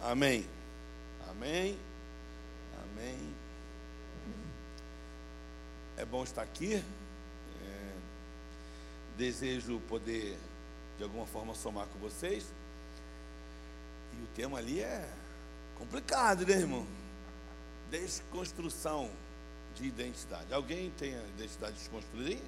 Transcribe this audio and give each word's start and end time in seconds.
Amém. 0.00 0.46
Amém. 1.28 1.78
Amém. 2.82 3.34
É 5.96 6.04
bom 6.04 6.22
estar 6.22 6.42
aqui. 6.42 6.76
É, 6.76 7.92
desejo 9.16 9.80
poder, 9.88 10.38
de 10.96 11.02
alguma 11.02 11.26
forma, 11.26 11.54
somar 11.54 11.86
com 11.88 11.98
vocês. 11.98 12.46
E 14.12 14.22
o 14.22 14.26
tema 14.36 14.58
ali 14.58 14.80
é 14.80 15.08
complicado, 15.76 16.46
né, 16.46 16.54
irmão? 16.54 16.86
Desconstrução 17.90 19.10
de 19.74 19.86
identidade. 19.86 20.52
Alguém 20.54 20.90
tem 20.92 21.16
a 21.16 21.22
identidade 21.22 21.74
desconstruída 21.74 22.30
aí? 22.30 22.42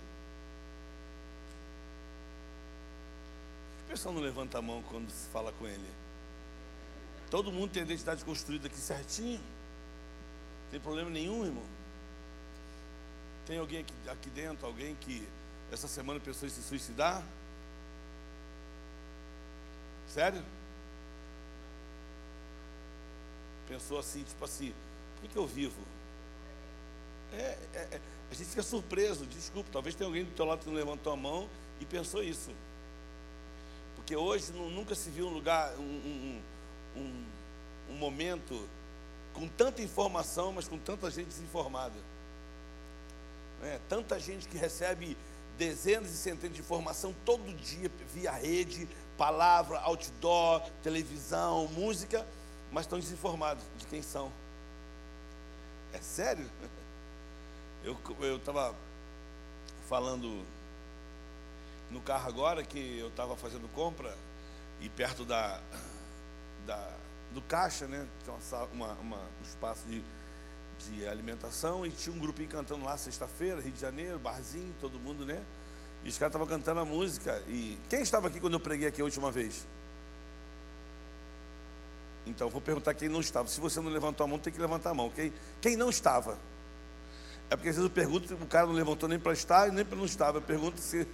O 3.84 3.90
pessoal 3.90 4.14
não 4.14 4.22
levanta 4.22 4.58
a 4.58 4.62
mão 4.62 4.82
quando 4.82 5.10
se 5.10 5.28
fala 5.30 5.50
com 5.52 5.66
ele. 5.66 5.88
Todo 7.30 7.52
mundo 7.52 7.70
tem 7.70 7.82
a 7.82 7.84
identidade 7.84 8.24
construída 8.24 8.66
aqui 8.66 8.76
certinho. 8.76 9.40
Tem 10.70 10.80
problema 10.80 11.08
nenhum, 11.08 11.44
irmão. 11.44 11.64
Tem 13.46 13.58
alguém 13.58 13.80
aqui, 13.80 13.94
aqui 14.08 14.30
dentro, 14.30 14.66
alguém 14.66 14.96
que 14.96 15.26
essa 15.70 15.86
semana 15.86 16.18
pensou 16.18 16.48
em 16.48 16.50
se 16.50 16.62
suicidar? 16.62 17.22
Sério? 20.08 20.42
Pensou 23.68 23.98
assim, 23.98 24.24
tipo 24.24 24.44
assim, 24.44 24.74
por 25.14 25.22
que, 25.22 25.28
que 25.28 25.36
eu 25.36 25.46
vivo? 25.46 25.80
É, 27.32 27.58
é, 27.74 27.88
é, 27.92 28.00
a 28.30 28.34
gente 28.34 28.50
fica 28.50 28.62
surpreso, 28.62 29.24
desculpa, 29.26 29.70
talvez 29.72 29.94
tenha 29.94 30.08
alguém 30.08 30.24
do 30.24 30.32
teu 30.32 30.44
lado 30.44 30.60
que 30.60 30.66
não 30.66 30.74
levantou 30.74 31.12
a 31.12 31.16
mão 31.16 31.48
e 31.80 31.84
pensou 31.84 32.22
isso. 32.22 32.50
Porque 33.94 34.16
hoje 34.16 34.52
não, 34.52 34.68
nunca 34.70 34.96
se 34.96 35.10
viu 35.10 35.28
um 35.28 35.32
lugar, 35.32 35.72
um, 35.78 35.82
um, 35.82 36.42
um, 36.96 37.24
um 37.90 37.94
momento 37.96 38.68
com 39.32 39.48
tanta 39.48 39.82
informação, 39.82 40.52
mas 40.52 40.68
com 40.68 40.78
tanta 40.78 41.10
gente 41.10 41.28
desinformada. 41.28 41.94
É, 43.62 43.78
tanta 43.88 44.18
gente 44.18 44.48
que 44.48 44.56
recebe 44.56 45.16
dezenas 45.58 46.10
e 46.10 46.16
centenas 46.16 46.56
de 46.56 46.62
informação 46.62 47.14
todo 47.24 47.54
dia 47.54 47.90
via 48.14 48.32
rede, 48.32 48.88
palavra, 49.18 49.78
outdoor, 49.80 50.62
televisão, 50.82 51.68
música, 51.68 52.26
mas 52.72 52.84
estão 52.86 52.98
desinformados 52.98 53.62
de 53.76 53.86
quem 53.86 54.02
são. 54.02 54.32
É 55.92 55.98
sério? 55.98 56.48
Eu 57.84 58.36
estava 58.36 58.74
falando 59.88 60.44
no 61.90 62.00
carro 62.00 62.28
agora 62.28 62.62
que 62.62 62.98
eu 62.98 63.08
estava 63.08 63.34
fazendo 63.36 63.66
compra 63.74 64.14
e 64.82 64.88
perto 64.90 65.24
da, 65.24 65.58
da, 66.66 66.96
do 67.32 67.42
caixa, 67.42 67.86
né? 67.86 68.06
Tinha 68.24 68.36
uma, 68.72 68.92
uma, 68.94 69.16
um 69.16 69.42
espaço 69.42 69.86
de, 69.86 70.02
de 70.78 71.06
alimentação 71.06 71.84
e 71.86 71.90
tinha 71.90 72.14
um 72.14 72.18
grupinho 72.18 72.48
cantando 72.48 72.84
lá 72.84 72.96
sexta-feira, 72.96 73.60
Rio 73.60 73.72
de 73.72 73.80
Janeiro, 73.80 74.18
barzinho, 74.18 74.74
todo 74.80 74.98
mundo, 74.98 75.24
né? 75.24 75.42
E 76.04 76.08
os 76.08 76.18
caras 76.18 76.30
estavam 76.30 76.46
cantando 76.46 76.80
a 76.80 76.84
música. 76.84 77.42
E 77.46 77.78
quem 77.88 78.00
estava 78.02 78.28
aqui 78.28 78.40
quando 78.40 78.54
eu 78.54 78.60
preguei 78.60 78.88
aqui 78.88 79.00
a 79.00 79.04
última 79.04 79.30
vez? 79.30 79.66
Então, 82.26 82.48
vou 82.48 82.60
perguntar 82.60 82.94
quem 82.94 83.08
não 83.08 83.20
estava. 83.20 83.48
Se 83.48 83.60
você 83.60 83.80
não 83.80 83.90
levantou 83.90 84.24
a 84.24 84.28
mão, 84.28 84.38
tem 84.38 84.52
que 84.52 84.60
levantar 84.60 84.90
a 84.90 84.94
mão. 84.94 85.10
Quem, 85.10 85.32
quem 85.60 85.76
não 85.76 85.90
estava? 85.90 86.38
É 87.50 87.56
porque 87.56 87.68
às 87.68 87.76
vezes 87.76 87.90
eu 87.90 87.90
pergunto, 87.90 88.32
o 88.34 88.46
cara 88.46 88.66
não 88.66 88.74
levantou 88.74 89.08
nem 89.08 89.18
para 89.18 89.32
estar 89.32 89.68
e 89.68 89.72
nem 89.72 89.84
para 89.84 89.96
não 89.96 90.04
estar. 90.04 90.34
Eu 90.34 90.42
pergunto 90.42 90.80
se 90.80 90.98
ele 90.98 91.08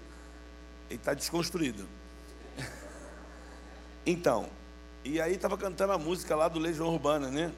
está 0.91 1.15
desconstruído. 1.15 1.87
Então, 4.09 4.49
e 5.07 5.21
aí 5.21 5.35
estava 5.35 5.57
cantando 5.57 5.93
a 5.93 5.99
música 5.99 6.35
lá 6.35 6.49
do 6.49 6.59
Legião 6.59 6.89
Urbana, 6.89 7.31
né? 7.31 7.53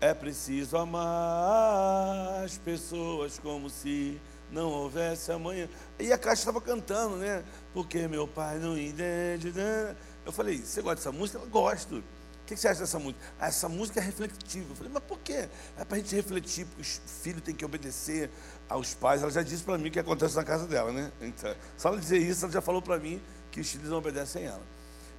É 0.00 0.14
preciso 0.14 0.76
amar 0.76 2.44
as 2.44 2.56
pessoas 2.58 3.38
como 3.38 3.68
se 3.68 4.20
não 4.50 4.70
houvesse 4.70 5.30
amanhã. 5.30 5.68
E 5.98 6.12
a 6.12 6.18
caixa 6.18 6.42
estava 6.42 6.60
cantando, 6.60 7.16
né? 7.16 7.44
Porque 7.72 8.08
meu 8.08 8.26
pai 8.26 8.58
não 8.58 8.78
entende. 8.78 9.52
Né? 9.52 9.94
Eu 10.24 10.32
falei, 10.32 10.58
você 10.58 10.80
gosta 10.80 10.96
dessa 10.96 11.12
música? 11.12 11.38
Eu 11.38 11.48
gosto 11.48 12.02
que, 12.50 12.54
que 12.54 12.60
você 12.60 12.68
acha 12.68 12.80
dessa 12.80 12.98
música? 12.98 13.20
Ah, 13.38 13.46
essa 13.46 13.68
música 13.68 14.00
é 14.00 14.02
reflexiva. 14.02 14.72
Eu 14.72 14.76
falei, 14.76 14.92
mas 14.92 15.02
por 15.04 15.18
quê? 15.20 15.48
É 15.78 15.84
para 15.84 15.96
a 15.96 16.00
gente 16.00 16.14
refletir, 16.14 16.66
porque 16.66 16.82
os 16.82 17.00
filhos 17.22 17.42
têm 17.42 17.54
que 17.54 17.64
obedecer 17.64 18.30
aos 18.68 18.92
pais. 18.92 19.22
Ela 19.22 19.30
já 19.30 19.42
disse 19.42 19.62
para 19.62 19.78
mim 19.78 19.88
o 19.88 19.90
que 19.90 20.00
acontece 20.00 20.34
na 20.34 20.44
casa 20.44 20.66
dela, 20.66 20.92
né? 20.92 21.12
Então, 21.20 21.54
só 21.76 21.88
ela 21.88 21.98
dizer 21.98 22.18
isso, 22.18 22.44
ela 22.44 22.52
já 22.52 22.60
falou 22.60 22.82
para 22.82 22.98
mim 22.98 23.22
que 23.52 23.60
os 23.60 23.70
filhos 23.70 23.88
não 23.88 23.98
obedecem 23.98 24.46
a 24.46 24.50
ela. 24.50 24.62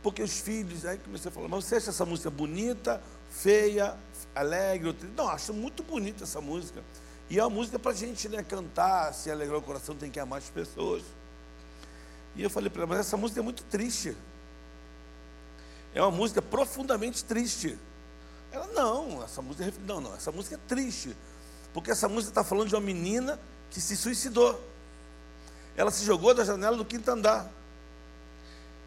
Porque 0.01 0.21
os 0.23 0.39
filhos, 0.39 0.85
aí 0.85 0.97
comecei 0.97 1.29
a 1.29 1.33
falar, 1.33 1.47
mas 1.47 1.65
você 1.65 1.75
acha 1.75 1.89
essa 1.89 2.05
música 2.05 2.29
bonita, 2.29 3.01
feia, 3.29 3.95
alegre? 4.33 4.95
Não, 5.15 5.27
acho 5.29 5.53
muito 5.53 5.83
bonita 5.83 6.23
essa 6.23 6.41
música. 6.41 6.83
E 7.29 7.39
é 7.39 7.43
uma 7.43 7.49
música 7.49 7.77
para 7.77 7.91
a 7.91 7.95
gente 7.95 8.27
né, 8.27 8.43
cantar, 8.43 9.13
se 9.13 9.29
alegrar 9.31 9.57
o 9.57 9.61
coração, 9.61 9.95
tem 9.95 10.09
que 10.09 10.19
amar 10.19 10.39
as 10.39 10.49
pessoas. 10.49 11.03
E 12.35 12.43
eu 12.43 12.49
falei 12.49 12.69
para 12.69 12.81
ela, 12.81 12.87
mas 12.89 12.99
essa 12.99 13.15
música 13.15 13.39
é 13.39 13.43
muito 13.43 13.63
triste. 13.63 14.17
É 15.93 16.01
uma 16.01 16.11
música 16.11 16.41
profundamente 16.41 17.23
triste. 17.23 17.77
Ela, 18.51 18.67
não, 18.67 19.23
essa 19.23 19.41
música 19.41 19.65
é, 19.65 19.73
não, 19.85 20.01
não, 20.01 20.15
essa 20.15 20.31
música 20.31 20.55
é 20.55 20.59
triste. 20.67 21.15
Porque 21.73 21.91
essa 21.91 22.09
música 22.09 22.31
está 22.31 22.43
falando 22.43 22.69
de 22.69 22.75
uma 22.75 22.81
menina 22.81 23.39
que 23.69 23.79
se 23.79 23.95
suicidou. 23.95 24.59
Ela 25.75 25.91
se 25.91 26.03
jogou 26.03 26.33
da 26.33 26.43
janela 26.43 26.75
do 26.75 26.83
quinto 26.83 27.09
andar. 27.09 27.49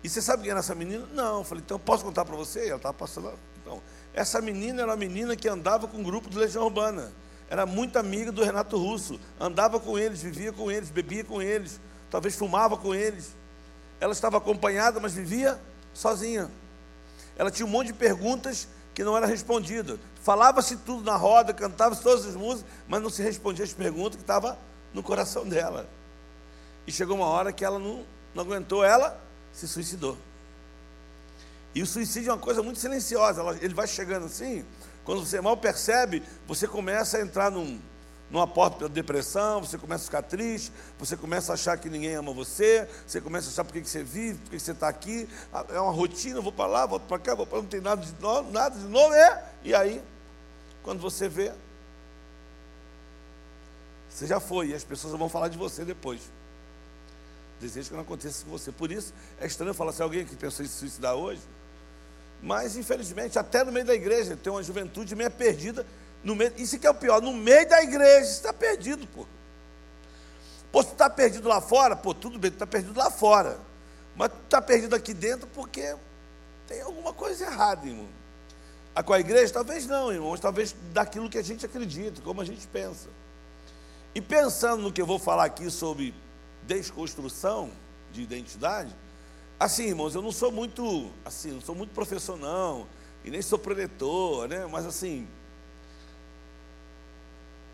E 0.04 0.08
você 0.10 0.20
sabe 0.20 0.42
quem 0.42 0.50
era 0.50 0.60
essa 0.60 0.74
menina? 0.74 1.08
Não. 1.14 1.38
Eu 1.38 1.44
falei, 1.44 1.64
então 1.64 1.78
posso 1.78 2.04
contar 2.04 2.26
para 2.26 2.36
você? 2.36 2.68
Ela 2.68 2.76
estava 2.76 2.92
passando. 2.92 3.32
Então, 3.62 3.80
essa 4.12 4.38
menina 4.42 4.82
era 4.82 4.90
uma 4.90 4.96
menina 4.96 5.34
que 5.34 5.48
andava 5.48 5.88
com 5.88 5.96
um 5.96 6.02
grupo 6.02 6.28
de 6.28 6.36
Legião 6.36 6.64
Urbana. 6.64 7.10
Era 7.48 7.64
muito 7.64 7.98
amiga 7.98 8.30
do 8.30 8.44
Renato 8.44 8.76
Russo. 8.76 9.18
Andava 9.40 9.80
com 9.80 9.98
eles, 9.98 10.20
vivia 10.20 10.52
com 10.52 10.70
eles, 10.70 10.90
bebia 10.90 11.24
com 11.24 11.40
eles, 11.40 11.80
talvez 12.10 12.36
fumava 12.36 12.76
com 12.76 12.94
eles. 12.94 13.34
Ela 13.98 14.12
estava 14.12 14.36
acompanhada, 14.36 15.00
mas 15.00 15.14
vivia 15.14 15.58
sozinha. 15.94 16.50
Ela 17.34 17.50
tinha 17.50 17.64
um 17.64 17.70
monte 17.70 17.86
de 17.86 17.94
perguntas 17.94 18.68
que 18.92 19.02
não 19.02 19.16
era 19.16 19.26
respondida. 19.26 19.98
Falava-se 20.22 20.76
tudo 20.76 21.02
na 21.02 21.16
roda, 21.16 21.54
cantava-se 21.54 22.02
todas 22.02 22.26
as 22.26 22.36
músicas, 22.36 22.70
mas 22.86 23.02
não 23.02 23.08
se 23.08 23.22
respondia 23.22 23.64
as 23.64 23.72
perguntas 23.72 24.16
que 24.16 24.22
estavam 24.22 24.54
no 24.92 25.02
coração 25.02 25.48
dela. 25.48 25.88
E 26.86 26.92
chegou 26.92 27.16
uma 27.16 27.26
hora 27.26 27.52
que 27.54 27.64
ela 27.64 27.78
não, 27.78 28.04
não 28.34 28.42
aguentou, 28.42 28.84
ela 28.84 29.24
se 29.54 29.68
suicidou. 29.68 30.18
E 31.74 31.82
o 31.82 31.86
suicídio 31.86 32.30
é 32.30 32.32
uma 32.32 32.40
coisa 32.40 32.62
muito 32.62 32.78
silenciosa, 32.78 33.42
ele 33.60 33.74
vai 33.74 33.86
chegando 33.86 34.26
assim, 34.26 34.64
quando 35.04 35.24
você 35.24 35.40
mal 35.40 35.56
percebe, 35.56 36.22
você 36.46 36.68
começa 36.68 37.18
a 37.18 37.20
entrar 37.20 37.50
num, 37.50 37.80
numa 38.30 38.46
porta 38.46 38.78
pela 38.78 38.88
depressão, 38.88 39.60
você 39.60 39.76
começa 39.76 40.02
a 40.02 40.06
ficar 40.06 40.22
triste, 40.22 40.72
você 40.98 41.16
começa 41.16 41.52
a 41.52 41.54
achar 41.54 41.76
que 41.76 41.88
ninguém 41.88 42.14
ama 42.14 42.32
você, 42.32 42.88
você 43.06 43.20
começa 43.20 43.48
a 43.48 43.50
achar 43.50 43.64
por 43.64 43.72
que 43.72 43.84
você 43.84 44.04
vive, 44.04 44.38
por 44.38 44.50
que 44.50 44.58
você 44.58 44.70
está 44.70 44.88
aqui, 44.88 45.28
é 45.70 45.80
uma 45.80 45.92
rotina, 45.92 46.40
vou 46.40 46.52
para 46.52 46.66
lá, 46.66 46.86
volto 46.86 47.06
para 47.06 47.18
cá, 47.18 47.34
vou 47.34 47.46
para 47.46 47.58
não 47.58 47.66
tem 47.66 47.80
nada 47.80 48.04
de 48.04 48.14
novo, 48.20 48.52
nada 48.52 48.78
de 48.78 48.86
novo, 48.86 49.12
é, 49.12 49.44
e 49.64 49.74
aí, 49.74 50.00
quando 50.82 51.00
você 51.00 51.28
vê, 51.28 51.52
você 54.08 54.28
já 54.28 54.38
foi, 54.38 54.68
e 54.68 54.74
as 54.74 54.84
pessoas 54.84 55.12
vão 55.18 55.28
falar 55.28 55.48
de 55.48 55.58
você 55.58 55.84
depois. 55.84 56.20
Desejo 57.60 57.88
que 57.88 57.94
não 57.94 58.02
aconteça 58.02 58.44
com 58.44 58.50
você. 58.50 58.72
Por 58.72 58.90
isso, 58.90 59.12
é 59.40 59.46
estranho 59.46 59.74
falar 59.74 59.92
se 59.92 60.02
alguém 60.02 60.24
que 60.24 60.36
pensou 60.36 60.64
em 60.64 60.68
se 60.68 60.74
suicidar 60.74 61.14
hoje, 61.14 61.40
mas 62.42 62.76
infelizmente, 62.76 63.38
até 63.38 63.64
no 63.64 63.72
meio 63.72 63.86
da 63.86 63.94
igreja, 63.94 64.36
tem 64.36 64.52
uma 64.52 64.62
juventude 64.62 65.14
meio 65.14 65.30
perdida 65.30 65.86
no 66.24 66.34
meio, 66.34 66.52
isso 66.56 66.78
que 66.78 66.86
é 66.86 66.90
o 66.90 66.94
pior, 66.94 67.20
no 67.20 67.32
meio 67.32 67.68
da 67.68 67.82
igreja, 67.82 68.30
está 68.30 68.52
perdido, 68.52 69.06
pô. 69.06 69.26
Pô, 70.72 70.82
você 70.82 70.90
está 70.90 71.08
perdido 71.08 71.48
lá 71.48 71.60
fora, 71.60 71.94
pô, 71.94 72.14
tudo 72.14 72.38
bem, 72.38 72.50
tu 72.50 72.54
está 72.54 72.66
perdido 72.66 72.98
lá 72.98 73.10
fora. 73.10 73.60
Mas 74.16 74.30
tu 74.30 74.38
está 74.44 74.60
perdido 74.62 74.96
aqui 74.96 75.12
dentro 75.12 75.46
porque 75.48 75.94
tem 76.66 76.80
alguma 76.80 77.12
coisa 77.12 77.44
errada, 77.44 77.86
irmão. 77.86 78.08
A 78.94 79.02
com 79.02 79.12
a 79.12 79.20
igreja? 79.20 79.52
Talvez 79.52 79.86
não, 79.86 80.12
irmãos, 80.12 80.40
talvez 80.40 80.74
daquilo 80.92 81.28
que 81.28 81.36
a 81.36 81.42
gente 81.42 81.66
acredita, 81.66 82.20
como 82.22 82.40
a 82.40 82.44
gente 82.44 82.66
pensa. 82.66 83.08
E 84.14 84.20
pensando 84.20 84.82
no 84.82 84.92
que 84.92 85.02
eu 85.02 85.06
vou 85.06 85.18
falar 85.18 85.44
aqui 85.44 85.70
sobre 85.70 86.14
desconstrução 86.66 87.70
de 88.12 88.22
identidade, 88.22 88.94
assim, 89.58 89.84
irmãos, 89.88 90.14
eu 90.14 90.22
não 90.22 90.32
sou 90.32 90.50
muito, 90.50 91.10
assim, 91.24 91.52
não 91.52 91.60
sou 91.60 91.74
muito 91.74 91.90
profissional 91.92 92.86
e 93.24 93.30
nem 93.30 93.42
sou 93.42 93.58
preletor, 93.58 94.48
né? 94.48 94.66
Mas 94.66 94.86
assim, 94.86 95.26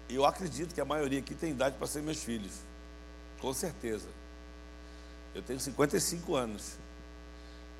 eu 0.08 0.24
acredito 0.24 0.74
que 0.74 0.80
a 0.80 0.84
maioria 0.84 1.18
aqui 1.18 1.34
tem 1.34 1.50
idade 1.50 1.76
para 1.76 1.86
ser 1.86 2.02
meus 2.02 2.22
filhos. 2.22 2.52
Com 3.40 3.52
certeza. 3.52 4.08
Eu 5.34 5.42
tenho 5.42 5.60
55 5.60 6.34
anos. 6.34 6.74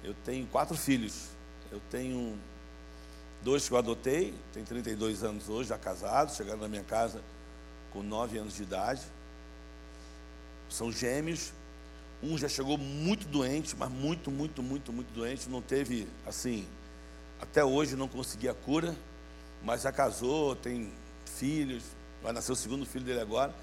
Eu 0.03 0.15
tenho 0.25 0.47
quatro 0.47 0.77
filhos. 0.77 1.29
Eu 1.71 1.81
tenho 1.91 2.39
dois 3.43 3.67
que 3.67 3.75
eu 3.75 3.79
adotei, 3.79 4.35
tem 4.53 4.65
32 4.65 5.23
anos 5.23 5.49
hoje, 5.49 5.69
já 5.71 5.79
casados, 5.79 6.37
chegaram 6.37 6.61
na 6.61 6.69
minha 6.69 6.85
casa 6.85 7.23
com 7.93 8.03
9 8.03 8.39
anos 8.39 8.55
de 8.55 8.63
idade. 8.63 9.03
São 10.71 10.91
gêmeos. 10.91 11.53
Um 12.23 12.39
já 12.39 12.49
chegou 12.49 12.79
muito 12.79 13.27
doente, 13.27 13.75
mas 13.77 13.91
muito, 13.91 14.31
muito, 14.31 14.63
muito, 14.63 14.93
muito 14.93 15.13
doente. 15.13 15.49
Não 15.49 15.61
teve, 15.61 16.07
assim, 16.27 16.67
Até 17.41 17.65
hoje 17.65 17.97
não 17.97 18.07
consegui 18.07 18.49
a 18.51 18.55
cura, 18.55 18.95
mas 19.63 19.83
já 19.83 19.91
casou, 19.91 20.55
tem 20.55 20.93
filhos, 21.25 21.83
vai 22.23 22.33
nascer 22.33 22.53
o 22.53 22.57
segundo 22.57 22.85
filho 22.85 23.05
dele 23.05 23.21
agora. 23.21 23.55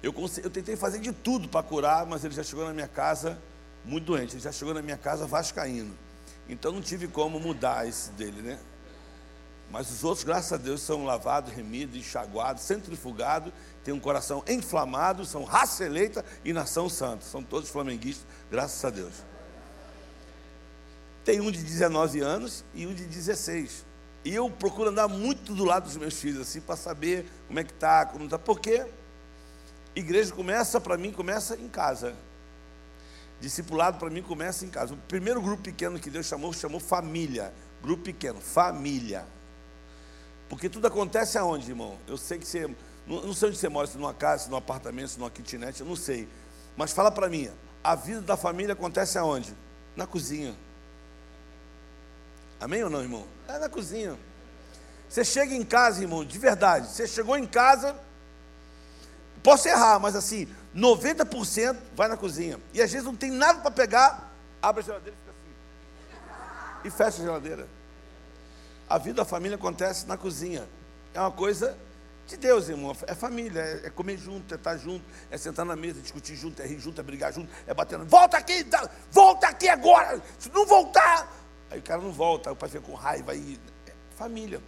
Eu, 0.00 0.12
consegui, 0.12 0.46
eu 0.46 0.50
tentei 0.50 0.76
fazer 0.76 1.00
de 1.00 1.12
tudo 1.12 1.48
para 1.48 1.62
curar, 1.62 2.06
mas 2.06 2.24
ele 2.24 2.34
já 2.34 2.44
chegou 2.44 2.64
na 2.64 2.72
minha 2.72 2.86
casa 2.86 3.36
muito 3.84 4.04
doente. 4.04 4.34
Ele 4.34 4.42
já 4.42 4.52
chegou 4.52 4.72
na 4.72 4.80
minha 4.82 4.96
casa 4.96 5.26
vascaíno. 5.26 5.92
Então 6.48 6.70
não 6.70 6.80
tive 6.80 7.08
como 7.08 7.40
mudar 7.40 7.88
esse 7.88 8.10
dele, 8.12 8.40
né? 8.42 8.58
Mas 9.70 9.90
os 9.90 10.04
outros, 10.04 10.24
graças 10.24 10.52
a 10.52 10.56
Deus, 10.56 10.80
são 10.80 11.04
lavados, 11.04 11.52
remidos, 11.52 11.96
enxaguados, 11.96 12.62
centrifugados, 12.62 13.52
têm 13.82 13.92
um 13.92 14.00
coração 14.00 14.42
inflamado, 14.48 15.24
são 15.24 15.44
raça 15.44 15.84
eleita 15.84 16.24
e 16.44 16.52
nação 16.52 16.88
santa. 16.88 17.24
São 17.24 17.42
todos 17.42 17.68
flamenguistas, 17.68 18.26
graças 18.50 18.84
a 18.84 18.90
Deus. 18.90 19.14
Tem 21.24 21.40
um 21.40 21.50
de 21.50 21.62
19 21.62 22.20
anos 22.20 22.64
e 22.72 22.86
um 22.86 22.94
de 22.94 23.04
16. 23.04 23.84
E 24.24 24.34
eu 24.34 24.48
procuro 24.48 24.90
andar 24.90 25.08
muito 25.08 25.54
do 25.54 25.64
lado 25.64 25.84
dos 25.84 25.96
meus 25.96 26.14
filhos, 26.14 26.40
assim, 26.40 26.60
para 26.60 26.76
saber 26.76 27.26
como 27.46 27.58
é 27.58 27.64
que 27.64 27.72
está, 27.72 28.06
como 28.06 28.24
está. 28.24 28.38
Porque 28.38 28.86
igreja 29.94 30.32
começa, 30.32 30.80
para 30.80 30.96
mim, 30.96 31.12
começa 31.12 31.56
em 31.56 31.68
casa. 31.68 32.14
Discipulado 33.40 33.98
para 33.98 34.08
mim 34.08 34.22
começa 34.22 34.64
em 34.64 34.70
casa. 34.70 34.94
O 34.94 34.96
primeiro 34.96 35.42
grupo 35.42 35.62
pequeno 35.62 35.98
que 35.98 36.08
Deus 36.08 36.26
chamou, 36.26 36.52
chamou 36.52 36.80
família. 36.80 37.52
Grupo 37.82 38.04
pequeno, 38.04 38.40
família. 38.40 39.26
Porque 40.48 40.68
tudo 40.68 40.86
acontece 40.86 41.36
aonde, 41.38 41.70
irmão? 41.70 41.98
Eu 42.06 42.16
sei 42.16 42.38
que 42.38 42.46
você. 42.46 42.70
Não, 43.06 43.32
sei 43.32 43.48
onde 43.48 43.58
você 43.58 43.68
mora, 43.68 43.86
se 43.86 43.96
numa 43.96 44.14
casa, 44.14 44.44
se 44.44 44.50
num 44.50 44.56
apartamento, 44.56 45.08
se 45.08 45.18
numa 45.18 45.30
kitnet, 45.30 45.80
eu 45.80 45.86
não 45.86 45.96
sei. 45.96 46.28
Mas 46.76 46.92
fala 46.92 47.10
para 47.10 47.28
mim, 47.28 47.48
a 47.82 47.94
vida 47.94 48.20
da 48.20 48.36
família 48.36 48.72
acontece 48.72 49.16
aonde? 49.16 49.54
Na 49.94 50.06
cozinha. 50.06 50.54
Amém 52.60 52.82
ou 52.82 52.90
não, 52.90 53.00
irmão? 53.00 53.26
É 53.48 53.58
na 53.58 53.68
cozinha. 53.68 54.18
Você 55.08 55.24
chega 55.24 55.54
em 55.54 55.64
casa, 55.64 56.02
irmão, 56.02 56.24
de 56.24 56.38
verdade. 56.38 56.88
Você 56.88 57.06
chegou 57.06 57.36
em 57.36 57.46
casa, 57.46 57.96
posso 59.42 59.68
errar, 59.68 60.00
mas 60.00 60.16
assim, 60.16 60.48
90% 60.74 61.76
vai 61.94 62.08
na 62.08 62.16
cozinha. 62.16 62.58
E 62.74 62.82
às 62.82 62.90
vezes 62.90 63.06
não 63.06 63.14
tem 63.14 63.30
nada 63.30 63.60
para 63.60 63.70
pegar, 63.70 64.32
abre 64.60 64.82
a 64.82 64.84
geladeira 64.84 65.16
e 65.16 65.20
fica 65.20 65.30
assim. 65.30 66.88
E 66.88 66.90
fecha 66.90 67.22
a 67.22 67.24
geladeira. 67.24 67.75
A 68.88 68.98
vida 68.98 69.16
da 69.16 69.24
família 69.24 69.56
acontece 69.56 70.06
na 70.06 70.16
cozinha. 70.16 70.68
É 71.12 71.20
uma 71.20 71.32
coisa 71.32 71.76
de 72.26 72.36
Deus, 72.36 72.68
irmão. 72.68 72.94
É 73.06 73.14
família, 73.14 73.60
é, 73.84 73.90
comer 73.90 74.18
junto, 74.18 74.52
é 74.52 74.56
estar 74.56 74.76
junto, 74.76 75.04
é 75.30 75.38
sentar 75.38 75.64
na 75.64 75.76
mesa, 75.76 76.00
discutir 76.00 76.36
junto, 76.36 76.60
é 76.60 76.66
rir 76.66 76.78
junto, 76.78 77.00
é 77.00 77.04
brigar 77.04 77.32
junto, 77.32 77.50
é 77.66 77.74
batendo. 77.74 78.04
Volta 78.04 78.36
aqui, 78.36 78.66
volta 79.10 79.48
aqui 79.48 79.68
agora. 79.68 80.20
Se 80.38 80.50
não 80.50 80.66
voltar. 80.66 81.32
Aí 81.70 81.78
o 81.78 81.82
cara 81.82 82.00
não 82.00 82.12
volta, 82.12 82.50
aí 82.50 82.52
o 82.52 82.56
pai 82.56 82.68
fica 82.68 82.82
com 82.82 82.94
raiva. 82.94 83.32
Aí, 83.32 83.58
é 83.86 83.92
família. 84.16 84.60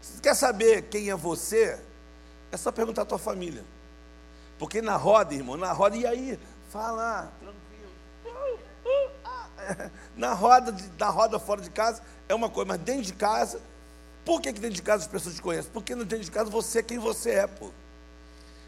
Se 0.00 0.14
você 0.14 0.20
quer 0.20 0.34
saber 0.34 0.82
quem 0.82 1.10
é 1.10 1.14
você, 1.14 1.78
é 2.50 2.56
só 2.56 2.72
perguntar 2.72 3.02
à 3.02 3.04
tua 3.04 3.18
família. 3.18 3.64
Porque 4.58 4.82
na 4.82 4.96
roda, 4.96 5.34
irmão, 5.34 5.56
na 5.56 5.72
roda, 5.72 5.96
e 5.96 6.06
aí? 6.06 6.38
Fala, 6.70 7.32
tranquilo. 7.40 7.92
Uh, 8.24 8.88
uh, 8.88 9.10
ah. 9.24 9.90
Na 10.18 10.34
roda, 10.34 10.74
na 10.98 11.08
roda 11.08 11.38
fora 11.38 11.62
de 11.62 11.70
casa, 11.70 12.02
é 12.28 12.34
uma 12.34 12.50
coisa, 12.50 12.66
mas 12.68 12.80
dentro 12.80 13.02
de 13.02 13.12
casa, 13.12 13.60
por 14.24 14.42
que, 14.42 14.52
que 14.52 14.60
dentro 14.60 14.74
de 14.74 14.82
casa 14.82 15.04
as 15.04 15.08
pessoas 15.08 15.36
te 15.36 15.40
conhecem? 15.40 15.70
Porque 15.72 15.94
dentro 15.94 16.18
de 16.18 16.30
casa 16.30 16.50
você 16.50 16.80
é 16.80 16.82
quem 16.82 16.98
você 16.98 17.30
é, 17.30 17.46
pô. 17.46 17.70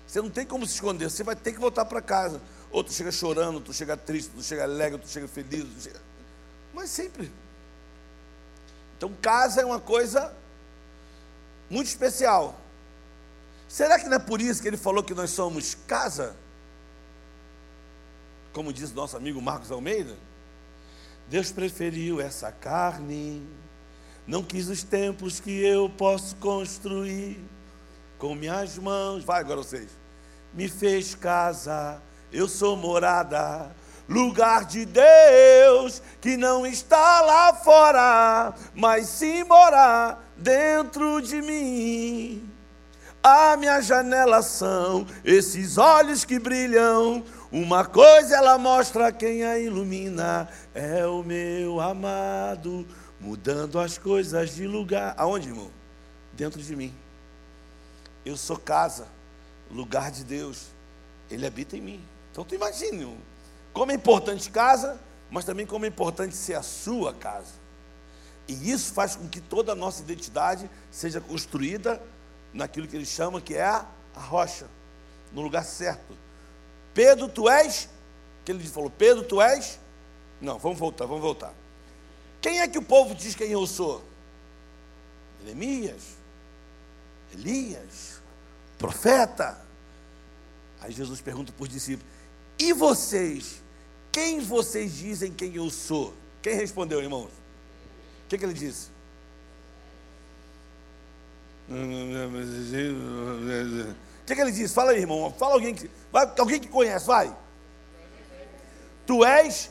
Você 0.07 0.23
não 0.23 0.31
tem 0.31 0.47
como 0.47 0.65
se 0.65 0.75
esconder, 0.75 1.11
você 1.11 1.25
vai 1.25 1.35
ter 1.35 1.53
que 1.53 1.59
voltar 1.59 1.85
para 1.85 2.01
casa. 2.01 2.41
Ou 2.71 2.85
tu 2.85 2.93
chega 2.93 3.11
chorando, 3.11 3.61
tu 3.61 3.73
chega 3.73 3.97
triste, 3.97 4.31
tu 4.31 4.43
chega 4.45 4.63
alegre, 4.63 5.01
tu 5.01 5.09
chega 5.09 5.27
feliz, 5.27 5.65
tu 5.65 5.83
chega... 5.83 6.01
mas 6.73 6.89
sempre. 6.89 7.33
Então 8.97 9.13
casa 9.21 9.61
é 9.61 9.65
uma 9.65 9.81
coisa 9.81 10.33
muito 11.69 11.89
especial. 11.89 12.55
Será 13.69 13.99
que 13.99 14.07
não 14.07 14.17
é 14.17 14.21
por 14.21 14.41
isso 14.41 14.63
que 14.63 14.69
ele 14.69 14.77
falou 14.77 15.03
que 15.03 15.15
nós 15.15 15.31
somos 15.31 15.75
casa? 15.87 16.37
Como 18.53 18.73
diz 18.73 18.93
nosso 18.93 19.17
amigo 19.17 19.43
Marcos 19.43 19.71
Almeida? 19.73 20.17
Deus 21.31 21.53
preferiu 21.53 22.21
essa 22.21 22.51
carne, 22.51 23.47
não 24.27 24.43
quis 24.43 24.69
os 24.69 24.83
templos 24.83 25.39
que 25.39 25.65
eu 25.65 25.89
posso 25.89 26.35
construir 26.35 27.39
com 28.19 28.35
minhas 28.35 28.77
mãos. 28.77 29.23
Vai 29.23 29.39
agora 29.39 29.59
vocês. 29.59 29.91
Me 30.53 30.69
fez 30.69 31.15
casa, 31.15 32.03
eu 32.33 32.49
sou 32.49 32.77
morada, 32.77 33.71
lugar 34.09 34.65
de 34.65 34.85
Deus 34.85 36.03
que 36.21 36.37
não 36.37 36.67
está 36.67 37.21
lá 37.21 37.55
fora, 37.55 38.53
mas 38.75 39.07
sim 39.07 39.45
morar 39.45 40.33
dentro 40.37 41.21
de 41.21 41.41
mim. 41.41 42.51
A 43.23 43.57
minha 43.57 43.81
janela 43.81 44.43
são 44.43 45.07
esses 45.25 45.79
olhos 45.79 46.25
que 46.25 46.41
brilham 46.41 47.23
uma 47.53 47.85
coisa 47.85 48.37
ela 48.37 48.57
mostra 48.57 49.11
quem 49.11 49.45
a 49.45 49.59
ilumina, 49.59 50.49
é 50.73 51.05
o 51.05 51.25
meu 51.25 51.81
amado, 51.81 52.87
mudando 53.19 53.81
as 53.81 53.99
coisas 53.99 54.55
de 54.55 54.69
lugar. 54.69 55.15
Aonde, 55.17 55.49
irmão? 55.49 55.69
Dentro 56.33 56.63
de 56.63 56.77
mim. 56.77 56.95
Eu 58.25 58.37
sou 58.37 58.57
casa, 58.57 59.09
lugar 59.69 60.13
de 60.13 60.23
Deus. 60.23 60.69
Ele 61.29 61.45
habita 61.45 61.77
em 61.77 61.81
mim. 61.81 62.05
Então 62.31 62.45
tu 62.45 62.55
imagine 62.55 63.19
como 63.73 63.91
é 63.91 63.97
importante 63.97 64.49
casa, 64.49 65.01
mas 65.29 65.45
também 65.45 65.67
como 65.67 65.85
é 65.85 65.89
importante 65.89 66.37
ser 66.37 66.55
a 66.55 66.63
sua 66.63 67.13
casa. 67.13 67.55
E 68.47 68.71
isso 68.71 68.93
faz 68.93 69.17
com 69.17 69.29
que 69.29 69.41
toda 69.41 69.73
a 69.73 69.77
nossa 69.77 70.03
identidade 70.03 70.71
seja 70.89 71.21
construída 71.21 72.01
naquilo 72.53 72.87
que 72.87 72.95
ele 72.95 73.07
chama 73.07 73.41
que 73.41 73.57
é 73.57 73.65
a 73.65 73.87
rocha, 74.15 74.69
no 75.33 75.43
lugar 75.43 75.65
certo 75.65 76.30
Pedro, 76.95 77.29
tu 77.29 77.49
és? 77.49 77.89
Que 78.45 78.53
ele 78.53 78.67
falou, 78.67 78.91
Pedro, 78.91 79.25
tu 79.25 79.41
és? 79.41 79.79
Não, 80.41 80.59
vamos 80.59 80.79
voltar, 80.79 81.07
vamos 81.07 81.23
voltar. 81.23 81.53
Quem 82.41 82.61
é 82.61 82.69
que 82.69 82.79
o 82.79 82.83
povo 82.83 83.15
diz 83.15 83.35
quem 83.35 83.51
eu 83.51 83.67
sou? 83.67 84.03
Jeremias, 85.41 86.17
Elias, 87.33 88.21
profeta. 88.79 89.61
Aí 90.81 90.93
Jesus 90.93 91.21
pergunta 91.21 91.53
para 91.53 91.63
os 91.63 91.69
discípulos: 91.69 92.11
E 92.59 92.73
vocês? 92.73 93.63
Quem 94.11 94.41
vocês 94.41 94.97
dizem 94.97 95.33
quem 95.33 95.55
eu 95.55 95.71
sou? 95.71 96.15
Quem 96.43 96.55
respondeu, 96.55 97.01
irmãos? 97.01 97.31
O 98.25 98.29
que, 98.29 98.39
que 98.39 98.45
ele 98.45 98.55
disse? 98.55 98.89
que, 104.31 104.37
que 104.37 104.41
ele 104.41 104.53
diz? 104.53 104.73
Fala 104.73 104.93
aí, 104.93 105.01
irmão. 105.01 105.35
Fala 105.39 105.55
alguém 105.55 105.75
que, 105.75 105.91
vai, 106.13 106.31
alguém 106.39 106.61
que 106.61 106.69
conhece, 106.69 107.07
vai. 107.07 107.35
Tu 109.07 109.25
és. 109.25 109.71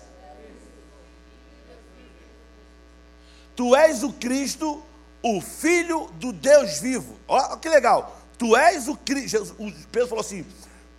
Tu 3.56 3.76
és 3.76 4.04
o 4.04 4.14
Cristo, 4.14 4.84
o 5.24 5.42
Filho 5.42 6.10
do 6.14 6.32
Deus 6.32 6.80
vivo. 6.80 7.18
Olha 7.28 7.58
que 7.58 7.70
legal. 7.70 8.18
Tu 8.38 8.56
és 8.56 8.88
o 8.88 8.96
Cristo. 8.96 9.56
O 9.58 9.72
Pedro 9.92 10.10
falou 10.10 10.22
assim: 10.22 10.46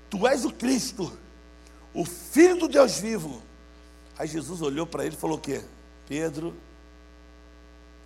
Tu 0.09 0.26
és 0.26 0.45
o 0.45 0.52
Cristo, 0.52 1.17
o 1.95 2.05
Filho 2.05 2.57
do 2.57 2.69
Deus 2.69 2.99
vivo. 2.99 3.43
Aí 4.19 4.29
Jesus 4.29 4.61
olhou 4.61 4.87
para 4.87 5.05
ele 5.05 5.14
e 5.14 5.19
falou 5.19 5.38
o 5.38 5.40
quê? 5.40 5.62
Pedro, 6.07 6.55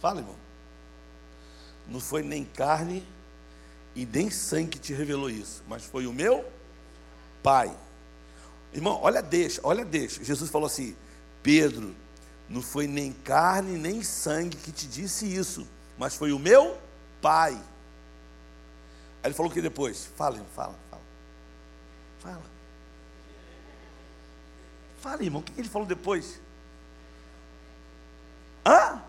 fala, 0.00 0.20
irmão. 0.20 0.36
Não 1.88 2.00
foi 2.00 2.22
nem 2.22 2.44
carne 2.44 3.04
e 3.94 4.04
nem 4.04 4.30
sangue 4.30 4.78
te 4.78 4.92
revelou 4.92 5.30
isso, 5.30 5.62
mas 5.68 5.84
foi 5.84 6.06
o 6.06 6.12
meu 6.12 6.44
Pai. 7.42 7.76
Irmão, 8.72 8.98
olha 9.02 9.22
deixa, 9.22 9.60
olha 9.62 9.84
deixa. 9.84 10.24
Jesus 10.24 10.50
falou 10.50 10.66
assim: 10.66 10.96
Pedro, 11.42 11.94
não 12.48 12.62
foi 12.62 12.86
nem 12.86 13.12
carne 13.12 13.78
nem 13.78 14.02
sangue 14.02 14.56
que 14.56 14.72
te 14.72 14.86
disse 14.86 15.26
isso, 15.26 15.68
mas 15.98 16.14
foi 16.14 16.32
o 16.32 16.38
meu 16.38 16.78
Pai. 17.20 17.52
Aí 17.52 19.28
ele 19.28 19.34
falou 19.34 19.52
que 19.52 19.62
depois, 19.62 20.06
fala, 20.16 20.36
irmão, 20.36 20.50
fala, 20.54 20.74
fala. 20.90 21.02
Fala. 22.18 22.42
Fala, 24.98 25.22
irmão, 25.22 25.40
o 25.40 25.44
que 25.44 25.60
ele 25.60 25.68
falou 25.68 25.86
depois? 25.86 26.40
Hã? 28.66 29.02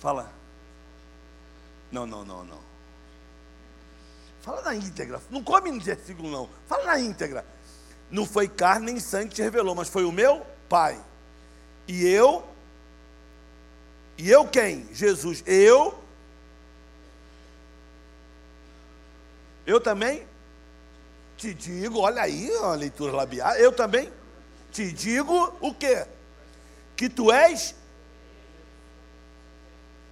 Fala. 0.00 0.32
Não, 1.90 2.04
não, 2.04 2.24
não, 2.24 2.44
não. 2.44 2.73
Fala 4.44 4.60
na 4.60 4.74
íntegra. 4.74 5.22
Não 5.30 5.42
come 5.42 5.70
no 5.70 5.80
versículo, 5.80 6.30
não. 6.30 6.48
Fala 6.68 6.84
na 6.84 7.00
íntegra. 7.00 7.44
Não 8.10 8.26
foi 8.26 8.46
carne 8.46 8.92
nem 8.92 9.00
sangue 9.00 9.30
que 9.30 9.36
te 9.36 9.42
revelou, 9.42 9.74
mas 9.74 9.88
foi 9.88 10.04
o 10.04 10.12
meu 10.12 10.46
Pai. 10.68 11.02
E 11.88 12.06
eu. 12.06 12.44
E 14.18 14.30
eu 14.30 14.46
quem? 14.46 14.86
Jesus. 14.92 15.42
Eu. 15.46 15.98
Eu 19.66 19.80
também 19.80 20.26
te 21.38 21.54
digo, 21.54 22.00
olha 22.00 22.22
aí 22.22 22.54
a 22.56 22.74
leitura 22.74 23.12
labial. 23.12 23.54
Eu 23.54 23.72
também 23.72 24.12
te 24.70 24.92
digo 24.92 25.56
o 25.60 25.74
quê? 25.74 26.06
Que 26.94 27.08
tu 27.08 27.32
és 27.32 27.74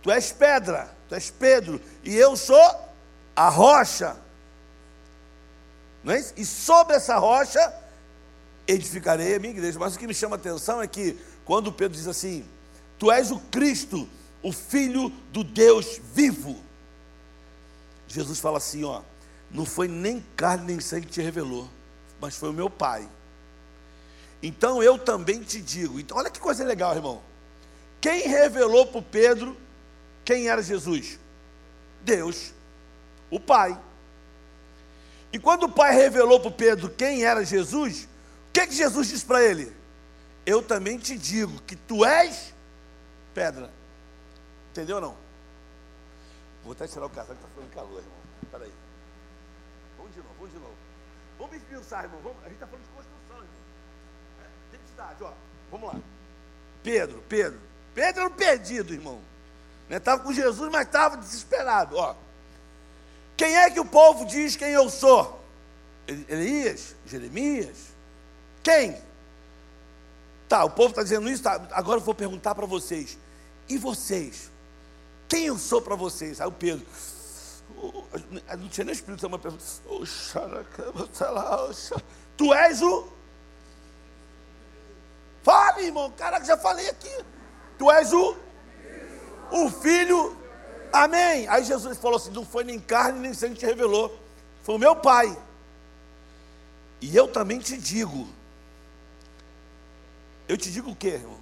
Tu 0.02 0.10
és 0.10 0.32
pedra, 0.32 0.90
tu 1.08 1.14
és 1.14 1.30
Pedro, 1.30 1.80
e 2.02 2.16
eu 2.16 2.36
sou 2.36 2.91
a 3.34 3.48
rocha. 3.48 4.16
Não 6.02 6.12
é 6.12 6.20
isso? 6.20 6.34
E 6.36 6.44
sobre 6.44 6.96
essa 6.96 7.16
rocha 7.18 7.72
edificarei 8.66 9.34
a 9.34 9.38
minha 9.38 9.52
igreja. 9.52 9.78
Mas 9.78 9.94
o 9.94 9.98
que 9.98 10.06
me 10.06 10.14
chama 10.14 10.36
a 10.36 10.38
atenção 10.38 10.82
é 10.82 10.86
que 10.86 11.18
quando 11.44 11.72
Pedro 11.72 11.96
diz 11.96 12.06
assim: 12.06 12.44
Tu 12.98 13.10
és 13.10 13.30
o 13.30 13.38
Cristo, 13.38 14.08
o 14.42 14.52
Filho 14.52 15.10
do 15.32 15.44
Deus 15.44 16.00
vivo. 16.12 16.62
Jesus 18.08 18.40
fala 18.40 18.58
assim: 18.58 18.84
ó, 18.84 19.02
não 19.50 19.64
foi 19.64 19.88
nem 19.88 20.24
carne 20.36 20.66
nem 20.66 20.80
sangue 20.80 21.06
que 21.06 21.12
te 21.12 21.22
revelou, 21.22 21.68
mas 22.20 22.36
foi 22.36 22.50
o 22.50 22.52
meu 22.52 22.68
Pai. 22.68 23.08
Então 24.42 24.82
eu 24.82 24.98
também 24.98 25.40
te 25.42 25.60
digo. 25.60 26.00
Então, 26.00 26.16
olha 26.16 26.30
que 26.30 26.40
coisa 26.40 26.64
legal, 26.64 26.94
irmão. 26.94 27.22
Quem 28.00 28.26
revelou 28.26 28.86
para 28.88 29.00
Pedro 29.00 29.56
quem 30.24 30.48
era 30.48 30.62
Jesus? 30.62 31.18
Deus, 32.02 32.52
o 33.32 33.40
Pai. 33.40 33.80
E 35.32 35.38
quando 35.38 35.64
o 35.64 35.72
Pai 35.72 35.94
revelou 35.94 36.38
para 36.38 36.50
Pedro 36.50 36.90
quem 36.90 37.24
era 37.24 37.42
Jesus, 37.42 38.04
o 38.04 38.52
que, 38.52 38.66
que 38.66 38.74
Jesus 38.74 39.08
disse 39.08 39.24
para 39.24 39.42
ele? 39.42 39.74
Eu 40.44 40.62
também 40.62 40.98
te 40.98 41.16
digo 41.16 41.60
que 41.62 41.74
tu 41.74 42.04
és 42.04 42.52
pedra. 43.32 43.70
Entendeu 44.70 44.96
ou 44.96 45.02
não? 45.02 45.16
Vou 46.62 46.72
até 46.72 46.86
tirar 46.86 47.06
o 47.06 47.10
casaco 47.10 47.34
que 47.34 47.44
está 47.44 47.48
ficando 47.48 47.74
calor, 47.74 47.98
irmão. 47.98 48.18
Espera 48.42 48.64
aí. 48.64 48.72
Vamos 49.96 50.12
de 50.12 50.18
novo, 50.18 50.34
vamos 50.38 50.52
de 50.52 50.58
novo. 50.58 50.74
Vamos 51.38 51.62
pensar, 51.62 52.04
irmão. 52.04 52.20
Vamos, 52.22 52.38
a 52.40 52.44
gente 52.44 52.54
está 52.54 52.66
falando 52.66 52.84
de 52.84 52.90
construção, 52.90 53.36
irmão. 53.36 53.48
É, 54.42 54.74
identidade, 54.76 55.24
ó. 55.24 55.32
Vamos 55.70 55.94
lá. 55.94 56.00
Pedro, 56.82 57.22
Pedro. 57.28 57.60
Pedro 57.94 58.20
era 58.20 58.28
um 58.28 58.34
perdido, 58.34 58.92
irmão. 58.92 59.20
Estava 59.88 60.18
né? 60.18 60.24
com 60.24 60.32
Jesus, 60.34 60.70
mas 60.70 60.86
estava 60.86 61.16
desesperado. 61.16 61.96
Ó. 61.96 62.14
Quem 63.42 63.56
é 63.56 63.68
que 63.68 63.80
o 63.80 63.84
povo 63.84 64.24
diz 64.24 64.54
quem 64.54 64.70
eu 64.70 64.88
sou? 64.88 65.44
Elias? 66.06 66.94
Jeremias? 67.04 67.76
Quem? 68.62 68.96
Tá, 70.48 70.64
o 70.64 70.70
povo 70.70 70.90
está 70.90 71.02
dizendo 71.02 71.28
isso, 71.28 71.42
tá, 71.42 71.60
agora 71.72 71.98
eu 71.98 72.04
vou 72.04 72.14
perguntar 72.14 72.54
para 72.54 72.66
vocês. 72.66 73.18
E 73.68 73.76
vocês? 73.76 74.48
Quem 75.28 75.46
eu 75.46 75.58
sou 75.58 75.82
para 75.82 75.96
vocês? 75.96 76.40
Aí 76.40 76.46
o 76.46 76.52
Pedro. 76.52 76.86
Oh, 77.76 78.04
não 78.56 78.68
tinha 78.68 78.84
nem 78.84 78.94
Espírito 78.94 79.22
Santo, 79.22 79.32
uma 79.32 79.40
pergunta. 79.40 79.64
Oh, 79.86 80.04
tu 82.36 82.54
és 82.54 82.80
o. 82.80 83.08
Fale, 85.42 85.86
irmão. 85.86 86.12
Caraca, 86.12 86.44
já 86.44 86.56
falei 86.56 86.88
aqui. 86.88 87.24
Tu 87.76 87.90
és 87.90 88.12
o. 88.12 88.36
O 89.50 89.68
filho. 89.68 90.40
Amém. 90.92 91.48
Aí 91.48 91.64
Jesus 91.64 91.98
falou 91.98 92.18
assim: 92.18 92.30
não 92.30 92.44
foi 92.44 92.64
nem 92.64 92.78
carne 92.78 93.18
nem 93.18 93.32
sangue 93.32 93.54
que 93.54 93.60
te 93.60 93.66
revelou. 93.66 94.16
Foi 94.62 94.74
o 94.74 94.78
meu 94.78 94.94
pai. 94.94 95.36
E 97.00 97.16
eu 97.16 97.26
também 97.26 97.58
te 97.58 97.76
digo. 97.76 98.28
Eu 100.46 100.56
te 100.56 100.70
digo 100.70 100.90
o 100.90 100.96
quê, 100.96 101.08
irmão? 101.08 101.40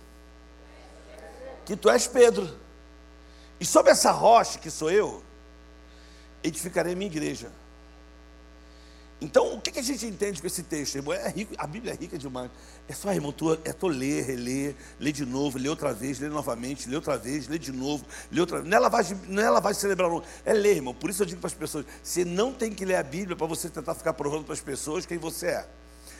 Que 1.66 1.76
tu 1.76 1.90
és 1.90 2.07
Pedro. 2.07 2.59
E 3.59 3.66
sobre 3.66 3.90
essa 3.90 4.11
rocha 4.11 4.59
que 4.59 4.71
sou 4.71 4.90
eu, 4.90 5.23
edificarei 6.42 6.95
a 6.95 6.97
minha 6.97 7.11
igreja. 7.11 7.52
Então, 9.20 9.54
o 9.54 9.60
que, 9.60 9.78
a 9.78 9.82
gente 9.82 10.06
entende 10.06 10.40
com 10.40 10.46
esse 10.46 10.62
texto, 10.62 10.94
irmão? 10.94 11.12
É 11.12 11.28
rico, 11.28 11.54
a 11.58 11.66
Bíblia 11.66 11.92
é 11.92 11.96
rica 11.96 12.16
demais. 12.16 12.50
É 12.88 12.94
só, 12.94 13.12
irmão, 13.12 13.30
tu, 13.30 13.52
é 13.52 13.72
tu 13.72 13.86
ler, 13.86 14.24
reler, 14.24 14.74
ler 14.98 15.12
de 15.12 15.26
novo, 15.26 15.58
ler 15.58 15.68
outra 15.68 15.92
vez, 15.92 16.18
ler 16.18 16.30
novamente, 16.30 16.88
ler 16.88 16.96
outra 16.96 17.18
vez, 17.18 17.46
ler 17.46 17.58
de 17.58 17.70
novo, 17.70 18.06
ler 18.32 18.40
outra 18.40 18.60
vez. 18.60 18.70
Não 18.70 18.78
é 18.78 18.80
lavagem, 18.80 19.18
é 19.18 19.74
cerebral, 19.74 20.10
não. 20.10 20.22
É 20.42 20.54
ler, 20.54 20.76
irmão. 20.76 20.94
Por 20.94 21.10
isso 21.10 21.22
eu 21.22 21.26
digo 21.26 21.38
para 21.38 21.48
as 21.48 21.54
pessoas: 21.54 21.84
você 22.02 22.24
não 22.24 22.52
tem 22.52 22.72
que 22.72 22.82
ler 22.82 22.96
a 22.96 23.02
Bíblia 23.02 23.36
para 23.36 23.46
você 23.46 23.68
tentar 23.68 23.94
ficar 23.94 24.14
provando 24.14 24.44
para 24.44 24.54
as 24.54 24.60
pessoas 24.60 25.04
quem 25.04 25.18
você 25.18 25.48
é. 25.48 25.68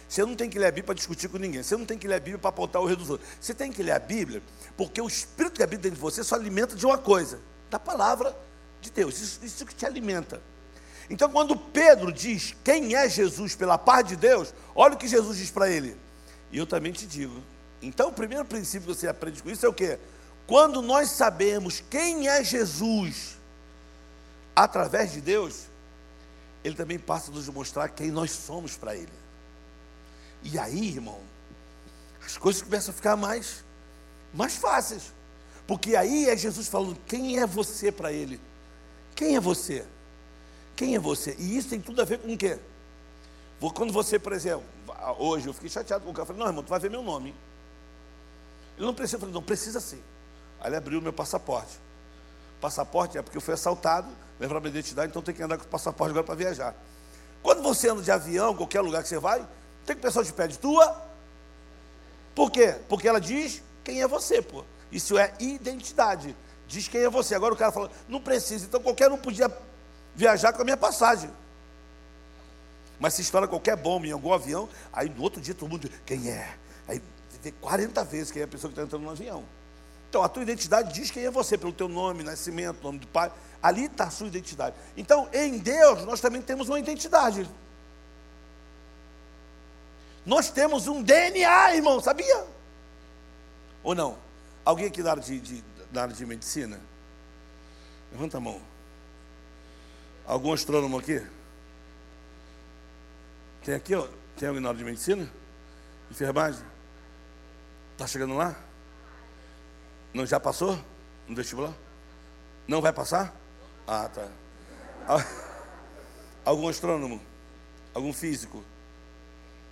Você 0.07 0.23
não 0.23 0.35
tem 0.35 0.51
que 0.51 0.59
ler 0.59 0.67
a 0.67 0.71
Bíblia 0.71 0.85
para 0.85 0.95
discutir 0.95 1.29
com 1.29 1.39
ninguém. 1.39 1.63
Você 1.63 1.77
não 1.77 1.87
tem 1.87 1.97
que 1.97 2.07
ler 2.07 2.17
a 2.17 2.21
Bíblia 2.21 2.39
para 2.39 2.51
apontar 2.51 2.83
o 2.83 2.87
erro 2.87 2.97
dos 2.97 3.11
outros. 3.11 3.31
Você 3.41 3.55
tem 3.55 3.73
que 3.73 3.83
ler 3.83 3.93
a 3.93 3.99
Bíblia 3.99 4.43
porque 4.77 5.01
o 5.01 5.07
Espírito 5.07 5.57
que 5.57 5.63
habita 5.63 5.85
dentro 5.85 5.97
de 5.97 6.03
você 6.03 6.23
só 6.23 6.35
alimenta 6.35 6.77
de 6.77 6.85
uma 6.85 6.99
coisa: 6.99 7.41
da 7.71 7.79
palavra 7.79 8.37
de 8.81 8.91
Deus. 8.91 9.19
Isso, 9.21 9.41
isso 9.43 9.65
que 9.65 9.75
te 9.75 9.87
alimenta. 9.87 10.43
Então, 11.11 11.29
quando 11.29 11.57
Pedro 11.57 12.13
diz 12.13 12.55
quem 12.63 12.95
é 12.95 13.09
Jesus 13.09 13.57
pela 13.57 13.77
paz 13.77 14.07
de 14.07 14.15
Deus, 14.15 14.55
olha 14.77 14.95
o 14.95 14.97
que 14.97 15.09
Jesus 15.09 15.39
diz 15.39 15.51
para 15.51 15.69
ele. 15.69 15.97
E 16.53 16.57
eu 16.57 16.67
também 16.67 16.93
te 16.93 17.05
digo. 17.05 17.43
Então, 17.83 18.11
o 18.11 18.13
primeiro 18.13 18.45
princípio 18.45 18.87
que 18.87 18.95
você 18.95 19.09
aprende 19.09 19.43
com 19.43 19.51
isso 19.51 19.67
é 19.67 19.69
o 19.69 19.73
quê? 19.73 19.99
Quando 20.47 20.81
nós 20.81 21.11
sabemos 21.11 21.83
quem 21.91 22.29
é 22.29 22.45
Jesus 22.45 23.37
através 24.55 25.11
de 25.11 25.21
Deus, 25.21 25.67
Ele 26.63 26.77
também 26.77 26.99
passa 26.99 27.31
a 27.31 27.35
nos 27.35 27.49
mostrar 27.49 27.89
quem 27.89 28.13
nós 28.13 28.31
somos 28.31 28.77
para 28.77 28.95
Ele. 28.95 29.13
E 30.45 30.59
aí, 30.61 30.91
irmão, 30.91 31.21
as 32.25 32.37
coisas 32.37 32.63
começam 32.63 32.93
a 32.93 32.97
ficar 32.97 33.17
mais, 33.17 33.65
mais 34.33 34.55
fáceis. 34.55 35.13
Porque 35.67 35.97
aí 35.97 36.29
é 36.29 36.37
Jesus 36.37 36.69
falando: 36.69 36.97
quem 37.07 37.41
é 37.41 37.47
você 37.47 37.91
para 37.91 38.13
Ele? 38.13 38.41
Quem 39.17 39.35
é 39.35 39.41
você? 39.41 39.85
Quem 40.81 40.95
é 40.95 40.99
você? 40.99 41.37
E 41.39 41.59
isso 41.59 41.69
tem 41.69 41.79
tudo 41.79 42.01
a 42.01 42.07
ver 42.07 42.21
com 42.21 42.33
o 42.33 42.39
quê? 42.39 42.59
Quando 43.75 43.93
você, 43.93 44.19
por 44.19 44.33
exemplo, 44.33 44.65
hoje 45.19 45.47
eu 45.47 45.53
fiquei 45.53 45.69
chateado 45.69 46.07
com 46.07 46.11
o 46.11 46.15
cara, 46.15 46.25
falei, 46.25 46.41
não, 46.41 46.49
irmão, 46.49 46.65
tu 46.65 46.71
vai 46.71 46.81
ver 46.81 46.89
meu 46.89 47.03
nome. 47.03 47.35
Ele 48.79 48.87
não 48.87 48.95
precisa, 48.95 49.17
eu 49.17 49.21
falei, 49.21 49.35
não, 49.35 49.43
precisa 49.43 49.79
sim. 49.79 50.03
Aí 50.59 50.71
ele 50.71 50.77
abriu 50.77 51.03
meu 51.03 51.13
passaporte. 51.13 51.79
Passaporte 52.63 53.19
é 53.19 53.21
porque 53.21 53.37
eu 53.37 53.43
fui 53.43 53.53
assaltado, 53.53 54.09
levaram 54.39 54.59
minha 54.63 54.71
identidade, 54.71 55.11
então 55.11 55.21
tem 55.21 55.35
que 55.35 55.43
andar 55.43 55.59
com 55.59 55.65
o 55.65 55.69
passaporte 55.69 56.13
agora 56.13 56.25
para 56.25 56.35
viajar. 56.35 56.75
Quando 57.43 57.61
você 57.61 57.91
anda 57.91 58.01
de 58.01 58.11
avião, 58.11 58.57
qualquer 58.57 58.81
lugar 58.81 59.03
que 59.03 59.09
você 59.11 59.19
vai, 59.19 59.47
tem 59.85 59.95
que 59.95 60.01
o 60.01 60.03
pessoal 60.03 60.25
te 60.25 60.33
pede 60.33 60.59
tua. 60.59 60.97
Por 62.35 62.51
quê? 62.51 62.75
Porque 62.89 63.07
ela 63.07 63.21
diz 63.21 63.63
quem 63.85 64.01
é 64.01 64.09
você, 64.09 64.41
pô. 64.41 64.65
Isso 64.91 65.19
é 65.19 65.35
identidade. 65.41 66.35
Diz 66.67 66.89
quem 66.89 67.03
é 67.03 67.11
você. 67.11 67.35
Agora 67.35 67.53
o 67.53 67.57
cara 67.59 67.71
fala, 67.71 67.91
não 68.09 68.19
precisa. 68.19 68.65
Então 68.65 68.81
qualquer 68.81 69.13
um 69.13 69.19
podia 69.19 69.55
viajar 70.21 70.53
com 70.53 70.61
a 70.61 70.65
minha 70.65 70.77
passagem. 70.77 71.31
Mas 72.99 73.15
se 73.15 73.23
estoura 73.23 73.49
qualquer 73.49 73.77
bomba 73.77 74.07
em 74.07 74.13
algum 74.13 74.33
avião, 74.33 74.69
aí 74.93 75.09
no 75.09 75.23
outro 75.23 75.41
dia 75.41 75.55
todo 75.55 75.71
mundo, 75.71 75.91
quem 76.05 76.31
é? 76.31 76.55
Aí 76.87 77.03
vê 77.43 77.51
40 77.53 78.05
vezes 78.05 78.31
quem 78.31 78.43
é 78.43 78.45
a 78.45 78.49
pessoa 78.49 78.71
que 78.71 78.75
está 78.75 78.85
entrando 78.85 79.03
no 79.03 79.11
avião. 79.11 79.43
Então 80.11 80.23
a 80.23 80.29
tua 80.29 80.43
identidade 80.43 80.93
diz 80.93 81.11
quem 81.11 81.25
é 81.25 81.31
você, 81.31 81.57
pelo 81.57 81.73
teu 81.73 81.89
nome, 81.89 82.23
nascimento, 82.23 82.83
nome 82.83 82.99
do 82.99 83.07
pai. 83.07 83.33
Ali 83.63 83.87
está 83.87 84.05
a 84.05 84.11
sua 84.11 84.27
identidade. 84.27 84.77
Então, 84.97 85.29
em 85.33 85.59
Deus, 85.59 86.05
nós 86.05 86.21
também 86.21 86.43
temos 86.43 86.69
uma 86.69 86.79
identidade. 86.79 87.49
Nós 90.27 90.51
temos 90.51 90.87
um 90.87 91.03
DNA, 91.03 91.77
irmão, 91.77 92.01
sabia? 92.01 92.45
Ou 93.83 93.95
não? 93.95 94.19
Alguém 94.65 94.87
aqui 94.87 95.03
na 95.03 95.11
área 95.11 95.23
de, 95.23 95.41
de, 95.41 95.65
área 95.95 96.15
de 96.15 96.27
medicina? 96.27 96.79
Levanta 98.13 98.37
a 98.37 98.41
mão. 98.41 98.61
Algum 100.27 100.53
astrônomo 100.53 100.99
aqui? 100.99 101.25
Tem 103.65 103.75
aqui, 103.75 103.95
ó, 103.95 104.09
tem 104.37 104.49
alguém 104.49 104.63
na 104.63 104.71
área 104.71 104.79
de 104.79 104.85
medicina? 104.85 105.31
Enfermagem? 106.11 106.65
Está 107.93 108.07
chegando 108.07 108.35
lá? 108.35 108.57
Não 110.15 110.25
já 110.25 110.41
passou 110.41 110.79
no 111.29 111.37
vestibular? 111.37 111.75
Não 112.67 112.81
vai 112.81 112.93
passar? 112.93 113.35
Ah, 113.87 114.09
tá. 114.09 114.29
Algum 116.45 116.69
astrônomo? 116.69 117.21
Algum 117.93 118.13
físico? 118.13 118.65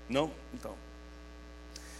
Não? 0.09 0.31
Então. 0.53 0.75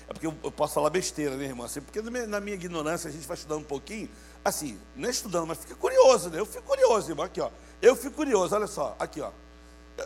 É 0.09 0.13
porque 0.13 0.27
eu, 0.27 0.33
posso 0.51 0.75
falar 0.75 0.91
besteira, 0.91 1.37
né, 1.37 1.45
irmão? 1.45 1.67
Assim, 1.67 1.81
porque 1.81 2.01
na 2.01 2.41
minha 2.41 2.55
ignorância 2.55 3.09
a 3.09 3.13
gente 3.13 3.27
vai 3.27 3.37
estudando 3.37 3.61
um 3.61 3.65
pouquinho, 3.65 4.09
assim, 4.43 4.79
não 4.97 5.07
é 5.07 5.11
estudando, 5.11 5.47
mas 5.47 5.59
fica 5.59 5.75
curioso, 5.75 6.31
né? 6.31 6.41
Eu 6.41 6.47
fico 6.47 6.63
curioso, 6.63 7.11
irmão, 7.11 7.27
aqui, 7.27 7.41
ó. 7.41 7.51
Eu 7.81 7.95
fico 7.95 8.17
curioso, 8.17 8.55
olha 8.55 8.67
só, 8.67 8.97
aqui, 8.99 9.21
ó. 9.21 9.31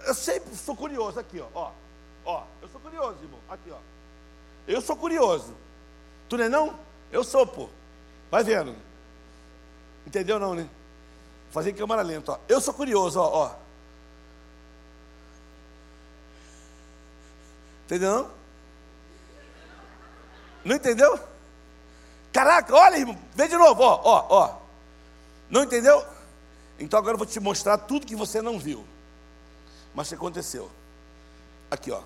Eu 0.06 0.14
sempre 0.14 0.54
sou 0.56 0.76
curioso, 0.76 1.18
aqui, 1.18 1.40
ó. 1.40 1.46
Ó, 1.54 1.72
ó 2.24 2.44
eu 2.60 2.68
sou 2.68 2.80
curioso, 2.80 3.16
irmão, 3.22 3.40
aqui, 3.48 3.70
ó. 3.70 3.78
Eu 4.66 4.80
sou 4.80 4.96
curioso. 4.96 5.54
Tu 6.28 6.36
não 6.36 6.44
é 6.44 6.48
não? 6.48 6.78
Eu 7.10 7.24
sou, 7.24 7.46
pô. 7.46 7.68
Vai 8.30 8.44
vendo. 8.44 8.74
Entendeu 10.06 10.38
não, 10.38 10.54
né? 10.54 10.68
Fazer 11.50 11.70
em 11.70 11.74
câmera 11.74 12.02
lenta, 12.02 12.32
ó. 12.32 12.38
Eu 12.48 12.60
sou 12.60 12.72
curioso, 12.72 13.20
ó, 13.20 13.46
ó. 13.46 13.54
Entendeu 17.86 18.10
não? 18.10 18.30
Não 20.64 20.76
entendeu? 20.76 21.18
Caraca, 22.32 22.74
olha, 22.74 22.96
irmão, 22.96 23.18
vê 23.34 23.46
de 23.46 23.56
novo, 23.56 23.82
ó, 23.82 24.00
ó, 24.02 24.26
ó. 24.30 24.56
Não 25.50 25.64
entendeu? 25.64 26.02
Então 26.78 26.98
agora 26.98 27.14
eu 27.14 27.18
vou 27.18 27.26
te 27.26 27.38
mostrar 27.38 27.78
tudo 27.78 28.06
que 28.06 28.16
você 28.16 28.40
não 28.42 28.58
viu. 28.58 28.84
Mas 29.94 30.08
que 30.08 30.14
aconteceu. 30.14 30.70
Aqui, 31.70 31.90
ó. 31.90 32.02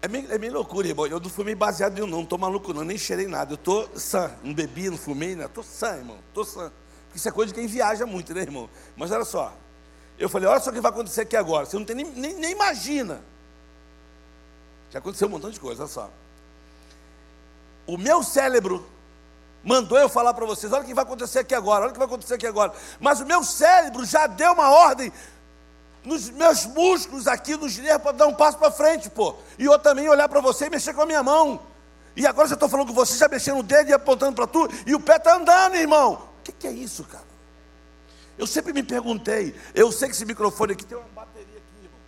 É 0.00 0.08
meio, 0.08 0.32
é 0.32 0.38
meio 0.38 0.52
loucura, 0.52 0.86
irmão. 0.86 1.06
Eu 1.06 1.20
não 1.20 1.28
fumei 1.28 1.54
baseado 1.54 1.94
nenhum, 1.94 2.06
não. 2.06 2.18
Não 2.18 2.26
tô 2.26 2.38
maluco, 2.38 2.72
não. 2.72 2.84
Nem 2.84 2.96
cheirei 2.96 3.26
nada. 3.26 3.54
Eu 3.54 3.56
tô 3.56 3.88
sã. 3.96 4.32
Não 4.42 4.54
bebi, 4.54 4.88
não 4.88 4.96
fumei, 4.96 5.34
né? 5.34 5.48
Tô 5.48 5.62
sã, 5.62 5.96
irmão. 5.96 6.18
Tô 6.32 6.44
sã. 6.44 6.72
Isso 7.14 7.28
é 7.28 7.32
coisa 7.32 7.52
de 7.52 7.58
quem 7.58 7.66
viaja 7.66 8.06
muito, 8.06 8.32
né, 8.32 8.42
irmão? 8.42 8.68
Mas 8.96 9.10
olha 9.10 9.24
só. 9.24 9.52
Eu 10.18 10.28
falei, 10.28 10.48
olha 10.48 10.60
só 10.60 10.70
o 10.70 10.72
que 10.72 10.80
vai 10.80 10.90
acontecer 10.90 11.22
aqui 11.22 11.36
agora. 11.36 11.66
Você 11.66 11.76
não 11.76 11.84
tem 11.84 11.96
nem, 11.96 12.06
nem, 12.06 12.34
nem 12.34 12.52
imagina. 12.52 13.22
Já 14.90 14.98
aconteceu 14.98 15.28
um 15.28 15.30
montão 15.30 15.50
de 15.50 15.60
coisa, 15.60 15.82
olha 15.82 15.90
só. 15.90 16.10
O 17.86 17.96
meu 17.96 18.22
cérebro 18.22 18.86
mandou 19.62 19.98
eu 19.98 20.08
falar 20.08 20.32
para 20.34 20.46
vocês, 20.46 20.72
olha 20.72 20.82
o 20.82 20.86
que 20.86 20.94
vai 20.94 21.04
acontecer 21.04 21.40
aqui 21.40 21.54
agora, 21.54 21.82
olha 21.82 21.90
o 21.90 21.92
que 21.92 21.98
vai 21.98 22.06
acontecer 22.06 22.34
aqui 22.34 22.46
agora. 22.46 22.72
Mas 23.00 23.20
o 23.20 23.26
meu 23.26 23.42
cérebro 23.44 24.04
já 24.04 24.26
deu 24.26 24.52
uma 24.52 24.70
ordem 24.70 25.12
nos 26.04 26.30
meus 26.30 26.64
músculos 26.64 27.26
aqui, 27.26 27.56
nos 27.56 27.76
nervos, 27.76 28.02
para 28.02 28.12
dar 28.12 28.26
um 28.26 28.34
passo 28.34 28.58
para 28.58 28.70
frente, 28.70 29.10
pô. 29.10 29.36
E 29.58 29.64
eu 29.64 29.78
também 29.78 30.08
olhar 30.08 30.28
para 30.28 30.40
você 30.40 30.66
e 30.66 30.70
mexer 30.70 30.94
com 30.94 31.02
a 31.02 31.06
minha 31.06 31.22
mão. 31.22 31.60
E 32.16 32.26
agora 32.26 32.48
já 32.48 32.54
estou 32.54 32.68
falando 32.68 32.88
com 32.88 32.94
você, 32.94 33.16
já 33.16 33.28
mexendo 33.28 33.58
o 33.58 33.62
dedo 33.62 33.90
e 33.90 33.92
apontando 33.92 34.34
para 34.34 34.46
tu, 34.46 34.68
e 34.86 34.94
o 34.94 35.00
pé 35.00 35.16
está 35.16 35.36
andando, 35.36 35.76
irmão. 35.76 36.28
O 36.40 36.42
que, 36.42 36.52
que 36.52 36.66
é 36.66 36.72
isso, 36.72 37.04
cara? 37.04 37.28
Eu 38.36 38.46
sempre 38.46 38.72
me 38.72 38.82
perguntei, 38.82 39.54
eu 39.74 39.90
sei 39.92 40.08
que 40.08 40.14
esse 40.14 40.24
microfone 40.24 40.72
aqui 40.72 40.84
tem 40.84 40.96
uma 40.96 41.08
bateria 41.08 41.44
aqui, 41.46 41.84
irmão. 41.84 42.00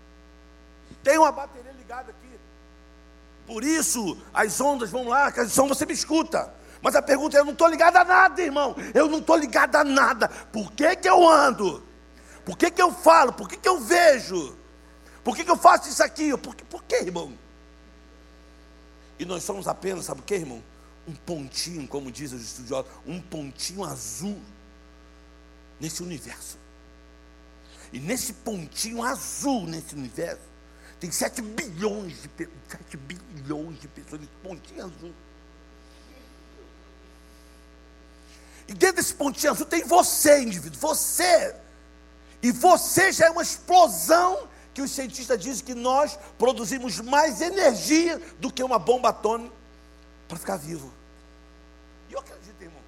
Tem 1.02 1.18
uma 1.18 1.32
bateria 1.32 1.72
ligada 1.72 2.10
aqui. 2.10 2.40
Por 3.46 3.64
isso, 3.64 4.16
as 4.32 4.60
ondas 4.60 4.90
vão 4.90 5.08
lá, 5.08 5.30
que 5.30 5.44
som 5.48 5.68
você 5.68 5.84
me 5.84 5.92
escuta. 5.92 6.52
Mas 6.82 6.94
a 6.94 7.02
pergunta 7.02 7.36
é: 7.36 7.40
eu 7.40 7.44
não 7.44 7.52
estou 7.52 7.68
ligado 7.68 7.96
a 7.96 8.04
nada, 8.04 8.42
irmão. 8.42 8.74
Eu 8.94 9.08
não 9.08 9.18
estou 9.18 9.36
ligado 9.36 9.76
a 9.76 9.84
nada. 9.84 10.28
Por 10.28 10.72
que, 10.72 10.96
que 10.96 11.08
eu 11.08 11.28
ando? 11.28 11.82
Por 12.44 12.56
que, 12.56 12.70
que 12.70 12.82
eu 12.82 12.92
falo? 12.92 13.32
Por 13.32 13.48
que, 13.48 13.56
que 13.56 13.68
eu 13.68 13.78
vejo? 13.80 14.56
Por 15.22 15.36
que, 15.36 15.44
que 15.44 15.50
eu 15.50 15.56
faço 15.56 15.88
isso 15.88 16.02
aqui? 16.02 16.36
Por, 16.36 16.54
que, 16.54 16.64
por 16.64 16.82
que, 16.84 16.96
irmão? 16.96 17.32
E 19.18 19.24
nós 19.24 19.44
somos 19.44 19.68
apenas, 19.68 20.06
sabe 20.06 20.20
o 20.20 20.24
que, 20.24 20.34
irmão? 20.34 20.62
Um 21.06 21.14
pontinho, 21.14 21.86
como 21.86 22.10
dizem 22.10 22.38
os 22.38 22.44
estudiosos, 22.44 22.90
um 23.06 23.20
pontinho 23.20 23.84
azul 23.84 24.40
nesse 25.78 26.02
universo. 26.02 26.58
E 27.92 27.98
nesse 27.98 28.32
pontinho 28.32 29.02
azul 29.02 29.66
nesse 29.66 29.94
universo, 29.94 30.42
tem 30.98 31.10
7 31.10 31.42
bilhões 31.42 32.22
de, 32.22 32.48
7 32.68 32.96
bilhões 32.96 33.80
de 33.80 33.88
pessoas 33.88 34.20
nesse 34.20 34.32
pontinho 34.42 34.84
azul. 34.84 35.14
E 38.70 38.72
dentro 38.72 38.96
desse 38.96 39.12
pontinho 39.12 39.52
azul 39.52 39.66
tem 39.66 39.82
você, 39.82 40.42
indivíduo, 40.42 40.78
você. 40.78 41.56
E 42.40 42.52
você 42.52 43.10
já 43.10 43.26
é 43.26 43.30
uma 43.30 43.42
explosão 43.42 44.48
que 44.72 44.80
os 44.80 44.92
cientistas 44.92 45.40
dizem 45.40 45.64
que 45.64 45.74
nós 45.74 46.16
produzimos 46.38 47.00
mais 47.00 47.40
energia 47.40 48.22
do 48.38 48.52
que 48.52 48.62
uma 48.62 48.78
bomba 48.78 49.08
atômica 49.08 49.52
para 50.28 50.38
ficar 50.38 50.56
vivo. 50.56 50.94
E 52.08 52.12
eu 52.12 52.20
acredito, 52.20 52.62
irmão. 52.62 52.80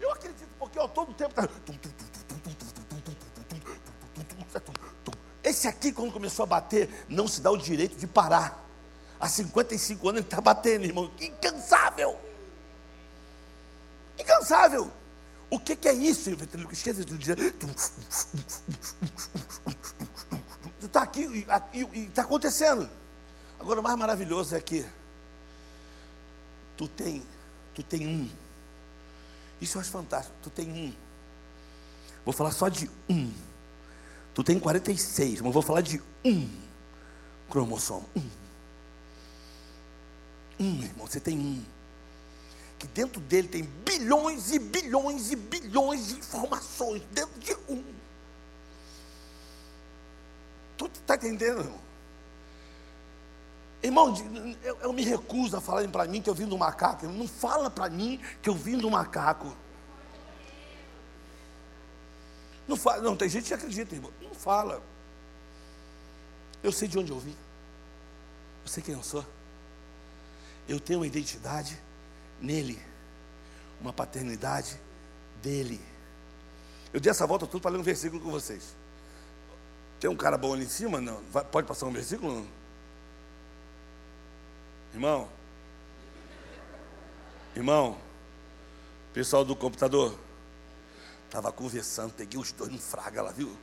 Eu 0.00 0.12
acredito 0.12 0.48
porque 0.56 0.78
eu 0.78 0.86
todo 0.86 1.12
tempo 1.14 1.34
tá... 1.34 1.48
Esse 5.42 5.66
aqui, 5.66 5.90
quando 5.90 6.12
começou 6.12 6.44
a 6.44 6.46
bater, 6.46 7.06
não 7.08 7.26
se 7.26 7.40
dá 7.40 7.50
o 7.50 7.56
direito 7.56 7.96
de 7.96 8.06
parar. 8.06 8.64
Há 9.18 9.28
55 9.28 10.08
anos 10.08 10.20
ele 10.20 10.28
está 10.28 10.40
batendo, 10.40 10.84
irmão. 10.84 11.10
Incansável 11.20 12.29
O 15.50 15.58
que, 15.58 15.74
que 15.74 15.88
é 15.88 15.92
isso? 15.92 16.30
Esquece 16.70 17.04
de 17.04 17.18
dizer. 17.18 17.38
Está 20.80 21.02
aqui 21.02 21.46
e 21.92 22.00
está 22.06 22.22
acontecendo. 22.22 22.88
Agora 23.58 23.80
o 23.80 23.82
mais 23.82 23.96
maravilhoso 23.96 24.54
é 24.56 24.60
que 24.60 24.86
tu 26.76 26.88
tem, 26.88 27.22
tu 27.74 27.82
tem 27.82 28.06
um. 28.06 28.30
Isso 29.60 29.76
eu 29.76 29.80
acho 29.82 29.90
fantástico. 29.90 30.34
Tu 30.42 30.50
tem 30.50 30.70
um. 30.70 30.94
Vou 32.24 32.32
falar 32.32 32.52
só 32.52 32.68
de 32.68 32.90
um. 33.08 33.32
Tu 34.32 34.44
tem 34.44 34.58
46, 34.58 35.40
mas 35.40 35.52
vou 35.52 35.62
falar 35.62 35.80
de 35.80 36.00
um 36.24 36.48
cromossomo. 37.50 38.08
Um. 38.16 38.30
Um, 40.60 40.82
irmão, 40.82 41.06
você 41.06 41.18
tem 41.18 41.38
um 41.38 41.64
que 42.80 42.86
dentro 42.86 43.20
dele 43.20 43.46
tem 43.46 43.62
bilhões 43.62 44.50
e 44.50 44.58
bilhões 44.58 45.30
e 45.30 45.36
bilhões 45.36 46.08
de 46.08 46.14
informações 46.14 47.02
dentro 47.12 47.38
de 47.38 47.54
um. 47.68 47.84
Tu 50.78 50.86
está 50.86 51.14
entendendo, 51.14 51.60
irmão? 51.60 51.80
Irmão, 53.82 54.56
eu, 54.62 54.78
eu 54.78 54.92
me 54.94 55.04
recuso 55.04 55.58
a 55.58 55.60
falar 55.60 55.86
para 55.88 56.06
mim 56.06 56.22
que 56.22 56.30
eu 56.30 56.34
vim 56.34 56.46
do 56.46 56.56
macaco. 56.56 57.06
Não 57.06 57.28
fala 57.28 57.70
para 57.70 57.90
mim 57.90 58.18
que 58.40 58.48
eu 58.48 58.54
vim 58.54 58.78
do 58.78 58.90
macaco. 58.90 59.54
Não 62.66 62.76
fala, 62.78 63.02
não, 63.02 63.14
tem 63.14 63.28
gente 63.28 63.48
que 63.48 63.54
acredita, 63.54 63.94
irmão. 63.94 64.10
Não 64.22 64.34
fala. 64.34 64.82
Eu 66.62 66.72
sei 66.72 66.88
de 66.88 66.98
onde 66.98 67.12
eu 67.12 67.18
vim. 67.18 67.36
Eu 68.64 68.70
sei 68.70 68.82
quem 68.82 68.94
eu 68.94 69.02
sou. 69.02 69.26
Eu 70.66 70.80
tenho 70.80 71.00
uma 71.00 71.06
identidade 71.06 71.78
nele, 72.40 72.80
uma 73.80 73.92
paternidade 73.92 74.80
dele. 75.42 75.80
Eu 76.92 77.00
dei 77.00 77.10
essa 77.10 77.26
volta 77.26 77.46
tudo 77.46 77.60
para 77.60 77.70
ler 77.72 77.78
um 77.78 77.82
versículo 77.82 78.20
com 78.20 78.30
vocês. 78.30 78.74
Tem 80.00 80.08
um 80.08 80.16
cara 80.16 80.38
bom 80.38 80.54
ali 80.54 80.64
em 80.64 80.68
cima? 80.68 81.00
Não. 81.00 81.22
Vai, 81.30 81.44
pode 81.44 81.66
passar 81.66 81.86
um 81.86 81.92
versículo? 81.92 82.34
Não? 82.34 82.46
Irmão. 84.94 85.28
Irmão. 87.54 87.98
Pessoal 89.12 89.44
do 89.44 89.54
computador. 89.54 90.18
Estava 91.26 91.52
conversando, 91.52 92.12
peguei 92.12 92.40
os 92.40 92.50
dois 92.50 92.72
no 92.72 92.78
fraga 92.78 93.22
lá, 93.22 93.30
viu? 93.30 93.56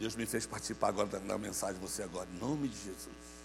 Deus 0.00 0.16
me 0.16 0.26
fez 0.26 0.46
participar 0.46 0.88
agora 0.88 1.06
da, 1.06 1.18
da 1.20 1.38
mensagem 1.38 1.76
de 1.76 1.80
você 1.80 2.02
agora, 2.02 2.28
em 2.28 2.38
nome 2.38 2.66
de 2.66 2.76
Jesus. 2.76 3.41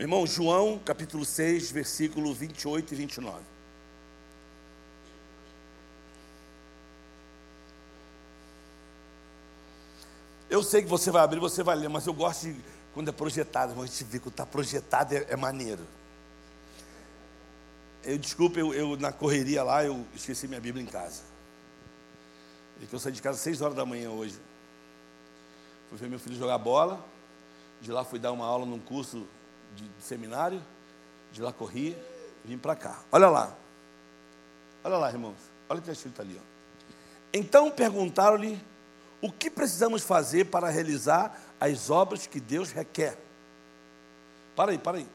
Meu 0.00 0.06
irmão, 0.06 0.26
João 0.26 0.78
capítulo 0.78 1.26
6, 1.26 1.72
versículo 1.72 2.32
28 2.32 2.94
e 2.94 2.96
29. 2.96 3.38
Eu 10.48 10.62
sei 10.62 10.80
que 10.80 10.88
você 10.88 11.10
vai 11.10 11.22
abrir, 11.22 11.38
você 11.38 11.62
vai 11.62 11.76
ler, 11.76 11.90
mas 11.90 12.06
eu 12.06 12.14
gosto 12.14 12.50
de 12.50 12.58
quando 12.94 13.10
é 13.10 13.12
projetado, 13.12 13.78
a 13.78 13.84
gente 13.84 14.02
vê 14.04 14.18
que 14.18 14.28
está 14.28 14.46
projetado 14.46 15.14
é, 15.14 15.26
é, 15.28 15.36
maneiro. 15.36 15.86
Eu 18.02 18.16
desculpa, 18.16 18.58
eu, 18.58 18.72
eu, 18.72 18.96
na 18.96 19.12
correria 19.12 19.62
lá, 19.62 19.84
eu 19.84 20.02
esqueci 20.14 20.48
minha 20.48 20.62
Bíblia 20.62 20.82
em 20.82 20.86
casa. 20.86 21.24
E 22.80 22.86
que 22.86 22.94
eu 22.94 22.98
saí 22.98 23.12
de 23.12 23.20
casa 23.20 23.36
às 23.36 23.42
6 23.42 23.60
horas 23.60 23.76
da 23.76 23.84
manhã 23.84 24.08
hoje. 24.08 24.40
Fui 25.90 25.98
ver 25.98 26.08
meu 26.08 26.18
filho 26.18 26.38
jogar 26.38 26.56
bola. 26.56 27.04
De 27.82 27.92
lá 27.92 28.02
fui 28.02 28.18
dar 28.18 28.32
uma 28.32 28.46
aula 28.46 28.64
num 28.64 28.78
curso 28.78 29.26
de, 29.74 29.90
seminário, 30.00 30.62
de 31.32 31.40
lá 31.40 31.52
corri, 31.52 31.96
vim 32.44 32.58
para 32.58 32.74
cá. 32.76 33.02
Olha 33.12 33.28
lá. 33.28 33.56
Olha 34.82 34.96
lá, 34.96 35.10
irmãos. 35.10 35.36
Olha 35.68 35.78
o 35.78 35.82
que 35.82 35.90
está 35.90 35.92
escrito 35.92 36.20
ali. 36.20 36.40
Ó. 36.40 36.44
Então 37.32 37.70
perguntaram-lhe 37.70 38.60
o 39.20 39.30
que 39.30 39.50
precisamos 39.50 40.02
fazer 40.02 40.46
para 40.46 40.68
realizar 40.68 41.38
as 41.60 41.90
obras 41.90 42.26
que 42.26 42.40
Deus 42.40 42.70
requer. 42.70 43.16
Para 44.56 44.72
aí, 44.72 44.78
para 44.78 44.98
aí. 44.98 45.08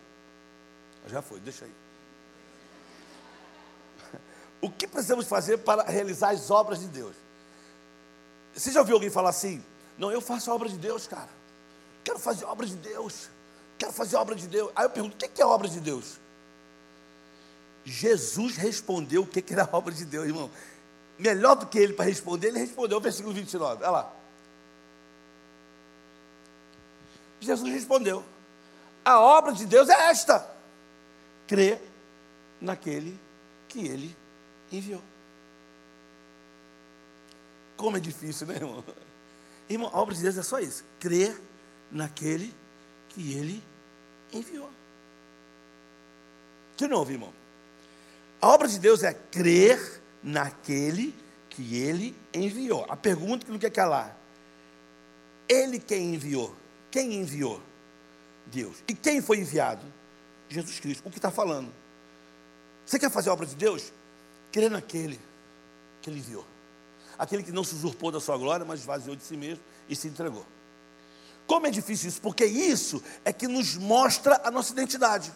Já 1.08 1.22
foi, 1.22 1.40
deixa 1.40 1.66
aí. 1.66 1.72
O 4.62 4.72
que 4.72 4.88
precisamos 4.88 5.28
fazer 5.28 5.58
para 5.58 5.84
realizar 5.84 6.30
as 6.30 6.50
obras 6.50 6.80
de 6.80 6.88
Deus? 6.88 7.16
Você 8.54 8.72
já 8.72 8.80
ouviu 8.80 8.96
alguém 8.96 9.10
falar 9.10 9.30
assim? 9.30 9.64
Não, 9.98 10.12
eu 10.12 10.22
faço 10.22 10.50
a 10.50 10.56
obra 10.56 10.70
de 10.70 10.78
Deus, 10.78 11.06
cara. 11.08 11.30
Quero 12.04 12.18
fazer 12.18 12.46
a 12.46 12.52
obra 12.52 12.66
de 12.66 12.76
Deus. 12.76 13.30
Quero 13.78 13.92
fazer 13.92 14.16
obra 14.16 14.36
de 14.36 14.48
Deus. 14.48 14.72
Aí 14.76 14.86
eu 14.86 14.90
pergunto: 14.90 15.14
o 15.14 15.30
que 15.30 15.42
é 15.42 15.46
obra 15.46 15.68
de 15.68 15.80
Deus? 15.80 16.20
Jesus 17.84 18.56
respondeu 18.56 19.22
o 19.22 19.28
que 19.28 19.44
era 19.54 19.64
a 19.64 19.70
obra 19.76 19.94
de 19.94 20.06
Deus, 20.06 20.26
irmão. 20.26 20.50
Melhor 21.18 21.56
do 21.56 21.68
que 21.68 21.78
ele 21.78 21.94
para 21.94 22.06
responder, 22.06 22.48
ele 22.48 22.60
respondeu 22.60 22.98
o 22.98 23.02
versículo 23.02 23.34
29. 23.34 23.84
Olha 23.84 23.92
lá. 23.92 24.14
Jesus 27.40 27.72
respondeu: 27.72 28.24
A 29.04 29.20
obra 29.20 29.54
de 29.54 29.66
Deus 29.66 29.90
é 29.90 30.10
esta: 30.10 30.50
crer 31.48 31.82
naquele 32.60 33.20
que 33.68 33.88
ele 33.88 34.16
enviou. 34.72 35.02
Como 37.78 37.98
é 37.98 38.00
difícil, 38.00 38.48
né, 38.48 38.56
irmão? 38.56 38.84
Irmão, 39.70 39.90
a 39.94 40.00
obra 40.00 40.16
de 40.16 40.22
Deus 40.22 40.38
é 40.38 40.44
só 40.44 40.60
isso: 40.60 40.84
crer 41.00 41.40
naquele 41.92 42.48
que 42.48 42.65
ele 43.22 43.64
enviou. 44.34 44.70
De 46.78 46.88
novo, 46.88 47.12
irmão. 47.12 47.34
A 48.42 48.50
obra 48.50 48.68
de 48.68 48.80
Deus 48.80 49.04
é 49.04 49.14
crer 49.14 50.02
naquele 50.22 51.16
que 51.50 51.78
ele 51.78 52.16
enviou. 52.34 52.86
A 52.90 52.98
pergunta 52.98 53.46
que 53.46 53.52
não 53.52 53.60
quer 53.60 53.72
calar. 53.72 54.16
Ele 55.48 55.80
quem 55.80 56.16
enviou. 56.16 56.56
quem 56.92 57.14
enviou? 57.16 57.62
Deus. 58.48 58.84
E 58.88 58.94
quem 58.94 59.22
foi 59.22 59.40
enviado? 59.40 59.86
Jesus 60.50 60.80
Cristo. 60.80 61.08
O 61.08 61.12
que 61.12 61.18
está 61.18 61.32
falando? 61.32 61.72
Você 62.86 63.00
quer 63.00 63.10
fazer 63.10 63.30
a 63.30 63.34
obra 63.34 63.46
de 63.46 63.56
Deus? 63.56 63.92
Crê 64.52 64.70
naquele 64.70 65.20
que 66.02 66.10
ele 66.10 66.20
enviou. 66.20 66.46
Aquele 67.18 67.44
que 67.44 67.52
não 67.52 67.64
se 67.64 67.74
usurpou 67.76 68.12
da 68.12 68.20
sua 68.20 68.38
glória, 68.38 68.66
mas 68.66 68.82
esvaziou 68.82 69.16
de 69.16 69.24
si 69.24 69.36
mesmo 69.36 69.64
e 69.90 69.96
se 69.96 70.08
entregou. 70.08 70.46
Como 71.48 71.68
é 71.68 71.70
difícil 71.70 72.10
isso? 72.10 72.22
Porque 72.22 72.46
isso 72.46 73.02
é 73.24 73.32
que 73.32 73.48
nos 73.48 73.76
mostra 73.76 74.42
a 74.44 74.50
nossa 74.50 74.72
identidade. 74.72 75.32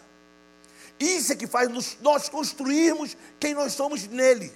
Isso 0.98 1.32
é 1.32 1.36
que 1.36 1.46
faz 1.46 1.96
nós 2.00 2.28
construirmos 2.28 3.16
quem 3.38 3.54
nós 3.54 3.72
somos 3.72 4.06
nele. 4.06 4.52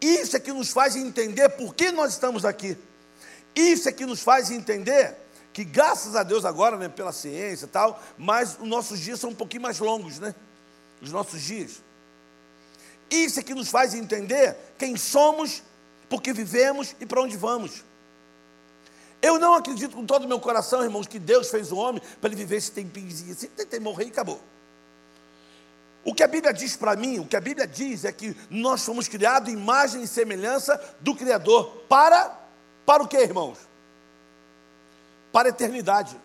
Isso 0.00 0.36
é 0.36 0.40
que 0.40 0.52
nos 0.52 0.70
faz 0.70 0.96
entender 0.96 1.48
por 1.50 1.74
que 1.74 1.90
nós 1.90 2.12
estamos 2.12 2.44
aqui. 2.44 2.76
Isso 3.54 3.88
é 3.88 3.92
que 3.92 4.06
nos 4.06 4.20
faz 4.20 4.50
entender 4.50 5.16
que, 5.52 5.64
graças 5.64 6.14
a 6.14 6.22
Deus, 6.22 6.44
agora, 6.44 6.76
né, 6.76 6.88
pela 6.88 7.12
ciência 7.12 7.64
e 7.64 7.68
tal, 7.68 8.02
mas 8.16 8.58
os 8.60 8.68
nossos 8.68 9.00
dias 9.00 9.18
são 9.18 9.30
um 9.30 9.34
pouquinho 9.34 9.62
mais 9.62 9.78
longos, 9.78 10.18
né? 10.18 10.34
Os 11.00 11.10
nossos 11.10 11.40
dias. 11.40 11.82
Isso 13.10 13.40
é 13.40 13.42
que 13.42 13.54
nos 13.54 13.68
faz 13.68 13.94
entender 13.94 14.56
quem 14.78 14.96
somos, 14.96 15.62
porque 16.08 16.32
vivemos 16.32 16.94
e 17.00 17.06
para 17.06 17.22
onde 17.22 17.36
vamos. 17.36 17.84
Eu 19.22 19.38
não 19.38 19.54
acredito 19.54 19.96
com 19.96 20.04
todo 20.04 20.24
o 20.24 20.28
meu 20.28 20.38
coração, 20.38 20.82
irmãos, 20.82 21.06
que 21.06 21.18
Deus 21.18 21.48
fez 21.50 21.72
o 21.72 21.76
homem 21.76 22.02
para 22.20 22.28
ele 22.28 22.36
viver 22.36 22.56
esse 22.56 22.70
tempinho 22.70 23.08
assim, 23.08 23.48
tem 23.48 23.80
morrer 23.80 24.04
e 24.04 24.08
acabou. 24.08 24.40
O 26.04 26.14
que 26.14 26.22
a 26.22 26.28
Bíblia 26.28 26.52
diz 26.52 26.76
para 26.76 26.94
mim, 26.94 27.18
o 27.18 27.26
que 27.26 27.36
a 27.36 27.40
Bíblia 27.40 27.66
diz 27.66 28.04
é 28.04 28.12
que 28.12 28.36
nós 28.48 28.84
fomos 28.84 29.08
criados 29.08 29.48
em 29.48 29.56
imagem 29.56 30.02
e 30.02 30.06
semelhança 30.06 30.80
do 31.00 31.16
Criador. 31.16 31.82
Para, 31.88 32.32
para 32.84 33.02
o 33.02 33.08
que, 33.08 33.16
irmãos? 33.16 33.58
Para 35.32 35.48
a 35.48 35.50
eternidade. 35.50 36.16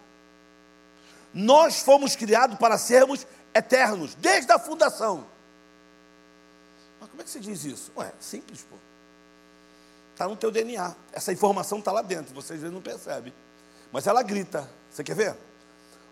Nós 1.34 1.82
fomos 1.82 2.15
criados 2.15 2.60
para 2.60 2.77
sermos 2.77 3.25
eternos, 3.56 4.13
desde 4.13 4.51
a 4.51 4.60
fundação. 4.60 5.25
Mas 6.99 7.10
como 7.10 7.21
é 7.21 7.25
que 7.25 7.32
se 7.32 7.39
diz 7.39 7.65
isso? 7.65 7.91
Ué, 7.97 8.13
simples, 8.19 8.62
pô. 8.69 8.75
Está 10.21 10.29
no 10.29 10.36
teu 10.36 10.51
DNA. 10.51 10.95
Essa 11.12 11.34
informação 11.34 11.79
está 11.79 11.91
lá 11.91 12.03
dentro, 12.03 12.31
vocês 12.36 12.57
às 12.57 12.62
vezes 12.62 12.71
não 12.71 12.79
percebem. 12.79 13.34
Mas 13.91 14.05
ela 14.05 14.21
grita. 14.21 14.69
Você 14.88 15.03
quer 15.03 15.15
ver? 15.15 15.36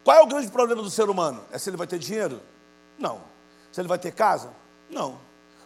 Qual 0.03 0.17
é 0.17 0.19
o 0.19 0.25
grande 0.25 0.49
problema 0.49 0.81
do 0.81 0.89
ser 0.89 1.11
humano? 1.11 1.45
É 1.51 1.59
se 1.59 1.69
ele 1.69 1.77
vai 1.77 1.85
ter 1.85 1.99
dinheiro? 1.99 2.41
Não. 2.97 3.21
Se 3.71 3.79
ele 3.79 3.87
vai 3.87 3.99
ter 3.99 4.11
casa? 4.11 4.51
Não. 4.89 5.19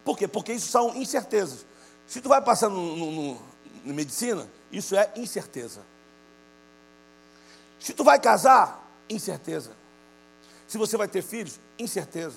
Por 0.03 0.17
quê? 0.17 0.27
Porque 0.27 0.51
isso 0.51 0.67
são 0.67 0.93
incertezas. 0.93 1.65
Se 2.06 2.19
tu 2.19 2.27
vai 2.27 2.41
passar 2.41 2.67
no, 2.67 2.97
no, 2.97 3.12
no, 3.12 3.41
na 3.86 3.93
medicina, 3.93 4.45
isso 4.69 4.93
é 4.93 5.10
incerteza. 5.15 5.79
Se 7.79 7.93
tu 7.93 8.03
vai 8.03 8.19
casar, 8.19 8.86
incerteza. 9.10 9.71
Se 10.67 10.77
você 10.77 10.97
vai 10.97 11.08
ter 11.08 11.21
filhos, 11.21 11.62
incerteza. 11.79 12.36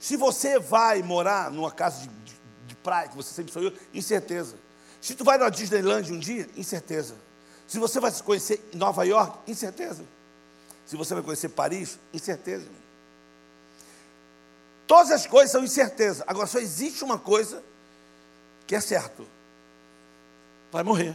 Se 0.00 0.16
você 0.16 0.58
vai 0.58 1.00
morar 1.00 1.48
numa 1.48 1.70
casa 1.70 2.00
de, 2.00 2.08
de, 2.08 2.40
de 2.66 2.74
praia, 2.74 3.06
que 3.06 3.14
você 3.14 3.32
sempre 3.32 3.52
sonhou, 3.52 3.72
incerteza. 3.94 4.66
Se 5.00 5.14
tu 5.14 5.24
vai 5.24 5.38
na 5.38 5.48
Disneyland 5.48 6.12
um 6.12 6.18
dia, 6.18 6.48
incerteza. 6.56 7.14
Se 7.66 7.78
você 7.78 8.00
vai 8.00 8.12
conhecer 8.22 8.70
Nova 8.74 9.04
York, 9.04 9.50
incerteza. 9.50 10.04
Se 10.86 10.96
você 10.96 11.14
vai 11.14 11.22
conhecer 11.22 11.50
Paris, 11.50 11.98
incerteza. 12.12 12.66
Todas 14.86 15.12
as 15.12 15.26
coisas 15.26 15.50
são 15.50 15.62
incerteza. 15.62 16.24
Agora 16.26 16.46
só 16.46 16.58
existe 16.58 17.04
uma 17.04 17.18
coisa 17.18 17.62
que 18.66 18.74
é 18.74 18.80
certo. 18.80 19.28
Vai 20.72 20.82
morrer. 20.82 21.14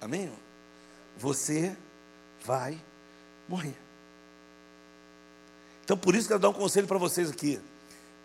Amém? 0.00 0.32
Você 1.18 1.76
vai 2.44 2.80
morrer. 3.48 3.76
Então 5.84 5.96
por 5.96 6.14
isso 6.14 6.28
que 6.28 6.32
eu 6.32 6.38
dar 6.38 6.48
um 6.48 6.54
conselho 6.54 6.86
para 6.86 6.98
vocês 6.98 7.28
aqui. 7.30 7.60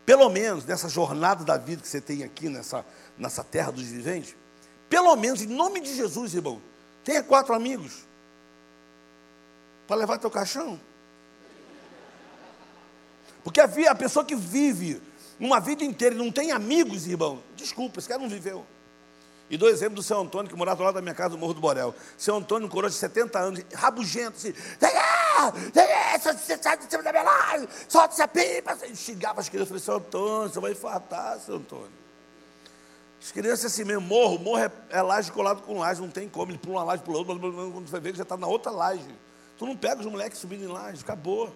Pelo 0.05 0.29
menos 0.29 0.63
nessa 0.63 0.87
jornada 0.87 1.43
da 1.43 1.57
vida 1.57 1.81
que 1.81 1.87
você 1.87 1.99
tem 1.99 2.23
aqui 2.23 2.47
nessa, 2.47 2.85
nessa 3.17 3.43
terra 3.43 3.71
dos 3.71 3.84
viventes, 3.84 4.36
pelo 4.89 5.15
menos 5.15 5.41
em 5.41 5.47
nome 5.47 5.80
de 5.82 5.93
Jesus, 5.95 6.34
irmão, 6.34 6.62
tenha 7.03 7.23
quatro 7.23 7.53
amigos 7.53 8.06
para 9.88 9.95
levar 9.97 10.17
teu 10.17 10.30
caixão. 10.30 10.80
Porque 13.43 13.62
a, 13.62 13.95
pessoa 13.95 14.25
que 14.25 14.36
vive 14.36 15.01
uma 15.39 15.60
vida 15.60 15.84
inteira 15.84 16.13
e 16.13 16.17
não 16.17 16.32
tem 16.32 16.51
amigos, 16.51 17.08
irmão, 17.08 17.41
desculpa, 17.56 17.99
esse 17.99 18.08
cara 18.08 18.21
não 18.21 18.30
viveu. 18.30 18.65
E 19.49 19.58
dou 19.58 19.69
exemplo 19.69 19.95
do 19.95 20.03
seu 20.03 20.19
Antônio, 20.19 20.49
que 20.51 20.58
morava 20.58 20.84
lá 20.84 20.91
da 20.91 21.01
minha 21.01 21.15
casa, 21.15 21.30
do 21.30 21.38
Morro 21.38 21.53
do 21.53 21.62
Borel. 21.62 21.95
Seu 22.17 22.36
Antônio, 22.36 22.67
coroa 22.67 22.89
de 22.89 22.97
70 22.97 23.39
anos, 23.39 23.63
rabugento, 23.73 24.36
assim, 24.36 24.53
você 26.38 26.58
sai 26.58 26.77
de 26.77 26.89
cima 26.89 27.01
da 27.01 27.12
minha 27.12 27.23
laje, 27.23 27.67
solta 27.88 28.13
essa 28.13 28.27
pipa. 28.27 28.77
Ele 28.82 28.95
xingava 28.95 29.39
as 29.39 29.47
crianças, 29.47 29.69
falei, 29.69 29.84
seu 29.84 29.95
Antônio, 29.95 30.49
você 30.49 30.60
vai 30.60 30.71
infartar, 30.73 31.39
seu 31.39 31.56
Antônio. 31.56 32.07
As 33.21 33.32
crianças 33.32 33.71
assim 33.71 33.84
mesmo, 33.84 34.01
morro, 34.01 34.39
morro 34.39 34.60
é, 34.60 34.71
é 34.89 35.01
laje 35.01 35.32
colado 35.32 35.62
com 35.63 35.80
laje, 35.80 35.99
não 35.99 36.10
tem 36.10 36.30
como, 36.30 36.51
ele 36.51 36.60
pula 36.60 36.77
uma 36.80 36.84
laje, 36.84 37.03
pula 37.03 37.17
outra, 37.17 37.36
quando 37.36 37.88
você 37.88 37.99
vê, 37.99 38.10
ele 38.10 38.17
já 38.17 38.23
está 38.23 38.38
na 38.38 38.47
outra 38.47 38.71
laje. 38.71 39.03
Tu 39.58 39.65
não 39.65 39.75
pega 39.75 39.99
os 39.99 40.06
moleques 40.06 40.39
subindo 40.39 40.63
em 40.63 40.67
laje, 40.67 41.01
acabou. 41.01 41.53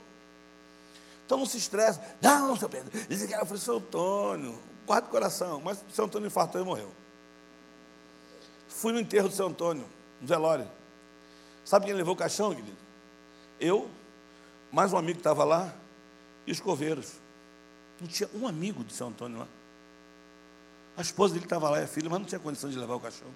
Então 1.25 1.37
não 1.37 1.45
se 1.45 1.57
estresse. 1.57 1.99
Não, 2.21 2.57
seu 2.57 2.67
Pedro. 2.67 2.91
Disse 3.07 3.27
que 3.27 3.33
eu 3.33 3.45
falei, 3.45 3.61
seu 3.61 3.77
Antônio, 3.77 4.59
guarda 4.85 5.07
o 5.07 5.09
coração. 5.09 5.61
Mas 5.63 5.77
o 5.77 5.91
seu 5.93 6.05
Antônio 6.05 6.27
infartou 6.27 6.59
e 6.59 6.63
morreu. 6.65 6.91
Fui 8.67 8.91
no 8.91 8.99
enterro 8.99 9.29
do 9.29 9.35
seu 9.35 9.47
Antônio, 9.47 9.85
no 10.19 10.27
velório. 10.27 10.67
Sabe 11.63 11.85
quem 11.85 11.93
levou 11.93 12.15
o 12.15 12.17
caixão, 12.17 12.53
querido? 12.53 12.77
Eu, 13.59 13.89
mais 14.71 14.91
um 14.91 14.97
amigo 14.97 15.13
que 15.13 15.19
estava 15.19 15.43
lá, 15.43 15.73
e 16.45 16.51
os 16.51 16.59
coveiros. 16.59 17.13
Não 17.99 18.07
tinha 18.07 18.27
um 18.33 18.47
amigo 18.47 18.83
do 18.83 18.91
seu 18.91 19.07
Antônio 19.07 19.39
lá. 19.39 19.47
A 20.97 21.01
esposa 21.01 21.33
dele 21.33 21.45
estava 21.45 21.69
lá, 21.69 21.79
é 21.79 21.87
filha, 21.87 22.09
mas 22.09 22.19
não 22.19 22.25
tinha 22.25 22.39
condição 22.39 22.69
de 22.69 22.77
levar 22.77 22.95
o 22.95 22.99
caixão. 22.99 23.27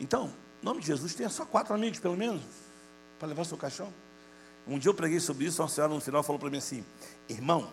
Então, 0.00 0.32
em 0.62 0.64
nome 0.64 0.80
de 0.80 0.86
Jesus, 0.86 1.14
tenha 1.14 1.28
só 1.28 1.44
quatro 1.44 1.74
amigos, 1.74 1.98
pelo 1.98 2.16
menos, 2.16 2.42
para 3.18 3.28
levar 3.28 3.44
seu 3.44 3.56
caixão. 3.56 3.92
Um 4.66 4.78
dia 4.78 4.90
eu 4.90 4.94
preguei 4.94 5.18
sobre 5.20 5.46
isso, 5.46 5.62
uma 5.62 5.68
senhora 5.68 5.94
no 5.94 6.00
final 6.00 6.22
falou 6.22 6.38
para 6.38 6.50
mim 6.50 6.58
assim: 6.58 6.84
irmão, 7.28 7.72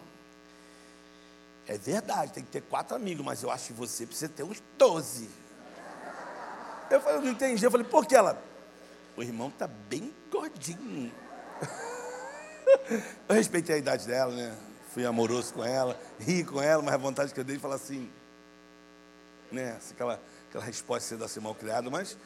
é 1.68 1.78
verdade, 1.78 2.32
tem 2.32 2.44
que 2.44 2.52
ter 2.52 2.62
quatro 2.62 2.96
amigos, 2.96 3.26
mas 3.26 3.42
eu 3.42 3.52
acho 3.52 3.68
que 3.68 3.74
você 3.74 4.06
precisa 4.06 4.30
ter 4.30 4.44
uns 4.44 4.62
doze. 4.78 5.30
Eu 6.90 7.02
falei, 7.02 7.18
eu 7.18 7.22
não 7.24 7.32
entendi. 7.32 7.66
Eu 7.66 7.72
falei, 7.72 7.86
por 7.86 8.06
que 8.06 8.16
ela? 8.16 8.42
O 9.18 9.24
irmão 9.24 9.48
está 9.48 9.68
bem 9.68 10.14
gordinho. 10.32 11.12
Eu 13.28 13.36
respeitei 13.36 13.76
a 13.76 13.78
idade 13.80 14.06
dela, 14.06 14.32
né? 14.32 14.56
Fui 14.96 15.06
amoroso 15.06 15.54
com 15.54 15.62
ela, 15.62 16.00
ri 16.18 16.46
com 16.46 16.62
ela, 16.62 16.82
mas 16.82 16.94
a 16.94 16.98
vontade 16.98 17.34
que 17.34 17.40
eu 17.42 17.44
dei 17.44 17.58
de 17.58 17.62
falar 17.62 17.76
assim, 17.76 18.10
né? 19.52 19.78
Aquela, 19.92 20.22
aquela 20.48 20.64
resposta 20.64 21.18
ser 21.18 21.22
assim 21.22 21.42
mal 21.42 21.54
criada, 21.54 21.90
mas 21.90 22.18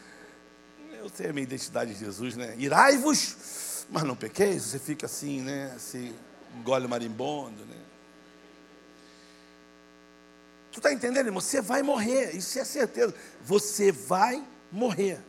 eu 0.94 1.10
sei 1.10 1.32
a 1.32 1.34
minha 1.34 1.46
identidade 1.46 1.96
de 1.96 2.00
Jesus, 2.00 2.36
né? 2.36 2.54
Irai-vos 2.60 3.88
mas 3.90 4.04
não 4.04 4.16
pequeis, 4.16 4.62
você 4.62 4.78
fica 4.78 5.08
assim, 5.08 5.42
né? 5.42 5.74
Assim, 5.76 6.16
engole 6.56 6.88
marimbondo, 6.88 7.66
né? 7.66 7.78
Tu 10.72 10.78
está 10.78 10.94
entendendo, 10.94 11.26
irmão? 11.26 11.42
Você 11.42 11.60
vai 11.60 11.82
morrer, 11.82 12.36
isso 12.36 12.60
é 12.60 12.64
certeza. 12.64 13.16
Você 13.42 13.92
vai 13.92 14.48
morrer. 14.72 15.20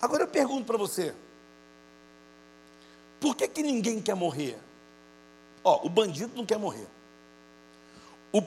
Agora 0.00 0.22
eu 0.22 0.28
pergunto 0.28 0.64
para 0.64 0.78
você: 0.78 1.14
por 3.20 3.36
que, 3.36 3.46
que 3.48 3.62
ninguém 3.62 4.00
quer 4.00 4.16
morrer? 4.16 4.58
Ó, 5.66 5.84
o 5.84 5.88
bandido 5.88 6.30
não 6.36 6.46
quer 6.46 6.58
morrer. 6.58 6.86
O, 8.30 8.38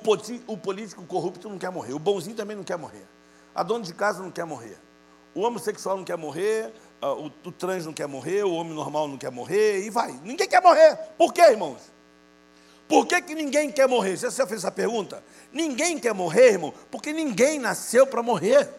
o 0.48 0.58
político 0.58 1.06
corrupto 1.06 1.50
não 1.50 1.60
quer 1.60 1.70
morrer. 1.70 1.92
O 1.92 2.00
bonzinho 2.00 2.34
também 2.34 2.56
não 2.56 2.64
quer 2.64 2.78
morrer. 2.78 3.06
A 3.54 3.62
dona 3.62 3.84
de 3.84 3.94
casa 3.94 4.24
não 4.24 4.32
quer 4.32 4.46
morrer. 4.46 4.78
O 5.36 5.42
homossexual 5.42 5.98
não 5.98 6.06
quer 6.06 6.18
morrer, 6.18 6.74
o, 7.02 7.30
o 7.50 7.52
trans 7.52 7.86
não 7.86 7.92
quer 7.92 8.08
morrer, 8.08 8.46
o 8.46 8.54
homem 8.54 8.74
normal 8.74 9.06
não 9.10 9.18
quer 9.18 9.32
morrer, 9.32 9.86
e 9.86 9.90
vai. 9.90 10.14
Ninguém 10.24 10.48
quer 10.48 10.62
morrer. 10.62 10.96
Por 11.18 11.34
quê, 11.34 11.42
irmãos? 11.42 11.92
Por 12.88 13.06
que, 13.06 13.22
que 13.22 13.36
ninguém 13.36 13.70
quer 13.70 13.88
morrer? 13.88 14.16
Você 14.16 14.32
já 14.32 14.48
fez 14.48 14.62
essa 14.62 14.72
pergunta? 14.72 15.22
Ninguém 15.52 16.00
quer 16.00 16.14
morrer, 16.14 16.54
irmão, 16.54 16.74
porque 16.90 17.12
ninguém 17.12 17.60
nasceu 17.60 18.08
para 18.08 18.24
morrer. 18.24 18.70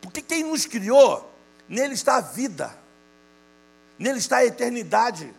Porque 0.00 0.20
quem 0.20 0.42
nos 0.42 0.66
criou, 0.66 1.32
nele 1.68 1.94
está 1.94 2.16
a 2.16 2.20
vida, 2.20 2.76
nele 3.96 4.18
está 4.18 4.38
a 4.38 4.44
eternidade. 4.44 5.32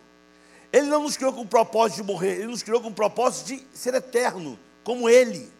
Ele 0.76 0.88
não 0.88 1.04
nos 1.04 1.16
criou 1.16 1.32
com 1.32 1.40
o 1.40 1.46
propósito 1.46 2.02
de 2.02 2.02
morrer, 2.02 2.32
ele 2.32 2.48
nos 2.48 2.62
criou 2.62 2.82
com 2.82 2.88
o 2.88 2.94
propósito 2.94 3.46
de 3.46 3.66
ser 3.72 3.94
eterno, 3.94 4.58
como 4.84 5.08
ele. 5.08 5.50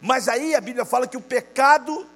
Mas 0.00 0.28
aí 0.28 0.54
a 0.54 0.60
Bíblia 0.60 0.84
fala 0.84 1.08
que 1.08 1.16
o 1.16 1.20
pecado 1.20 2.06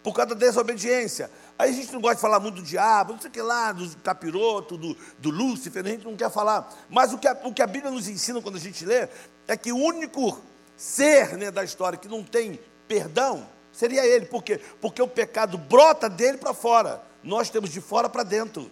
por 0.00 0.14
causa 0.14 0.32
da 0.32 0.46
desobediência. 0.46 1.28
Aí 1.58 1.70
a 1.70 1.72
gente 1.72 1.92
não 1.92 2.00
gosta 2.00 2.14
de 2.14 2.20
falar 2.20 2.38
muito 2.38 2.54
do 2.54 2.62
diabo, 2.62 3.14
não 3.14 3.20
sei 3.20 3.28
o 3.28 3.32
que 3.32 3.42
lá, 3.42 3.72
do 3.72 3.96
capiroto, 3.96 4.76
do, 4.76 4.96
do 5.18 5.28
Lúcifer, 5.28 5.84
a 5.84 5.88
gente 5.88 6.04
não 6.04 6.16
quer 6.16 6.30
falar. 6.30 6.72
Mas 6.88 7.12
o 7.12 7.18
que, 7.18 7.26
a, 7.26 7.36
o 7.42 7.52
que 7.52 7.62
a 7.62 7.66
Bíblia 7.66 7.90
nos 7.90 8.06
ensina 8.06 8.40
quando 8.40 8.54
a 8.54 8.60
gente 8.60 8.84
lê 8.84 9.08
é 9.48 9.56
que 9.56 9.72
o 9.72 9.76
único 9.76 10.40
ser 10.76 11.36
né, 11.36 11.50
da 11.50 11.64
história 11.64 11.98
que 11.98 12.06
não 12.06 12.22
tem 12.22 12.60
perdão 12.86 13.44
seria 13.72 14.06
ele. 14.06 14.26
Por 14.26 14.44
quê? 14.44 14.60
Porque 14.80 15.02
o 15.02 15.08
pecado 15.08 15.58
brota 15.58 16.08
dele 16.08 16.38
para 16.38 16.54
fora. 16.54 17.02
nós 17.24 17.50
temos 17.50 17.70
de 17.70 17.80
fora 17.80 18.08
para 18.08 18.22
dentro. 18.22 18.70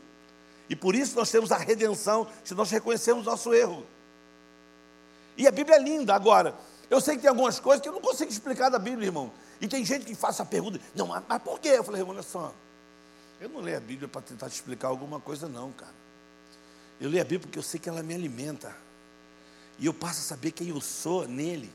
E 0.69 0.77
por 0.77 0.95
isso 0.95 1.17
nós 1.17 1.31
temos 1.31 1.51
a 1.51 1.57
redenção, 1.57 2.27
se 2.45 2.55
nós 2.55 2.71
reconhecermos 2.71 3.25
nosso 3.25 3.55
erro. 3.55 3.87
E 5.37 5.47
a 5.47 5.51
Bíblia 5.51 5.77
é 5.77 5.79
linda. 5.79 6.15
Agora, 6.15 6.55
eu 6.91 7.01
sei 7.01 7.17
que 7.17 7.23
tem 7.23 7.31
algumas 7.31 7.59
coisas 7.59 7.83
que 7.83 7.89
eu 7.89 7.93
não 7.93 8.01
consigo 8.01 8.31
explicar 8.31 8.69
da 8.69 8.79
Bíblia, 8.79 9.07
irmão. 9.07 9.33
E 9.61 9.69
tem 9.69 9.85
gente 9.85 10.05
que 10.05 10.15
faz 10.15 10.35
essa 10.35 10.45
pergunta, 10.45 10.81
não, 10.95 11.07
mas, 11.07 11.23
mas 11.29 11.43
por 11.43 11.59
quê? 11.59 11.71
Eu 11.71 11.85
falei, 11.85 12.01
irmão, 12.01 12.15
olha 12.15 12.23
só, 12.23 12.53
eu 13.41 13.49
não 13.49 13.61
leio 13.61 13.77
a 13.77 13.81
Bíblia 13.81 14.09
para 14.09 14.21
tentar 14.21 14.49
te 14.49 14.55
explicar 14.55 14.89
alguma 14.89 15.21
coisa, 15.21 15.49
não, 15.49 15.73
cara. 15.73 15.95
Eu 17.01 17.09
leio 17.09 17.23
a 17.23 17.25
Bíblia 17.25 17.41
porque 17.41 17.59
eu 17.59 17.63
sei 17.63 17.79
que 17.79 17.89
ela 17.89 18.03
me 18.03 18.15
alimenta. 18.15 18.77
E 19.79 19.87
eu 19.87 19.95
passo 19.95 20.21
a 20.21 20.23
saber 20.25 20.51
quem 20.51 20.69
eu 20.69 20.81
sou 20.81 21.27
nele. 21.27 21.73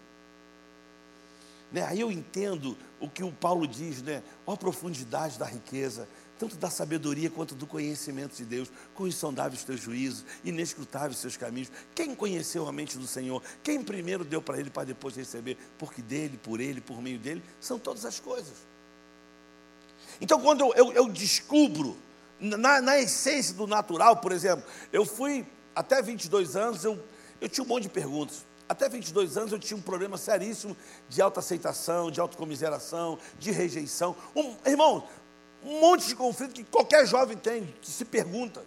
Né? 1.72 1.84
Aí 1.84 2.02
eu 2.02 2.12
entendo 2.12 2.78
o 3.00 3.10
que 3.10 3.24
o 3.24 3.32
Paulo 3.32 3.66
diz, 3.66 4.02
né? 4.02 4.22
Ó 4.46 4.54
a 4.54 4.58
profundidade 4.58 5.40
da 5.40 5.46
riqueza, 5.46 6.08
tanto 6.44 6.58
da 6.58 6.70
sabedoria 6.70 7.30
quanto 7.30 7.56
do 7.56 7.66
conhecimento 7.66 8.36
de 8.36 8.44
Deus. 8.44 8.70
Quão 8.94 9.08
insondáveis 9.08 9.64
teus 9.64 9.80
juízos, 9.80 10.26
inescrutáveis 10.44 11.18
seus 11.18 11.38
caminhos. 11.38 11.72
Quem 11.96 12.14
conheceu 12.14 12.68
a 12.68 12.72
mente 12.72 12.98
do 12.98 13.08
Senhor? 13.08 13.42
Quem 13.64 13.82
primeiro 13.82 14.26
deu 14.26 14.42
para 14.42 14.60
ele 14.60 14.70
para 14.70 14.84
depois 14.84 15.16
receber? 15.16 15.58
Porque 15.78 16.02
dele, 16.02 16.38
por 16.38 16.60
ele, 16.60 16.82
por 16.82 17.02
meio 17.02 17.18
dele, 17.18 17.42
são 17.62 17.80
todas 17.80 18.04
as 18.04 18.20
coisas. 18.20 18.54
Então, 20.20 20.42
quando 20.42 20.62
eu, 20.62 20.74
eu, 20.74 20.92
eu 20.92 21.10
descubro, 21.10 21.96
na, 22.38 22.82
na, 22.82 23.00
essência 23.00 23.54
do 23.54 23.66
natural, 23.66 24.18
por 24.18 24.34
exemplo, 24.34 24.66
eu 24.92 25.06
fui 25.06 25.46
até 25.74 26.02
22 26.02 26.58
anos, 26.58 26.84
eu, 26.84 27.02
eu 27.40 27.48
tinha 27.48 27.64
um 27.64 27.68
monte 27.68 27.84
de 27.84 27.90
perguntas. 27.90 28.46
Até 28.68 28.90
22 28.90 29.38
anos 29.38 29.52
eu 29.52 29.60
tinha 29.60 29.78
um 29.78 29.82
problema 29.82 30.18
seríssimo 30.18 30.76
de 31.08 31.22
autoaceitação, 31.22 32.10
de 32.12 32.20
autocomiseração, 32.20 33.18
de 33.40 33.52
rejeição. 33.52 34.16
Um, 34.36 34.56
irmão, 34.66 35.08
um 35.66 35.80
monte 35.80 36.08
de 36.08 36.16
conflito 36.16 36.54
que 36.54 36.64
qualquer 36.64 37.06
jovem 37.06 37.38
tem, 37.38 37.74
que 37.82 37.90
se 37.90 38.06
pergunta. 38.06 38.64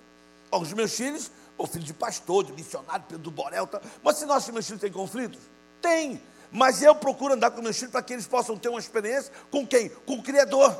Os 0.50 0.72
meus 0.72 0.94
filhos, 0.94 1.30
o 1.58 1.66
filho 1.66 1.84
de 1.84 1.92
pastor, 1.92 2.44
de 2.44 2.52
missionário, 2.52 3.18
do 3.18 3.30
Borel, 3.30 3.66
tá, 3.66 3.80
mas 4.02 4.16
se 4.16 4.26
nossos 4.26 4.48
meus 4.50 4.66
filhos 4.66 4.80
têm 4.80 4.92
conflitos? 4.92 5.40
Tem. 5.80 6.20
Mas 6.50 6.82
eu 6.82 6.94
procuro 6.94 7.34
andar 7.34 7.50
com 7.50 7.60
meus 7.60 7.76
filhos 7.76 7.92
para 7.92 8.02
que 8.02 8.12
eles 8.12 8.26
possam 8.26 8.56
ter 8.56 8.68
uma 8.68 8.78
experiência 8.78 9.32
com 9.50 9.66
quem? 9.66 9.88
Com 9.88 10.14
o 10.14 10.22
Criador. 10.22 10.76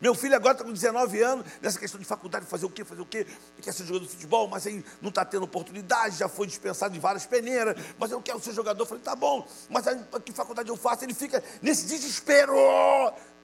Meu 0.00 0.14
filho 0.14 0.34
agora 0.34 0.52
está 0.52 0.64
com 0.64 0.72
19 0.72 1.20
anos, 1.20 1.44
nessa 1.60 1.78
questão 1.78 2.00
de 2.00 2.06
faculdade, 2.06 2.46
fazer 2.46 2.64
o 2.64 2.70
quê, 2.70 2.84
fazer 2.84 3.02
o 3.02 3.06
quê? 3.06 3.18
Ele 3.18 3.62
quer 3.62 3.72
ser 3.72 3.84
jogador 3.84 4.06
de 4.06 4.10
futebol, 4.10 4.48
mas 4.48 4.66
aí 4.66 4.82
não 5.00 5.10
está 5.10 5.26
tendo 5.26 5.42
oportunidade, 5.42 6.16
já 6.16 6.26
foi 6.26 6.46
dispensado 6.46 6.94
de 6.94 6.98
várias 6.98 7.26
peneiras, 7.26 7.76
mas 7.98 8.10
eu 8.10 8.22
quero 8.22 8.40
ser 8.40 8.54
jogador. 8.54 8.82
Eu 8.82 8.86
falei, 8.86 9.02
tá 9.02 9.14
bom, 9.14 9.46
mas 9.68 9.86
aí, 9.86 10.00
que 10.24 10.32
faculdade 10.32 10.70
eu 10.70 10.76
faço? 10.76 11.04
Ele 11.04 11.12
fica 11.12 11.44
nesse 11.60 11.86
desespero. 11.86 12.54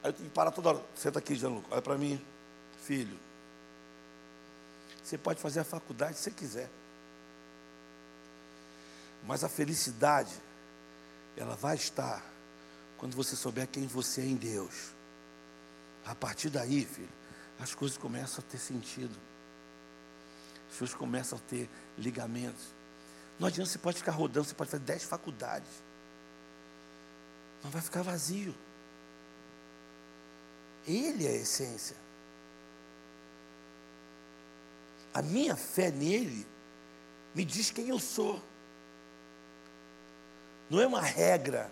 Aí 0.07 0.11
eu 0.11 0.13
tenho 0.13 0.29
que 0.29 0.33
parar 0.33 0.51
toda 0.51 0.69
hora. 0.69 0.85
Senta 0.95 1.19
aqui, 1.19 1.35
Gianluca, 1.35 1.67
olha 1.69 1.81
para 1.81 1.97
mim. 1.97 2.25
Filho, 2.83 3.19
você 5.03 5.17
pode 5.17 5.41
fazer 5.41 5.59
a 5.59 5.63
faculdade 5.65 6.15
se 6.15 6.23
você 6.23 6.31
quiser. 6.31 6.69
Mas 9.25 9.43
a 9.43 9.49
felicidade, 9.49 10.33
ela 11.35 11.57
vai 11.57 11.75
estar 11.75 12.23
quando 12.97 13.15
você 13.15 13.35
souber 13.35 13.67
quem 13.67 13.85
você 13.85 14.21
é 14.21 14.25
em 14.25 14.37
Deus. 14.37 14.93
A 16.05 16.15
partir 16.15 16.49
daí, 16.49 16.85
filho, 16.85 17.09
as 17.59 17.75
coisas 17.75 17.97
começam 17.97 18.39
a 18.39 18.49
ter 18.49 18.59
sentido. 18.59 19.15
As 20.71 20.77
coisas 20.77 20.95
começam 20.95 21.37
a 21.37 21.41
ter 21.49 21.69
ligamentos. 21.97 22.63
Não 23.37 23.49
adianta, 23.49 23.69
você 23.69 23.77
pode 23.77 23.97
ficar 23.97 24.13
rodando, 24.13 24.47
você 24.47 24.55
pode 24.55 24.71
fazer 24.71 24.83
dez 24.83 25.03
faculdades. 25.03 25.83
Não 27.61 27.69
vai 27.69 27.81
ficar 27.81 28.03
vazio. 28.03 28.55
Ele 30.87 31.27
é 31.27 31.31
a 31.31 31.35
essência. 31.35 31.97
A 35.13 35.21
minha 35.21 35.55
fé 35.55 35.91
nele 35.91 36.47
me 37.35 37.43
diz 37.43 37.69
quem 37.71 37.89
eu 37.89 37.99
sou. 37.99 38.41
Não 40.69 40.79
é 40.79 40.87
uma 40.87 41.01
regra. 41.01 41.71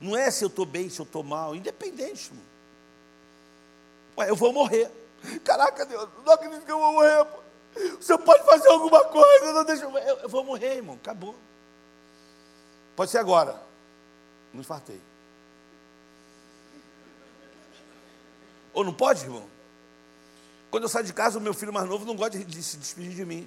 Não 0.00 0.16
é 0.16 0.30
se 0.30 0.44
eu 0.44 0.48
estou 0.48 0.66
bem, 0.66 0.90
se 0.90 1.00
eu 1.00 1.04
estou 1.04 1.22
mal, 1.22 1.54
independente. 1.54 2.32
Ué, 4.16 4.28
eu 4.28 4.36
vou 4.36 4.52
morrer. 4.52 4.90
Caraca, 5.44 5.84
Deus, 5.84 6.08
não 6.24 6.32
acredito 6.32 6.64
que 6.64 6.72
eu 6.72 6.78
vou 6.78 6.92
morrer. 6.92 7.24
Pô. 7.24 7.40
O 7.98 8.02
senhor 8.02 8.18
pode 8.18 8.44
fazer 8.44 8.68
alguma 8.68 9.04
coisa, 9.04 9.52
não 9.52 9.64
deixa 9.64 9.84
eu... 9.84 9.96
eu 9.96 10.28
vou 10.28 10.44
morrer, 10.44 10.76
irmão, 10.76 10.96
acabou. 10.96 11.36
Pode 12.96 13.10
ser 13.10 13.18
agora. 13.18 13.62
Não 14.52 14.60
infartei. 14.60 15.00
Ou 18.80 18.84
não 18.84 18.94
pode, 18.94 19.24
irmão? 19.24 19.46
Quando 20.70 20.84
eu 20.84 20.88
saio 20.88 21.04
de 21.04 21.12
casa, 21.12 21.38
o 21.38 21.40
meu 21.40 21.52
filho 21.52 21.70
mais 21.72 21.86
novo 21.86 22.06
não 22.06 22.16
gosta 22.16 22.38
de 22.38 22.62
se 22.62 22.78
despedir 22.78 23.12
de 23.12 23.26
mim. 23.26 23.46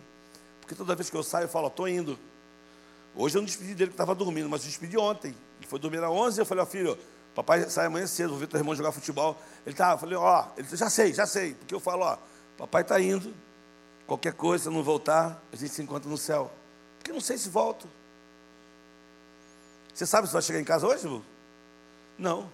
Porque 0.62 0.76
toda 0.76 0.94
vez 0.94 1.10
que 1.10 1.18
eu 1.18 1.24
saio, 1.24 1.46
eu 1.46 1.50
falo, 1.50 1.70
estou 1.70 1.88
indo. 1.88 2.20
Hoje 3.16 3.36
eu 3.36 3.42
não 3.42 3.48
despedi 3.48 3.74
dele 3.74 3.90
que 3.90 3.96
estava 3.96 4.14
dormindo, 4.14 4.48
mas 4.48 4.62
eu 4.62 4.68
despedi 4.68 4.96
ontem. 4.96 5.36
Ele 5.58 5.68
foi 5.68 5.80
dormir 5.80 6.04
às 6.04 6.10
11 6.12 6.40
eu 6.40 6.46
falei, 6.46 6.64
ó 6.64 6.68
filho, 6.68 6.98
Papai 7.34 7.68
sai 7.68 7.88
amanhã 7.88 8.06
cedo, 8.06 8.30
vou 8.30 8.38
ver 8.38 8.46
teu 8.46 8.60
irmão 8.60 8.76
jogar 8.76 8.92
futebol. 8.92 9.42
Ele 9.66 9.76
eu 9.76 9.98
falei, 9.98 10.16
ó, 10.16 10.46
ele 10.56 10.68
já 10.72 10.88
sei, 10.88 11.14
já 11.14 11.26
sei. 11.26 11.56
Porque 11.56 11.74
eu 11.74 11.80
falo, 11.80 12.04
ó, 12.04 12.18
papai 12.60 12.84
está 12.84 13.02
indo, 13.02 13.34
qualquer 14.06 14.34
coisa, 14.34 14.66
se 14.66 14.70
não 14.70 14.84
voltar, 14.84 15.42
a 15.52 15.56
gente 15.56 15.74
se 15.74 15.82
encontra 15.82 16.08
no 16.08 16.18
céu. 16.18 16.52
Porque 17.00 17.12
não 17.12 17.20
sei 17.20 17.40
se 17.40 17.50
volto. 17.50 17.90
Você 19.92 20.06
sabe 20.06 20.28
se 20.28 20.34
vai 20.34 20.44
chegar 20.44 20.60
em 20.60 20.64
casa 20.64 20.86
hoje, 20.86 21.08
Lu? 21.08 21.26
Não. 22.20 22.52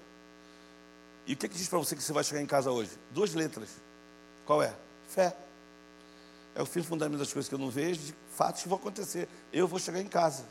E 1.30 1.34
o 1.34 1.38
que, 1.38 1.48
que 1.48 1.56
diz 1.56 1.68
para 1.68 1.78
você 1.78 1.96
que 1.96 2.02
você 2.02 2.12
vai 2.12 2.24
chegar 2.24 2.42
em 2.42 2.46
casa 2.48 2.72
hoje? 2.72 2.90
Duas 3.12 3.36
letras. 3.36 3.70
Qual 4.48 4.64
é? 4.64 4.74
Fé. 5.08 5.38
É 6.56 6.62
o 6.64 6.66
fim 6.66 6.82
fundamental 6.82 7.20
das 7.20 7.32
coisas 7.32 7.48
que 7.48 7.54
eu 7.54 7.60
não 7.60 7.70
vejo, 7.70 8.02
de 8.02 8.16
fatos 8.36 8.64
que 8.64 8.68
vão 8.68 8.80
acontecer. 8.80 9.30
Eu 9.54 9.68
vou 9.68 9.78
chegar 9.78 10.02
em 10.02 10.08
casa. 10.08 10.44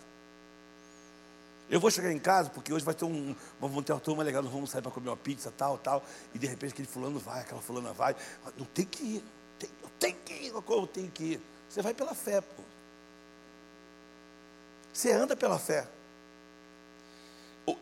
Eu 1.68 1.80
vou 1.80 1.90
chegar 1.90 2.12
em 2.12 2.18
casa, 2.20 2.48
porque 2.50 2.72
hoje 2.72 2.84
vai 2.84 2.94
ter 2.94 3.04
um. 3.04 3.34
Vamos 3.60 3.84
ter 3.84 3.92
uma 3.92 3.98
turma 3.98 4.22
legal, 4.22 4.40
nós 4.40 4.52
vamos 4.52 4.70
sair 4.70 4.80
para 4.80 4.92
comer 4.92 5.08
uma 5.08 5.16
pizza, 5.16 5.50
tal, 5.50 5.78
tal. 5.78 6.00
E 6.32 6.38
de 6.38 6.46
repente 6.46 6.74
aquele 6.74 6.86
fulano 6.86 7.18
vai, 7.18 7.40
aquela 7.40 7.60
fulana 7.60 7.92
vai. 7.92 8.14
Não 8.56 8.64
tem 8.66 8.86
que 8.86 9.02
ir. 9.02 9.24
Tem, 9.58 9.68
eu 9.82 9.90
tenho 9.98 10.16
que 10.24 10.32
ir, 10.32 10.52
eu 10.54 10.86
tenho 10.86 11.10
que 11.10 11.24
ir. 11.24 11.40
Você 11.68 11.82
vai 11.82 11.92
pela 11.92 12.14
fé, 12.14 12.40
pô. 12.40 12.62
Você 14.92 15.10
anda 15.10 15.34
pela 15.34 15.58
fé. 15.58 15.88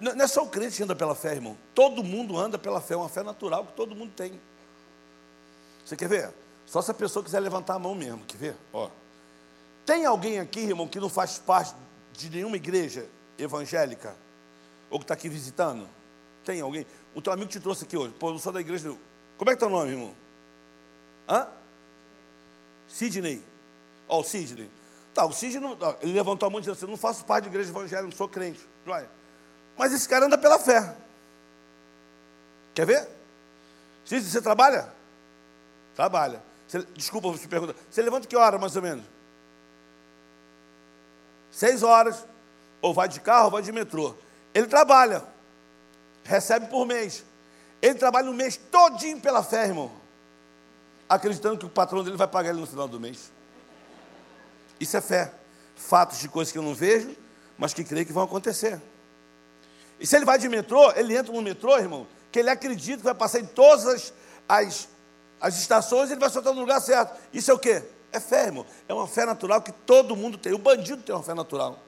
Não 0.00 0.24
é 0.24 0.26
só 0.26 0.42
o 0.42 0.48
crente 0.48 0.76
que 0.76 0.82
anda 0.82 0.96
pela 0.96 1.14
fé, 1.14 1.32
irmão. 1.34 1.56
Todo 1.74 2.02
mundo 2.02 2.38
anda 2.38 2.58
pela 2.58 2.80
fé, 2.80 2.94
é 2.94 2.96
uma 2.96 3.08
fé 3.08 3.22
natural 3.22 3.66
que 3.66 3.72
todo 3.72 3.94
mundo 3.94 4.12
tem. 4.14 4.40
Você 5.84 5.96
quer 5.96 6.08
ver? 6.08 6.32
Só 6.66 6.82
se 6.82 6.90
a 6.90 6.94
pessoa 6.94 7.24
quiser 7.24 7.40
levantar 7.40 7.74
a 7.74 7.78
mão 7.78 7.94
mesmo, 7.94 8.24
quer 8.26 8.36
ver? 8.36 8.56
Ó. 8.72 8.90
Tem 9.84 10.04
alguém 10.04 10.40
aqui, 10.40 10.60
irmão, 10.60 10.88
que 10.88 10.98
não 10.98 11.08
faz 11.08 11.38
parte 11.38 11.74
de 12.12 12.28
nenhuma 12.28 12.56
igreja 12.56 13.06
evangélica? 13.38 14.16
Ou 14.90 14.98
que 14.98 15.04
está 15.04 15.14
aqui 15.14 15.28
visitando? 15.28 15.88
Tem 16.44 16.60
alguém? 16.60 16.86
O 17.14 17.22
teu 17.22 17.32
amigo 17.32 17.50
te 17.50 17.60
trouxe 17.60 17.84
aqui 17.84 17.96
hoje. 17.96 18.14
Pô, 18.18 18.30
não 18.30 18.38
sou 18.38 18.52
da 18.52 18.60
igreja. 18.60 18.92
Como 19.38 19.50
é 19.50 19.54
que 19.54 19.58
é 19.62 19.66
teu 19.66 19.70
nome, 19.70 19.90
irmão? 19.92 20.14
Hã? 21.28 21.46
Sidney. 22.88 23.42
Ó, 24.08 24.20
o 24.20 24.24
Sidney. 24.24 24.70
Tá, 25.14 25.24
o 25.24 25.32
Sidney, 25.32 25.76
ele 26.02 26.12
levantou 26.12 26.46
a 26.46 26.50
mão 26.50 26.58
e 26.58 26.62
disse 26.62 26.72
assim, 26.72 26.86
não 26.86 26.96
faço 26.96 27.24
parte 27.24 27.44
de 27.44 27.50
igreja 27.50 27.70
evangélica, 27.70 28.02
não 28.02 28.12
sou 28.12 28.28
crente. 28.28 28.60
Vai. 28.84 29.08
Mas 29.76 29.92
esse 29.92 30.08
cara 30.08 30.26
anda 30.26 30.38
pela 30.38 30.58
fé. 30.58 30.94
Quer 32.74 32.86
ver? 32.86 33.08
Sidney, 34.04 34.30
você 34.30 34.40
trabalha? 34.40 34.92
Trabalha. 35.94 36.42
Você, 36.66 36.82
desculpa, 36.94 37.32
te 37.38 37.48
perguntar. 37.48 37.74
Você 37.90 38.02
levanta 38.02 38.26
que 38.26 38.36
hora, 38.36 38.58
mais 38.58 38.76
ou 38.76 38.82
menos? 38.82 39.04
Seis 41.50 41.82
horas 41.82 42.26
ou 42.82 42.92
vai 42.92 43.08
de 43.08 43.20
carro 43.20 43.46
ou 43.46 43.50
vai 43.50 43.62
de 43.62 43.72
metrô. 43.72 44.14
Ele 44.52 44.66
trabalha, 44.66 45.24
recebe 46.24 46.66
por 46.66 46.86
mês. 46.86 47.24
Ele 47.80 47.94
trabalha 47.94 48.30
o 48.30 48.34
mês 48.34 48.56
todinho 48.56 49.20
pela 49.20 49.42
fé, 49.42 49.66
irmão. 49.66 49.90
Acreditando 51.08 51.58
que 51.58 51.66
o 51.66 51.70
patrão 51.70 52.02
dele 52.02 52.16
vai 52.16 52.26
pagar 52.26 52.50
ele 52.50 52.60
no 52.60 52.66
final 52.66 52.88
do 52.88 52.98
mês. 52.98 53.30
Isso 54.78 54.96
é 54.96 55.00
fé. 55.00 55.32
Fatos 55.74 56.18
de 56.18 56.28
coisas 56.28 56.52
que 56.52 56.58
eu 56.58 56.62
não 56.62 56.74
vejo, 56.74 57.14
mas 57.56 57.72
que 57.72 57.84
creio 57.84 58.04
que 58.04 58.12
vão 58.12 58.24
acontecer. 58.24 58.80
E 59.98 60.06
se 60.06 60.16
ele 60.16 60.24
vai 60.24 60.38
de 60.38 60.48
metrô, 60.48 60.92
ele 60.92 61.16
entra 61.16 61.32
no 61.32 61.40
metrô, 61.40 61.76
irmão, 61.78 62.06
que 62.30 62.38
ele 62.38 62.50
acredita 62.50 62.98
que 62.98 63.04
vai 63.04 63.14
passar 63.14 63.40
em 63.40 63.46
todas 63.46 63.86
as, 63.86 64.12
as, 64.48 64.88
as 65.40 65.58
estações 65.58 66.10
e 66.10 66.12
ele 66.12 66.20
vai 66.20 66.30
soltar 66.30 66.52
no 66.52 66.60
lugar 66.60 66.80
certo. 66.80 67.18
Isso 67.32 67.50
é 67.50 67.54
o 67.54 67.58
quê? 67.58 67.82
É 68.12 68.20
fé, 68.20 68.44
irmão. 68.46 68.66
É 68.88 68.94
uma 68.94 69.06
fé 69.06 69.24
natural 69.24 69.60
que 69.62 69.72
todo 69.72 70.16
mundo 70.16 70.38
tem. 70.38 70.52
O 70.52 70.58
bandido 70.58 71.02
tem 71.02 71.14
uma 71.14 71.22
fé 71.22 71.34
natural. 71.34 71.78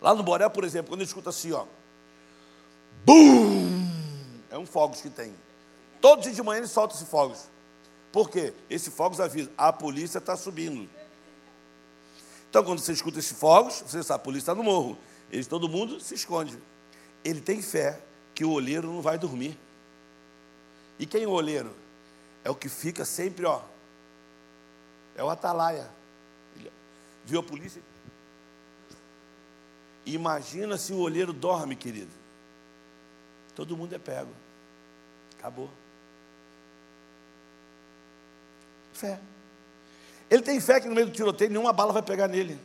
Lá 0.00 0.14
no 0.14 0.22
Boré, 0.22 0.48
por 0.48 0.64
exemplo, 0.64 0.90
quando 0.90 1.00
ele 1.00 1.08
escuta 1.08 1.30
assim, 1.30 1.52
ó. 1.52 1.64
Bum! 3.04 3.88
É 4.50 4.58
um 4.58 4.66
fogos 4.66 5.00
que 5.00 5.08
tem. 5.08 5.34
Todo 6.00 6.22
dia 6.22 6.32
de 6.32 6.42
manhã 6.42 6.58
ele 6.58 6.66
solta 6.66 6.94
esse 6.94 7.06
fogos. 7.06 7.48
Por 8.10 8.28
quê? 8.28 8.52
Esse 8.68 8.90
fogos 8.90 9.20
avisa, 9.20 9.50
a 9.56 9.72
polícia 9.72 10.18
está 10.18 10.36
subindo. 10.36 10.88
Então, 12.50 12.62
quando 12.62 12.80
você 12.80 12.92
escuta 12.92 13.18
esse 13.18 13.32
fogos, 13.32 13.82
você 13.86 14.02
sabe, 14.02 14.20
a 14.20 14.24
polícia 14.24 14.42
está 14.42 14.54
no 14.54 14.62
morro. 14.62 14.98
Ele, 15.30 15.44
todo 15.44 15.68
mundo 15.68 15.98
se 16.00 16.14
esconde. 16.14 16.58
Ele 17.24 17.40
tem 17.40 17.62
fé 17.62 18.00
que 18.34 18.44
o 18.44 18.50
olheiro 18.50 18.88
não 18.88 19.00
vai 19.00 19.18
dormir. 19.18 19.58
E 20.98 21.06
quem 21.06 21.24
é 21.24 21.26
o 21.26 21.30
olheiro? 21.30 21.74
É 22.44 22.50
o 22.50 22.54
que 22.54 22.68
fica 22.68 23.04
sempre, 23.04 23.44
ó. 23.44 23.62
É 25.16 25.22
o 25.22 25.30
atalaia. 25.30 25.88
Viu 27.24 27.40
a 27.40 27.42
polícia? 27.42 27.82
Imagina 30.04 30.76
se 30.76 30.92
o 30.92 30.98
olheiro 30.98 31.32
dorme, 31.32 31.76
querido. 31.76 32.10
Todo 33.54 33.76
mundo 33.76 33.94
é 33.94 33.98
pego. 33.98 34.32
Acabou. 35.38 35.70
Fé. 38.92 39.20
Ele 40.30 40.42
tem 40.42 40.60
fé 40.60 40.80
que 40.80 40.88
no 40.88 40.94
meio 40.94 41.06
do 41.06 41.12
tiroteio 41.12 41.50
nenhuma 41.50 41.72
bala 41.72 41.92
vai 41.92 42.02
pegar 42.02 42.26
nele. 42.26 42.58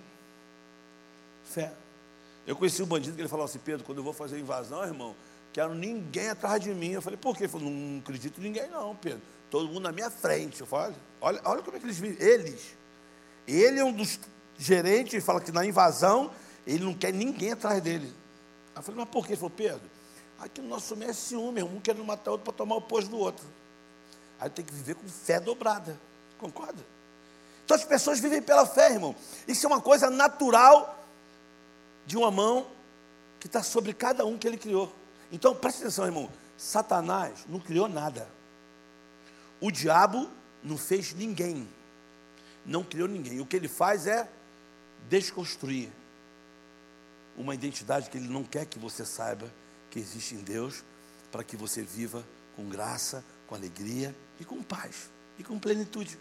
Fé. 1.46 1.74
Eu 2.48 2.56
conheci 2.56 2.82
um 2.82 2.86
bandido 2.86 3.14
que 3.14 3.22
ele 3.22 3.28
falou 3.28 3.44
assim, 3.44 3.60
Pedro, 3.60 3.86
quando 3.86 3.98
eu 3.98 4.04
vou 4.06 4.14
fazer 4.14 4.40
invasão, 4.40 4.82
irmão, 4.82 5.14
quero 5.52 5.76
ninguém 5.76 6.30
atrás 6.30 6.62
de 6.62 6.74
mim. 6.74 6.92
Eu 6.92 7.02
falei, 7.02 7.18
por 7.18 7.36
quê? 7.36 7.44
Ele 7.44 7.52
falou, 7.52 7.70
não 7.70 8.00
acredito 8.00 8.40
em 8.40 8.44
ninguém 8.44 8.70
não, 8.70 8.96
Pedro. 8.96 9.22
Todo 9.52 9.68
mundo 9.68 9.82
na 9.82 9.92
minha 9.92 10.10
frente. 10.10 10.62
Eu 10.62 10.66
falei, 10.66 10.96
olha, 11.20 11.42
olha 11.44 11.62
como 11.62 11.76
é 11.76 11.80
que 11.80 11.86
eles 11.86 12.00
vivem. 12.00 12.26
Eles. 12.26 12.78
Ele 13.46 13.82
é 13.82 13.84
um 13.84 13.92
dos 13.92 14.18
gerentes, 14.58 15.14
ele 15.14 15.22
fala 15.22 15.42
que 15.42 15.52
na 15.52 15.66
invasão, 15.66 16.32
ele 16.66 16.86
não 16.86 16.94
quer 16.94 17.12
ninguém 17.12 17.52
atrás 17.52 17.82
dele. 17.82 18.14
Eu 18.74 18.82
falei, 18.82 19.02
mas 19.02 19.10
por 19.10 19.26
quê? 19.26 19.34
Ele 19.34 19.40
falou, 19.40 19.54
Pedro, 19.56 19.82
aqui 20.40 20.62
no 20.62 20.70
nosso 20.70 20.96
meio 20.96 21.12
é 21.12 21.14
ciúme, 21.14 21.62
um 21.64 21.82
querendo 21.82 22.06
matar 22.06 22.32
outro 22.32 22.46
para 22.46 22.54
tomar 22.54 22.78
o 22.78 22.82
posto 22.82 23.10
do 23.10 23.18
outro. 23.18 23.46
Aí 24.40 24.50
tem 24.50 24.64
que 24.64 24.74
viver 24.74 24.96
com 24.96 25.08
fé 25.10 25.38
dobrada. 25.38 26.00
Concorda? 26.38 26.82
Então 27.66 27.76
as 27.76 27.84
pessoas 27.84 28.22
vivem 28.22 28.42
pela 28.42 28.66
fé, 28.66 28.94
irmão. 28.94 29.14
Isso 29.46 29.66
é 29.66 29.68
uma 29.68 29.82
coisa 29.82 30.10
natural 30.10 30.97
de 32.08 32.18
uma 32.18 32.32
mão 32.32 32.66
que 33.38 33.48
está 33.48 33.62
sobre 33.62 33.94
cada 33.94 34.26
um 34.26 34.38
que 34.38 34.48
ele 34.48 34.58
criou. 34.58 34.96
Então 35.30 35.54
preste 35.54 35.82
atenção, 35.82 36.06
irmão. 36.06 36.32
Satanás 36.58 37.46
não 37.48 37.60
criou 37.60 37.88
nada. 37.90 38.28
O 39.60 39.70
diabo 39.70 40.30
não 40.64 40.78
fez 40.78 41.14
ninguém. 41.14 41.68
Não 42.66 42.84
criou 42.84 43.10
ninguém. 43.10 43.42
O 43.42 43.46
que 43.46 43.58
ele 43.58 43.68
faz 43.68 44.08
é 44.08 44.28
desconstruir 45.10 45.90
uma 47.38 47.54
identidade 47.54 48.10
que 48.10 48.18
ele 48.18 48.30
não 48.30 48.44
quer 48.44 48.66
que 48.66 48.80
você 48.80 49.06
saiba 49.06 49.52
que 49.92 50.00
existe 50.00 50.34
em 50.34 50.40
Deus, 50.40 50.84
para 51.32 51.44
que 51.44 51.56
você 51.56 51.84
viva 51.84 52.26
com 52.56 52.68
graça, 52.68 53.24
com 53.46 53.54
alegria 53.54 54.16
e 54.40 54.46
com 54.46 54.64
paz 54.64 55.10
e 55.38 55.44
com 55.44 55.60
plenitude. 55.60 56.18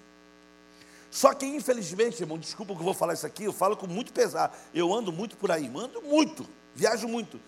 Só 1.11 1.33
que, 1.33 1.47
infelizmente, 1.47 2.21
irmão, 2.23 2.39
desculpa 2.39 2.75
que 2.75 2.81
eu 2.81 2.85
vou 2.85 2.95
falar 2.95 3.15
isso 3.15 3.27
aqui, 3.27 3.45
eu 3.45 3.53
falo 3.53 3.77
com 3.77 3.87
muito 3.87 4.13
pesar. 4.13 4.57
Eu 4.75 4.93
ando 4.93 5.13
muito 5.13 5.37
por 5.37 5.51
aí, 5.51 5.71
ando 5.75 6.03
muito, 6.03 6.47
viajo 6.75 7.09
muito. 7.09 7.41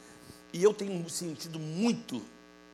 E 0.52 0.62
eu 0.62 0.72
tenho 0.72 1.08
sentido 1.08 1.58
muito 1.58 2.22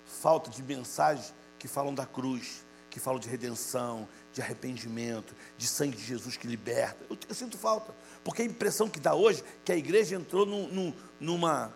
falta 0.07 0.51
de 0.51 0.63
mensagens 0.63 1.35
que 1.59 1.67
falam 1.67 1.95
da 1.95 2.07
cruz, 2.07 2.65
que 2.91 3.01
falam 3.01 3.19
de 3.19 3.29
redenção, 3.29 4.09
de 4.33 4.41
arrependimento, 4.41 5.35
de 5.59 5.67
sangue 5.67 5.97
de 5.97 6.05
Jesus 6.05 6.37
que 6.37 6.47
liberta. 6.47 7.05
Eu, 7.11 7.19
eu 7.29 7.35
sinto 7.35 7.59
falta. 7.59 7.95
Porque 8.23 8.43
a 8.43 8.45
impressão 8.45 8.89
que 8.89 9.01
dá 9.01 9.15
hoje 9.15 9.41
é 9.41 9.45
que 9.65 9.73
a 9.73 9.77
igreja 9.77 10.15
entrou 10.15 10.47
num, 10.47 10.69
num, 10.69 10.95
numa, 11.19 11.75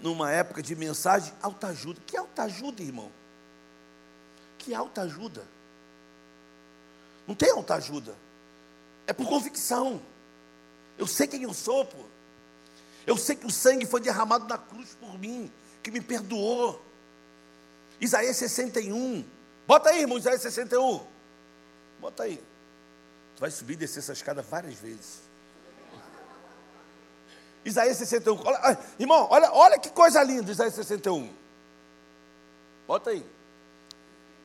numa 0.00 0.32
época 0.32 0.62
de 0.62 0.74
mensagem 0.74 1.32
alta 1.40 1.68
ajuda. 1.68 2.00
Que 2.06 2.16
alta 2.16 2.42
ajuda, 2.44 2.82
irmão? 2.82 3.10
Que 4.58 4.74
alta 4.74 5.02
ajuda? 5.02 5.46
Não 7.26 7.34
tem 7.34 7.50
alta 7.50 7.74
ajuda. 7.74 8.16
É 9.06 9.12
por 9.12 9.26
convicção. 9.26 10.00
Eu 10.98 11.06
sei 11.06 11.26
quem 11.26 11.42
eu 11.42 11.54
sou, 11.54 11.84
pô. 11.84 12.04
Eu 13.06 13.16
sei 13.16 13.34
que 13.34 13.46
o 13.46 13.50
sangue 13.50 13.86
foi 13.86 14.00
derramado 14.00 14.46
na 14.46 14.56
cruz 14.58 14.96
por 15.00 15.18
mim, 15.18 15.50
que 15.82 15.90
me 15.90 16.00
perdoou. 16.00 16.84
Isaías 18.00 18.36
61. 18.36 19.24
Bota 19.66 19.90
aí, 19.90 20.00
irmão, 20.00 20.18
Isaías 20.18 20.42
61. 20.42 21.04
Bota 22.00 22.24
aí. 22.24 22.42
Tu 23.36 23.40
vai 23.40 23.50
subir 23.50 23.74
e 23.74 23.76
descer 23.76 24.00
essa 24.00 24.12
escada 24.12 24.42
várias 24.42 24.74
vezes. 24.74 25.22
Isaías 27.64 27.96
61. 27.96 28.40
Olha, 28.44 28.78
irmão, 28.98 29.26
olha, 29.30 29.52
olha 29.52 29.78
que 29.78 29.90
coisa 29.90 30.22
linda, 30.22 30.50
Isaías 30.50 30.74
61. 30.74 31.32
Bota 32.86 33.10
aí. 33.10 33.24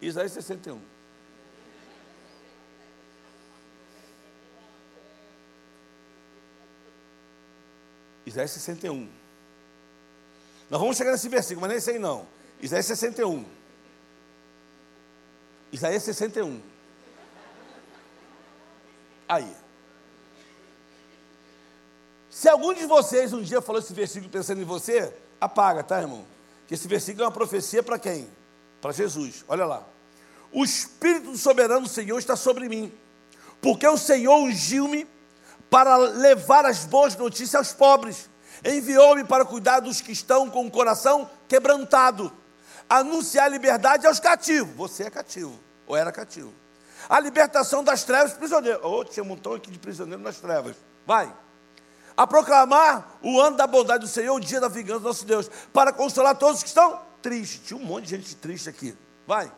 Isaías 0.02 0.32
61. 0.32 0.80
Isaías 8.28 8.52
61. 8.52 9.08
Nós 10.70 10.82
vamos 10.82 10.98
chegar 10.98 11.14
nesse 11.14 11.30
versículo, 11.30 11.62
mas 11.62 11.70
nem 11.72 11.80
sei 11.80 11.98
não. 11.98 12.28
Isaías 12.62 12.86
61. 12.88 13.46
Isaías 15.72 16.04
61. 16.04 16.62
Aí. 19.30 19.50
Se 22.30 22.50
algum 22.50 22.74
de 22.74 22.86
vocês 22.86 23.32
um 23.32 23.42
dia 23.42 23.62
falou 23.62 23.82
esse 23.82 23.94
versículo 23.94 24.30
pensando 24.30 24.62
em 24.62 24.66
você, 24.66 25.14
apaga, 25.40 25.82
tá, 25.82 26.02
irmão? 26.02 26.26
Que 26.68 26.74
esse 26.74 26.88
versículo 26.88 27.24
é 27.24 27.28
uma 27.28 27.32
profecia 27.32 27.82
para 27.82 27.98
quem? 27.98 28.30
Para 28.82 28.92
Jesus. 28.92 29.46
Olha 29.48 29.66
lá. 29.66 29.88
O 30.52 30.66
Espírito 30.66 31.32
do 31.32 31.38
soberano 31.38 31.88
Senhor 31.88 32.20
está 32.20 32.36
sobre 32.36 32.68
mim, 32.68 32.92
porque 33.62 33.88
o 33.88 33.98
Senhor 33.98 34.38
ungiu-me 34.38 35.08
para 35.70 35.96
levar 35.98 36.66
as 36.66 36.86
boas 36.86 37.16
notícias 37.16 37.56
aos 37.56 37.74
pobres. 37.74 38.30
Enviou-me 38.66 39.24
para 39.24 39.46
cuidar 39.46 39.80
dos 39.80 40.02
que 40.02 40.12
estão 40.12 40.50
com 40.50 40.66
o 40.66 40.72
coração 40.72 41.30
quebrantado, 41.48 42.32
anunciar 42.90 43.52
liberdade 43.52 44.08
aos 44.08 44.20
cativos. 44.20 44.76
Você 44.76 45.04
é 45.04 45.10
cativo, 45.10 45.60
ou 45.86 45.96
era 45.96 46.12
cativo. 46.12 46.54
A 47.08 47.20
libertação 47.20 47.84
das 47.84 48.04
trevas, 48.04 48.34
prisioneiro. 48.34 48.80
Oh, 48.84 49.06
tinha 49.06 49.24
um 49.24 49.28
montão 49.28 49.54
aqui 49.54 49.70
de 49.70 49.80
prisioneiro 49.80 50.22
nas 50.22 50.38
trevas. 50.38 50.76
Vai. 51.06 51.32
A 52.16 52.26
proclamar 52.26 53.18
o 53.22 53.40
ano 53.40 53.56
da 53.56 53.68
bondade 53.68 54.04
do 54.04 54.10
Senhor, 54.10 54.36
o 54.36 54.40
dia 54.40 54.60
da 54.60 54.68
vingança 54.68 55.02
do 55.02 55.08
nosso 55.08 55.26
Deus, 55.26 55.50
para 55.72 55.94
consolar 55.94 56.36
todos 56.36 56.64
que 56.64 56.68
estão 56.68 57.00
tristes. 57.22 57.62
Tinha 57.68 57.80
um 57.80 57.86
monte 57.86 58.06
de 58.06 58.18
gente 58.18 58.36
triste 58.36 58.68
aqui. 58.68 58.98
Vai 59.26 59.52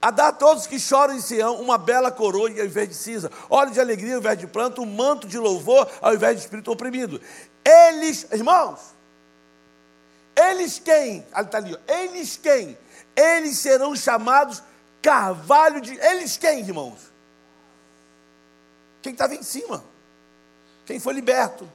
a 0.00 0.10
dar 0.10 0.28
a 0.28 0.32
todos 0.32 0.66
que 0.66 0.78
choram 0.78 1.14
em 1.14 1.20
Sião 1.20 1.60
uma 1.60 1.76
bela 1.76 2.10
coroa 2.10 2.48
ao 2.48 2.64
invés 2.64 2.88
de 2.88 2.94
cinza, 2.94 3.30
óleo 3.50 3.72
de 3.72 3.80
alegria 3.80 4.14
ao 4.14 4.20
invés 4.20 4.38
de 4.38 4.46
pranto, 4.46 4.82
um 4.82 4.86
manto 4.86 5.26
de 5.26 5.38
louvor 5.38 5.90
ao 6.00 6.14
invés 6.14 6.36
de 6.36 6.42
espírito 6.42 6.70
oprimido. 6.70 7.20
Eles, 7.64 8.26
irmãos, 8.32 8.78
eles 10.36 10.78
quem? 10.78 11.26
Está 11.36 11.58
ali, 11.58 11.76
eles 11.88 12.36
quem? 12.36 12.78
Eles 13.16 13.58
serão 13.58 13.94
chamados 13.96 14.62
carvalho 15.02 15.80
de. 15.80 15.98
Eles 15.98 16.36
quem, 16.36 16.60
irmãos? 16.60 17.12
Quem 19.02 19.12
estava 19.12 19.34
em 19.34 19.42
cima, 19.42 19.82
quem 20.86 21.00
foi 21.00 21.14
liberto, 21.14 21.70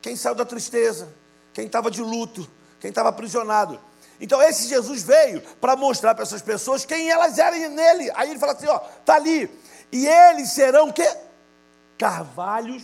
quem 0.00 0.16
saiu 0.16 0.34
da 0.34 0.44
tristeza, 0.44 1.12
quem 1.52 1.66
estava 1.66 1.90
de 1.90 2.02
luto, 2.02 2.48
quem 2.78 2.88
estava 2.88 3.10
aprisionado. 3.10 3.78
Então 4.20 4.42
esse 4.42 4.68
Jesus 4.68 5.02
veio 5.02 5.40
para 5.60 5.74
mostrar 5.74 6.14
para 6.14 6.24
essas 6.24 6.42
pessoas 6.42 6.84
quem 6.84 7.10
elas 7.10 7.38
eram 7.38 7.70
nele. 7.70 8.10
Aí 8.14 8.30
ele 8.30 8.38
fala 8.38 8.52
assim, 8.52 8.66
ó, 8.66 8.78
tá 8.78 9.14
ali. 9.14 9.50
E 9.90 10.06
eles 10.06 10.50
serão 10.50 10.92
que 10.92 11.06
carvalhos 11.96 12.82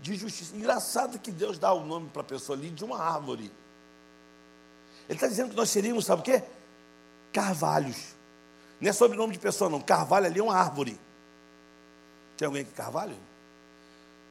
de 0.00 0.14
justiça. 0.14 0.54
Engraçado 0.54 1.18
que 1.18 1.32
Deus 1.32 1.58
dá 1.58 1.72
o 1.72 1.84
nome 1.84 2.08
para 2.10 2.22
a 2.22 2.24
pessoa 2.24 2.56
ali 2.56 2.70
de 2.70 2.84
uma 2.84 3.02
árvore. 3.02 3.50
Ele 5.08 5.16
está 5.16 5.26
dizendo 5.26 5.50
que 5.50 5.56
nós 5.56 5.70
seríamos, 5.70 6.04
sabe 6.04 6.20
o 6.20 6.24
quê? 6.24 6.42
Carvalhos. 7.32 8.14
Não 8.80 8.88
é 8.88 8.92
sobrenome 8.92 9.32
de 9.32 9.38
pessoa, 9.40 9.68
não. 9.68 9.80
Carvalho 9.80 10.26
ali 10.26 10.38
é 10.38 10.42
uma 10.42 10.56
árvore. 10.56 10.98
Tem 12.36 12.46
alguém 12.46 12.62
aqui 12.62 12.72
Carvalho? 12.72 13.16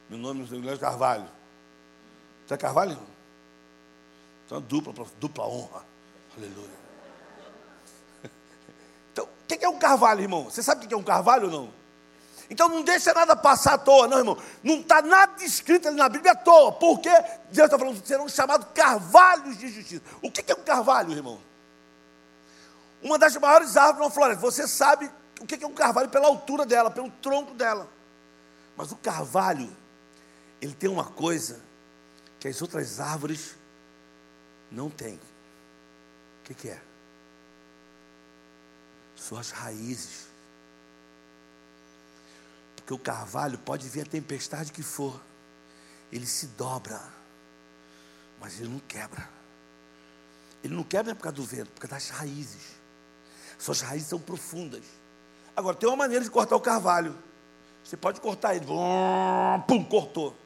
Meu 0.08 0.18
nome 0.18 0.48
é 0.72 0.76
Carvalho. 0.78 1.28
Você 2.46 2.54
é 2.54 2.56
Carvalho? 2.56 2.98
Então, 4.46 4.60
dupla, 4.62 5.06
dupla 5.20 5.46
honra. 5.46 5.84
Aleluia. 6.38 6.78
Então, 9.12 9.24
o 9.24 9.46
que 9.46 9.64
é 9.64 9.68
um 9.68 9.78
carvalho, 9.78 10.20
irmão? 10.20 10.44
Você 10.44 10.62
sabe 10.62 10.84
o 10.84 10.88
que 10.88 10.94
é 10.94 10.96
um 10.96 11.02
carvalho 11.02 11.46
ou 11.46 11.50
não? 11.50 11.78
Então 12.50 12.68
não 12.68 12.82
deixa 12.82 13.12
nada 13.12 13.36
passar 13.36 13.74
à 13.74 13.78
toa, 13.78 14.08
não, 14.08 14.18
irmão. 14.18 14.38
Não 14.62 14.80
está 14.80 15.02
nada 15.02 15.42
escrito 15.44 15.88
ali 15.88 15.96
na 15.96 16.08
Bíblia 16.08 16.32
à 16.32 16.34
toa. 16.34 16.72
Porque 16.72 17.10
Deus 17.50 17.66
está 17.66 17.78
falando 17.78 18.00
que 18.00 18.08
serão 18.08 18.28
chamados 18.28 18.68
carvalhos 18.74 19.58
de 19.58 19.68
justiça. 19.68 20.02
O 20.22 20.30
que 20.30 20.50
é 20.50 20.54
um 20.54 20.62
carvalho, 20.62 21.12
irmão? 21.12 21.38
Uma 23.02 23.18
das 23.18 23.36
maiores 23.36 23.76
árvores 23.76 24.08
na 24.08 24.10
floresta. 24.10 24.40
Você 24.40 24.66
sabe 24.66 25.10
o 25.40 25.46
que 25.46 25.62
é 25.62 25.66
um 25.66 25.74
carvalho 25.74 26.08
pela 26.08 26.26
altura 26.26 26.64
dela, 26.64 26.90
pelo 26.90 27.10
tronco 27.10 27.52
dela. 27.54 27.86
Mas 28.76 28.92
o 28.92 28.96
carvalho, 28.96 29.68
ele 30.60 30.72
tem 30.72 30.88
uma 30.88 31.04
coisa 31.04 31.60
que 32.40 32.48
as 32.48 32.62
outras 32.62 32.98
árvores 32.98 33.56
não 34.70 34.88
têm 34.88 35.20
que, 36.48 36.54
que 36.54 36.68
é? 36.68 36.80
Suas 39.14 39.50
raízes. 39.50 40.28
Porque 42.76 42.94
o 42.94 42.98
carvalho 42.98 43.58
pode 43.58 43.88
vir 43.88 44.02
a 44.02 44.06
tempestade 44.06 44.72
que 44.72 44.82
for, 44.82 45.20
ele 46.10 46.26
se 46.26 46.46
dobra, 46.48 47.00
mas 48.40 48.58
ele 48.58 48.70
não 48.70 48.80
quebra. 48.80 49.28
Ele 50.64 50.74
não 50.74 50.82
quebra 50.82 51.14
por 51.14 51.22
causa 51.22 51.36
do 51.36 51.44
vento, 51.44 51.70
por 51.70 51.80
causa 51.82 51.94
das 51.94 52.10
raízes. 52.10 52.78
Suas 53.58 53.80
raízes 53.80 54.08
são 54.08 54.18
profundas. 54.18 54.84
Agora, 55.54 55.76
tem 55.76 55.88
uma 55.88 55.96
maneira 55.96 56.24
de 56.24 56.30
cortar 56.30 56.56
o 56.56 56.60
carvalho. 56.60 57.16
Você 57.84 57.96
pode 57.96 58.20
cortar 58.20 58.54
ele, 58.54 58.66
pum, 59.66 59.84
cortou. 59.84 60.36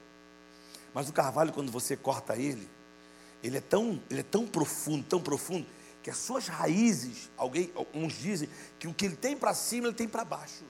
Mas 0.94 1.08
o 1.08 1.12
carvalho, 1.12 1.52
quando 1.52 1.70
você 1.70 1.96
corta 1.96 2.36
ele, 2.36 2.68
ele 3.42 3.58
é 3.58 3.60
tão, 3.60 4.02
ele 4.10 4.20
é 4.20 4.24
tão 4.24 4.46
profundo, 4.46 5.04
tão 5.04 5.20
profundo, 5.20 5.66
que 6.02 6.10
as 6.10 6.16
suas 6.16 6.48
raízes, 6.48 7.30
alguém, 7.36 7.72
uns 7.94 8.14
dizem 8.14 8.48
que 8.78 8.88
o 8.88 8.94
que 8.94 9.06
ele 9.06 9.16
tem 9.16 9.36
para 9.36 9.54
cima, 9.54 9.86
ele 9.86 9.94
tem 9.94 10.08
para 10.08 10.24
baixo. 10.24 10.64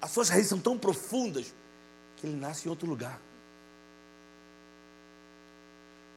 As 0.00 0.10
suas 0.10 0.30
raízes 0.30 0.48
são 0.48 0.58
tão 0.58 0.78
profundas 0.78 1.52
que 2.16 2.26
ele 2.26 2.36
nasce 2.36 2.66
em 2.66 2.70
outro 2.70 2.88
lugar. 2.88 3.20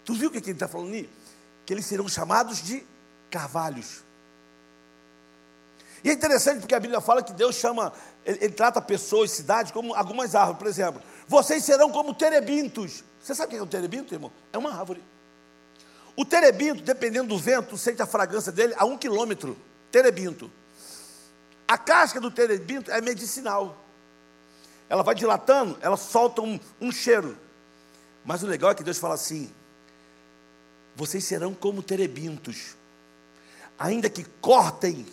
Tu 0.06 0.14
viu 0.14 0.30
o 0.30 0.32
que 0.32 0.38
ele 0.38 0.52
está 0.52 0.68
falando 0.68 0.90
ali? 0.90 1.10
Que 1.66 1.74
eles 1.74 1.86
serão 1.86 2.08
chamados 2.08 2.62
de 2.62 2.86
carvalhos. 3.30 4.04
E 6.04 6.10
é 6.10 6.14
interessante 6.14 6.60
porque 6.60 6.76
a 6.76 6.80
Bíblia 6.80 7.00
fala 7.00 7.24
que 7.24 7.32
Deus 7.34 7.56
chama, 7.56 7.94
ele, 8.26 8.38
ele 8.42 8.54
trata 8.54 8.82
pessoas, 8.82 9.32
cidades, 9.32 9.72
como 9.72 9.94
algumas 9.96 10.36
árvores. 10.36 10.60
Por 10.60 10.68
exemplo, 10.68 11.02
vocês 11.28 11.64
serão 11.64 11.92
como 11.92 12.14
terebintos. 12.14 13.04
Você 13.22 13.34
sabe 13.34 13.48
o 13.48 13.50
que 13.52 13.58
é 13.58 13.64
um 13.64 13.68
terebinto, 13.68 14.14
irmão? 14.14 14.32
É 14.52 14.58
uma 14.58 14.74
árvore. 14.74 15.02
O 16.16 16.24
terebinto, 16.24 16.84
dependendo 16.84 17.30
do 17.30 17.38
vento, 17.38 17.78
sente 17.78 18.02
a 18.02 18.06
fragrância 18.06 18.52
dele 18.52 18.74
a 18.78 18.86
um 18.86 18.98
quilômetro. 18.98 19.58
Terebinto. 19.92 20.52
A 21.68 21.78
casca 21.78 22.20
do 22.20 22.30
terebinto 22.30 22.92
é 22.92 23.02
medicinal. 23.02 23.78
Ela 24.90 25.02
vai 25.02 25.16
dilatando, 25.16 25.78
ela 25.82 25.98
solta 25.98 26.42
um, 26.42 26.60
um 26.80 26.92
cheiro. 26.92 27.38
Mas 28.24 28.44
o 28.44 28.48
legal 28.48 28.72
é 28.72 28.76
que 28.76 28.84
Deus 28.84 28.98
fala 28.98 29.16
assim: 29.16 29.52
vocês 30.96 31.24
serão 31.24 31.54
como 31.54 31.82
terebintos, 31.82 32.76
ainda 33.78 34.10
que 34.10 34.24
cortem, 34.40 35.06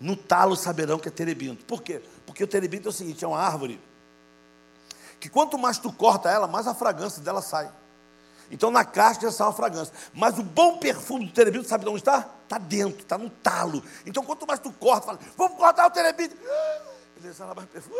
no 0.00 0.16
talo 0.16 0.56
saberão 0.56 0.98
que 0.98 1.08
é 1.08 1.10
terebinto. 1.10 1.64
Por 1.64 1.82
quê? 1.82 2.02
Porque 2.26 2.42
o 2.42 2.48
terebinto 2.48 2.88
é 2.88 2.90
o 2.90 2.92
seguinte: 2.92 3.24
é 3.24 3.28
uma 3.28 3.38
árvore 3.38 3.80
que 5.20 5.28
quanto 5.28 5.58
mais 5.58 5.78
tu 5.78 5.92
corta 5.92 6.30
ela, 6.30 6.48
mais 6.48 6.66
a 6.66 6.74
fragrância 6.74 7.22
dela 7.22 7.42
sai. 7.42 7.70
Então 8.50 8.70
na 8.70 8.84
casca 8.84 9.26
já 9.26 9.32
sai 9.32 9.46
uma 9.46 9.52
fragrância. 9.52 9.94
Mas 10.12 10.38
o 10.38 10.42
bom 10.42 10.78
perfume 10.78 11.26
do 11.26 11.32
terebinto, 11.32 11.68
sabe 11.68 11.84
de 11.84 11.90
onde 11.90 12.00
está? 12.00 12.28
Está 12.44 12.58
dentro, 12.58 13.00
está 13.00 13.16
no 13.16 13.30
talo. 13.30 13.82
Então 14.04 14.24
quanto 14.24 14.46
mais 14.46 14.58
tu 14.58 14.72
corta, 14.72 15.06
fala, 15.06 15.18
vamos 15.36 15.56
cortar 15.56 15.86
o 15.86 15.90
terebinto. 15.90 16.36
Ele 17.16 17.28
exala 17.28 17.54
mais 17.54 17.68
perfume. 17.68 17.96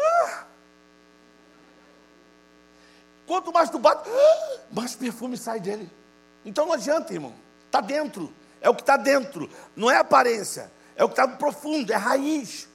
Quanto 3.26 3.53
mais 3.53 3.70
tu 3.70 3.78
bate, 3.78 4.11
mais 4.72 4.96
perfume 4.96 5.36
sai 5.36 5.61
dele. 5.61 5.88
Então 6.44 6.66
não 6.66 6.72
adianta, 6.72 7.12
irmão. 7.12 7.32
Está 7.66 7.80
dentro. 7.80 8.32
É 8.61 8.68
o 8.68 8.74
que 8.74 8.82
está 8.82 8.96
dentro. 8.96 9.48
Não 9.76 9.88
é 9.88 9.98
aparência. 9.98 10.70
É 10.96 11.05
o 11.05 11.09
que 11.09 11.12
está 11.12 11.26
no 11.26 11.36
profundo. 11.36 11.92
É 11.92 11.96
raiz. 11.96 12.68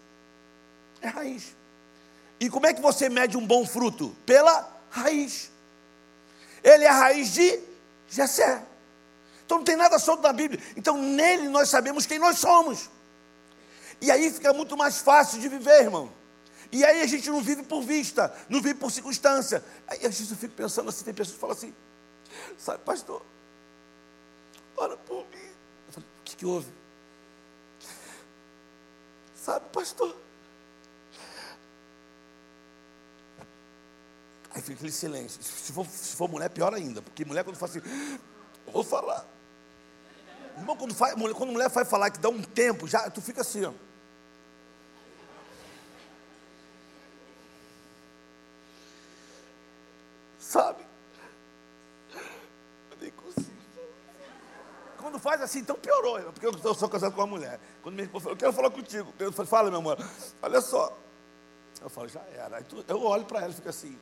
É 1.01 1.07
raiz. 1.07 1.55
E 2.39 2.49
como 2.49 2.67
é 2.67 2.73
que 2.73 2.81
você 2.81 3.09
mede 3.09 3.35
um 3.35 3.45
bom 3.45 3.65
fruto? 3.65 4.15
Pela 4.25 4.65
raiz. 4.89 5.51
Ele 6.65 6.83
é 6.83 6.89
a 6.89 6.93
raiz 6.93 7.31
de 7.31 7.59
Jessé. 8.09 8.65
Então 9.45 9.59
não 9.59 9.63
tem 9.63 9.75
nada 9.75 9.99
solto 9.99 10.23
na 10.23 10.33
Bíblia. 10.33 10.59
Então 10.75 10.97
nele 10.97 11.47
nós 11.47 11.69
sabemos 11.69 12.07
quem 12.07 12.17
nós 12.17 12.39
somos. 12.39 12.89
E 14.01 14.09
aí 14.09 14.31
fica 14.31 14.51
muito 14.51 14.75
mais 14.75 14.97
fácil 14.97 15.39
de 15.39 15.47
viver, 15.47 15.83
irmão. 15.83 16.11
E 16.71 16.83
aí 16.83 17.01
a 17.01 17.05
gente 17.05 17.29
não 17.29 17.39
vive 17.39 17.61
por 17.61 17.83
vista, 17.83 18.35
não 18.49 18.59
vive 18.59 18.79
por 18.79 18.91
circunstância. 18.91 19.63
Aí 19.87 19.99
às 19.99 20.17
vezes 20.17 20.31
eu 20.31 20.37
fico 20.37 20.55
pensando 20.55 20.89
assim, 20.89 21.05
tem 21.05 21.13
pessoas 21.13 21.35
que 21.35 21.39
falam 21.39 21.55
assim, 21.55 21.75
sabe, 22.57 22.83
pastor, 22.83 23.21
ora 24.75 24.97
por 24.97 25.23
mim. 25.27 25.49
Eu 25.87 25.93
falei, 25.93 26.09
o 26.09 26.23
que, 26.23 26.35
que 26.35 26.45
houve? 26.47 26.67
Sabe, 29.35 29.65
pastor, 29.71 30.17
Aí 34.55 34.61
fica 34.61 34.75
aquele 34.75 34.91
silêncio. 34.91 35.43
Se 35.43 35.73
for, 35.73 35.85
se 35.85 36.15
for 36.15 36.29
mulher, 36.29 36.49
pior 36.49 36.73
ainda. 36.73 37.01
Porque 37.01 37.25
mulher, 37.25 37.43
quando 37.43 37.57
fala 37.57 37.71
assim, 37.71 37.81
vou 38.71 38.85
falar. 38.85 39.27
Irmão, 40.57 40.77
quando, 40.77 40.95
faz, 40.95 41.13
quando 41.13 41.51
mulher 41.51 41.69
vai 41.69 41.83
falar 41.83 42.09
que 42.09 42.19
dá 42.19 42.29
um 42.29 42.41
tempo, 42.41 42.87
já 42.87 43.09
tu 43.09 43.21
fica 43.21 43.41
assim, 43.41 43.65
ó. 43.65 43.73
Sabe? 50.39 50.85
Eu 52.13 52.97
nem 53.01 53.11
consigo. 53.11 53.51
Quando 54.97 55.19
faz 55.19 55.41
assim, 55.41 55.59
então 55.59 55.75
piorou. 55.75 56.31
Porque 56.31 56.45
eu 56.45 56.73
sou 56.73 56.87
casado 56.87 57.13
com 57.13 57.19
uma 57.19 57.27
mulher. 57.27 57.59
Quando 57.83 57.95
minha 57.95 58.05
esposa 58.05 58.29
eu 58.29 58.37
quero 58.37 58.53
falar 58.53 58.71
contigo. 58.71 59.13
Eu 59.19 59.33
falo, 59.33 59.47
fala, 59.49 59.69
meu 59.69 59.79
amor. 59.79 59.97
Olha 60.41 60.61
só. 60.61 60.97
Eu 61.81 61.89
falo, 61.89 62.07
já 62.07 62.21
era. 62.33 62.55
Aí 62.55 62.63
tu, 62.63 62.85
eu 62.87 63.03
olho 63.03 63.25
para 63.25 63.41
ela 63.41 63.51
e 63.51 63.53
fico 63.53 63.67
assim. 63.67 63.99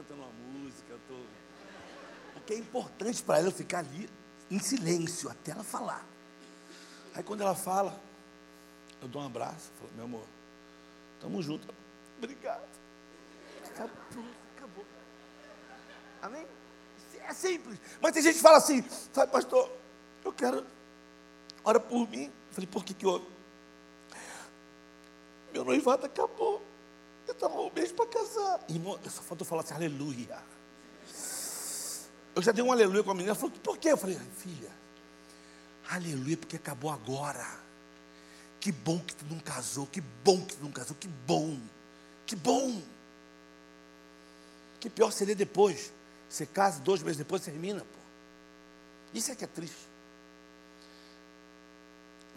cantando 0.00 0.22
uma 0.22 0.32
música, 0.32 0.92
eu 0.92 1.00
tô... 1.08 1.14
importante 3.00 3.22
para 3.22 3.38
ela 3.38 3.50
ficar 3.50 3.78
ali 3.78 4.08
em 4.50 4.58
silêncio 4.58 5.30
até 5.30 5.52
ela 5.52 5.64
falar. 5.64 6.04
Aí 7.14 7.22
quando 7.22 7.40
ela 7.40 7.54
fala, 7.54 7.98
eu 9.00 9.08
dou 9.08 9.22
um 9.22 9.26
abraço, 9.26 9.70
falo, 9.78 9.90
meu 9.94 10.04
amor, 10.04 10.26
tamo 11.20 11.42
junto. 11.42 11.66
Obrigado. 12.18 12.68
Acabou, 13.64 14.24
acabou. 14.56 14.84
Amém? 16.20 16.46
É 17.26 17.32
simples. 17.32 17.78
Mas 18.00 18.12
tem 18.12 18.22
gente 18.22 18.36
que 18.36 18.42
fala 18.42 18.58
assim, 18.58 18.84
sabe, 19.12 19.32
pastor, 19.32 19.70
eu 20.24 20.32
quero, 20.32 20.66
ora 21.64 21.80
por 21.80 22.08
mim. 22.08 22.26
Eu 22.26 22.54
falei, 22.54 22.66
por 22.66 22.84
que 22.84 22.92
que 22.92 23.06
houve? 23.06 23.26
Meu 25.52 25.64
noivado 25.64 26.04
acabou. 26.04 26.62
Eu 27.26 27.32
estava 27.32 27.54
um 27.54 27.70
mês 27.72 27.92
para 27.92 28.06
casar. 28.06 28.60
Irmão, 28.68 28.98
só 29.08 29.22
faltou 29.22 29.46
falar 29.46 29.62
assim, 29.62 29.74
aleluia. 29.74 30.38
Eu 32.40 32.42
já 32.42 32.52
dei 32.52 32.64
um 32.64 32.72
aleluia 32.72 33.04
com 33.04 33.10
a 33.10 33.14
menina. 33.14 33.32
Ela 33.32 33.38
falou, 33.38 33.54
por 33.58 33.76
quê? 33.76 33.92
Eu 33.92 33.98
falei, 33.98 34.18
filha, 34.38 34.70
aleluia, 35.90 36.38
porque 36.38 36.56
acabou 36.56 36.90
agora. 36.90 37.46
Que 38.58 38.72
bom 38.72 38.98
que 38.98 39.14
tu 39.14 39.26
não 39.26 39.38
casou, 39.38 39.86
que 39.86 40.00
bom 40.00 40.42
que 40.46 40.56
tu 40.56 40.64
não 40.64 40.72
casou, 40.72 40.96
que 40.98 41.06
bom, 41.06 41.60
que 42.24 42.34
bom. 42.34 42.82
Que 44.80 44.88
pior 44.88 45.10
seria 45.10 45.34
depois. 45.34 45.92
Você 46.30 46.46
casa, 46.46 46.80
dois 46.80 47.02
meses 47.02 47.18
depois 47.18 47.42
termina, 47.42 47.80
pô. 47.80 47.98
Isso 49.12 49.30
é 49.30 49.34
que 49.34 49.44
é 49.44 49.46
triste. 49.46 49.86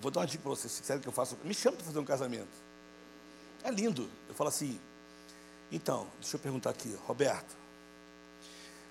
Vou 0.02 0.12
dar 0.12 0.20
uma 0.20 0.28
dica 0.28 0.44
para 0.44 0.50
vocês, 0.50 0.74
se 0.74 0.82
quiserem 0.82 1.02
que 1.02 1.08
eu 1.08 1.14
faça. 1.14 1.38
Me 1.46 1.54
chama 1.54 1.78
para 1.78 1.86
fazer 1.86 2.00
um 2.00 2.06
casamento. 2.06 2.52
É 3.64 3.72
lindo. 3.72 4.10
Eu 4.28 4.36
falo 4.36 4.50
assim, 4.50 4.78
então, 5.72 6.10
deixa 6.20 6.36
eu 6.36 6.42
perguntar 6.42 6.72
aqui, 6.72 6.94
Roberto, 7.06 7.63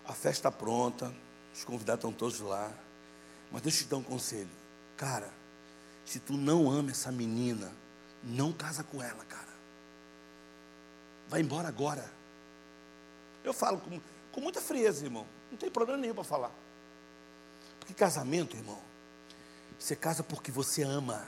a 0.06 0.12
festa 0.12 0.48
está 0.48 0.52
pronta, 0.52 1.14
os 1.54 1.64
convidados 1.64 2.00
estão 2.00 2.12
todos 2.12 2.40
lá, 2.40 2.72
mas 3.50 3.62
deixa 3.62 3.78
eu 3.80 3.82
te 3.84 3.90
dar 3.90 3.96
um 3.98 4.02
conselho. 4.02 4.50
Cara, 4.96 5.30
se 6.04 6.18
tu 6.18 6.34
não 6.34 6.70
ama 6.70 6.90
essa 6.90 7.12
menina, 7.12 7.72
não 8.22 8.52
casa 8.52 8.82
com 8.82 9.02
ela, 9.02 9.24
cara. 9.24 9.52
Vai 11.28 11.40
embora 11.40 11.68
agora. 11.68 12.10
Eu 13.44 13.52
falo 13.52 13.78
com, 13.78 14.00
com 14.32 14.40
muita 14.40 14.60
frieza, 14.60 15.04
irmão. 15.04 15.26
Não 15.50 15.58
tem 15.58 15.70
problema 15.70 16.00
nenhum 16.00 16.14
para 16.14 16.24
falar. 16.24 16.52
Porque 17.78 17.94
casamento, 17.94 18.56
irmão, 18.56 18.80
você 19.78 19.96
casa 19.96 20.22
porque 20.22 20.52
você 20.52 20.82
ama. 20.82 21.26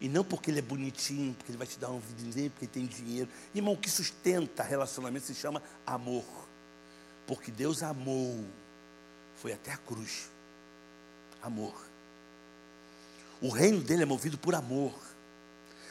E 0.00 0.08
não 0.08 0.24
porque 0.24 0.50
ele 0.50 0.60
é 0.60 0.62
bonitinho, 0.62 1.34
porque 1.34 1.50
ele 1.50 1.58
vai 1.58 1.66
te 1.66 1.78
dar 1.78 1.90
um 1.90 2.00
dinheiro, 2.16 2.50
porque 2.52 2.64
ele 2.64 2.72
tem 2.72 2.86
dinheiro. 2.86 3.28
Irmão, 3.54 3.74
o 3.74 3.76
que 3.76 3.90
sustenta 3.90 4.62
relacionamento 4.62 5.26
se 5.26 5.34
chama 5.34 5.62
amor. 5.86 6.24
Porque 7.28 7.52
Deus 7.52 7.82
amou. 7.82 8.42
Foi 9.36 9.52
até 9.52 9.70
a 9.70 9.76
cruz. 9.76 10.30
Amor. 11.42 11.74
O 13.40 13.50
reino 13.50 13.80
dele 13.80 14.02
é 14.02 14.06
movido 14.06 14.38
por 14.38 14.54
amor. 14.54 14.94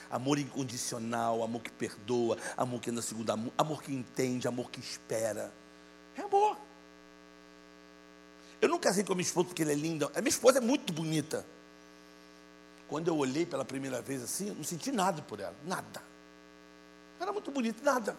Amor 0.10 0.40
incondicional, 0.40 1.44
amor 1.44 1.62
que 1.62 1.72
perdoa, 1.72 2.38
amor 2.56 2.82
que 2.82 2.90
anda 2.90 3.02
segundo 3.02 3.30
amor, 3.30 3.54
amor 3.58 3.84
que 3.84 3.94
entende, 3.94 4.48
amor 4.48 4.72
que 4.72 4.80
espera. 4.80 5.54
É 6.18 6.22
amor. 6.22 6.58
Eu 8.60 8.68
não 8.68 8.80
casei 8.80 9.04
com 9.04 9.14
a 9.14 9.16
minha 9.16 9.26
esposa 9.26 9.48
porque 9.48 9.62
ela 9.62 9.72
é 9.72 9.76
linda. 9.76 10.10
A 10.16 10.22
minha 10.22 10.30
esposa 10.30 10.58
é 10.58 10.62
muito 10.62 10.92
bonita. 10.92 11.46
Quando 12.88 13.10
eu 13.10 13.18
olhei 13.18 13.46
pela 13.46 13.64
primeira 13.64 14.02
vez 14.02 14.24
assim, 14.24 14.48
eu 14.48 14.56
não 14.56 14.64
senti 14.64 14.92
nada 14.92 15.22
por 15.22 15.40
ela, 15.40 15.56
nada. 15.66 16.02
Era 17.20 17.32
muito 17.32 17.52
bonita, 17.52 17.84
nada. 17.84 18.18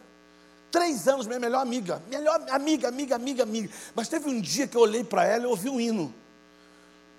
Três 0.70 1.08
anos, 1.08 1.26
minha 1.26 1.40
melhor 1.40 1.60
amiga, 1.60 2.02
melhor 2.08 2.40
amiga, 2.50 2.88
amiga, 2.88 3.16
amiga, 3.16 3.42
amiga. 3.42 3.70
Mas 3.94 4.08
teve 4.08 4.28
um 4.28 4.40
dia 4.40 4.66
que 4.66 4.76
eu 4.76 4.82
olhei 4.82 5.02
para 5.02 5.24
ela 5.24 5.44
e 5.44 5.46
ouvi 5.46 5.68
um 5.68 5.80
hino. 5.80 6.14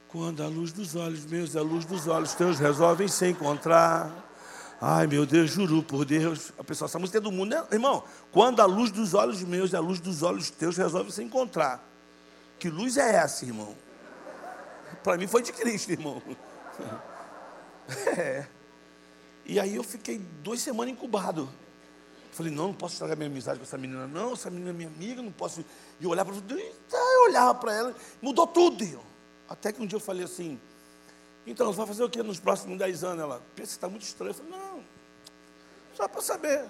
Quando 0.08 0.44
a 0.44 0.48
luz 0.48 0.72
dos 0.72 0.96
olhos 0.96 1.26
meus 1.26 1.54
e 1.54 1.58
a 1.58 1.62
luz 1.62 1.86
dos 1.86 2.08
olhos 2.08 2.34
teus 2.34 2.60
resolvem 2.60 3.08
se 3.08 3.28
encontrar, 3.28 4.30
Ai, 4.82 5.08
meu 5.08 5.26
Deus, 5.26 5.52
juro 5.52 5.84
por 5.84 6.06
Deus. 6.06 6.54
A 6.58 6.64
pessoa, 6.64 6.88
essa 6.88 6.98
música 6.98 7.18
é 7.18 7.22
do 7.22 7.32
mundo. 7.32 7.50
Né? 7.50 7.66
Irmão, 7.72 8.02
quando 8.32 8.62
a 8.62 8.66
luz 8.66 8.92
dos 8.92 9.14
olhos 9.14 9.44
meus 9.44 9.74
e 9.74 9.76
a 9.76 9.80
luz 9.80 10.00
dos 10.00 10.24
olhos 10.24 10.50
teus 10.50 10.78
resolve 10.78 11.12
se 11.12 11.22
encontrar. 11.22 11.84
Que 12.58 12.70
luz 12.70 12.96
é 12.96 13.16
essa, 13.16 13.46
irmão? 13.46 13.76
Para 15.04 15.18
mim 15.18 15.28
foi 15.28 15.42
de 15.42 15.52
Cristo, 15.52 15.92
irmão. 15.92 16.22
É. 18.16 18.46
E 19.48 19.60
aí 19.60 19.76
eu 19.76 19.84
fiquei 19.84 20.20
duas 20.44 20.62
semanas 20.62 20.94
incubado. 20.94 21.50
Falei, 22.32 22.52
não, 22.52 22.68
não 22.68 22.74
posso 22.74 22.94
estragar 22.94 23.18
minha 23.18 23.30
amizade 23.30 23.60
com 23.60 23.64
essa 23.64 23.78
menina, 23.78 24.08
não. 24.08 24.34
Essa 24.34 24.50
menina 24.50 24.70
é 24.70 24.74
minha 24.74 24.90
amiga, 24.90 25.22
não 25.22 25.32
posso. 25.32 25.62
E 26.00 26.04
eu 26.04 26.10
olhava 26.10 26.32
para 26.32 26.56
ela, 26.56 26.74
eu 26.92 27.24
olhava 27.24 27.56
para 27.56 27.74
ela, 27.74 27.96
mudou 28.22 28.48
tudo. 28.48 28.84
Irmão. 28.84 29.04
Até 29.48 29.72
que 29.72 29.82
um 29.82 29.86
dia 29.88 29.96
eu 29.98 30.02
falei 30.02 30.24
assim, 30.24 30.60
então, 31.46 31.68
você 31.74 31.78
vai 31.78 31.88
fazer 31.88 32.04
o 32.04 32.10
que 32.10 32.22
nos 32.22 32.40
próximos 32.40 32.78
dez 32.78 33.04
anos? 33.04 33.24
Ela, 33.24 33.42
pensa, 33.56 33.72
está 33.72 33.90
muito 33.90 34.04
estranho. 34.04 34.30
Eu 34.30 34.36
falei, 34.36 34.52
não, 34.52 34.84
só 35.96 36.08
para 36.08 36.22
saber. 36.22 36.66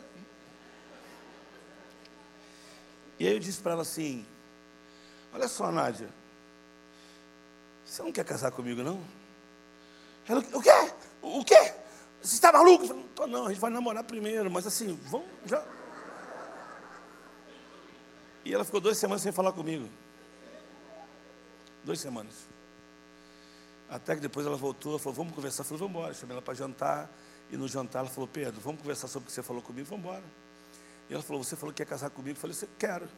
E 3.19 3.27
aí 3.27 3.33
eu 3.33 3.39
disse 3.39 3.61
para 3.61 3.73
ela 3.73 3.81
assim, 3.81 4.25
olha 5.33 5.49
só, 5.49 5.69
Nádia, 5.71 6.09
você 7.83 8.01
não 8.01 8.13
quer 8.13 8.23
casar 8.23 8.51
comigo, 8.51 8.81
não? 8.81 9.03
Ela, 10.27 10.39
o 10.53 10.61
quê? 10.61 10.93
O 11.21 11.43
quê? 11.43 11.73
Você 12.21 12.35
está 12.35 12.51
maluco? 12.51 12.83
Eu 12.83 12.87
falei, 12.87 13.03
não 13.17 13.27
não, 13.27 13.45
a 13.45 13.49
gente 13.49 13.59
vai 13.59 13.71
namorar 13.71 14.03
primeiro, 14.03 14.49
mas 14.49 14.65
assim, 14.65 14.99
vamos 15.05 15.27
já. 15.45 15.63
E 18.43 18.53
ela 18.53 18.65
ficou 18.65 18.81
duas 18.81 18.97
semanas 18.97 19.21
sem 19.21 19.31
falar 19.31 19.51
comigo. 19.51 19.87
Duas 21.83 21.99
semanas. 21.99 22.33
Até 23.89 24.15
que 24.15 24.21
depois 24.21 24.45
ela 24.45 24.57
voltou, 24.57 24.99
falou, 24.99 25.15
vamos 25.15 25.33
conversar. 25.33 25.61
Eu 25.61 25.65
falei, 25.65 25.79
vamos 25.79 25.95
embora. 25.95 26.13
Chamei 26.13 26.35
ela 26.35 26.41
para 26.41 26.53
jantar. 26.53 27.09
E 27.51 27.57
no 27.57 27.67
jantar 27.67 27.99
ela 27.99 28.09
falou, 28.09 28.27
Pedro, 28.27 28.59
vamos 28.61 28.81
conversar 28.81 29.07
sobre 29.07 29.25
o 29.25 29.27
que 29.27 29.33
você 29.33 29.41
falou 29.41 29.61
comigo, 29.61 29.87
vamos 29.89 30.05
embora. 30.05 30.23
E 31.09 31.13
ela 31.13 31.23
falou, 31.23 31.43
você 31.43 31.55
falou 31.55 31.73
que 31.73 31.83
quer 31.83 31.89
casar 31.89 32.09
comigo? 32.09 32.37
Eu 32.37 32.41
falei, 32.41 32.55
você 32.55 32.67
quero. 32.77 33.09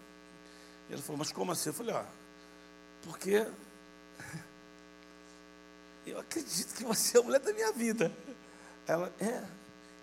E 0.89 0.93
ela 0.93 1.01
falou, 1.01 1.17
mas 1.17 1.31
como 1.31 1.51
assim? 1.51 1.69
Eu 1.69 1.73
falei, 1.73 1.93
ó, 1.93 2.03
porque 3.03 3.45
eu 6.05 6.19
acredito 6.19 6.73
que 6.75 6.83
você 6.85 7.17
é 7.17 7.19
a 7.19 7.23
mulher 7.23 7.39
da 7.39 7.51
minha 7.51 7.71
vida. 7.73 8.11
Ela, 8.87 9.11
é, 9.19 9.43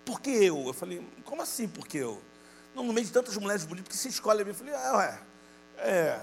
por 0.05 0.21
que 0.21 0.29
eu? 0.29 0.67
Eu 0.67 0.73
falei, 0.73 1.05
como 1.25 1.41
assim 1.41 1.67
por 1.67 1.87
que 1.87 1.97
eu? 1.97 2.21
No 2.73 2.83
meio 2.93 3.05
de 3.05 3.11
tantas 3.11 3.35
mulheres 3.37 3.63
bonitas, 3.65 3.87
porque 3.87 3.97
você 3.97 4.09
escolhe 4.09 4.41
a 4.41 4.45
mim. 4.45 4.51
Eu 4.51 4.55
falei, 4.55 4.73
ah, 4.73 4.97
ué, 4.97 5.19
é, 5.77 6.21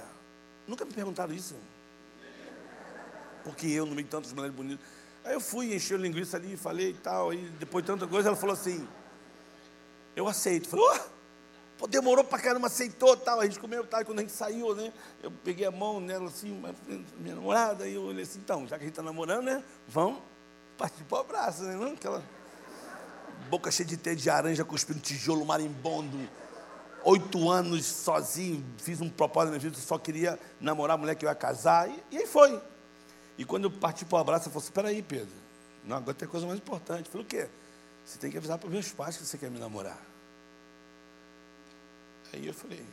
nunca 0.66 0.84
me 0.84 0.92
perguntaram 0.92 1.34
isso 1.34 1.54
porque 3.46 3.68
eu, 3.68 3.86
no 3.86 3.94
meio 3.94 4.04
de 4.04 4.10
tantas 4.10 4.32
mulheres 4.32 4.54
bonitas. 4.54 4.84
Aí 5.24 5.32
eu 5.32 5.40
fui, 5.40 5.72
enchi 5.72 5.94
a 5.94 5.98
linguiça 5.98 6.36
ali, 6.36 6.56
falei 6.56 6.90
e 6.90 6.94
tal, 6.94 7.30
aí 7.30 7.48
depois 7.60 7.84
de 7.84 7.92
tanta 7.92 8.04
coisa, 8.06 8.28
ela 8.28 8.36
falou 8.36 8.54
assim, 8.54 8.86
eu 10.16 10.26
aceito. 10.26 10.68
Falei, 10.68 10.84
oh, 10.84 11.00
pô, 11.78 11.86
demorou 11.86 12.24
pra 12.24 12.40
caramba, 12.40 12.66
aceitou 12.66 13.16
tal. 13.16 13.38
A 13.38 13.44
gente 13.44 13.60
comeu 13.60 13.86
tal, 13.86 14.00
e 14.00 14.04
quando 14.04 14.18
a 14.18 14.22
gente 14.22 14.32
saiu, 14.32 14.74
né, 14.74 14.92
eu 15.22 15.30
peguei 15.30 15.64
a 15.64 15.70
mão 15.70 16.00
nela 16.00 16.26
assim, 16.26 16.60
minha 17.18 17.36
namorada, 17.36 17.86
e 17.86 17.94
eu 17.94 18.02
olhei 18.02 18.24
assim, 18.24 18.40
então, 18.40 18.66
já 18.66 18.76
que 18.76 18.82
a 18.82 18.86
gente 18.86 18.92
está 18.92 19.02
namorando, 19.02 19.44
né, 19.44 19.62
vamos 19.86 20.20
partir 20.76 21.04
pro 21.04 21.18
abraço, 21.18 21.62
né, 21.62 21.76
não? 21.76 21.92
Aquela 21.92 22.24
boca 23.48 23.70
cheia 23.70 23.86
de 23.88 23.96
teia 23.96 24.16
de 24.16 24.28
laranja, 24.28 24.64
cuspindo 24.64 25.00
tijolo 25.00 25.44
marimbondo, 25.44 26.28
oito 27.04 27.50
anos 27.50 27.86
sozinho, 27.86 28.64
fiz 28.78 29.00
um 29.00 29.08
propósito 29.08 29.52
na 29.52 29.58
minha 29.58 29.70
vida, 29.70 29.80
só 29.80 29.98
queria 29.98 30.38
namorar 30.60 30.96
a 30.96 30.98
mulher 30.98 31.14
que 31.14 31.24
eu 31.24 31.28
ia 31.28 31.34
casar, 31.34 31.88
e, 31.88 32.02
e 32.10 32.18
aí 32.18 32.26
foi. 32.26 32.60
E 33.38 33.44
quando 33.44 33.64
eu 33.64 33.70
parti 33.70 34.04
para 34.04 34.16
o 34.16 34.20
abraço, 34.20 34.48
eu 34.48 34.52
falei: 34.52 34.64
Espera 34.64 34.88
aí, 34.88 35.02
Pedro. 35.02 35.34
Não, 35.84 35.96
agora 35.96 36.14
tem 36.14 36.28
coisa 36.28 36.46
mais 36.46 36.58
importante. 36.58 37.08
Falei: 37.08 37.24
O 37.24 37.28
quê? 37.28 37.48
Você 38.04 38.18
tem 38.18 38.30
que 38.30 38.38
avisar 38.38 38.58
para 38.58 38.66
os 38.66 38.72
meus 38.72 38.90
pais 38.90 39.16
que 39.16 39.24
você 39.24 39.36
quer 39.36 39.50
me 39.50 39.58
namorar. 39.58 40.00
Aí 42.32 42.46
eu 42.46 42.54
falei: 42.54 42.84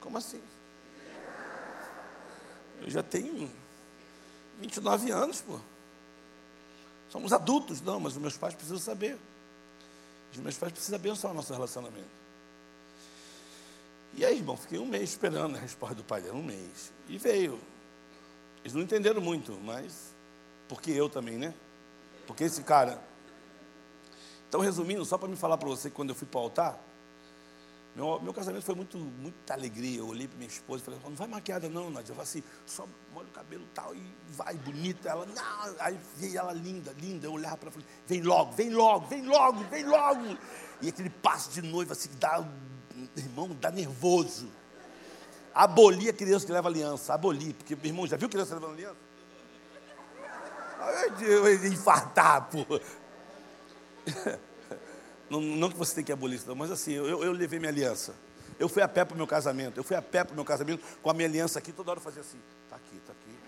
Como 0.00 0.18
assim? 0.18 0.42
Eu 2.82 2.90
já 2.90 3.02
tenho 3.02 3.50
29 4.60 5.10
anos, 5.10 5.40
pô. 5.40 5.58
Somos 7.08 7.32
adultos, 7.32 7.80
não, 7.80 8.00
mas 8.00 8.14
os 8.14 8.18
meus 8.18 8.36
pais 8.36 8.54
precisam 8.54 8.78
saber. 8.78 9.16
Os 10.32 10.38
meus 10.38 10.56
pais 10.56 10.72
precisam 10.72 10.96
abençoar 10.96 11.32
o 11.32 11.36
nosso 11.36 11.52
relacionamento. 11.52 12.26
E 14.14 14.24
aí, 14.24 14.38
irmão, 14.38 14.56
fiquei 14.56 14.78
um 14.78 14.86
mês 14.86 15.10
esperando 15.10 15.56
a 15.56 15.58
resposta 15.58 15.94
do 15.94 16.04
pai 16.04 16.22
dela, 16.22 16.36
um 16.36 16.42
mês. 16.42 16.92
E 17.08 17.18
veio. 17.18 17.60
Eles 18.62 18.74
não 18.74 18.82
entenderam 18.82 19.20
muito, 19.20 19.52
mas 19.62 20.14
porque 20.68 20.90
eu 20.90 21.08
também, 21.08 21.36
né? 21.36 21.54
Porque 22.26 22.44
esse 22.44 22.62
cara. 22.62 23.00
Então, 24.48 24.60
resumindo, 24.60 25.04
só 25.04 25.18
para 25.18 25.28
me 25.28 25.36
falar 25.36 25.58
para 25.58 25.68
você 25.68 25.90
quando 25.90 26.10
eu 26.10 26.14
fui 26.14 26.26
para 26.26 26.40
o 26.40 26.42
altar, 26.44 26.78
meu, 27.96 28.20
meu 28.20 28.34
casamento 28.34 28.62
foi 28.62 28.74
muito, 28.74 28.98
muita 28.98 29.54
alegria. 29.54 30.00
Eu 30.00 30.08
olhei 30.08 30.28
para 30.28 30.36
minha 30.36 30.50
esposa 30.50 30.82
e 30.82 30.84
falei, 30.84 31.00
não 31.02 31.16
vai 31.16 31.26
maquiada 31.26 31.66
não, 31.66 31.88
Nádia. 31.88 32.12
Eu 32.12 32.16
falei 32.16 32.28
assim, 32.28 32.42
só 32.66 32.86
molha 33.14 33.26
o 33.26 33.30
cabelo 33.30 33.66
tal 33.72 33.94
e 33.94 34.02
vai, 34.28 34.54
bonita. 34.54 35.08
Ela, 35.08 35.24
não. 35.24 35.74
Aí 35.80 35.98
veio 36.16 36.38
ela 36.38 36.52
linda, 36.52 36.94
linda. 37.00 37.26
Eu 37.26 37.32
olhava 37.32 37.56
para 37.56 37.70
ela 37.70 37.78
e 37.78 37.80
falei, 37.80 37.88
vem 38.06 38.22
logo, 38.22 38.52
vem 38.52 38.70
logo, 38.70 39.06
vem 39.06 39.22
logo, 39.24 39.64
vem 39.70 39.84
logo. 39.86 40.38
E 40.82 40.90
aquele 40.90 41.08
passo 41.08 41.50
de 41.50 41.62
noiva 41.62 41.94
assim, 41.94 42.10
dá, 42.20 42.46
irmão, 43.16 43.56
dá 43.58 43.70
nervoso. 43.70 44.52
Abolir 45.54 46.10
a 46.10 46.12
criança 46.12 46.44
que 46.44 46.52
leva 46.52 46.68
aliança. 46.68 47.14
Abolir. 47.14 47.54
Porque, 47.54 47.74
meu 47.74 47.86
irmão, 47.86 48.06
já 48.06 48.18
viu 48.18 48.28
criança 48.28 48.56
levando 48.56 48.74
aliança? 48.74 48.96
Eu 51.22 51.48
ia 51.48 51.68
infartar, 51.68 52.50
pô. 52.50 52.58
Não, 55.28 55.40
não, 55.40 55.70
que 55.70 55.76
você 55.76 55.96
tem 55.96 56.04
que 56.04 56.12
abolir 56.12 56.36
isso, 56.36 56.54
mas 56.54 56.70
assim, 56.70 56.92
eu, 56.92 57.22
eu 57.24 57.32
levei 57.32 57.58
minha 57.58 57.70
aliança. 57.70 58.14
Eu 58.58 58.68
fui 58.68 58.82
a 58.82 58.88
pé 58.88 59.04
para 59.04 59.14
o 59.14 59.16
meu 59.16 59.26
casamento. 59.26 59.76
Eu 59.76 59.84
fui 59.84 59.96
a 59.96 60.02
pé 60.02 60.24
para 60.24 60.32
o 60.32 60.34
meu 60.34 60.44
casamento 60.44 60.84
com 61.02 61.10
a 61.10 61.14
minha 61.14 61.28
aliança 61.28 61.58
aqui. 61.58 61.72
Toda 61.72 61.90
hora 61.90 61.98
eu 61.98 62.02
fazia 62.02 62.22
assim: 62.22 62.38
está 62.64 62.76
aqui, 62.76 62.96
está 62.96 63.12
aqui. 63.12 63.38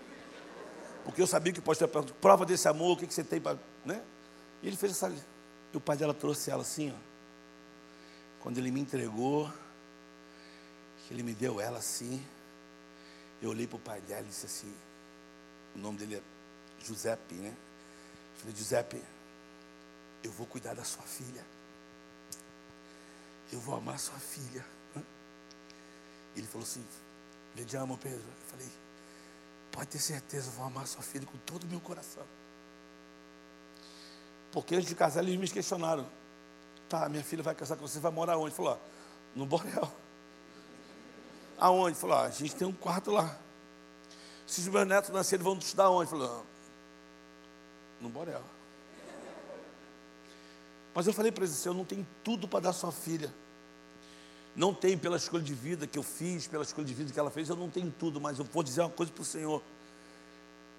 Porque 1.03 1.21
eu 1.21 1.27
sabia 1.27 1.51
que 1.51 1.61
pode 1.61 1.79
ter 1.79 1.87
prova 1.87 2.45
desse 2.45 2.67
amor, 2.67 2.91
o 2.91 2.97
que, 2.97 3.07
que 3.07 3.13
você 3.13 3.23
tem 3.23 3.41
para. 3.41 3.57
Né? 3.83 4.01
E 4.61 4.67
ele 4.67 4.77
fez 4.77 4.91
essa. 4.91 5.11
E 5.73 5.77
o 5.77 5.79
pai 5.79 5.97
dela 5.97 6.13
trouxe 6.13 6.51
ela 6.51 6.61
assim, 6.61 6.91
ó. 6.91 7.09
Quando 8.41 8.57
ele 8.57 8.71
me 8.71 8.79
entregou, 8.79 9.51
que 11.07 11.13
ele 11.13 11.23
me 11.23 11.33
deu 11.33 11.59
ela 11.59 11.79
assim. 11.79 12.23
Eu 13.41 13.49
olhei 13.49 13.65
para 13.65 13.77
o 13.77 13.79
pai 13.79 14.01
dela 14.01 14.21
e 14.21 14.29
disse 14.29 14.45
assim: 14.45 14.73
o 15.75 15.79
nome 15.79 15.97
dele 15.97 16.15
é 16.15 16.85
Giuseppe, 16.85 17.35
né? 17.35 17.49
Eu 17.49 18.39
falei: 18.41 18.55
Giuseppe, 18.55 19.03
eu 20.23 20.31
vou 20.31 20.45
cuidar 20.45 20.75
da 20.75 20.83
sua 20.83 21.03
filha. 21.03 21.43
Eu 23.51 23.59
vou 23.59 23.75
amar 23.75 23.99
sua 23.99 24.19
filha. 24.19 24.65
Ele 26.35 26.47
falou 26.47 26.63
assim: 26.63 26.85
Vediamo, 27.55 27.97
Pedro. 27.97 28.19
Eu 28.19 28.47
falei: 28.47 28.67
Pode 29.71 29.87
ter 29.87 29.99
certeza, 29.99 30.49
eu 30.49 30.53
vou 30.53 30.65
amar 30.65 30.87
sua 30.87 31.01
filha 31.01 31.25
com 31.25 31.37
todo 31.39 31.63
o 31.63 31.67
meu 31.67 31.79
coração. 31.79 32.23
Porque 34.51 34.75
antes 34.75 34.87
de 34.87 34.95
casar, 34.95 35.23
eles 35.23 35.39
me 35.39 35.47
questionaram: 35.47 36.07
Tá, 36.87 37.07
minha 37.09 37.23
filha 37.23 37.43
vai 37.43 37.55
casar 37.55 37.75
com 37.75 37.87
você, 37.87 37.99
vai 37.99 38.11
morar 38.11 38.37
onde? 38.37 38.47
Ele 38.47 38.55
falou: 38.55 38.79
No 39.35 39.45
Borel. 39.45 39.91
Aonde? 41.57 41.97
Falou, 41.97 42.17
a 42.17 42.29
gente 42.29 42.55
tem 42.55 42.67
um 42.67 42.73
quarto 42.73 43.11
lá. 43.11 43.37
Se 44.47 44.61
os 44.61 44.67
meus 44.67 44.87
netos 44.87 45.09
nascerem, 45.11 45.43
vão 45.43 45.57
estudar 45.57 45.89
onde? 45.89 46.09
Falou, 46.09 46.45
no 48.01 48.09
Borel. 48.09 48.43
Mas 50.93 51.07
eu 51.07 51.13
falei 51.13 51.31
para 51.31 51.43
eles 51.43 51.55
assim, 51.55 51.69
eu 51.69 51.73
não 51.73 51.85
tenho 51.85 52.05
tudo 52.23 52.47
para 52.47 52.61
dar 52.61 52.73
sua 52.73 52.91
filha. 52.91 53.33
Não 54.55 54.73
tenho 54.73 54.97
pela 54.97 55.17
escolha 55.17 55.43
de 55.43 55.53
vida 55.53 55.87
que 55.87 55.97
eu 55.97 56.03
fiz, 56.03 56.47
pela 56.47 56.63
escolha 56.63 56.85
de 56.85 56.93
vida 56.93 57.13
que 57.13 57.19
ela 57.19 57.29
fez, 57.29 57.49
eu 57.49 57.55
não 57.55 57.69
tenho 57.69 57.91
tudo, 57.91 58.19
mas 58.19 58.39
eu 58.39 58.45
vou 58.45 58.63
dizer 58.63 58.81
uma 58.81 58.89
coisa 58.89 59.11
para 59.11 59.21
o 59.21 59.25
Senhor. 59.25 59.61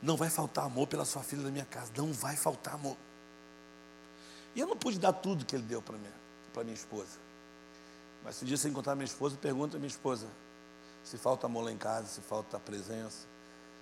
Não 0.02 0.16
vai 0.16 0.28
faltar 0.28 0.64
amor 0.64 0.86
pela 0.86 1.04
sua 1.04 1.22
filha 1.22 1.42
na 1.42 1.50
minha 1.50 1.64
casa, 1.64 1.92
não 1.96 2.12
vai 2.12 2.36
faltar 2.36 2.74
amor. 2.74 2.96
E 4.54 4.60
eu 4.60 4.66
não 4.66 4.76
pude 4.76 4.98
dar 4.98 5.12
tudo 5.12 5.44
que 5.44 5.54
ele 5.54 5.62
deu 5.62 5.80
para 5.80 5.96
minha, 5.96 6.12
para 6.52 6.64
minha 6.64 6.74
esposa. 6.74 7.18
Mas 8.24 8.36
se 8.36 8.44
um 8.44 8.46
dia 8.46 8.56
você 8.56 8.68
encontrar 8.68 8.94
minha 8.94 9.06
esposa, 9.06 9.36
pergunta 9.36 9.76
à 9.76 9.80
minha 9.80 9.88
esposa, 9.88 10.26
se 11.04 11.16
falta 11.16 11.46
amor 11.46 11.64
lá 11.64 11.72
em 11.72 11.78
casa, 11.78 12.06
se 12.08 12.20
falta 12.20 12.58
presença, 12.58 13.26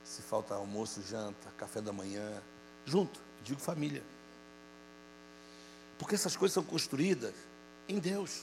se 0.05 0.23
falta 0.23 0.55
almoço, 0.55 1.03
janta, 1.03 1.51
café 1.57 1.81
da 1.81 1.93
manhã, 1.93 2.41
junto, 2.85 3.21
digo 3.43 3.61
família. 3.61 4.03
Porque 5.99 6.15
essas 6.15 6.37
coisas 6.37 6.55
são 6.55 6.63
construídas 6.63 7.35
em 7.89 7.99
Deus. 7.99 8.43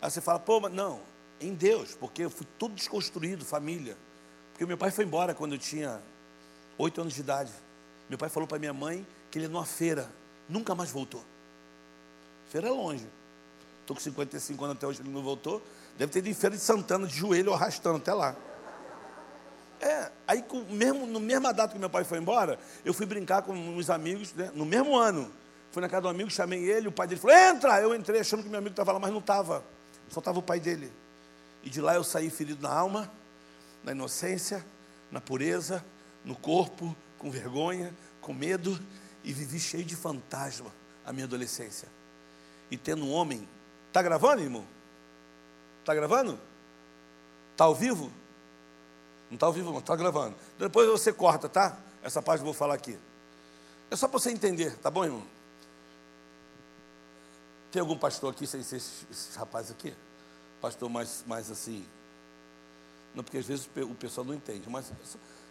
Aí 0.00 0.10
você 0.10 0.20
fala, 0.20 0.38
pô, 0.38 0.60
mas 0.60 0.72
não, 0.72 1.00
em 1.40 1.54
Deus, 1.54 1.94
porque 1.94 2.22
eu 2.22 2.30
fui 2.30 2.46
todo 2.58 2.74
desconstruído, 2.74 3.44
família. 3.44 3.96
Porque 4.52 4.64
meu 4.64 4.78
pai 4.78 4.90
foi 4.90 5.04
embora 5.04 5.34
quando 5.34 5.54
eu 5.54 5.58
tinha 5.58 6.00
oito 6.78 7.00
anos 7.00 7.14
de 7.14 7.20
idade. 7.20 7.52
Meu 8.08 8.18
pai 8.18 8.28
falou 8.28 8.46
para 8.46 8.58
minha 8.58 8.72
mãe 8.72 9.06
que 9.30 9.38
ele 9.38 9.46
ia 9.46 9.48
numa 9.48 9.66
feira, 9.66 10.10
nunca 10.48 10.74
mais 10.74 10.90
voltou. 10.90 11.24
Feira 12.48 12.68
é 12.68 12.70
longe. 12.70 13.06
Estou 13.80 13.94
com 13.96 14.02
55 14.02 14.64
anos 14.64 14.76
até 14.76 14.86
hoje, 14.86 15.00
ele 15.00 15.10
não 15.10 15.22
voltou. 15.22 15.62
Deve 15.98 16.12
ter 16.12 16.18
ido 16.20 16.28
em 16.28 16.34
Feira 16.34 16.56
de 16.56 16.62
Santana, 16.62 17.06
de 17.06 17.14
joelho, 17.14 17.52
arrastando 17.52 17.98
até 17.98 18.12
lá. 18.12 18.36
É, 19.80 20.10
aí 20.26 20.42
com, 20.42 20.60
mesmo, 20.64 21.06
no 21.06 21.20
mesma 21.20 21.52
data 21.52 21.72
que 21.72 21.78
meu 21.78 21.90
pai 21.90 22.04
foi 22.04 22.18
embora, 22.18 22.58
eu 22.84 22.94
fui 22.94 23.06
brincar 23.06 23.42
com 23.42 23.52
uns 23.52 23.90
amigos, 23.90 24.32
né, 24.32 24.50
no 24.54 24.64
mesmo 24.64 24.96
ano. 24.96 25.30
Fui 25.70 25.82
na 25.82 25.88
casa 25.88 26.02
do 26.02 26.08
amigo, 26.08 26.30
chamei 26.30 26.64
ele, 26.64 26.88
o 26.88 26.92
pai 26.92 27.06
dele 27.06 27.20
falou: 27.20 27.36
entra! 27.36 27.80
Eu 27.80 27.94
entrei 27.94 28.20
achando 28.20 28.42
que 28.42 28.48
meu 28.48 28.58
amigo 28.58 28.72
estava 28.72 28.92
lá, 28.92 28.98
mas 28.98 29.10
não 29.10 29.18
estava. 29.18 29.62
Só 30.08 30.20
estava 30.20 30.38
o 30.38 30.42
pai 30.42 30.58
dele. 30.58 30.90
E 31.62 31.68
de 31.68 31.80
lá 31.80 31.94
eu 31.94 32.04
saí 32.04 32.30
ferido 32.30 32.62
na 32.62 32.72
alma, 32.72 33.10
na 33.82 33.92
inocência, 33.92 34.64
na 35.10 35.20
pureza, 35.20 35.84
no 36.24 36.34
corpo, 36.34 36.96
com 37.18 37.30
vergonha, 37.30 37.94
com 38.20 38.32
medo, 38.32 38.78
e 39.22 39.32
vivi 39.32 39.58
cheio 39.58 39.84
de 39.84 39.96
fantasma 39.96 40.70
a 41.04 41.12
minha 41.12 41.24
adolescência. 41.24 41.88
E 42.70 42.76
tendo 42.76 43.04
um 43.04 43.12
homem. 43.12 43.46
Está 43.88 44.02
gravando, 44.02 44.42
irmão? 44.42 44.64
Está 45.80 45.94
gravando? 45.94 46.38
Está 47.52 47.64
ao 47.64 47.74
vivo? 47.74 48.12
Não 49.30 49.34
está 49.36 49.46
ao 49.46 49.52
vivo, 49.52 49.72
não, 49.72 49.78
está 49.78 49.96
gravando. 49.96 50.36
Depois 50.58 50.88
você 50.88 51.12
corta, 51.12 51.48
tá? 51.48 51.76
Essa 52.02 52.22
parte 52.22 52.40
eu 52.40 52.44
vou 52.44 52.54
falar 52.54 52.74
aqui. 52.74 52.98
É 53.90 53.96
só 53.96 54.08
para 54.08 54.18
você 54.18 54.30
entender, 54.30 54.76
tá 54.78 54.90
bom, 54.90 55.04
irmão? 55.04 55.22
Tem 57.70 57.80
algum 57.80 57.96
pastor 57.98 58.32
aqui, 58.32 58.46
sem 58.46 58.62
ser 58.62 58.76
esses 58.76 59.34
rapazes 59.36 59.72
aqui? 59.72 59.94
Pastor 60.60 60.88
mais, 60.88 61.24
mais 61.26 61.50
assim. 61.50 61.86
Não, 63.14 63.24
porque 63.24 63.38
às 63.38 63.46
vezes 63.46 63.68
o 63.76 63.94
pessoal 63.94 64.24
não 64.24 64.34
entende, 64.34 64.68
mas 64.68 64.92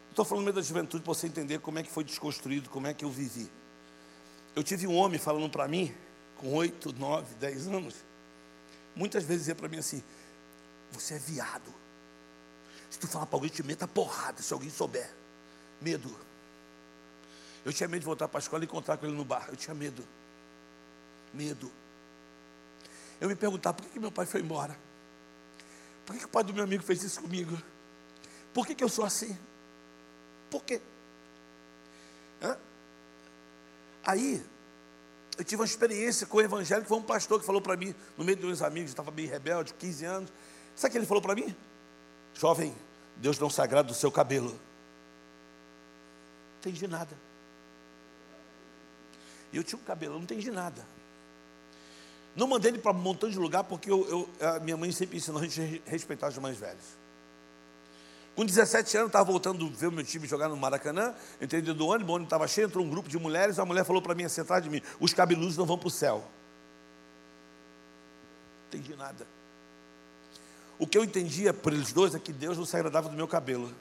estou 0.09 0.23
falando 0.23 0.45
meio 0.45 0.55
da 0.55 0.61
juventude 0.61 1.03
para 1.03 1.13
você 1.13 1.27
entender 1.27 1.59
como 1.59 1.79
é 1.79 1.83
que 1.83 1.91
foi 1.91 2.03
desconstruído, 2.03 2.69
como 2.69 2.87
é 2.87 2.93
que 2.93 3.03
eu 3.03 3.09
vivi. 3.09 3.49
Eu 4.55 4.63
tive 4.63 4.87
um 4.87 4.95
homem 4.95 5.19
falando 5.19 5.49
para 5.49 5.67
mim, 5.67 5.93
com 6.37 6.53
oito, 6.53 6.93
nove, 6.93 7.33
dez 7.35 7.67
anos, 7.67 7.95
muitas 8.95 9.23
vezes 9.23 9.43
dizia 9.43 9.55
para 9.55 9.67
mim 9.67 9.77
assim: 9.77 10.03
Você 10.91 11.15
é 11.15 11.19
viado. 11.19 11.73
Se 12.95 12.99
tu 12.99 13.09
falar 13.09 13.25
para 13.25 13.35
alguém, 13.35 13.49
te 13.49 13.61
meta 13.61 13.85
porrada, 13.85 14.41
se 14.41 14.53
alguém 14.53 14.69
souber. 14.69 15.11
Medo. 15.81 16.15
Eu 17.65 17.73
tinha 17.73 17.89
medo 17.89 17.99
de 17.99 18.05
voltar 18.05 18.29
para 18.29 18.37
a 18.37 18.39
escola 18.39 18.63
e 18.63 18.65
encontrar 18.65 18.95
com 18.95 19.05
ele 19.05 19.13
no 19.13 19.25
bar. 19.25 19.47
Eu 19.49 19.57
tinha 19.57 19.75
medo. 19.75 20.01
Medo. 21.33 21.69
Eu 23.19 23.27
me 23.27 23.35
perguntava, 23.35 23.75
por 23.75 23.83
que, 23.83 23.89
que 23.89 23.99
meu 23.99 24.13
pai 24.13 24.25
foi 24.25 24.39
embora? 24.39 24.79
Por 26.05 26.13
que, 26.13 26.19
que 26.19 26.25
o 26.25 26.29
pai 26.29 26.41
do 26.45 26.53
meu 26.53 26.63
amigo 26.63 26.83
fez 26.83 27.03
isso 27.03 27.21
comigo? 27.21 27.61
Por 28.53 28.65
que, 28.65 28.73
que 28.73 28.83
eu 28.83 28.87
sou 28.87 29.03
assim? 29.03 29.37
Por 30.49 30.63
quê? 30.63 30.81
Hã? 32.41 32.57
Aí, 34.05 34.41
eu 35.37 35.43
tive 35.43 35.61
uma 35.61 35.65
experiência 35.65 36.25
com 36.25 36.37
o 36.37 36.41
evangelho, 36.41 36.83
que 36.83 36.87
foi 36.87 36.97
um 36.97 37.03
pastor 37.03 37.41
que 37.41 37.45
falou 37.45 37.61
para 37.61 37.75
mim, 37.75 37.93
no 38.17 38.23
meio 38.23 38.37
dos 38.37 38.45
meus 38.45 38.61
amigos, 38.61 38.91
estava 38.91 39.11
bem 39.11 39.25
rebelde, 39.25 39.73
15 39.73 40.05
anos. 40.05 40.33
Sabe 40.77 40.87
o 40.87 40.91
que 40.93 40.97
ele 40.99 41.05
falou 41.05 41.21
para 41.21 41.35
mim? 41.35 41.53
Jovem, 42.35 42.75
Deus 43.15 43.39
não 43.39 43.49
sagrado 43.49 43.87
do 43.87 43.93
seu 43.93 44.11
cabelo. 44.11 44.49
Não 44.49 44.59
entendi 46.59 46.87
nada. 46.87 47.17
E 49.51 49.57
eu 49.57 49.63
tinha 49.63 49.79
um 49.79 49.83
cabelo, 49.83 50.15
não 50.15 50.23
entendi 50.23 50.51
nada. 50.51 50.85
Não 52.35 52.47
mandei 52.47 52.71
ele 52.71 52.79
para 52.79 52.91
um 52.91 52.95
montão 52.95 53.29
de 53.29 53.39
lugar, 53.39 53.63
porque 53.63 53.89
eu, 53.89 54.29
eu, 54.39 54.47
a 54.47 54.59
minha 54.59 54.75
mãe 54.75 54.91
sempre 54.91 55.17
ensinou 55.17 55.41
a 55.41 55.47
gente 55.47 55.81
respeitar 55.85 56.27
as 56.27 56.37
mães 56.37 56.57
velhas. 56.57 56.97
Com 58.35 58.45
17 58.45 58.97
anos, 58.97 59.07
estava 59.07 59.23
voltando 59.23 59.69
ver 59.69 59.87
o 59.87 59.91
meu 59.91 60.03
time 60.03 60.27
jogar 60.27 60.49
no 60.49 60.57
Maracanã, 60.57 61.15
entrei 61.39 61.61
dentro 61.61 61.75
do 61.75 61.87
ônibus, 61.87 62.09
o 62.09 62.15
ônibus 62.15 62.27
estava 62.27 62.47
cheio, 62.49 62.67
entrou 62.67 62.83
um 62.83 62.89
grupo 62.89 63.07
de 63.07 63.17
mulheres, 63.17 63.57
a 63.57 63.65
mulher 63.65 63.85
falou 63.85 64.01
para 64.01 64.13
mim, 64.13 64.25
assim, 64.25 64.41
atrás 64.41 64.61
de 64.61 64.69
mim, 64.69 64.81
os 64.99 65.13
cabeludos 65.13 65.55
não 65.55 65.65
vão 65.65 65.77
para 65.77 65.87
o 65.87 65.91
céu. 65.91 66.17
Não 68.59 68.79
entendi 68.79 68.93
nada. 68.97 69.25
O 70.77 70.85
que 70.85 70.97
eu 70.97 71.03
entendia 71.03 71.53
por 71.53 71.71
eles 71.71 71.93
dois 71.93 72.13
é 72.15 72.19
que 72.19 72.33
Deus 72.33 72.57
não 72.57 72.65
se 72.65 72.75
agradava 72.75 73.07
do 73.07 73.15
meu 73.15 73.27
cabelo. 73.27 73.73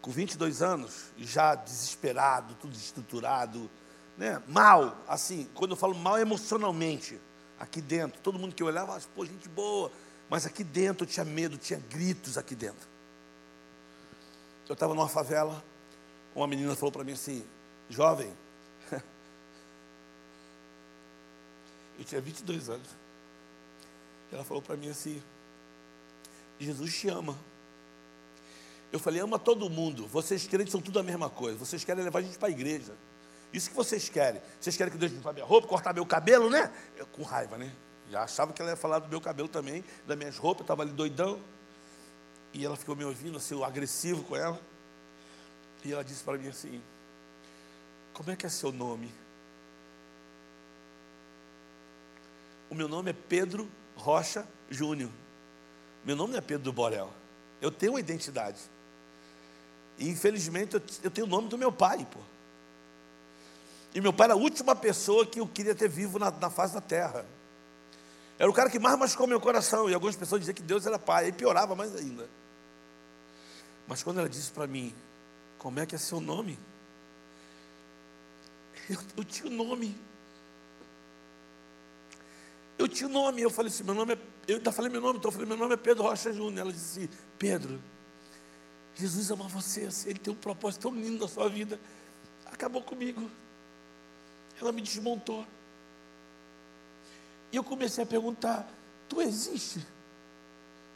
Com 0.00 0.10
22 0.10 0.62
anos, 0.62 1.04
já 1.18 1.54
desesperado, 1.54 2.54
tudo 2.54 2.74
estruturado, 2.74 3.70
né? 4.16 4.42
mal, 4.48 4.96
assim, 5.06 5.48
quando 5.54 5.72
eu 5.72 5.76
falo 5.76 5.94
mal 5.94 6.18
emocionalmente, 6.18 7.20
aqui 7.58 7.80
dentro, 7.80 8.20
todo 8.22 8.38
mundo 8.38 8.54
que 8.54 8.62
eu 8.62 8.66
olhava, 8.66 8.96
ah, 8.96 9.00
pô, 9.14 9.24
gente 9.24 9.48
boa, 9.48 9.92
mas 10.28 10.46
aqui 10.46 10.64
dentro 10.64 11.04
eu 11.04 11.08
tinha 11.08 11.24
medo, 11.24 11.58
tinha 11.58 11.78
gritos 11.78 12.38
aqui 12.38 12.54
dentro. 12.54 12.88
Eu 14.68 14.72
estava 14.72 14.94
numa 14.94 15.08
favela, 15.08 15.62
uma 16.34 16.46
menina 16.46 16.74
falou 16.74 16.92
para 16.92 17.04
mim 17.04 17.12
assim, 17.12 17.44
jovem, 17.88 18.32
eu 21.98 22.04
tinha 22.04 22.20
22 22.20 22.70
anos, 22.70 22.88
ela 24.32 24.44
falou 24.44 24.62
para 24.62 24.76
mim 24.76 24.88
assim: 24.88 25.22
Jesus 26.58 26.94
te 26.94 27.08
ama. 27.08 27.36
Eu 28.92 28.98
falei: 28.98 29.20
ama 29.20 29.38
todo 29.38 29.68
mundo. 29.70 30.06
Vocês 30.06 30.46
crentes 30.46 30.72
são 30.72 30.80
tudo 30.80 30.98
a 30.98 31.02
mesma 31.02 31.30
coisa. 31.30 31.58
Vocês 31.58 31.84
querem 31.84 32.04
levar 32.04 32.20
a 32.20 32.22
gente 32.22 32.38
para 32.38 32.48
a 32.48 32.50
igreja. 32.50 32.94
Isso 33.52 33.70
que 33.70 33.76
vocês 33.76 34.08
querem. 34.08 34.40
Vocês 34.60 34.76
querem 34.76 34.92
que 34.92 34.98
Deus 34.98 35.12
limpe 35.12 35.28
a 35.28 35.32
minha 35.32 35.44
roupa, 35.44 35.66
cortar 35.66 35.92
meu 35.92 36.06
cabelo, 36.06 36.48
né? 36.48 36.72
Eu, 36.96 37.06
com 37.06 37.22
raiva, 37.22 37.58
né? 37.58 37.72
Já 38.10 38.22
achava 38.22 38.52
que 38.52 38.60
ela 38.60 38.72
ia 38.72 38.76
falar 38.76 39.00
do 39.00 39.08
meu 39.08 39.20
cabelo 39.20 39.48
também, 39.48 39.84
das 40.06 40.16
minhas 40.16 40.36
roupas. 40.36 40.62
Estava 40.62 40.82
ali 40.82 40.92
doidão. 40.92 41.40
E 42.52 42.64
ela 42.64 42.76
ficou 42.76 42.94
me 42.94 43.04
ouvindo, 43.04 43.36
assim, 43.36 43.60
agressivo 43.62 44.22
com 44.24 44.36
ela. 44.36 44.60
E 45.84 45.92
ela 45.92 46.04
disse 46.04 46.22
para 46.22 46.36
mim 46.38 46.48
assim: 46.48 46.82
Como 48.12 48.30
é 48.30 48.36
que 48.36 48.46
é 48.46 48.48
seu 48.48 48.70
nome? 48.70 49.12
O 52.68 52.74
meu 52.74 52.88
nome 52.88 53.10
é 53.10 53.14
Pedro 53.14 53.68
Rocha 54.00 54.46
Júnior. 54.70 55.10
Meu 56.04 56.16
nome 56.16 56.32
não 56.32 56.38
é 56.38 56.40
Pedro 56.42 56.64
do 56.64 56.72
Borel. 56.72 57.12
Eu 57.60 57.70
tenho 57.70 57.92
uma 57.92 58.00
identidade. 58.00 58.58
E 59.98 60.08
infelizmente 60.08 60.74
eu, 61.02 61.10
tenho 61.10 61.26
o 61.26 61.30
nome 61.30 61.48
do 61.48 61.58
meu 61.58 61.70
pai, 61.70 62.06
pô. 62.10 62.20
E 63.94 64.00
meu 64.00 64.12
pai 64.12 64.26
era 64.26 64.34
a 64.34 64.36
última 64.36 64.74
pessoa 64.74 65.26
que 65.26 65.40
eu 65.40 65.46
queria 65.46 65.74
ter 65.74 65.88
vivo 65.88 66.18
na, 66.18 66.30
na 66.30 66.48
face 66.48 66.72
da 66.72 66.80
terra. 66.80 67.26
Era 68.38 68.48
o 68.48 68.54
cara 68.54 68.70
que 68.70 68.78
mais 68.78 68.98
machucou 68.98 69.26
meu 69.26 69.40
coração. 69.40 69.90
E 69.90 69.94
algumas 69.94 70.16
pessoas 70.16 70.40
diziam 70.40 70.54
que 70.54 70.62
Deus 70.62 70.86
era 70.86 70.98
pai. 70.98 71.28
E 71.28 71.32
piorava 71.32 71.74
mais 71.74 71.94
ainda. 71.94 72.28
Mas 73.86 74.02
quando 74.02 74.20
ela 74.20 74.28
disse 74.28 74.50
para 74.50 74.66
mim, 74.66 74.94
como 75.58 75.78
é 75.78 75.84
que 75.84 75.94
é 75.94 75.98
seu 75.98 76.20
nome? 76.20 76.58
Eu, 78.88 78.98
eu 79.18 79.24
tinha 79.24 79.50
o 79.50 79.54
nome 79.54 79.96
eu 82.80 82.88
tinha 82.88 83.08
nome, 83.08 83.42
eu 83.42 83.50
falei 83.50 83.70
assim, 83.70 83.84
meu 83.84 83.94
nome 83.94 84.14
é. 84.14 84.18
Eu 84.48 84.56
ainda 84.56 84.72
falei 84.72 84.90
meu 84.90 85.02
nome, 85.02 85.18
então 85.18 85.28
eu 85.28 85.32
falei, 85.32 85.46
meu 85.46 85.56
nome 85.56 85.74
é 85.74 85.76
Pedro 85.76 86.04
Rocha 86.04 86.32
Júnior. 86.32 86.60
Ela 86.60 86.72
disse 86.72 87.00
assim, 87.00 87.10
Pedro, 87.38 87.78
Jesus 88.94 89.30
ama 89.30 89.46
você, 89.48 89.82
assim, 89.82 90.08
ele 90.08 90.18
tem 90.18 90.32
um 90.32 90.36
propósito 90.36 90.82
tão 90.82 90.94
lindo 90.94 91.20
na 91.20 91.28
sua 91.28 91.48
vida. 91.48 91.78
Acabou 92.46 92.82
comigo. 92.82 93.30
Ela 94.58 94.72
me 94.72 94.80
desmontou. 94.80 95.46
E 97.52 97.56
eu 97.56 97.62
comecei 97.62 98.02
a 98.02 98.06
perguntar: 98.06 98.66
Tu 99.08 99.20
existe? 99.20 99.86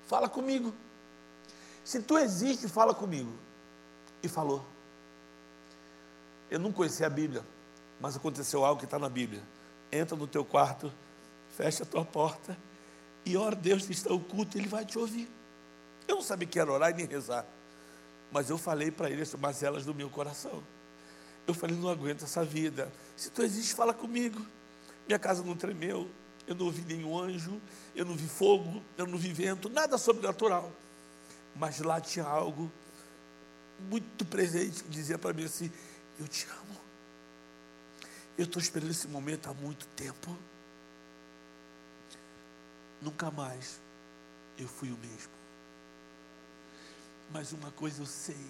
Fala 0.07 0.29
comigo. 0.29 0.75
Se 1.85 2.01
tu 2.01 2.19
existe, 2.19 2.67
fala 2.67 2.95
comigo. 2.95 3.33
E 4.23 4.29
falou. 4.29 4.65
Eu 6.51 6.59
não 6.59 6.73
conhecia 6.73 7.07
a 7.07 7.11
Bíblia, 7.11 7.45
mas 8.01 8.17
aconteceu 8.17 8.65
algo 8.65 8.79
que 8.79 8.87
está 8.87 8.99
na 8.99 9.09
Bíblia. 9.09 9.43
Entra 9.93 10.17
no 10.17 10.27
teu 10.27 10.45
quarto 10.45 10.91
fecha 11.57 11.83
a 11.83 11.87
tua 11.87 12.05
porta 12.05 12.57
e 13.25 13.37
ora 13.37 13.57
Deus 13.57 13.89
está 13.89 14.13
oculto, 14.13 14.59
Ele 14.59 14.69
vai 14.69 14.85
te 14.85 14.99
ouvir. 14.99 15.29
Eu 16.07 16.17
não 16.17 16.23
sabia 16.23 16.47
que 16.47 16.59
era 16.59 16.71
orar 16.71 16.91
e 16.91 16.95
nem 16.95 17.07
rezar, 17.07 17.47
mas 18.31 18.51
eu 18.51 18.59
falei 18.59 18.91
para 18.91 19.09
ele 19.09 19.23
as 19.23 19.35
mazelas 19.35 19.85
do 19.85 19.95
meu 19.95 20.11
coração. 20.11 20.63
Eu 21.47 21.55
falei, 21.55 21.77
não 21.77 21.89
aguento 21.89 22.25
essa 22.25 22.45
vida. 22.45 22.93
Se 23.17 23.31
tu 23.31 23.43
existe, 23.43 23.75
fala 23.75 23.95
comigo. 23.95 24.45
Minha 25.07 25.19
casa 25.19 25.43
não 25.43 25.57
tremeu, 25.57 26.11
eu 26.47 26.55
não 26.55 26.67
ouvi 26.67 26.83
nenhum 26.83 27.19
anjo, 27.19 27.61
eu 27.95 28.05
não 28.05 28.15
vi 28.15 28.27
fogo, 28.27 28.83
eu 28.97 29.07
não 29.07 29.17
vi 29.17 29.33
vento, 29.33 29.69
nada 29.69 29.97
sobrenatural. 29.97 30.73
Mas 31.55 31.79
lá 31.81 32.01
tinha 32.01 32.25
algo 32.25 32.71
muito 33.89 34.25
presente 34.25 34.83
que 34.83 34.89
dizia 34.89 35.19
para 35.19 35.33
mim 35.33 35.45
assim: 35.45 35.71
Eu 36.19 36.27
te 36.27 36.47
amo. 36.47 36.81
Eu 38.37 38.45
estou 38.45 38.61
esperando 38.61 38.91
esse 38.91 39.07
momento 39.07 39.49
há 39.49 39.55
muito 39.55 39.87
tempo 39.89 40.37
nunca 43.05 43.31
mais 43.31 43.81
eu 44.59 44.67
fui 44.67 44.91
o 44.91 44.97
mesmo. 44.97 45.33
Mas 47.31 47.53
uma 47.53 47.71
coisa 47.73 48.03
eu 48.03 48.07
sei, 48.07 48.47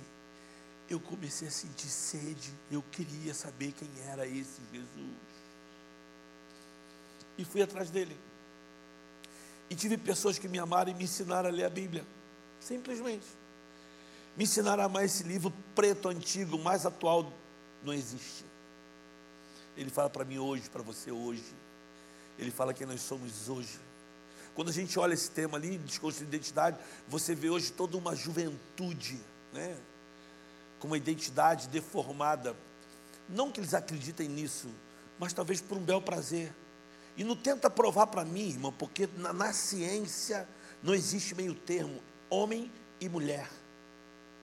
eu 0.88 1.00
comecei 1.00 1.48
a 1.48 1.50
sentir 1.50 1.88
sede, 1.88 2.52
eu 2.70 2.82
queria 2.92 3.34
saber 3.34 3.72
quem 3.72 3.88
era 4.06 4.26
esse 4.26 4.60
Jesus. 4.72 5.16
E 7.36 7.44
fui 7.44 7.62
atrás 7.62 7.90
dele. 7.90 8.16
E 9.68 9.74
tive 9.74 9.98
pessoas 9.98 10.38
que 10.38 10.46
me 10.46 10.58
amaram 10.58 10.90
e 10.90 10.94
me 10.94 11.04
ensinaram 11.04 11.48
a 11.48 11.52
ler 11.52 11.64
a 11.64 11.70
Bíblia. 11.70 12.06
Simplesmente. 12.60 13.26
Me 14.36 14.44
ensinaram 14.44 14.82
a 14.82 14.86
amar 14.86 15.04
esse 15.04 15.22
livro 15.22 15.52
preto, 15.74 16.08
antigo, 16.08 16.58
mais 16.58 16.84
atual, 16.84 17.32
não 17.82 17.92
existe. 17.92 18.44
Ele 19.76 19.90
fala 19.90 20.10
para 20.10 20.24
mim 20.24 20.38
hoje, 20.38 20.68
para 20.70 20.82
você 20.82 21.10
hoje. 21.10 21.54
Ele 22.38 22.50
fala 22.50 22.74
quem 22.74 22.86
nós 22.86 23.00
somos 23.00 23.48
hoje. 23.48 23.83
Quando 24.54 24.68
a 24.68 24.72
gente 24.72 24.98
olha 24.98 25.14
esse 25.14 25.30
tema 25.30 25.58
ali, 25.58 25.78
desconstruir 25.78 26.28
identidade, 26.28 26.78
você 27.08 27.34
vê 27.34 27.50
hoje 27.50 27.72
toda 27.72 27.96
uma 27.96 28.14
juventude, 28.14 29.20
né? 29.52 29.76
Com 30.78 30.86
uma 30.86 30.96
identidade 30.96 31.68
deformada. 31.68 32.56
Não 33.28 33.50
que 33.50 33.60
eles 33.60 33.74
acreditem 33.74 34.28
nisso, 34.28 34.68
mas 35.18 35.32
talvez 35.32 35.60
por 35.60 35.76
um 35.76 35.82
bel 35.82 36.00
prazer. 36.00 36.54
E 37.16 37.24
não 37.24 37.36
tenta 37.36 37.68
provar 37.70 38.06
para 38.08 38.24
mim, 38.24 38.48
irmão, 38.48 38.72
porque 38.72 39.08
na, 39.16 39.32
na 39.32 39.52
ciência 39.52 40.48
não 40.82 40.94
existe 40.94 41.34
meio 41.34 41.54
termo, 41.54 42.02
homem 42.28 42.70
e 43.00 43.08
mulher. 43.08 43.48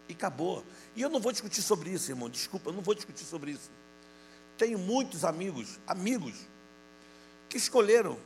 E 0.10 0.14
acabou. 0.14 0.64
E 0.96 1.02
eu 1.02 1.10
não 1.10 1.20
vou 1.20 1.32
discutir 1.32 1.62
sobre 1.62 1.90
isso, 1.90 2.12
irmão. 2.12 2.30
Desculpa, 2.30 2.70
eu 2.70 2.74
não 2.74 2.82
vou 2.82 2.96
discutir 2.96 3.24
sobre 3.24 3.52
isso. 3.52 3.70
Tenho 4.58 4.78
muitos 4.78 5.24
amigos, 5.24 5.80
amigos, 5.88 6.36
que 7.48 7.58
escolheram. 7.58 8.18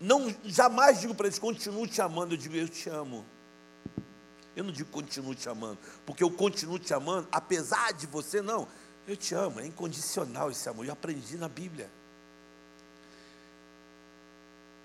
Não, 0.00 0.34
jamais 0.44 1.00
digo 1.00 1.14
para 1.14 1.26
eles, 1.26 1.38
continuo 1.38 1.86
te 1.86 2.00
amando, 2.00 2.34
eu 2.34 2.38
digo, 2.38 2.54
eu 2.54 2.68
te 2.68 2.88
amo. 2.88 3.24
Eu 4.54 4.64
não 4.64 4.72
digo 4.72 4.90
continuo 4.90 5.34
te 5.34 5.48
amando, 5.48 5.78
porque 6.04 6.22
eu 6.22 6.30
continuo 6.30 6.78
te 6.78 6.92
amando, 6.92 7.28
apesar 7.30 7.92
de 7.92 8.06
você, 8.06 8.42
não. 8.42 8.66
Eu 9.06 9.16
te 9.16 9.34
amo, 9.34 9.60
é 9.60 9.66
incondicional 9.66 10.50
esse 10.50 10.68
amor. 10.68 10.84
Eu 10.84 10.92
aprendi 10.92 11.36
na 11.36 11.48
Bíblia. 11.48 11.90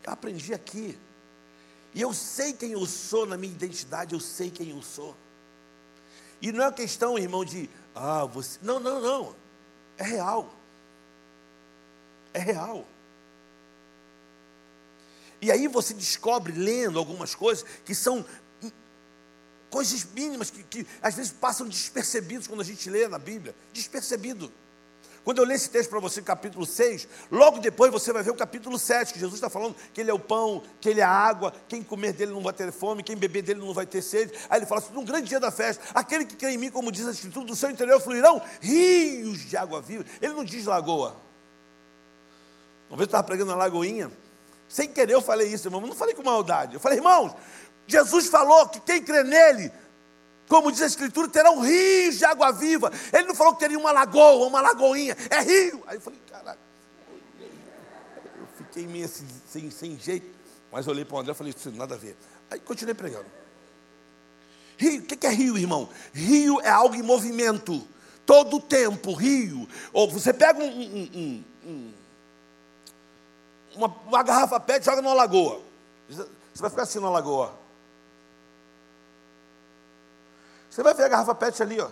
Eu 0.04 0.14
aprendi 0.14 0.54
aqui. 0.54 0.98
E 1.94 2.02
eu 2.02 2.14
sei 2.14 2.54
quem 2.54 2.72
eu 2.72 2.86
sou 2.86 3.26
na 3.26 3.38
minha 3.38 3.54
identidade, 3.54 4.14
eu 4.14 4.20
sei 4.20 4.50
quem 4.50 4.70
eu 4.70 4.82
sou. 4.82 5.16
E 6.42 6.52
não 6.52 6.66
é 6.66 6.72
questão, 6.72 7.18
irmão, 7.18 7.44
de, 7.44 7.70
ah, 7.96 8.26
você. 8.26 8.60
Não, 8.62 8.80
não, 8.80 9.02
não. 9.02 9.36
É 9.98 10.04
real. 10.04 10.54
É 12.34 12.40
real. 12.40 12.86
E 15.44 15.52
aí 15.52 15.68
você 15.68 15.94
descobre, 15.94 16.54
lendo 16.54 16.98
algumas 16.98 17.36
coisas, 17.36 17.66
que 17.84 17.94
são 17.94 18.26
coisas 19.70 20.08
mínimas 20.16 20.50
que, 20.50 20.64
que 20.64 20.88
às 21.02 21.16
vezes 21.16 21.34
passam 21.34 21.68
despercebidos 21.68 22.48
quando 22.48 22.62
a 22.62 22.64
gente 22.64 22.90
lê 22.90 23.10
na 23.10 23.20
Bíblia. 23.20 23.54
Despercebido. 23.74 24.50
Quando 25.26 25.40
eu 25.40 25.44
ler 25.44 25.56
esse 25.56 25.70
texto 25.70 25.90
para 25.90 26.00
você, 26.00 26.22
capítulo 26.22 26.66
6, 26.66 27.10
logo 27.30 27.60
depois 27.60 27.92
você 27.92 28.14
vai 28.14 28.24
ver 28.24 28.32
o 28.32 28.36
capítulo 28.36 28.80
7, 28.80 29.12
que 29.12 29.20
Jesus 29.20 29.36
está 29.36 29.50
falando 29.50 29.76
que 29.94 30.00
Ele 30.00 30.10
é 30.10 30.14
o 30.14 30.20
pão, 30.20 30.64
que 30.80 30.88
Ele 30.88 31.02
é 31.02 31.04
a 31.04 31.10
água, 31.10 31.54
quem 31.68 31.84
comer 31.84 32.14
dele 32.14 32.32
não 32.32 32.42
vai 32.42 32.54
ter 32.54 32.72
fome, 32.72 33.04
quem 33.04 33.18
beber 33.18 33.42
dele 33.42 33.60
não 33.60 33.74
vai 33.74 33.86
ter 33.86 34.02
sede. 34.02 34.32
Aí 34.50 34.60
ele 34.60 34.66
fala 34.66 34.80
assim: 34.80 34.94
num 34.94 35.04
grande 35.04 35.28
dia 35.28 35.42
da 35.42 35.52
festa, 35.52 35.84
aquele 35.94 36.24
que 36.24 36.38
crê 36.38 36.52
em 36.52 36.58
mim, 36.58 36.72
como 36.72 36.90
diz 36.90 37.06
a 37.06 37.12
Escritura, 37.12 37.46
do 37.46 37.56
seu 37.56 37.70
interior 37.70 38.00
fluirão 38.00 38.42
rios 38.62 39.42
de 39.50 39.58
água 39.58 39.82
viva. 39.82 40.06
Ele 40.22 40.34
não 40.34 40.46
diz 40.46 40.66
lagoa. 40.66 41.18
Uma 42.90 42.96
vez 42.96 43.02
eu 43.02 43.06
estava 43.06 43.24
pregando 43.24 43.52
na 43.52 43.58
lagoinha, 43.58 44.10
sem 44.74 44.88
querer 44.88 45.14
eu 45.14 45.22
falei 45.22 45.54
isso, 45.54 45.68
irmão, 45.68 45.80
não 45.80 45.94
falei 45.94 46.16
com 46.16 46.24
maldade. 46.24 46.74
Eu 46.74 46.80
falei, 46.80 46.98
irmãos, 46.98 47.32
Jesus 47.86 48.26
falou 48.26 48.68
que 48.70 48.80
quem 48.80 49.04
crê 49.04 49.24
nele 49.24 49.72
como 50.48 50.72
diz 50.72 50.82
a 50.82 50.88
Escritura, 50.88 51.28
terá 51.28 51.52
um 51.52 51.62
rio 51.62 52.12
de 52.12 52.26
água 52.26 52.52
viva. 52.52 52.92
Ele 53.12 53.28
não 53.28 53.36
falou 53.36 53.54
que 53.54 53.60
teria 53.60 53.80
uma 53.80 53.92
lagoa, 53.92 54.46
uma 54.46 54.62
lagoinha, 54.62 55.16
é 55.30 55.42
rio. 55.42 55.84
Aí 55.88 55.98
eu 55.98 56.02
falei, 56.02 56.20
caraca, 56.30 56.60
eu 57.40 58.48
fiquei 58.58 58.86
meio 58.86 59.06
assim, 59.06 59.26
sem, 59.48 59.72
sem 59.72 59.98
jeito. 59.98 60.28
Mas 60.72 60.88
olhei 60.88 61.06
para 61.06 61.16
o 61.16 61.20
André 61.20 61.32
e 61.32 61.36
falei, 61.36 61.54
isso 61.56 61.72
nada 61.72 61.96
a 61.96 61.98
ver. 61.98 62.18
Aí 62.52 62.60
continuei 62.60 62.94
pregando. 62.94 63.26
Rio, 64.78 65.02
o 65.02 65.06
que 65.06 65.26
é 65.26 65.30
rio, 65.30 65.58
irmão? 65.58 65.90
Rio 66.14 66.60
é 66.62 66.70
algo 66.70 66.96
em 66.96 67.02
movimento. 67.02 67.88
Todo 68.26 68.58
o 68.58 68.62
tempo, 68.62 69.14
rio. 69.14 69.68
Ou 69.92 70.10
você 70.10 70.34
pega 70.34 70.60
um, 70.60 70.66
um, 70.66 71.44
um, 71.66 71.94
uma, 73.76 73.88
uma 74.06 74.24
garrafa 74.24 74.60
PET 74.60 74.82
e 74.82 74.86
joga 74.86 75.02
numa 75.02 75.14
lagoa. 75.14 75.62
Você 76.08 76.62
vai 76.62 76.70
ficar 76.70 76.84
assim 76.84 77.00
na 77.00 77.10
lagoa. 77.10 77.54
Você 80.70 80.82
vai 80.82 80.94
ver 80.94 81.04
a 81.04 81.10
garrafa 81.10 81.36
PET 81.36 81.62
ali, 81.62 81.80
ó. 81.80 81.90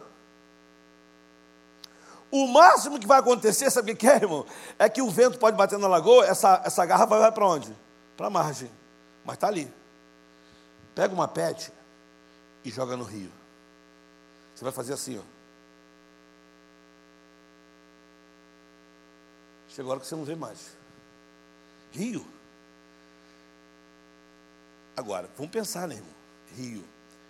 O 2.32 2.48
máximo 2.48 3.00
que 3.00 3.06
vai 3.06 3.20
acontecer, 3.20 3.70
sabe 3.70 3.92
o 3.92 3.96
que 3.96 4.08
é, 4.08 4.16
irmão? 4.16 4.46
É 4.80 4.88
que 4.88 5.02
o 5.02 5.10
vento 5.10 5.38
pode 5.38 5.58
bater 5.58 5.78
na 5.78 5.88
lagoa, 5.88 6.26
essa, 6.26 6.62
essa 6.64 6.86
garrafa 6.86 7.20
vai 7.20 7.32
para 7.32 7.46
onde? 7.46 7.76
Para 8.16 8.28
a 8.28 8.30
margem. 8.30 8.72
Mas 9.26 9.36
está 9.36 9.48
ali. 9.48 9.72
Pega 10.96 11.14
uma 11.14 11.28
PET 11.28 11.72
e 12.64 12.70
joga 12.70 12.96
no 12.96 13.04
rio. 13.04 13.32
Você 14.56 14.64
vai 14.64 14.72
fazer 14.72 14.94
assim, 14.94 15.20
ó. 15.20 15.24
Chega 19.68 19.88
a 19.88 19.92
hora 19.92 20.00
que 20.00 20.08
você 20.08 20.16
não 20.16 20.24
vê 20.24 20.36
mais. 20.36 20.81
Rio. 21.92 22.26
Agora, 24.96 25.30
vamos 25.38 25.52
pensar, 25.52 25.88
né, 25.88 25.96
irmão? 25.96 26.14
Rio. 26.56 26.84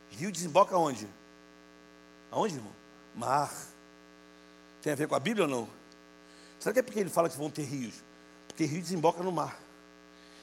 Rio 0.09 0.31
desemboca 0.31 0.77
onde? 0.77 1.07
Aonde, 2.29 2.55
irmão? 2.55 2.73
Mar. 3.15 3.51
Tem 4.81 4.93
a 4.93 4.95
ver 4.95 5.07
com 5.07 5.15
a 5.15 5.19
Bíblia 5.19 5.45
ou 5.45 5.51
não? 5.51 5.69
Será 6.59 6.73
que 6.73 6.79
é 6.79 6.83
porque 6.83 6.99
ele 6.99 7.09
fala 7.09 7.29
que 7.29 7.37
vão 7.37 7.49
ter 7.49 7.63
rios? 7.63 8.03
Porque 8.47 8.65
rio 8.65 8.81
desemboca 8.81 9.23
no 9.23 9.31
mar. 9.31 9.59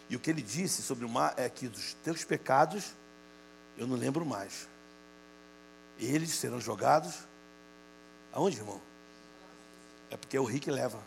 E 0.08 0.16
o 0.16 0.20
que 0.20 0.30
ele 0.30 0.42
disse 0.42 0.82
sobre 0.82 1.04
o 1.04 1.08
mar 1.08 1.34
é 1.36 1.48
que 1.48 1.68
dos 1.68 1.94
teus 1.94 2.24
pecados 2.24 2.92
eu 3.76 3.86
não 3.86 3.96
lembro 3.96 4.24
mais. 4.24 4.68
Eles 5.98 6.30
serão 6.30 6.60
jogados 6.60 7.14
aonde, 8.32 8.56
irmão? 8.56 8.80
É 10.10 10.16
porque 10.16 10.36
é 10.36 10.40
o 10.40 10.44
rio 10.44 10.60
que 10.60 10.70
leva. 10.70 10.98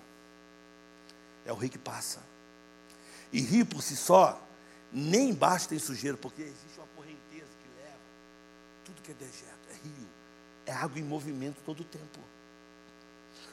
É 1.45 1.51
o 1.51 1.55
rio 1.55 1.70
que 1.70 1.78
passa. 1.78 2.22
E 3.32 3.41
rio 3.41 3.65
por 3.65 3.82
si 3.82 3.95
só 3.95 4.41
nem 4.91 5.34
basta 5.34 5.73
em 5.73 5.79
sujeira, 5.79 6.17
porque 6.17 6.41
existe 6.41 6.77
uma 6.77 6.88
correnteza 6.95 7.49
que 7.61 7.82
leva 7.82 7.99
tudo 8.84 9.01
que 9.01 9.11
é 9.11 9.13
dejeto, 9.13 9.67
é 9.69 9.73
rio 9.88 10.07
é 10.65 10.73
água 10.73 10.99
em 10.99 11.03
movimento 11.03 11.57
todo 11.65 11.82
o 11.82 11.84
tempo. 11.84 12.19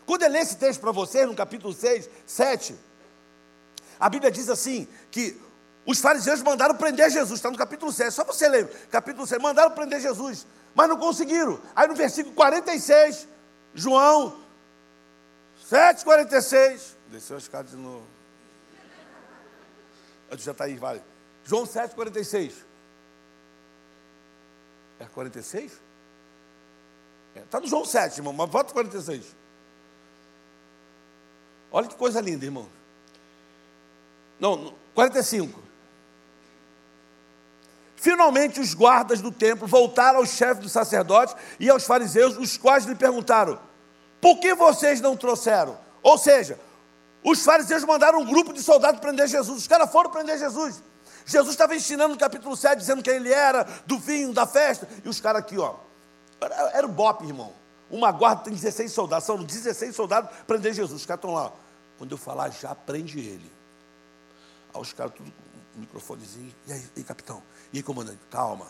Quando 0.06 0.22
eu 0.22 0.30
ler 0.30 0.40
esse 0.40 0.56
texto 0.56 0.80
para 0.80 0.92
vocês, 0.92 1.26
no 1.26 1.34
capítulo 1.34 1.72
6, 1.72 2.08
7, 2.26 2.74
a 4.00 4.08
Bíblia 4.08 4.30
diz 4.30 4.48
assim: 4.48 4.88
que 5.10 5.38
os 5.84 6.00
fariseus 6.00 6.42
mandaram 6.42 6.74
prender 6.74 7.10
Jesus, 7.10 7.38
está 7.38 7.50
no 7.50 7.58
capítulo 7.58 7.92
7, 7.92 8.12
só 8.12 8.24
você 8.24 8.48
ler, 8.48 8.68
capítulo 8.90 9.26
7, 9.26 9.40
mandaram 9.42 9.70
prender 9.72 10.00
Jesus, 10.00 10.46
mas 10.74 10.88
não 10.88 10.96
conseguiram. 10.96 11.60
Aí 11.74 11.86
no 11.88 11.94
versículo 11.94 12.34
46, 12.34 13.28
João 13.74 14.40
7, 15.68 16.04
46, 16.04 16.96
desceu 17.10 17.36
as 17.36 17.42
escada 17.42 17.68
de 17.68 17.76
novo. 17.76 18.17
Já 20.36 20.52
está 20.52 20.64
aí, 20.64 20.76
vale. 20.76 21.02
João 21.44 21.64
7, 21.64 21.94
46. 21.94 22.54
É 25.00 25.04
46? 25.06 25.72
Está 27.36 27.60
no 27.60 27.66
João 27.66 27.84
7, 27.84 28.18
irmão, 28.18 28.32
mas 28.32 28.50
volta 28.50 28.72
46. 28.72 29.24
Olha 31.70 31.86
que 31.86 31.94
coisa 31.94 32.20
linda, 32.20 32.44
irmão. 32.44 32.68
Não, 34.40 34.74
45. 34.94 35.62
Finalmente 37.96 38.60
os 38.60 38.74
guardas 38.74 39.20
do 39.20 39.32
templo 39.32 39.66
voltaram 39.66 40.18
aos 40.18 40.30
chefes 40.30 40.62
dos 40.62 40.72
sacerdotes 40.72 41.34
e 41.58 41.68
aos 41.68 41.84
fariseus, 41.84 42.36
os 42.36 42.56
quais 42.56 42.84
lhe 42.84 42.94
perguntaram: 42.94 43.58
por 44.20 44.38
que 44.38 44.54
vocês 44.54 45.00
não 45.00 45.16
trouxeram? 45.16 45.78
Ou 46.02 46.16
seja, 46.16 46.58
os 47.30 47.44
fariseus 47.44 47.84
mandaram 47.84 48.20
um 48.20 48.24
grupo 48.24 48.52
de 48.52 48.62
soldados 48.62 49.00
prender 49.00 49.28
Jesus. 49.28 49.58
Os 49.58 49.66
caras 49.66 49.90
foram 49.90 50.10
prender 50.10 50.38
Jesus. 50.38 50.82
Jesus 51.26 51.50
estava 51.50 51.76
ensinando 51.76 52.14
no 52.14 52.18
capítulo 52.18 52.56
7, 52.56 52.78
dizendo 52.78 53.02
quem 53.02 53.16
ele 53.16 53.32
era, 53.32 53.64
do 53.86 53.98
vinho, 53.98 54.32
da 54.32 54.46
festa. 54.46 54.88
E 55.04 55.08
os 55.08 55.20
caras 55.20 55.42
aqui, 55.42 55.58
ó, 55.58 55.74
era, 56.40 56.54
era 56.70 56.86
o 56.86 56.90
BOP, 56.90 57.26
irmão. 57.26 57.52
Uma 57.90 58.10
guarda 58.10 58.44
tem 58.44 58.54
16 58.54 58.92
soldados, 58.92 59.24
são 59.24 59.42
16 59.42 59.94
soldados 59.94 60.30
prender 60.46 60.72
Jesus. 60.72 61.00
Os 61.00 61.06
caras 61.06 61.18
estão 61.18 61.34
lá. 61.34 61.52
Quando 61.98 62.12
eu 62.12 62.18
falar, 62.18 62.50
já 62.50 62.74
prende 62.74 63.18
ele. 63.18 63.50
Aí 64.72 64.80
os 64.80 64.92
caras 64.92 65.12
tudo 65.14 65.30
com 65.30 65.78
o 65.78 65.80
microfonezinho. 65.80 66.54
E 66.66 66.72
aí, 66.72 66.86
e 66.96 67.02
capitão? 67.02 67.42
E 67.72 67.78
aí, 67.78 67.82
comandante? 67.82 68.20
Calma. 68.30 68.66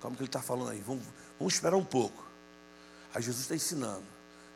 Calma 0.00 0.16
que 0.16 0.22
ele 0.22 0.28
está 0.28 0.40
falando 0.40 0.70
aí. 0.70 0.80
Vamos, 0.80 1.04
vamos 1.38 1.54
esperar 1.54 1.76
um 1.76 1.84
pouco. 1.84 2.24
Aí 3.14 3.22
Jesus 3.22 3.42
está 3.42 3.54
ensinando. 3.54 4.04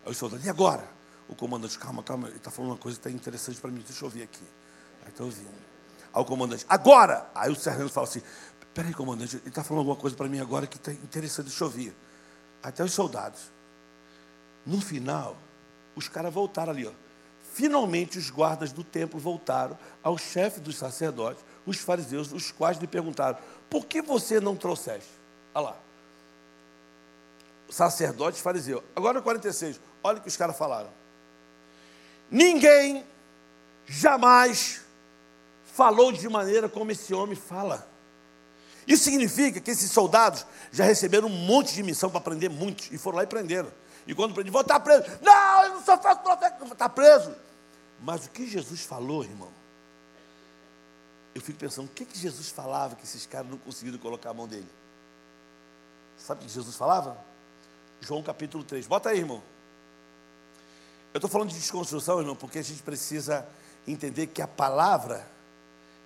Aí 0.05 0.11
os 0.11 0.17
soldados, 0.17 0.45
e 0.45 0.51
agora? 0.51 0.98
O 1.29 1.35
comandante, 1.35 1.79
calma, 1.79 2.03
calma. 2.03 2.29
Ele 2.29 2.37
está 2.37 2.51
falando 2.51 2.73
uma 2.73 2.79
coisa 2.79 2.99
que 2.99 3.07
está 3.07 3.17
interessante 3.17 3.61
para 3.61 3.71
mim. 3.71 3.83
Deixa 3.87 4.03
eu 4.03 4.07
ouvir 4.07 4.23
aqui. 4.23 4.45
Aí 5.03 5.11
está 5.11 5.25
ouvindo. 5.25 5.69
Aí 6.13 6.23
o 6.23 6.25
comandante, 6.25 6.65
agora! 6.69 7.29
Aí 7.35 7.51
o 7.51 7.55
sargento 7.55 7.91
fala 7.91 8.07
assim, 8.07 8.23
peraí, 8.75 8.95
comandante, 8.95 9.37
ele 9.37 9.49
está 9.49 9.63
falando 9.63 9.81
alguma 9.81 9.97
coisa 9.97 10.17
para 10.17 10.29
mim 10.29 10.41
agora 10.41 10.67
que 10.67 10.77
está 10.77 10.93
interessante, 10.93 11.47
deixa 11.47 11.63
eu 11.63 11.69
ouvir 11.69 11.95
até 12.63 12.83
os 12.83 12.93
soldados. 12.93 13.53
No 14.65 14.81
final, 14.81 15.37
os 15.95 16.09
caras 16.09 16.33
voltaram 16.33 16.73
ali, 16.73 16.87
ó. 16.87 16.93
Finalmente 17.53 18.19
os 18.19 18.31
guardas 18.31 18.73
do 18.73 18.85
templo 18.85 19.19
voltaram 19.19 19.77
ao 20.03 20.17
chefe 20.17 20.61
dos 20.61 20.77
sacerdotes, 20.77 21.45
os 21.67 21.79
fariseus, 21.79 22.33
os 22.33 22.53
quais 22.53 22.79
lhe 22.79 22.87
perguntaram: 22.87 23.39
por 23.69 23.87
que 23.87 24.01
você 24.01 24.39
não 24.41 24.55
trouxeste? 24.55 25.11
Olha 25.55 25.71
lá. 25.71 25.77
Sacerdote 27.69 28.41
fariseu. 28.41 28.83
Agora 28.95 29.21
46, 29.21 29.81
olha 30.03 30.19
o 30.19 30.21
que 30.21 30.29
os 30.29 30.37
caras 30.37 30.57
falaram. 30.57 30.91
Ninguém 32.31 33.05
jamais 33.87 34.83
falou 35.65 36.13
de 36.13 36.29
maneira 36.29 36.69
como 36.69 36.91
esse 36.91 37.15
homem 37.15 37.37
fala. 37.37 37.89
Isso 38.87 39.05
significa 39.05 39.61
que 39.61 39.71
esses 39.71 39.91
soldados 39.91 40.47
já 40.73 40.85
receberam 40.85 41.29
um 41.29 41.47
monte 41.47 41.75
de 41.75 41.83
missão 41.83 42.11
para 42.11 42.21
prender 42.21 42.51
muitos, 42.51 42.91
e 42.91 42.99
foram 42.99 43.19
lá 43.19 43.25
e 43.25 43.27
prenderam. 43.27 43.71
E 44.07 44.15
quando 44.15 44.33
prenderam, 44.33 44.53
vão 44.53 44.63
estar 44.63 44.81
preso. 44.81 45.05
Não, 45.21 45.65
eu 45.65 45.75
não 45.75 45.85
sou 45.85 45.99
falso 45.99 46.23
profeta, 46.23 46.65
está 46.65 46.89
preso. 46.89 47.35
Mas 48.01 48.27
o 48.27 48.31
que 48.31 48.49
Jesus 48.49 48.81
falou, 48.83 49.23
irmão, 49.25 49.51
eu 51.35 51.41
fico 51.41 51.59
pensando, 51.59 51.87
o 51.87 51.91
que, 51.91 52.05
que 52.05 52.19
Jesus 52.19 52.49
falava 52.49 52.97
que 52.97 53.05
esses 53.05 53.27
caras 53.27 53.51
não 53.51 53.59
conseguiram 53.59 53.99
colocar 53.99 54.31
a 54.31 54.35
mão 54.35 54.49
dele? 54.49 54.69
Sabe 56.17 56.41
o 56.43 56.47
que 56.47 56.53
Jesus 56.53 56.75
falava? 56.75 57.17
João 58.01 58.23
capítulo 58.23 58.65
3. 58.65 58.87
Bota 58.87 59.11
aí, 59.11 59.19
irmão. 59.19 59.43
Eu 61.19 61.27
estou 61.27 61.31
falando 61.31 61.49
de 61.49 61.57
desconstrução, 61.57 62.21
irmão, 62.21 62.37
porque 62.37 62.61
a 62.61 62.63
gente 62.63 62.81
precisa 62.81 63.45
entender 63.89 64.29
que 64.29 64.41
a 64.41 64.47
palavra 64.47 65.29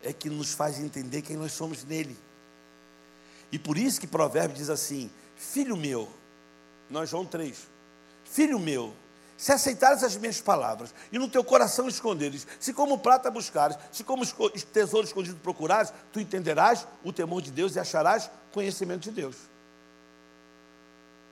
é 0.03 0.11
que 0.11 0.31
nos 0.31 0.55
faz 0.55 0.81
entender 0.81 1.21
quem 1.21 1.37
nós 1.37 1.53
somos 1.53 1.85
nele. 1.85 2.19
E 3.53 3.59
por 3.59 3.77
isso 3.77 4.01
que 4.01 4.07
provérbio 4.07 4.57
diz 4.57 4.71
assim: 4.71 5.11
Filho 5.37 5.77
meu, 5.77 6.09
nós 6.89 7.11
João 7.11 7.27
3, 7.27 7.59
Filho 8.25 8.59
meu, 8.59 8.95
se 9.37 9.53
aceitares 9.53 10.03
as 10.03 10.17
minhas 10.17 10.41
palavras 10.41 10.95
e 11.13 11.19
no 11.19 11.29
teu 11.29 11.45
coração 11.45 11.89
esconderes, 11.89 12.47
se 12.59 12.73
como 12.73 12.99
prata 12.99 13.31
buscares, 13.31 13.77
se 13.93 14.03
como 14.03 14.25
tesouro 14.73 15.07
escondido 15.07 15.39
procurares, 15.41 15.93
tu 16.11 16.21
entenderás 16.21 16.87
o 17.05 17.13
temor 17.13 17.43
de 17.43 17.51
Deus 17.51 17.77
e 17.77 17.79
acharás 17.79 18.31
conhecimento 18.51 19.03
de 19.03 19.11
Deus. 19.11 19.37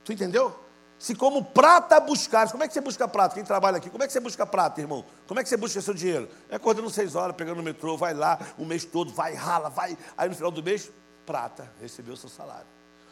Tu 0.05 0.13
entendeu? 0.13 0.69
Se 1.01 1.15
como 1.15 1.43
prata 1.43 1.99
buscares, 1.99 2.51
como 2.51 2.63
é 2.63 2.67
que 2.67 2.75
você 2.75 2.79
busca 2.79 3.07
prata? 3.07 3.33
Quem 3.33 3.43
trabalha 3.43 3.77
aqui, 3.77 3.89
como 3.89 4.03
é 4.03 4.05
que 4.05 4.13
você 4.13 4.19
busca 4.19 4.45
prata, 4.45 4.79
irmão? 4.79 5.03
Como 5.25 5.39
é 5.39 5.43
que 5.43 5.49
você 5.49 5.57
busca 5.57 5.81
seu 5.81 5.95
dinheiro? 5.95 6.29
É 6.47 6.57
acordando 6.57 6.87
seis 6.91 7.15
horas, 7.15 7.35
pegando 7.35 7.59
o 7.59 7.63
metrô, 7.63 7.97
vai 7.97 8.13
lá 8.13 8.37
o 8.55 8.63
mês 8.63 8.85
todo, 8.85 9.11
vai, 9.11 9.33
rala, 9.33 9.67
vai. 9.67 9.97
Aí 10.15 10.29
no 10.29 10.35
final 10.35 10.51
do 10.51 10.61
mês, 10.61 10.91
prata, 11.25 11.67
recebeu 11.81 12.13
o 12.13 12.17
seu 12.17 12.29
salário. 12.29 12.67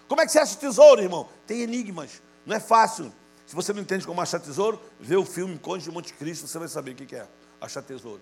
Como 0.07 0.21
é 0.21 0.25
que 0.27 0.31
você 0.31 0.37
acha 0.37 0.55
tesouro, 0.55 1.01
irmão? 1.01 1.27
Tem 1.47 1.61
enigmas, 1.61 2.21
não 2.45 2.55
é 2.55 2.59
fácil. 2.59 3.11
Se 3.47 3.55
você 3.55 3.73
não 3.73 3.81
entende 3.81 4.05
como 4.05 4.21
achar 4.21 4.39
tesouro, 4.39 4.79
vê 4.99 5.15
o 5.15 5.25
filme 5.25 5.57
Conde 5.57 5.83
de 5.83 5.91
Monte 5.91 6.13
Cristo, 6.13 6.47
você 6.47 6.59
vai 6.59 6.67
saber 6.67 6.91
o 6.91 6.95
que 6.95 7.15
é 7.15 7.25
achar 7.59 7.81
tesouro. 7.81 8.21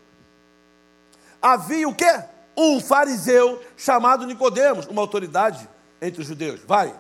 Havia 1.42 1.90
o 1.90 1.94
quê? 1.94 2.24
Um 2.56 2.80
fariseu 2.80 3.62
chamado 3.76 4.26
Nicodemos, 4.26 4.86
uma 4.86 5.02
autoridade 5.02 5.70
entre 6.02 6.22
os 6.22 6.28
judeus. 6.28 6.62
Vai. 6.62 6.98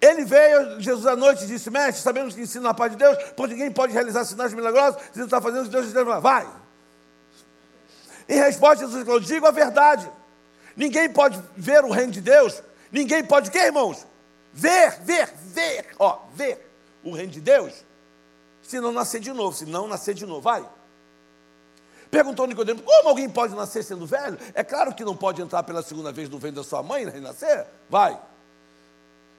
Ele 0.00 0.24
veio, 0.24 0.80
Jesus 0.80 1.06
à 1.06 1.14
noite, 1.14 1.46
disse: 1.46 1.70
Mestre, 1.70 2.02
sabemos 2.02 2.34
que 2.34 2.40
ensina 2.40 2.70
a 2.70 2.74
paz 2.74 2.92
de 2.92 2.96
Deus, 2.96 3.16
pois 3.36 3.50
ninguém 3.50 3.70
pode 3.70 3.92
realizar 3.92 4.24
sinais 4.24 4.54
milagrosos, 4.54 5.00
se 5.12 5.18
não 5.18 5.26
está 5.26 5.40
fazendo 5.40 5.62
o 5.62 5.64
que 5.64 5.70
Deus 5.70 5.86
está 5.86 6.20
Vai. 6.20 6.48
Em 8.28 8.38
resposta, 8.38 8.86
Jesus 8.86 9.04
falou: 9.04 9.20
Digo 9.20 9.46
a 9.46 9.50
verdade. 9.50 10.10
Ninguém 10.76 11.10
pode 11.10 11.38
ver 11.56 11.84
o 11.84 11.90
reino 11.90 12.12
de 12.12 12.20
Deus. 12.20 12.62
Ninguém 12.90 13.24
pode 13.24 13.50
o 13.50 13.52
quê, 13.52 13.58
irmãos? 13.58 14.06
Ver, 14.52 15.00
ver, 15.02 15.28
ver, 15.36 15.86
ó, 15.98 16.20
ver 16.34 16.70
o 17.04 17.12
reino 17.12 17.32
de 17.32 17.40
Deus, 17.40 17.84
se 18.62 18.80
não 18.80 18.92
nascer 18.92 19.20
de 19.20 19.32
novo, 19.32 19.56
se 19.56 19.66
não 19.66 19.86
nascer 19.86 20.14
de 20.14 20.24
novo, 20.24 20.40
vai. 20.40 20.66
Perguntou 22.10 22.46
Nicodemo, 22.46 22.82
como 22.82 23.08
alguém 23.08 23.28
pode 23.28 23.54
nascer 23.54 23.84
sendo 23.84 24.06
velho? 24.06 24.36
É 24.54 24.64
claro 24.64 24.94
que 24.94 25.04
não 25.04 25.16
pode 25.16 25.40
entrar 25.40 25.62
pela 25.62 25.82
segunda 25.82 26.10
vez 26.10 26.28
no 26.28 26.38
ventre 26.38 26.56
da 26.56 26.64
sua 26.64 26.82
mãe 26.82 27.04
e 27.04 27.10
renascer. 27.10 27.66
Vai. 27.88 28.18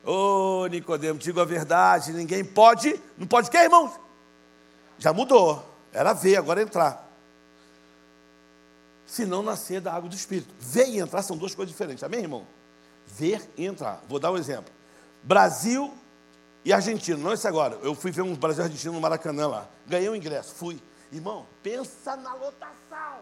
Ô 0.04 0.62
oh, 0.62 0.68
Nicodemo, 0.68 1.20
digo 1.20 1.40
a 1.40 1.46
verdade, 1.46 2.12
ninguém 2.12 2.44
pode, 2.44 3.00
não 3.18 3.28
pode 3.28 3.50
o 3.50 3.52
quê, 3.52 3.60
irmãos? 3.60 3.92
Já 4.98 5.14
mudou. 5.14 5.64
Era 5.94 6.14
ver, 6.14 6.38
agora 6.38 6.62
é 6.62 6.64
entrar. 6.64 7.08
Se 9.06 9.26
não 9.26 9.44
nascer 9.44 9.82
da 9.82 9.94
água 9.94 10.10
do 10.10 10.16
Espírito. 10.16 10.54
Ver 10.60 10.88
e 10.88 11.00
entrar 11.00 11.22
são 11.22 11.38
duas 11.38 11.54
coisas 11.54 11.72
diferentes. 11.72 12.04
Amém, 12.04 12.22
irmão? 12.22 12.48
Ver 13.06 13.48
e 13.58 13.66
entrar. 13.66 14.02
Vou 14.08 14.20
dar 14.20 14.32
um 14.32 14.38
exemplo. 14.38 14.72
Brasil 15.22 15.94
e 16.64 16.72
Argentina, 16.72 17.18
não 17.18 17.34
esse 17.34 17.48
agora. 17.48 17.78
Eu 17.84 17.94
fui 17.94 18.12
ver 18.12 18.22
um 18.22 18.36
Brasil 18.36 18.64
Argentino 18.64 18.94
no 18.94 19.02
Maracanã 19.02 19.48
lá. 19.48 19.68
Ganhei 19.86 20.08
o 20.08 20.14
um 20.14 20.16
ingresso, 20.16 20.56
fui. 20.56 20.82
Irmão, 21.12 21.46
pensa 21.62 22.16
na 22.16 22.34
lotação. 22.34 23.20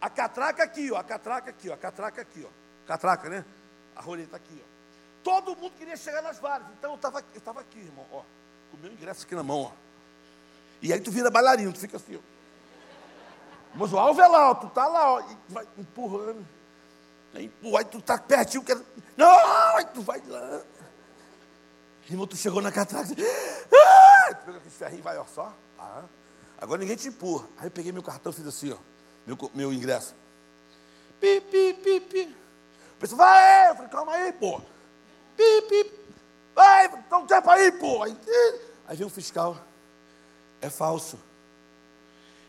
A 0.00 0.08
catraca 0.08 0.64
aqui, 0.64 0.90
ó. 0.90 0.96
A 0.96 1.04
catraca 1.04 1.50
aqui, 1.50 1.68
ó. 1.68 1.74
A 1.74 1.76
catraca 1.76 2.22
aqui, 2.22 2.44
ó. 2.44 2.48
Catraca, 2.86 3.28
né? 3.28 3.44
A 3.94 4.00
roleta 4.00 4.36
aqui, 4.36 4.62
ó. 4.64 4.71
Todo 5.22 5.56
mundo 5.56 5.72
queria 5.78 5.96
chegar 5.96 6.22
nas 6.22 6.38
varas. 6.38 6.66
Então 6.78 6.90
eu 6.90 6.96
estava 6.96 7.24
eu 7.34 7.40
tava 7.40 7.60
aqui, 7.60 7.78
irmão, 7.78 8.06
ó. 8.12 8.22
Com 8.70 8.76
o 8.76 8.80
meu 8.80 8.92
ingresso 8.92 9.24
aqui 9.24 9.34
na 9.34 9.42
mão, 9.42 9.62
ó. 9.62 9.72
E 10.80 10.92
aí 10.92 11.00
tu 11.00 11.10
vira 11.10 11.30
bailarino, 11.30 11.72
tu 11.72 11.78
fica 11.78 11.96
assim, 11.96 12.16
ó. 12.16 12.20
Mas 13.74 13.92
o 13.92 13.98
alvo 13.98 14.20
é 14.20 14.26
lá, 14.26 14.50
ó. 14.50 14.54
Tu 14.54 14.68
tá 14.70 14.86
lá, 14.86 15.12
ó. 15.12 15.20
E 15.20 15.36
vai 15.48 15.66
empurrando. 15.78 16.46
Aí, 17.34 17.50
aí 17.78 17.84
tu 17.84 18.02
tá 18.02 18.18
pertinho, 18.18 18.62
quer... 18.62 18.78
Não, 19.16 19.76
aí 19.76 19.86
tu 19.86 20.02
vai 20.02 20.22
lá. 20.26 20.62
Irmão, 22.10 22.26
tu 22.26 22.36
chegou 22.36 22.60
na 22.60 22.70
catraca, 22.70 23.08
ah! 23.10 24.34
tu 24.34 24.44
pegou 24.44 24.56
aquele 24.56 24.70
ferrinho 24.70 24.98
e 24.98 25.02
vai, 25.02 25.16
ó, 25.16 25.24
só. 25.24 25.54
Ah. 25.78 26.02
Agora 26.58 26.80
ninguém 26.80 26.96
te 26.96 27.08
empurra. 27.08 27.48
Aí 27.56 27.66
eu 27.66 27.70
peguei 27.70 27.90
meu 27.90 28.02
cartão 28.02 28.30
e 28.32 28.34
fiz 28.34 28.46
assim, 28.46 28.72
ó, 28.72 28.76
meu, 29.26 29.50
meu 29.54 29.72
ingresso. 29.72 30.14
Pi, 31.20 31.40
pi, 31.40 31.74
pi, 31.74 32.00
pi. 32.00 32.36
O 32.96 33.00
pessoal, 33.00 33.18
vai! 33.18 33.70
Eu 33.70 33.74
falei, 33.76 33.90
calma 33.90 34.12
aí, 34.12 34.32
pô. 34.32 34.60
Pi, 35.36 35.62
pi. 35.68 35.92
Vai, 36.54 36.86
então 36.86 37.26
tempo 37.26 37.50
aí. 37.50 37.72
Aí, 38.02 38.16
aí 38.86 38.96
vem 38.96 39.06
o 39.06 39.10
fiscal. 39.10 39.56
É 40.60 40.70
falso. 40.70 41.18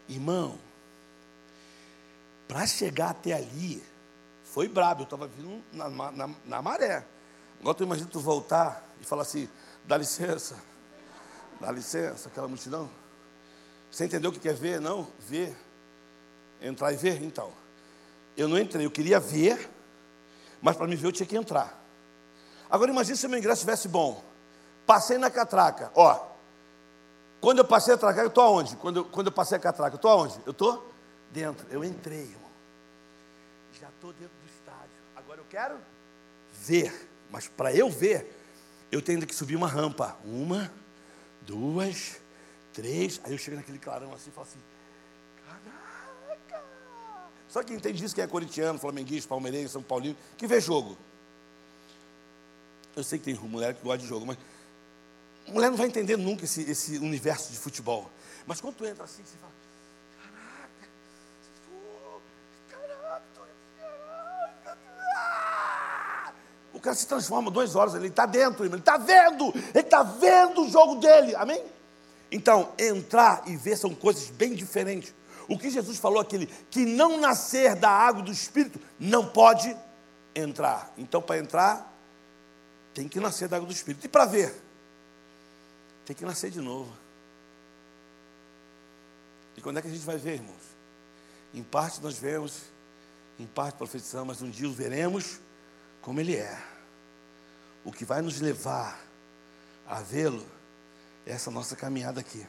Irmão, 0.08 0.60
para 2.48 2.68
chegar 2.68 3.12
até 3.12 3.34
ali, 3.34 3.84
foi 4.44 4.68
brabo. 4.68 5.02
Eu 5.02 5.06
estava 5.06 5.28
vindo 5.28 5.64
na, 5.72 5.90
na, 5.90 6.30
na 6.46 6.62
maré. 6.62 7.06
Agora 7.60 7.76
tu 7.76 7.84
imagina 7.84 8.10
tu 8.12 8.20
voltar 8.20 8.88
e 9.00 9.06
falar 9.06 9.22
assim, 9.22 9.50
dá 9.86 9.98
licença, 9.98 10.58
dá 11.60 11.72
licença, 11.72 12.28
aquela 12.28 12.48
multidão. 12.48 12.90
Você 13.90 14.06
entendeu 14.06 14.30
o 14.30 14.34
que 14.34 14.40
quer 14.40 14.54
ver? 14.54 14.82
Não? 14.82 15.08
Ver. 15.20 15.56
Entrar 16.62 16.92
e 16.92 16.98
ver? 16.98 17.24
Então. 17.24 17.52
Eu 18.36 18.48
não 18.48 18.58
entrei, 18.58 18.86
eu 18.86 18.92
queria 18.92 19.20
ver, 19.20 19.70
mas 20.62 20.76
para 20.76 20.88
me 20.88 20.96
ver 20.96 21.08
eu 21.08 21.12
tinha 21.12 21.28
que 21.28 21.38
entrar. 21.38 21.83
Agora 22.74 22.90
imagine 22.90 23.16
se 23.16 23.28
meu 23.28 23.38
ingresso 23.38 23.60
estivesse 23.60 23.88
bom. 23.88 24.24
Passei 24.84 25.20
na 25.20 25.30
catraca, 25.30 25.92
ó. 25.94 26.26
Quando 27.40 27.60
eu 27.60 27.66
passei 27.66 27.94
a 27.94 27.98
catraca, 27.98 28.22
eu 28.22 28.30
estou 28.30 28.44
aonde? 28.44 28.76
Quando 28.78 28.98
eu, 28.98 29.06
quando 29.06 29.28
eu 29.28 29.32
passei 29.32 29.56
a 29.56 29.62
catraca, 29.62 29.94
eu 29.94 29.98
estou 29.98 30.10
aonde? 30.10 30.42
Eu 30.44 30.54
estou 30.54 30.92
dentro. 31.30 31.68
Eu 31.70 31.84
entrei, 31.84 32.22
irmão. 32.22 32.50
Já 33.80 33.90
estou 33.90 34.12
dentro 34.14 34.34
do 34.42 34.48
estádio. 34.48 34.90
Agora 35.16 35.40
eu 35.40 35.46
quero 35.52 35.76
ver. 36.52 37.12
Mas 37.30 37.48
para 37.48 37.72
eu 37.72 37.92
ver, 37.92 38.36
eu 38.92 39.04
tenho 39.04 39.24
que 39.28 39.36
subir 39.36 39.56
uma 39.56 39.68
rampa. 39.68 40.18
Uma, 40.26 40.74
duas, 41.42 42.20
três. 42.74 43.22
Aí 43.24 43.34
eu 43.34 43.38
chego 43.38 43.58
naquele 43.58 43.78
clarão 43.78 44.12
assim 44.16 44.32
e 44.32 44.34
falo 44.34 44.48
assim: 44.48 44.60
Caraca! 45.46 46.66
Só 47.48 47.62
quem 47.62 47.76
entende 47.76 48.04
isso, 48.04 48.16
quem 48.16 48.24
é 48.24 48.28
corintiano, 48.28 48.80
flamenguista, 48.80 49.30
palmeirense, 49.30 49.74
São 49.74 49.84
Paulino, 49.84 50.18
que 50.36 50.48
vê 50.48 50.60
jogo. 50.60 50.98
Eu 52.96 53.04
sei 53.04 53.18
que 53.20 53.26
tem 53.26 53.36
mulher 53.36 53.74
que 53.74 53.84
gosta 53.84 54.00
de 54.00 54.08
jogo, 54.08 54.26
mas 54.26 54.38
mulher 55.48 55.70
não 55.70 55.78
vai 55.78 55.88
entender 55.88 56.18
nunca 56.18 56.46
esse, 56.46 56.62
esse 56.70 56.98
universo 56.98 57.52
de 57.52 57.58
futebol. 57.58 58.10
Mas 58.46 58.62
quando 58.62 58.76
tu 58.76 58.86
entra 58.86 59.04
assim, 59.04 59.24
você 59.24 59.38
fala, 59.38 59.54
cara 66.84 66.96
se 66.96 67.08
transforma 67.08 67.50
duas 67.50 67.76
horas, 67.76 67.96
ele 67.96 68.08
está 68.08 68.26
dentro, 68.26 68.66
ele 68.66 68.76
está 68.76 68.98
vendo, 68.98 69.52
ele 69.56 69.80
está 69.80 70.04
vendo 70.04 70.64
o 70.64 70.70
jogo 70.70 70.96
dele, 70.96 71.34
amém? 71.36 71.64
Então, 72.30 72.74
entrar 72.78 73.44
e 73.48 73.56
ver 73.56 73.78
são 73.78 73.96
coisas 73.96 74.30
bem 74.30 74.54
diferentes. 74.54 75.14
O 75.48 75.58
que 75.58 75.70
Jesus 75.70 75.98
falou 75.98 76.20
aquele 76.20 76.48
que 76.70 76.86
não 76.86 77.20
nascer 77.20 77.76
da 77.76 77.90
água 77.90 78.22
do 78.22 78.32
Espírito 78.32 78.80
não 79.00 79.26
pode 79.26 79.76
entrar. 80.36 80.92
Então, 80.98 81.22
para 81.22 81.38
entrar, 81.38 81.93
tem 82.94 83.08
que 83.08 83.20
nascer 83.20 83.48
da 83.48 83.58
água 83.58 83.68
do 83.68 83.74
Espírito. 83.74 84.06
E 84.06 84.10
para 84.10 84.26
ver, 84.26 84.54
tem 86.06 86.16
que 86.16 86.26
nascer 86.26 86.52
de 86.52 86.62
novo. 86.62 86.96
E 89.56 89.62
quando 89.62 89.78
é 89.78 89.82
que 89.82 89.88
a 89.88 89.92
gente 89.92 90.06
vai 90.06 90.18
ver, 90.18 90.36
irmãos? 90.36 90.64
Em 91.54 91.64
parte 91.64 92.02
nós 92.02 92.18
vemos, 92.18 92.64
em 93.40 93.46
parte 93.46 93.76
profetizamos, 93.78 94.28
mas 94.28 94.42
um 94.42 94.50
dia 94.50 94.68
o 94.68 94.74
veremos 94.74 95.40
como 96.02 96.20
ele 96.20 96.36
é 96.36 96.74
o 97.84 97.92
que 97.92 98.06
vai 98.06 98.22
nos 98.22 98.40
levar 98.40 99.00
a 99.86 100.02
vê-lo 100.02 100.46
é 101.26 101.32
essa 101.32 101.52
nossa 101.52 101.76
caminhada 101.76 102.20
aqui, 102.20 102.46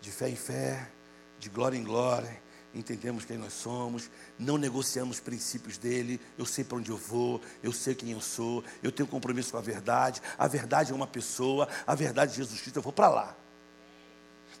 de 0.00 0.10
fé 0.10 0.28
em 0.28 0.36
fé, 0.36 0.90
de 1.38 1.48
glória 1.48 1.76
em 1.76 1.84
glória, 1.84 2.40
entendemos 2.74 3.24
quem 3.24 3.38
nós 3.38 3.52
somos, 3.52 4.10
não 4.38 4.58
negociamos 4.58 5.20
princípios 5.20 5.78
dele, 5.78 6.20
eu 6.36 6.44
sei 6.44 6.64
para 6.64 6.78
onde 6.78 6.90
eu 6.90 6.96
vou, 6.96 7.40
eu 7.62 7.72
sei 7.72 7.94
quem 7.94 8.12
eu 8.12 8.20
sou, 8.20 8.62
eu 8.82 8.92
tenho 8.92 9.08
compromisso 9.08 9.52
com 9.52 9.58
a 9.58 9.62
verdade, 9.62 10.20
a 10.38 10.46
verdade 10.46 10.92
é 10.92 10.94
uma 10.94 11.06
pessoa, 11.06 11.68
a 11.86 11.94
verdade 11.94 12.32
de 12.32 12.38
Jesus 12.38 12.60
Cristo, 12.60 12.76
eu 12.76 12.82
vou 12.82 12.92
para 12.92 13.08
lá. 13.08 13.36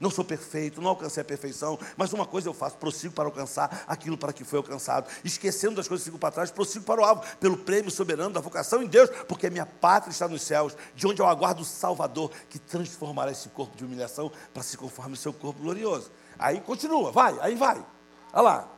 Não 0.00 0.10
sou 0.10 0.24
perfeito, 0.24 0.80
não 0.80 0.90
alcancei 0.90 1.20
a 1.20 1.24
perfeição, 1.24 1.78
mas 1.96 2.12
uma 2.12 2.24
coisa 2.24 2.48
eu 2.48 2.54
faço, 2.54 2.76
prossigo 2.76 3.12
para 3.12 3.24
alcançar 3.24 3.84
aquilo 3.86 4.16
para 4.16 4.32
que 4.32 4.44
foi 4.44 4.58
alcançado. 4.58 5.10
Esquecendo 5.24 5.74
das 5.74 5.88
coisas 5.88 6.04
que 6.04 6.10
ficam 6.10 6.20
para 6.20 6.30
trás, 6.30 6.50
prossigo 6.50 6.84
para 6.84 7.00
o 7.00 7.04
alvo, 7.04 7.24
pelo 7.38 7.56
prêmio 7.56 7.90
soberano 7.90 8.32
da 8.32 8.40
vocação 8.40 8.80
em 8.80 8.86
Deus, 8.86 9.10
porque 9.26 9.50
minha 9.50 9.66
pátria 9.66 10.12
está 10.12 10.28
nos 10.28 10.42
céus, 10.42 10.76
de 10.94 11.06
onde 11.06 11.20
eu 11.20 11.26
aguardo 11.26 11.62
o 11.62 11.64
Salvador, 11.64 12.30
que 12.48 12.60
transformará 12.60 13.32
esse 13.32 13.48
corpo 13.48 13.76
de 13.76 13.84
humilhação 13.84 14.30
para 14.54 14.62
se 14.62 14.76
conforme 14.76 15.14
o 15.14 15.16
seu 15.16 15.32
corpo 15.32 15.60
glorioso. 15.60 16.12
Aí 16.38 16.60
continua, 16.60 17.10
vai, 17.10 17.36
aí 17.40 17.56
vai. 17.56 17.84
Olha 18.32 18.42
lá. 18.42 18.68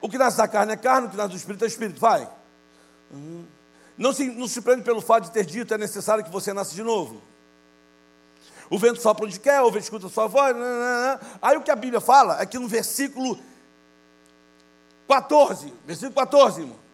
O 0.00 0.08
que 0.08 0.18
nasce 0.18 0.36
da 0.36 0.46
carne 0.46 0.72
é 0.72 0.76
carne, 0.76 1.06
o 1.06 1.10
que 1.10 1.16
nasce 1.16 1.30
do 1.30 1.36
espírito 1.36 1.64
é 1.64 1.68
espírito. 1.68 2.00
Vai. 2.00 2.28
Uhum. 3.10 3.46
Não 3.96 4.12
se, 4.12 4.28
não 4.28 4.48
se 4.48 4.60
prende 4.60 4.82
pelo 4.82 5.00
fato 5.00 5.24
de 5.24 5.30
ter 5.30 5.46
dito 5.46 5.72
é 5.72 5.78
necessário 5.78 6.24
que 6.24 6.30
você 6.30 6.52
nasça 6.52 6.74
de 6.74 6.82
novo. 6.82 7.22
O 8.68 8.78
vento 8.78 9.00
sopra 9.00 9.24
onde 9.24 9.38
quer, 9.38 9.60
o 9.62 9.70
vento 9.70 9.84
escuta 9.84 10.06
a 10.06 10.10
sua 10.10 10.26
voz. 10.26 10.54
Não, 10.54 10.62
não, 10.62 11.12
não. 11.12 11.20
Aí 11.40 11.56
o 11.56 11.62
que 11.62 11.70
a 11.70 11.76
Bíblia 11.76 12.00
fala 12.00 12.40
é 12.40 12.46
que 12.46 12.58
no 12.58 12.66
versículo 12.66 13.38
14, 15.08 15.72
versículo 15.86 16.14
14, 16.14 16.62
irmão. 16.62 16.84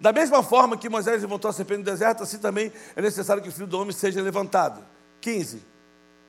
Da 0.00 0.12
mesma 0.12 0.42
forma 0.42 0.76
que 0.76 0.88
Moisés 0.88 1.20
levantou 1.20 1.48
a 1.48 1.52
serpente 1.52 1.78
no 1.78 1.84
deserto, 1.84 2.22
assim 2.22 2.38
também 2.38 2.72
é 2.94 3.02
necessário 3.02 3.42
que 3.42 3.48
o 3.48 3.52
filho 3.52 3.66
do 3.66 3.80
homem 3.80 3.92
seja 3.92 4.22
levantado. 4.22 4.84
15. 5.20 5.62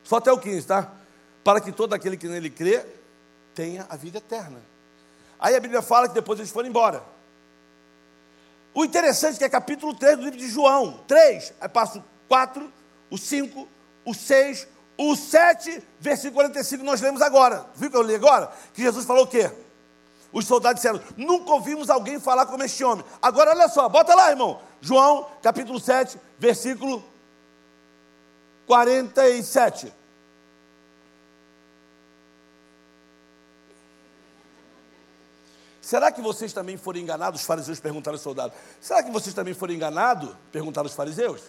Só 0.10 0.16
até 0.16 0.32
o 0.32 0.39
15, 0.39 0.66
tá? 0.66 0.91
Para 1.43 1.62
que 1.62 1.72
todo 1.72 1.93
aquele 1.93 2.18
que 2.18 2.28
nele 2.28 2.49
crê 2.49 2.84
tenha 3.53 3.86
a 3.88 3.95
vida 3.95 4.18
eterna. 4.18 4.60
Aí 5.39 5.55
a 5.55 5.60
Bíblia 5.60 5.84
fala 5.84 6.07
que 6.07 6.16
depois 6.16 6.39
eles 6.39 6.51
foram 6.51 6.68
embora. 6.68 7.03
O 8.74 8.84
interessante 8.84 9.36
é 9.36 9.38
que 9.38 9.43
é 9.43 9.49
capítulo 9.49 9.93
3 9.93 10.18
do 10.18 10.24
livro 10.24 10.39
de 10.39 10.49
João. 10.49 11.03
3, 11.07 11.53
aí 11.62 11.70
passa 11.70 11.99
o 11.99 12.03
4, 12.28 12.74
o 13.12 13.20
5, 13.20 13.68
o 14.03 14.12
6, 14.16 14.68
o 14.97 15.16
7, 15.16 15.84
versículo 15.99 16.38
45, 16.38 16.84
nós 16.84 17.01
lemos 17.01 17.22
agora. 17.22 17.68
Viu 17.76 17.91
que 17.91 17.95
eu 17.95 18.01
li 18.01 18.16
agora? 18.16 18.51
Que 18.74 18.82
Jesus 18.82 19.05
falou 19.05 19.26
o 19.26 19.28
quê? 19.28 19.51
Os 20.34 20.47
soldados 20.47 20.82
disseram: 20.82 20.99
Nunca 21.16 21.51
ouvimos 21.51 21.88
alguém 21.88 22.20
falar 22.20 22.47
como 22.47 22.64
este 22.64 22.84
homem. 22.84 23.05
Agora 23.22 23.51
olha 23.51 23.70
só, 23.70 23.88
bota 23.88 24.16
lá, 24.16 24.32
irmão. 24.32 24.60
João, 24.82 25.30
capítulo 25.43 25.80
7, 25.80 26.20
versículo 26.39 27.03
47. 28.66 29.99
Será 35.90 36.12
que 36.12 36.22
vocês 36.22 36.54
também 36.54 36.78
foram 36.78 37.00
enganados? 37.00 37.42
Os 37.42 37.48
fariseus 37.48 37.80
perguntaram 37.80 38.14
aos 38.14 38.22
soldados. 38.22 38.56
Será 38.80 39.02
que 39.02 39.10
vocês 39.10 39.34
também 39.34 39.56
foram 39.56 39.74
enganados? 39.74 40.36
Perguntaram 40.52 40.86
os 40.86 40.94
fariseus. 40.94 41.42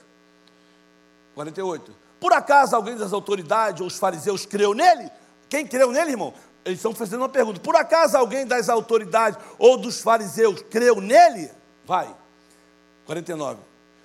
48. 1.35 1.95
Por 2.19 2.33
acaso 2.33 2.75
alguém 2.75 2.97
das 2.97 3.13
autoridades 3.13 3.83
ou 3.83 3.87
os 3.87 3.99
fariseus 3.99 4.47
creu 4.47 4.73
nele? 4.73 5.11
Quem 5.47 5.67
creu 5.67 5.93
nele, 5.93 6.13
irmão? 6.13 6.33
Eles 6.65 6.79
estão 6.79 6.95
fazendo 6.95 7.21
uma 7.21 7.29
pergunta. 7.29 7.61
Por 7.61 7.77
acaso 7.77 8.17
alguém 8.17 8.47
das 8.47 8.71
autoridades 8.71 9.39
ou 9.59 9.77
dos 9.77 10.01
fariseus 10.01 10.63
creu 10.71 11.03
nele? 11.03 11.53
Vai. 11.85 12.09
49. 13.05 13.61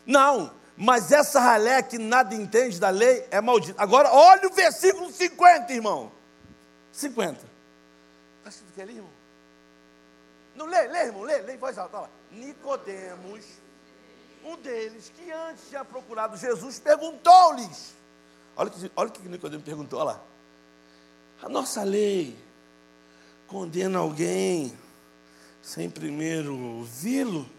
Não, 0.05 0.51
mas 0.75 1.13
essa 1.13 1.39
ralé 1.39 1.81
que 1.81 1.97
nada 1.97 2.35
entende 2.35 2.77
da 2.77 2.89
lei 2.89 3.25
é 3.31 3.39
maldita. 3.39 3.81
Agora, 3.81 4.11
olha 4.11 4.49
o 4.49 4.53
versículo 4.53 5.09
50, 5.09 5.71
irmão. 5.71 6.11
50. 6.91 7.39
Está 8.39 8.49
escrito 8.49 8.73
que 8.73 8.81
ali, 8.81 8.95
irmão? 8.97 9.14
Não 10.55 10.65
lê, 10.65 10.87
lê, 10.87 11.05
irmão, 11.05 11.23
lê, 11.23 11.41
lê 11.41 11.53
em 11.53 11.57
voz 11.57 11.77
alta. 11.77 12.09
Nicodemos, 12.31 13.45
um 14.43 14.57
deles, 14.57 15.11
que 15.15 15.31
antes 15.31 15.67
tinha 15.67 15.83
procurado 15.83 16.37
Jesus, 16.37 16.79
perguntou-lhes. 16.79 17.93
Olha, 18.55 18.71
olha 18.95 19.09
o 19.09 19.11
que 19.11 19.27
Nicodemos 19.27 19.65
perguntou, 19.65 19.99
olha 19.99 20.13
lá. 20.13 20.23
A 21.41 21.49
nossa 21.49 21.83
lei 21.83 22.37
condena 23.47 23.99
alguém 23.99 24.77
sem 25.61 25.89
primeiro 25.89 26.57
ouvi-lo? 26.57 27.49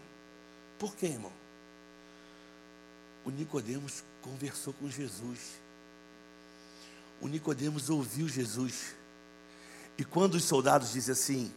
Por 0.79 0.95
quê, 0.95 1.07
irmão? 1.07 1.31
O 3.23 3.29
Nicodemos 3.29 4.03
conversou 4.21 4.73
com 4.73 4.89
Jesus. 4.89 5.59
O 7.19 7.27
Nicodemos 7.27 7.89
ouviu 7.89 8.27
Jesus. 8.27 8.95
E 9.97 10.05
quando 10.05 10.35
os 10.35 10.43
soldados 10.43 10.93
dizem 10.93 11.11
assim, 11.11 11.53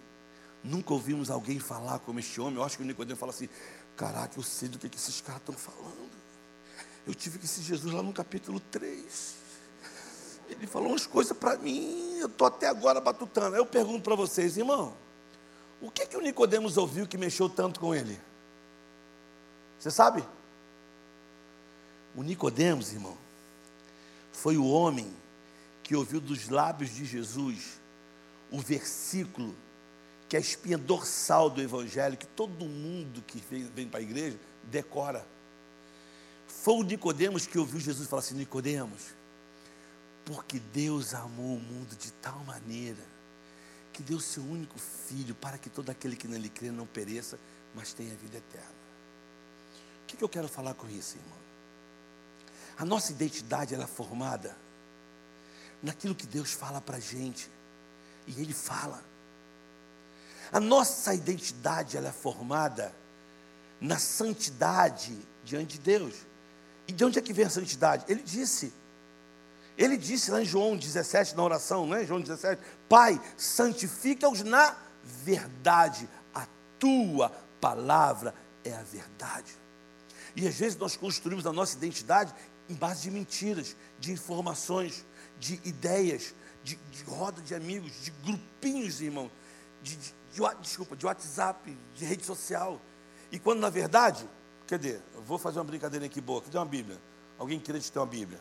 Nunca 0.62 0.92
ouvimos 0.92 1.30
alguém 1.30 1.58
falar 1.58 1.98
como 2.00 2.20
este 2.20 2.40
homem. 2.40 2.56
Eu 2.56 2.64
acho 2.64 2.76
que 2.76 2.82
o 2.82 2.86
Nicodemo 2.86 3.18
fala 3.18 3.32
assim: 3.32 3.48
Caraca, 3.96 4.38
eu 4.38 4.42
sei 4.42 4.68
do 4.68 4.78
que, 4.78 4.94
esses 4.94 5.20
caras 5.20 5.40
estão 5.40 5.54
falando. 5.54 6.10
Eu 7.06 7.14
tive 7.14 7.38
que 7.38 7.46
esse 7.46 7.62
Jesus 7.62 7.92
lá 7.92 8.02
no 8.02 8.12
capítulo 8.12 8.60
3. 8.60 9.34
Ele 10.48 10.66
falou 10.66 10.88
umas 10.88 11.06
coisas 11.06 11.36
para 11.36 11.56
mim, 11.56 12.18
eu 12.18 12.26
estou 12.26 12.46
até 12.46 12.66
agora 12.68 13.00
batutando. 13.00 13.56
Eu 13.56 13.64
pergunto 13.64 14.02
para 14.02 14.14
vocês, 14.14 14.56
irmão, 14.56 14.94
o 15.80 15.90
que, 15.90 16.06
que 16.06 16.16
o 16.16 16.20
Nicodemos 16.20 16.76
ouviu 16.76 17.06
que 17.06 17.16
mexeu 17.16 17.48
tanto 17.48 17.80
com 17.80 17.94
ele? 17.94 18.20
Você 19.78 19.90
sabe? 19.90 20.24
O 22.14 22.22
Nicodemos, 22.22 22.92
irmão, 22.92 23.16
foi 24.32 24.56
o 24.56 24.66
homem 24.66 25.14
que 25.82 25.96
ouviu 25.96 26.20
dos 26.20 26.48
lábios 26.48 26.90
de 26.90 27.04
Jesus 27.04 27.80
o 28.50 28.60
versículo 28.60 29.54
que 30.30 30.36
é 30.36 30.38
a 30.38 30.40
espinha 30.40 30.78
dorsal 30.78 31.50
do 31.50 31.60
Evangelho, 31.60 32.16
que 32.16 32.24
todo 32.24 32.64
mundo 32.64 33.20
que 33.20 33.42
vem, 33.50 33.64
vem 33.64 33.88
para 33.88 33.98
a 33.98 34.02
igreja 34.02 34.38
decora. 34.62 35.26
Foi 36.46 36.74
o 36.74 36.82
Nicodemos 36.84 37.48
que 37.48 37.58
ouviu 37.58 37.80
Jesus 37.80 38.08
falar 38.08 38.20
assim: 38.20 38.36
Nicodemos, 38.36 39.02
porque 40.24 40.60
Deus 40.60 41.14
amou 41.14 41.56
o 41.56 41.60
mundo 41.60 41.96
de 41.96 42.12
tal 42.12 42.38
maneira 42.44 43.02
que 43.92 44.04
deu 44.04 44.20
seu 44.20 44.44
único 44.44 44.78
filho 44.78 45.34
para 45.34 45.58
que 45.58 45.68
todo 45.68 45.90
aquele 45.90 46.14
que 46.14 46.28
nele 46.28 46.48
crê 46.48 46.70
não 46.70 46.86
pereça, 46.86 47.36
mas 47.74 47.92
tenha 47.92 48.14
vida 48.14 48.38
eterna. 48.38 48.68
O 50.04 50.06
que, 50.06 50.16
que 50.16 50.22
eu 50.22 50.28
quero 50.28 50.46
falar 50.46 50.74
com 50.74 50.88
isso, 50.88 51.16
irmão? 51.16 51.38
A 52.78 52.84
nossa 52.84 53.10
identidade 53.10 53.74
ela 53.74 53.82
é 53.82 53.88
formada 53.88 54.56
naquilo 55.82 56.14
que 56.14 56.24
Deus 56.24 56.52
fala 56.52 56.80
para 56.80 56.98
a 56.98 57.00
gente. 57.00 57.50
E 58.28 58.40
Ele 58.40 58.54
fala. 58.54 59.09
A 60.52 60.58
nossa 60.58 61.14
identidade 61.14 61.96
ela 61.96 62.08
é 62.08 62.12
formada 62.12 62.94
na 63.80 63.98
santidade 63.98 65.16
diante 65.44 65.78
de 65.78 65.80
Deus. 65.80 66.14
E 66.86 66.92
de 66.92 67.04
onde 67.04 67.18
é 67.18 67.22
que 67.22 67.32
vem 67.32 67.46
a 67.46 67.50
santidade? 67.50 68.04
Ele 68.08 68.22
disse. 68.22 68.72
Ele 69.78 69.96
disse 69.96 70.30
lá 70.30 70.42
em 70.42 70.44
João 70.44 70.76
17, 70.76 71.36
na 71.36 71.42
oração, 71.42 71.86
não 71.86 71.96
é? 71.96 72.04
João 72.04 72.20
17: 72.20 72.60
Pai, 72.88 73.20
santifica-os 73.36 74.42
na 74.42 74.76
verdade. 75.04 76.08
A 76.34 76.46
tua 76.78 77.30
palavra 77.60 78.34
é 78.64 78.74
a 78.74 78.82
verdade. 78.82 79.54
E 80.36 80.46
às 80.46 80.56
vezes 80.56 80.76
nós 80.76 80.96
construímos 80.96 81.46
a 81.46 81.52
nossa 81.52 81.76
identidade 81.76 82.34
em 82.68 82.74
base 82.74 83.02
de 83.02 83.10
mentiras, 83.10 83.76
de 83.98 84.12
informações, 84.12 85.04
de 85.38 85.60
ideias, 85.64 86.34
de, 86.62 86.76
de 86.76 87.02
roda 87.04 87.40
de 87.40 87.54
amigos, 87.54 87.92
de 88.02 88.10
grupinhos, 88.22 89.00
irmão, 89.00 89.30
de, 89.82 89.96
de, 89.96 90.14
de, 90.30 90.40
desculpa, 90.60 90.96
de 90.96 91.06
WhatsApp, 91.06 91.76
de 91.94 92.04
rede 92.04 92.24
social. 92.24 92.80
E 93.32 93.38
quando 93.38 93.60
na 93.60 93.70
verdade, 93.70 94.28
cadê? 94.66 95.00
Eu 95.14 95.22
vou 95.22 95.38
fazer 95.38 95.58
uma 95.58 95.64
brincadeira 95.64 96.06
aqui 96.06 96.20
boa. 96.20 96.40
Cadê 96.40 96.56
uma 96.56 96.66
Bíblia? 96.66 96.98
Alguém 97.38 97.58
queria 97.58 97.80
ter 97.80 97.98
uma 97.98 98.06
Bíblia? 98.06 98.40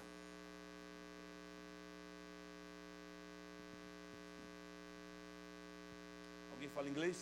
Alguém 6.52 6.70
fala 6.70 6.90
inglês? 6.90 7.18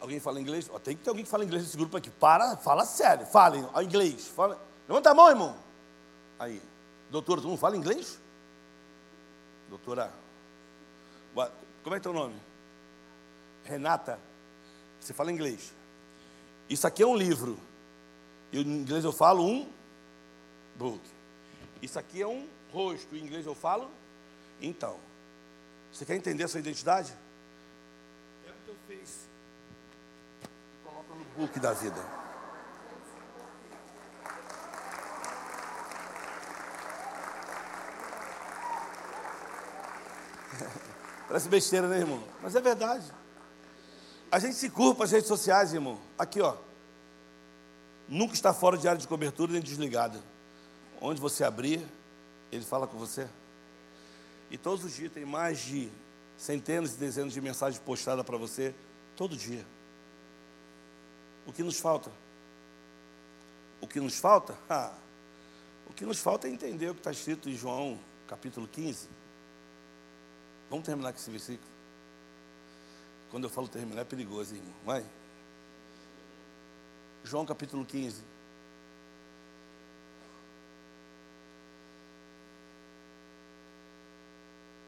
Alguém 0.00 0.20
fala 0.20 0.40
inglês? 0.40 0.70
Tem 0.84 0.96
que 0.96 1.02
ter 1.02 1.10
alguém 1.10 1.24
que 1.24 1.30
fala 1.30 1.44
inglês 1.44 1.62
nesse 1.62 1.76
grupo 1.76 1.96
aqui. 1.96 2.10
Para, 2.10 2.56
fala 2.56 2.84
sério, 2.84 3.26
falem 3.26 3.66
inglês. 3.82 4.28
Fala. 4.28 4.60
Levanta 4.88 5.10
a 5.10 5.14
mão, 5.14 5.28
irmão. 5.28 5.56
Aí. 6.38 6.62
Doutora, 7.10 7.40
tu 7.40 7.48
não 7.48 7.56
fala 7.56 7.76
inglês? 7.76 8.20
Doutora, 9.68 10.12
como 11.82 11.94
é 11.94 12.00
teu 12.00 12.12
nome? 12.12 12.45
Renata, 13.66 14.18
você 15.00 15.12
fala 15.12 15.32
inglês. 15.32 15.74
Isso 16.70 16.86
aqui 16.86 17.02
é 17.02 17.06
um 17.06 17.16
livro. 17.16 17.58
Eu, 18.52 18.62
em 18.62 18.80
inglês 18.80 19.04
eu 19.04 19.12
falo 19.12 19.44
um 19.44 19.68
book. 20.76 21.00
Isso 21.82 21.98
aqui 21.98 22.22
é 22.22 22.26
um 22.26 22.48
rosto. 22.72 23.14
Em 23.14 23.20
inglês 23.20 23.44
eu 23.44 23.54
falo. 23.54 23.90
Então, 24.60 24.98
você 25.92 26.04
quer 26.04 26.14
entender 26.14 26.44
a 26.44 26.48
sua 26.48 26.60
identidade? 26.60 27.12
É 28.46 28.50
o 28.50 28.54
teu 28.64 28.76
face. 28.86 29.26
Coloca 30.84 31.14
no 31.14 31.24
book 31.24 31.58
da 31.58 31.72
vida. 31.72 32.00
Parece 41.28 41.48
besteira, 41.48 41.88
né, 41.88 41.98
irmão? 41.98 42.22
Mas 42.40 42.54
é 42.54 42.60
verdade. 42.60 43.12
A 44.30 44.38
gente 44.38 44.54
se 44.54 44.68
curva 44.68 45.04
as 45.04 45.12
redes 45.12 45.28
sociais, 45.28 45.72
irmão. 45.72 45.98
Aqui, 46.18 46.40
ó. 46.40 46.56
nunca 48.08 48.34
está 48.34 48.52
fora 48.52 48.76
de 48.76 48.88
área 48.88 49.00
de 49.00 49.06
cobertura 49.06 49.52
nem 49.52 49.62
desligada. 49.62 50.20
Onde 51.00 51.20
você 51.20 51.44
abrir, 51.44 51.86
ele 52.50 52.64
fala 52.64 52.86
com 52.86 52.98
você. 52.98 53.28
E 54.50 54.58
todos 54.58 54.84
os 54.84 54.94
dias 54.94 55.12
tem 55.12 55.24
mais 55.24 55.58
de 55.58 55.90
centenas 56.36 56.94
e 56.94 56.98
dezenas 56.98 57.32
de 57.32 57.40
mensagens 57.40 57.82
postadas 57.82 58.24
para 58.24 58.36
você, 58.36 58.74
todo 59.16 59.36
dia. 59.36 59.64
O 61.46 61.52
que 61.52 61.62
nos 61.62 61.78
falta? 61.78 62.10
O 63.80 63.86
que 63.86 64.00
nos 64.00 64.18
falta? 64.18 64.56
Ah, 64.68 64.92
o 65.88 65.92
que 65.92 66.04
nos 66.04 66.18
falta 66.18 66.48
é 66.48 66.50
entender 66.50 66.90
o 66.90 66.94
que 66.94 67.00
está 67.00 67.12
escrito 67.12 67.48
em 67.48 67.54
João 67.54 67.98
capítulo 68.26 68.66
15. 68.66 69.08
Vamos 70.68 70.84
terminar 70.84 71.12
com 71.12 71.18
esse 71.18 71.30
versículo? 71.30 71.75
Quando 73.36 73.44
eu 73.44 73.50
falo 73.50 73.68
terminar 73.68 74.00
é 74.00 74.04
perigoso, 74.06 74.54
irmão. 74.54 74.72
Vai. 74.82 75.04
João 77.22 77.44
capítulo 77.44 77.84
15. 77.84 78.22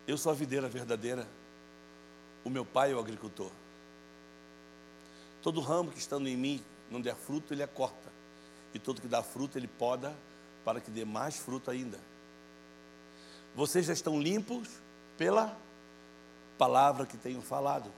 Eu 0.06 0.16
sou 0.16 0.32
a 0.32 0.34
videira 0.34 0.66
verdadeira, 0.66 1.28
o 2.42 2.48
meu 2.48 2.64
pai 2.64 2.92
é 2.92 2.94
o 2.94 2.98
agricultor. 2.98 3.52
Todo 5.42 5.60
ramo 5.60 5.90
que 5.90 5.98
estando 5.98 6.26
em 6.26 6.34
mim 6.34 6.64
não 6.90 7.02
der 7.02 7.16
fruto, 7.16 7.52
ele 7.52 7.62
é 7.62 7.66
corta. 7.66 8.10
E 8.72 8.78
todo 8.78 9.02
que 9.02 9.08
dá 9.08 9.22
fruto, 9.22 9.58
ele 9.58 9.68
poda 9.68 10.16
para 10.64 10.80
que 10.80 10.90
dê 10.90 11.04
mais 11.04 11.36
fruto 11.36 11.70
ainda. 11.70 12.00
Vocês 13.54 13.84
já 13.84 13.92
estão 13.92 14.18
limpos 14.18 14.70
pela 15.18 15.54
palavra 16.56 17.04
que 17.04 17.18
tenho 17.18 17.42
falado. 17.42 17.92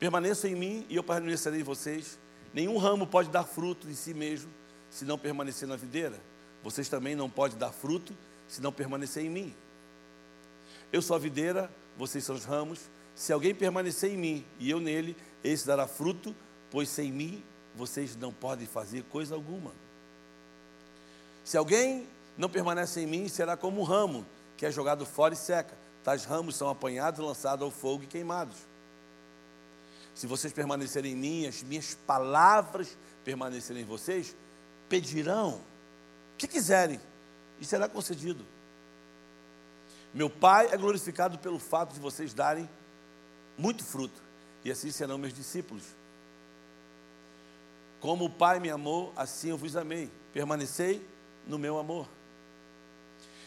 Permaneçam 0.00 0.50
em 0.50 0.54
mim 0.56 0.86
e 0.88 0.96
eu 0.96 1.04
permanecerei 1.04 1.60
em 1.60 1.62
vocês. 1.62 2.18
Nenhum 2.54 2.78
ramo 2.78 3.06
pode 3.06 3.28
dar 3.28 3.44
fruto 3.44 3.88
em 3.88 3.94
si 3.94 4.14
mesmo 4.14 4.50
se 4.88 5.04
não 5.04 5.18
permanecer 5.18 5.68
na 5.68 5.76
videira. 5.76 6.18
Vocês 6.64 6.88
também 6.88 7.14
não 7.14 7.28
podem 7.28 7.58
dar 7.58 7.70
fruto 7.70 8.16
se 8.48 8.62
não 8.62 8.72
permanecer 8.72 9.22
em 9.22 9.28
mim. 9.28 9.54
Eu 10.90 11.02
sou 11.02 11.14
a 11.14 11.18
videira, 11.18 11.70
vocês 11.98 12.24
são 12.24 12.34
os 12.34 12.46
ramos. 12.46 12.80
Se 13.14 13.30
alguém 13.30 13.54
permanecer 13.54 14.10
em 14.10 14.16
mim 14.16 14.46
e 14.58 14.70
eu 14.70 14.80
nele, 14.80 15.14
esse 15.44 15.66
dará 15.66 15.86
fruto, 15.86 16.34
pois 16.70 16.88
sem 16.88 17.12
mim 17.12 17.44
vocês 17.76 18.16
não 18.16 18.32
podem 18.32 18.66
fazer 18.66 19.04
coisa 19.04 19.34
alguma. 19.34 19.72
Se 21.44 21.58
alguém 21.58 22.08
não 22.38 22.48
permanece 22.48 23.02
em 23.02 23.06
mim, 23.06 23.28
será 23.28 23.54
como 23.54 23.82
um 23.82 23.84
ramo 23.84 24.24
que 24.56 24.64
é 24.64 24.72
jogado 24.72 25.04
fora 25.04 25.34
e 25.34 25.36
seca. 25.36 25.76
Tais 26.02 26.24
ramos 26.24 26.56
são 26.56 26.70
apanhados, 26.70 27.20
lançados 27.20 27.62
ao 27.62 27.70
fogo 27.70 28.04
e 28.04 28.06
queimados. 28.06 28.69
Se 30.20 30.26
vocês 30.26 30.52
permanecerem 30.52 31.12
em 31.12 31.16
mim, 31.16 31.46
as 31.46 31.62
minhas 31.62 31.94
palavras 31.94 32.94
permanecerem 33.24 33.84
em 33.84 33.86
vocês, 33.86 34.36
pedirão 34.86 35.54
o 35.54 35.62
que 36.36 36.46
quiserem 36.46 37.00
e 37.58 37.64
será 37.64 37.88
concedido. 37.88 38.44
Meu 40.12 40.28
Pai 40.28 40.68
é 40.70 40.76
glorificado 40.76 41.38
pelo 41.38 41.58
fato 41.58 41.94
de 41.94 42.00
vocês 42.00 42.34
darem 42.34 42.68
muito 43.56 43.82
fruto, 43.82 44.22
e 44.62 44.70
assim 44.70 44.90
serão 44.90 45.16
meus 45.16 45.32
discípulos. 45.32 45.84
Como 47.98 48.26
o 48.26 48.30
Pai 48.30 48.60
me 48.60 48.68
amou, 48.68 49.14
assim 49.16 49.48
eu 49.48 49.56
vos 49.56 49.74
amei. 49.74 50.10
Permanecei 50.34 51.02
no 51.46 51.58
meu 51.58 51.78
amor. 51.78 52.06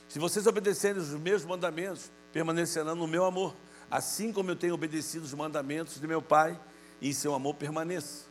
Se 0.10 0.18
vocês 0.18 0.48
obedecerem 0.48 1.00
os 1.00 1.10
meus 1.10 1.46
mandamentos, 1.46 2.10
permanecerão 2.32 2.96
no 2.96 3.06
meu 3.06 3.26
amor, 3.26 3.56
assim 3.94 4.34
como 4.34 4.50
eu 4.50 4.56
tenho 4.56 4.74
obedecido 4.74 5.24
os 5.24 5.36
mandamentos 5.36 6.02
de 6.02 6.08
meu 6.08 6.20
Pai, 6.20 6.60
e 7.00 7.10
em 7.10 7.14
seu 7.14 7.36
amor 7.36 7.54
permaneço. 7.54 8.28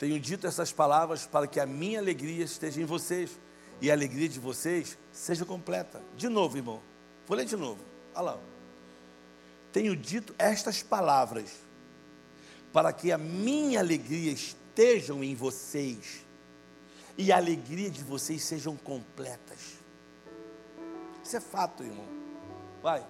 Tenho 0.00 0.18
dito 0.18 0.48
essas 0.48 0.72
palavras 0.72 1.26
para 1.26 1.46
que 1.46 1.60
a 1.60 1.66
minha 1.66 2.00
alegria 2.00 2.44
esteja 2.44 2.80
em 2.80 2.84
vocês 2.84 3.38
e 3.80 3.88
a 3.88 3.94
alegria 3.94 4.28
de 4.28 4.40
vocês 4.40 4.98
seja 5.12 5.44
completa. 5.44 6.02
De 6.16 6.28
novo, 6.28 6.56
irmão. 6.56 6.82
Vou 7.24 7.36
ler 7.36 7.46
de 7.46 7.54
novo. 7.54 7.84
Olha 8.12 8.32
lá. 8.32 8.38
Tenho 9.72 9.94
dito 9.94 10.34
estas 10.38 10.82
palavras 10.82 11.52
para 12.72 12.92
que 12.92 13.12
a 13.12 13.18
minha 13.18 13.78
alegria 13.78 14.32
esteja 14.32 15.14
em 15.14 15.36
vocês 15.36 16.26
e 17.16 17.30
a 17.30 17.36
alegria 17.36 17.90
de 17.90 18.02
vocês 18.02 18.42
sejam 18.42 18.76
completas. 18.76 19.78
Isso 21.22 21.36
é 21.36 21.40
fato, 21.40 21.84
irmão. 21.84 22.08
Vai. 22.82 23.06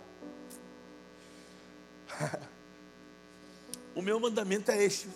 o 3.94 4.02
meu 4.02 4.18
mandamento 4.18 4.70
é 4.70 4.82
este: 4.82 5.08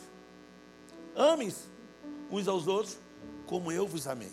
amem 1.14 1.52
uns 2.30 2.48
aos 2.48 2.66
outros 2.66 2.98
como 3.46 3.70
eu 3.70 3.86
vos 3.86 4.06
amei. 4.06 4.32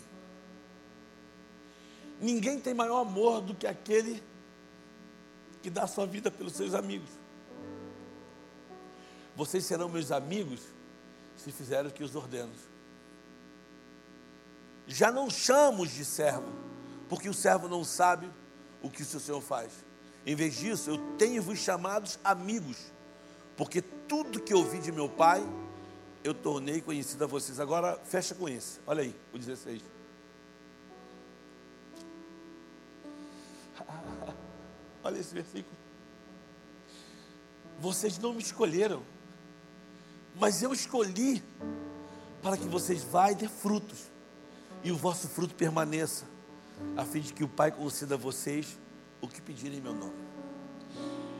Ninguém 2.20 2.60
tem 2.60 2.72
maior 2.72 3.00
amor 3.00 3.40
do 3.40 3.54
que 3.54 3.66
aquele 3.66 4.22
que 5.62 5.70
dá 5.70 5.86
sua 5.86 6.06
vida 6.06 6.30
pelos 6.30 6.52
seus 6.52 6.74
amigos. 6.74 7.10
Vocês 9.34 9.64
serão 9.64 9.88
meus 9.88 10.12
amigos 10.12 10.60
se 11.36 11.50
fizerem 11.50 11.90
o 11.90 11.94
que 11.94 12.04
os 12.04 12.14
ordeno. 12.14 12.52
Já 14.86 15.10
não 15.10 15.30
chamo 15.30 15.86
de 15.86 16.04
servo, 16.04 16.52
porque 17.08 17.28
o 17.28 17.34
servo 17.34 17.68
não 17.68 17.84
sabe 17.84 18.30
o 18.82 18.90
que 18.90 19.02
o 19.02 19.04
seu 19.04 19.20
Senhor 19.20 19.40
faz. 19.40 19.72
Em 20.24 20.34
vez 20.36 20.56
disso, 20.56 20.90
eu 20.90 20.98
tenho-vos 21.16 21.58
chamados 21.58 22.18
amigos, 22.22 22.92
porque 23.56 23.82
tudo 23.82 24.40
que 24.40 24.54
ouvi 24.54 24.78
de 24.78 24.92
meu 24.92 25.08
Pai, 25.08 25.42
eu 26.22 26.32
tornei 26.32 26.80
conhecido 26.80 27.24
a 27.24 27.26
vocês. 27.26 27.58
Agora, 27.58 27.98
fecha 28.04 28.34
com 28.34 28.48
isso. 28.48 28.80
Olha 28.86 29.02
aí, 29.02 29.14
o 29.32 29.38
16. 29.38 29.82
Olha 35.02 35.18
esse 35.18 35.34
versículo. 35.34 35.76
Vocês 37.80 38.16
não 38.18 38.32
me 38.32 38.42
escolheram, 38.42 39.02
mas 40.36 40.62
eu 40.62 40.72
escolhi 40.72 41.42
para 42.40 42.56
que 42.56 42.68
vocês 42.68 43.02
vá 43.02 43.32
e 43.32 43.34
dê 43.34 43.48
frutos, 43.48 44.08
e 44.84 44.92
o 44.92 44.96
vosso 44.96 45.26
fruto 45.28 45.54
permaneça, 45.56 46.26
a 46.96 47.04
fim 47.04 47.20
de 47.20 47.32
que 47.32 47.42
o 47.42 47.48
Pai 47.48 47.72
conceda 47.72 48.14
a 48.14 48.18
vocês 48.18 48.78
o 49.22 49.28
que 49.28 49.40
pedirem 49.40 49.78
em 49.78 49.80
meu 49.80 49.94
nome. 49.94 50.32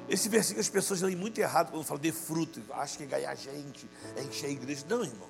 Esse 0.09 0.29
versículo 0.29 0.61
as 0.61 0.69
pessoas 0.69 1.03
leem 1.03 1.17
muito 1.17 1.39
errado 1.39 1.71
quando 1.71 1.85
falam 1.85 2.01
de 2.01 2.13
fruto, 2.13 2.63
acham 2.71 2.99
que 2.99 3.03
é 3.03 3.07
ganhar 3.07 3.35
gente, 3.35 3.89
é 4.17 4.23
encher 4.23 4.47
a 4.47 4.51
igreja. 4.51 4.85
Não, 4.89 5.03
irmão. 5.03 5.29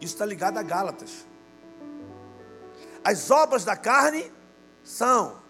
Isso 0.00 0.14
está 0.14 0.24
ligado 0.24 0.58
a 0.58 0.62
Gálatas. 0.62 1.26
As 3.02 3.30
obras 3.30 3.64
da 3.64 3.76
carne 3.76 4.30
são 4.82 5.42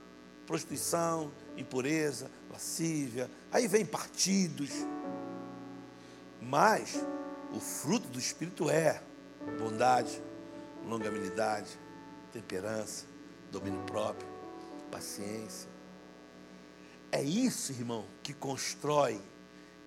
prostituição, 0.47 1.33
impureza, 1.57 2.31
lascívia, 2.51 3.31
aí 3.51 3.67
vem 3.67 3.85
partidos. 3.85 4.71
Mas 6.41 7.03
o 7.53 7.61
fruto 7.61 8.09
do 8.09 8.19
Espírito 8.19 8.71
é 8.71 9.03
bondade, 9.59 10.23
longanimidade, 10.87 11.79
temperança, 12.33 13.07
domínio 13.51 13.83
próprio, 13.84 14.29
paciência. 14.91 15.75
É 17.17 17.22
isso, 17.22 17.72
irmão, 17.72 18.05
que 18.22 18.34
constrói 18.34 19.18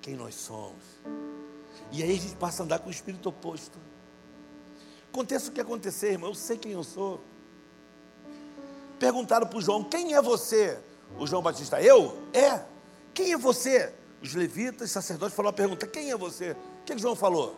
quem 0.02 0.16
nós 0.16 0.34
somos. 0.34 0.82
E 1.92 2.02
aí 2.02 2.12
a 2.12 2.20
gente 2.20 2.36
passa 2.36 2.64
a 2.64 2.66
andar 2.66 2.80
com 2.80 2.88
o 2.88 2.92
espírito 2.92 3.30
oposto. 3.30 3.78
Aconteça 5.12 5.52
o 5.52 5.54
que 5.54 5.62
acontecer, 5.62 6.14
irmão, 6.14 6.32
eu 6.32 6.36
sei 6.36 6.58
quem 6.58 6.72
eu 6.72 6.84
sou. 6.84 7.22
Perguntaram 8.98 9.46
para 9.46 9.60
o 9.60 9.62
João: 9.62 9.84
quem 9.84 10.16
é 10.16 10.22
você? 10.24 10.80
O 11.20 11.28
João 11.28 11.44
Batista, 11.44 11.80
eu? 11.80 12.18
É. 12.34 12.66
Quem 13.14 13.32
é 13.32 13.38
você? 13.38 13.94
Os 14.24 14.34
levitas, 14.34 14.90
sacerdotes 14.90 15.36
falaram 15.36 15.54
a 15.54 15.58
pergunta: 15.58 15.86
quem 15.86 16.10
é 16.10 16.18
você? 16.18 16.54
O 16.54 16.84
que, 16.84 16.96
que 16.96 17.00
João 17.00 17.16
falou? 17.16 17.56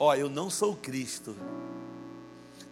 Ó, 0.00 0.08
oh, 0.08 0.14
eu 0.16 0.28
não 0.28 0.50
sou 0.50 0.74
Cristo. 0.74 1.36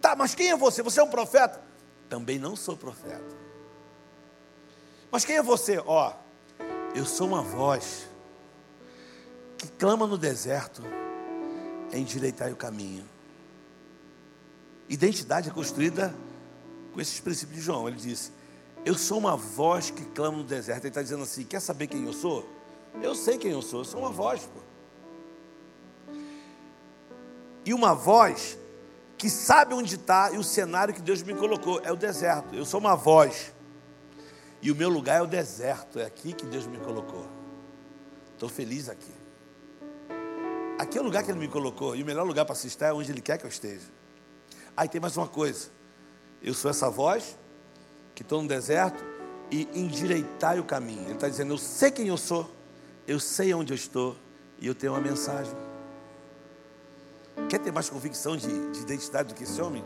Tá, 0.01 0.17
mas 0.17 0.35
quem 0.35 0.51
é 0.51 0.57
você? 0.57 0.83
Você 0.83 0.99
é 0.99 1.05
um 1.05 1.11
profeta? 1.11 1.63
Também 2.09 2.41
não 2.41 2.57
sou 2.57 2.77
profeta. 2.77 3.37
Mas 5.13 5.25
quem 5.25 5.37
é 5.37 5.43
você? 5.43 5.79
Ó, 5.79 6.24
eu 6.95 7.05
sou 7.05 7.27
uma 7.27 7.43
voz 7.43 8.09
que 9.59 9.67
clama 9.67 10.07
no 10.07 10.17
deserto, 10.17 10.83
endireitar 11.93 12.53
o 12.53 12.57
caminho. 12.57 13.05
Identidade 14.89 15.49
é 15.49 15.53
construída 15.53 16.15
com 16.93 17.01
esses 17.01 17.19
princípios 17.19 17.59
de 17.59 17.65
João. 17.65 17.89
Ele 17.89 17.97
disse: 17.97 18.31
Eu 18.85 18.95
sou 18.95 19.19
uma 19.19 19.37
voz 19.37 19.91
que 19.91 20.05
clama 20.05 20.39
no 20.39 20.45
deserto. 20.45 20.83
Ele 20.83 20.89
está 20.89 21.03
dizendo 21.03 21.25
assim: 21.25 21.45
Quer 21.45 21.61
saber 21.61 21.89
quem 21.89 22.05
eu 22.05 22.13
sou? 22.13 22.49
Eu 23.03 23.15
sei 23.15 23.39
quem 23.39 23.51
eu 23.51 23.63
sou, 23.63 23.81
eu 23.81 23.85
sou 23.85 24.01
uma 24.01 24.11
voz. 24.11 24.43
Pô. 24.43 24.61
E 27.65 27.73
uma 27.73 27.95
voz 27.95 28.59
que 29.17 29.31
sabe 29.31 29.75
onde 29.75 29.95
está 29.95 30.31
e 30.33 30.39
o 30.39 30.45
cenário 30.45 30.93
que 30.93 31.01
Deus 31.01 31.23
me 31.23 31.35
colocou 31.35 31.81
é 31.83 31.91
o 31.91 31.97
deserto. 31.97 32.55
Eu 32.55 32.65
sou 32.65 32.79
uma 32.79 32.95
voz. 32.95 33.54
E 34.65 34.73
o 34.73 34.75
meu 34.75 34.89
lugar 34.89 35.19
é 35.19 35.23
o 35.23 35.27
deserto, 35.27 35.99
é 35.99 36.07
aqui 36.07 36.33
que 36.33 36.47
Deus 36.47 36.67
me 36.67 36.79
colocou. 36.79 37.29
Estou 38.33 38.49
feliz 38.49 38.89
aqui. 38.89 39.13
Aqui 40.79 40.97
é 40.97 41.03
o 41.03 41.05
lugar 41.05 41.23
que 41.23 41.31
ele 41.31 41.39
me 41.39 41.49
colocou, 41.49 41.95
e 41.95 42.03
o 42.03 42.07
melhor 42.07 42.27
lugar 42.27 42.47
para 42.47 42.55
se 42.55 42.67
estar 42.67 42.87
é 42.87 42.93
onde 42.95 43.13
ele 43.13 43.21
quer 43.21 43.37
que 43.37 43.45
eu 43.45 43.51
esteja. 43.51 43.85
Aí 44.75 44.89
tem 44.89 44.99
mais 44.99 45.19
uma 45.19 45.29
coisa. 45.29 45.69
Eu 46.43 46.55
sou 46.55 46.71
essa 46.71 46.89
voz 46.89 47.39
que 48.15 48.23
estou 48.23 48.41
no 48.41 48.49
deserto 48.49 49.05
e 49.51 49.69
endireitai 49.75 50.59
o 50.59 50.65
caminho. 50.65 51.03
Ele 51.03 51.13
está 51.13 51.29
dizendo: 51.29 51.53
Eu 51.53 51.59
sei 51.59 51.91
quem 51.91 52.09
eu 52.09 52.17
sou, 52.17 52.51
eu 53.07 53.21
sei 53.21 53.53
onde 53.53 53.75
eu 53.75 53.77
estou 53.77 54.17
e 54.59 54.67
eu 54.67 54.75
tenho 54.75 54.95
uma 54.95 55.01
mensagem. 55.01 55.53
Quer 57.51 57.59
ter 57.59 57.71
mais 57.71 57.91
convicção 57.91 58.35
de, 58.35 58.71
de 58.71 58.81
identidade 58.81 59.29
do 59.29 59.35
que 59.35 59.45
esse 59.45 59.61
homem? 59.61 59.85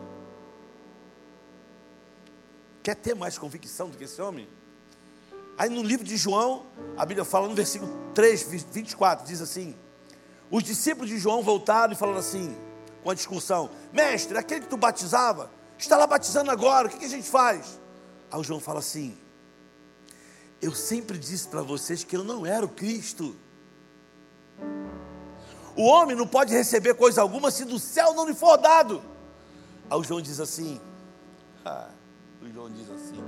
Quer 2.81 2.95
ter 2.95 3.17
mais 3.17 3.37
convicção 3.37 3.91
do 3.91 3.99
que 3.99 4.05
esse 4.05 4.23
homem? 4.23 4.49
Aí 5.59 5.69
no 5.69 5.83
livro 5.83 6.05
de 6.05 6.17
João, 6.17 6.67
a 6.97 7.05
Bíblia 7.05 7.25
fala 7.25 7.49
no 7.49 7.55
versículo 7.55 7.93
3, 8.15 8.65
24, 8.71 9.27
diz 9.27 9.43
assim: 9.43 9.75
Os 10.49 10.63
discípulos 10.63 11.11
de 11.11 11.19
João 11.19 11.43
voltaram 11.43 11.93
e 11.93 11.97
falaram 11.97 12.21
assim, 12.21 12.57
com 13.03 13.11
a 13.11 13.15
discussão: 13.15 13.69
Mestre, 13.93 14.39
aquele 14.39 14.61
que 14.61 14.69
tu 14.69 14.77
batizava, 14.77 15.51
está 15.77 15.97
lá 15.97 16.07
batizando 16.07 16.51
agora, 16.51 16.87
o 16.87 16.91
que, 16.91 17.05
a 17.05 17.09
gente 17.09 17.29
faz? 17.29 17.81
Aí 18.31 18.39
o 18.39 18.45
João 18.45 18.61
fala 18.61 18.79
assim: 18.79 19.19
Eu 20.63 20.73
sempre 20.73 21.19
disse 21.19 21.49
para 21.49 21.63
vocês 21.63 22.05
que 22.05 22.17
eu 22.17 22.23
não 22.23 22.47
era 22.47 22.65
o 22.65 22.69
Cristo. 22.69 23.35
O 25.75 25.83
homem 25.83 26.17
não 26.17 26.27
pode 26.27 26.53
receber 26.53 26.95
coisa 26.95 27.21
alguma 27.21 27.51
se 27.51 27.65
do 27.65 27.79
céu 27.79 28.15
não 28.15 28.27
lhe 28.27 28.35
for 28.35 28.57
dado. 28.57 29.03
Aí 29.91 29.99
o 29.99 30.05
João 30.05 30.21
diz 30.21 30.39
assim: 30.39 30.81
ah, 31.65 31.91
O 32.41 32.49
João 32.53 32.71
diz 32.71 32.89
assim: 32.91 33.23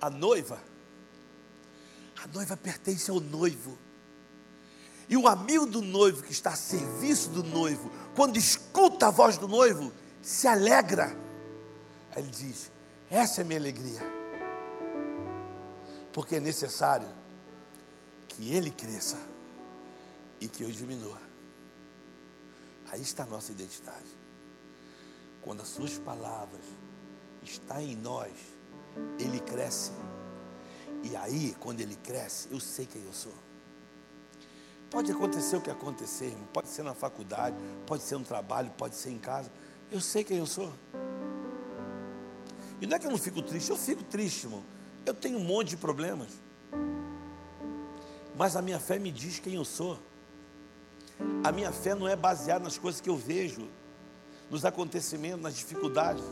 A 0.00 0.10
noiva, 0.10 0.58
a 2.22 2.28
noiva 2.28 2.56
pertence 2.56 3.10
ao 3.10 3.18
noivo. 3.18 3.76
E 5.08 5.16
o 5.16 5.26
amigo 5.26 5.66
do 5.66 5.82
noivo 5.82 6.22
que 6.22 6.32
está 6.32 6.50
a 6.50 6.56
serviço 6.56 7.30
do 7.30 7.42
noivo, 7.42 7.90
quando 8.14 8.36
escuta 8.36 9.08
a 9.08 9.10
voz 9.10 9.36
do 9.36 9.48
noivo, 9.48 9.92
se 10.22 10.46
alegra. 10.46 11.16
Aí 12.14 12.22
ele 12.22 12.30
diz: 12.30 12.70
Essa 13.10 13.40
é 13.40 13.44
minha 13.44 13.58
alegria. 13.58 14.00
Porque 16.12 16.36
é 16.36 16.40
necessário 16.40 17.08
que 18.28 18.54
ele 18.54 18.70
cresça 18.70 19.18
e 20.40 20.46
que 20.46 20.62
eu 20.62 20.70
diminua. 20.70 21.20
Aí 22.90 23.00
está 23.00 23.24
a 23.24 23.26
nossa 23.26 23.50
identidade. 23.50 24.22
Quando 25.40 25.62
as 25.62 25.68
suas 25.68 25.98
palavras 25.98 26.64
estão 27.42 27.80
em 27.80 27.96
nós, 27.96 28.32
ele 29.18 29.40
cresce. 29.40 29.90
E 31.02 31.16
aí, 31.16 31.56
quando 31.58 31.80
ele 31.80 31.96
cresce, 31.96 32.48
eu 32.50 32.60
sei 32.60 32.86
quem 32.86 33.02
eu 33.04 33.12
sou. 33.12 33.34
Pode 34.90 35.10
acontecer 35.10 35.56
o 35.56 35.60
que 35.60 35.70
acontecer, 35.70 36.26
irmão. 36.26 36.46
Pode 36.52 36.68
ser 36.68 36.82
na 36.82 36.94
faculdade, 36.94 37.56
pode 37.86 38.02
ser 38.02 38.18
no 38.18 38.24
trabalho, 38.24 38.70
pode 38.76 38.94
ser 38.94 39.10
em 39.10 39.18
casa. 39.18 39.50
Eu 39.90 40.00
sei 40.00 40.22
quem 40.22 40.38
eu 40.38 40.46
sou. 40.46 40.72
E 42.80 42.86
não 42.86 42.96
é 42.96 42.98
que 42.98 43.06
eu 43.06 43.10
não 43.10 43.18
fico 43.18 43.40
triste, 43.42 43.70
eu 43.70 43.76
fico 43.76 44.02
triste, 44.04 44.44
irmão. 44.44 44.62
Eu 45.04 45.14
tenho 45.14 45.38
um 45.38 45.44
monte 45.44 45.70
de 45.70 45.76
problemas. 45.76 46.28
Mas 48.36 48.54
a 48.54 48.62
minha 48.62 48.78
fé 48.78 48.98
me 48.98 49.10
diz 49.10 49.38
quem 49.38 49.54
eu 49.54 49.64
sou. 49.64 49.98
A 51.42 51.50
minha 51.50 51.72
fé 51.72 51.94
não 51.94 52.06
é 52.06 52.14
baseada 52.14 52.64
nas 52.64 52.78
coisas 52.78 53.00
que 53.00 53.08
eu 53.08 53.16
vejo, 53.16 53.68
nos 54.50 54.64
acontecimentos, 54.64 55.40
nas 55.40 55.56
dificuldades. 55.56 56.24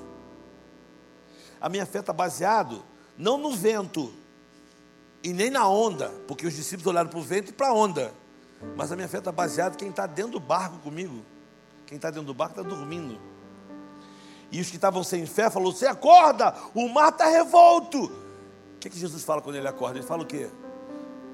A 1.61 1.69
minha 1.69 1.87
fé 1.87 2.01
está 2.01 2.13
baseada 2.13 2.79
não 3.17 3.39
no 3.39 3.53
vento 3.53 4.13
e 5.23 5.33
nem 5.33 5.51
na 5.51 5.69
onda, 5.69 6.09
porque 6.27 6.47
os 6.47 6.55
discípulos 6.55 6.87
olharam 6.87 7.11
para 7.11 7.19
o 7.19 7.23
vento 7.23 7.51
e 7.51 7.53
para 7.53 7.69
a 7.69 7.75
onda. 7.75 8.13
Mas 8.77 8.93
a 8.93 8.97
minha 8.97 9.09
fé 9.09 9.19
está 9.19 9.33
baseada 9.33 9.75
em 9.75 9.79
quem 9.79 9.91
está 9.91 10.07
dentro 10.07 10.33
do 10.33 10.41
barco 10.41 10.79
comigo. 10.79 11.23
Quem 11.87 11.97
está 11.97 12.11
dentro 12.11 12.27
do 12.27 12.35
barco 12.35 12.61
está 12.61 12.69
dormindo. 12.69 13.19
E 14.53 14.61
os 14.61 14.69
que 14.69 14.77
estavam 14.77 15.05
sem 15.05 15.27
fé 15.27 15.51
falou: 15.51 15.73
Você 15.73 15.87
acorda, 15.87 16.55
o 16.75 16.89
mar 16.89 17.11
está 17.11 17.29
revolto. 17.29 18.05
O 18.05 18.79
que, 18.81 18.89
que 18.89 18.99
Jesus 18.99 19.25
fala 19.25 19.43
quando 19.43 19.57
ele 19.57 19.69
acorda? 19.69 19.99
Ele 19.99 20.07
fala 20.07 20.23
o 20.23 20.27
quê? 20.27 20.49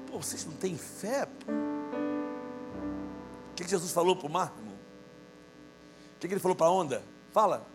Pô, 0.07 0.21
vocês 0.21 0.45
não 0.45 0.53
têm 0.53 0.77
fé? 0.77 1.25
Pô? 1.25 1.51
O 1.51 3.55
que, 3.55 3.63
que 3.63 3.69
Jesus 3.69 3.91
falou 3.91 4.15
para 4.15 4.27
o 4.27 4.29
mar, 4.29 4.53
irmão? 4.57 4.75
O 6.15 6.19
que, 6.19 6.27
que 6.27 6.33
ele 6.33 6.41
falou 6.41 6.55
para 6.55 6.67
a 6.67 6.71
onda? 6.71 7.03
Fala. 7.31 7.65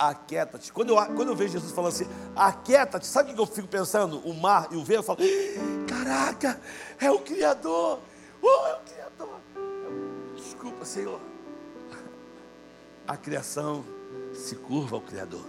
Aquieta-te. 0.00 0.72
Quando 0.72 0.96
eu, 0.96 0.96
quando 1.14 1.28
eu 1.28 1.36
vejo 1.36 1.52
Jesus 1.52 1.72
falando 1.72 1.92
assim, 1.92 2.06
aquieta-te, 2.34 3.06
sabe 3.06 3.32
o 3.32 3.34
que 3.34 3.40
eu 3.42 3.44
fico 3.44 3.68
pensando? 3.68 4.18
O 4.20 4.32
mar 4.32 4.66
e 4.70 4.76
o 4.76 4.82
vento, 4.82 5.00
eu 5.00 5.02
falo, 5.02 5.18
caraca, 5.86 6.58
é 6.98 7.10
o 7.10 7.18
Criador. 7.18 8.00
Oh, 8.40 8.66
é 8.66 8.76
o 8.76 8.80
Criador. 8.80 9.40
Desculpa, 10.36 10.86
Senhor. 10.86 11.20
A 13.06 13.14
criação 13.14 13.84
se 14.32 14.56
curva 14.56 14.96
ao 14.96 15.02
Criador. 15.02 15.44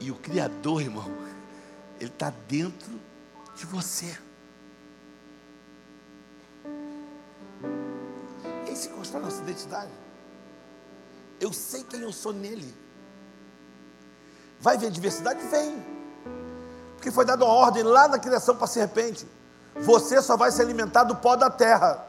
E 0.00 0.10
o 0.10 0.14
Criador, 0.14 0.80
irmão, 0.80 1.12
ele 2.00 2.08
está 2.08 2.32
dentro 2.48 2.98
de 3.54 3.66
você. 3.66 4.16
Esse 8.66 8.88
constrói 8.88 9.24
nossa 9.24 9.42
identidade. 9.42 10.07
Eu 11.40 11.52
sei 11.52 11.82
quem 11.84 12.00
eu 12.00 12.12
sou 12.12 12.32
nele. 12.32 12.74
Vai 14.60 14.76
ver 14.76 14.90
diversidade? 14.90 15.40
Vem. 15.48 15.84
Porque 16.96 17.10
foi 17.10 17.24
dada 17.24 17.44
uma 17.44 17.54
ordem 17.54 17.82
lá 17.82 18.08
na 18.08 18.18
criação 18.18 18.56
para 18.56 18.64
a 18.64 18.68
serpente. 18.68 19.26
Você 19.76 20.20
só 20.20 20.36
vai 20.36 20.50
se 20.50 20.60
alimentar 20.60 21.04
do 21.04 21.16
pó 21.16 21.36
da 21.36 21.48
terra. 21.48 22.06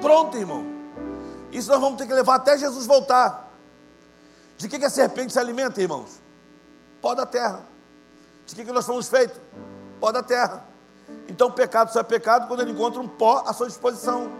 Pronto, 0.00 0.36
irmão. 0.36 0.64
Isso 1.52 1.70
nós 1.70 1.80
vamos 1.80 1.98
ter 1.98 2.06
que 2.06 2.14
levar 2.14 2.36
até 2.36 2.56
Jesus 2.56 2.86
voltar. 2.86 3.52
De 4.56 4.68
que, 4.68 4.78
que 4.78 4.84
a 4.84 4.90
serpente 4.90 5.32
se 5.32 5.38
alimenta, 5.38 5.80
irmãos? 5.82 6.20
Pó 7.00 7.14
da 7.14 7.26
terra. 7.26 7.60
De 8.46 8.54
que, 8.54 8.64
que 8.64 8.72
nós 8.72 8.84
somos 8.84 9.08
feitos? 9.08 9.38
Pó 10.00 10.10
da 10.10 10.22
terra. 10.22 10.64
Então, 11.28 11.50
pecado 11.50 11.92
só 11.92 12.00
é 12.00 12.02
pecado 12.02 12.48
quando 12.48 12.60
ele 12.60 12.72
encontra 12.72 13.00
um 13.00 13.08
pó 13.08 13.44
à 13.46 13.52
sua 13.52 13.66
disposição. 13.66 14.30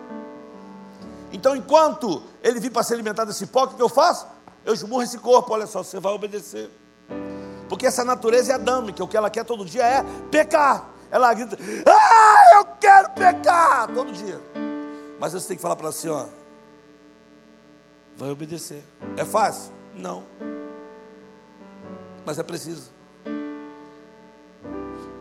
Então, 1.37 1.55
enquanto 1.55 2.23
ele 2.43 2.59
vir 2.59 2.71
para 2.71 2.83
se 2.83 2.95
alimentar 2.95 3.27
desse 3.27 3.47
pó, 3.47 3.65
o 3.65 3.69
que 3.69 3.83
eu 3.83 3.91
faço? 3.91 4.27
Eu 4.65 4.73
esmurro 4.73 5.03
esse 5.03 5.19
corpo, 5.19 5.53
olha 5.53 5.67
só, 5.67 5.83
você 5.83 6.01
vai 6.01 6.11
obedecer. 6.15 6.71
Porque 7.69 7.87
essa 7.87 8.03
natureza 8.03 8.53
é 8.53 8.55
adâmica, 8.55 9.05
o 9.05 9.07
que 9.07 9.19
ela 9.19 9.29
quer 9.29 9.45
todo 9.45 9.63
dia 9.63 9.85
é 9.85 10.03
pecar. 10.31 10.89
Ela 11.11 11.35
grita, 11.35 11.59
ah, 11.87 12.55
eu 12.55 12.65
quero 12.81 13.11
pecar, 13.11 13.87
todo 13.93 14.13
dia. 14.13 14.41
Mas 15.21 15.35
você 15.35 15.49
tem 15.49 15.57
que 15.59 15.63
falar 15.63 15.77
para 15.77 15.85
ela 15.85 15.91
assim, 15.95 16.09
ó, 16.09 16.25
vai 18.17 18.31
obedecer. 18.31 18.83
É 19.19 19.25
fácil? 19.25 19.75
Não. 19.95 20.25
Mas 22.25 22.39
é 22.39 22.43
preciso. 22.43 22.91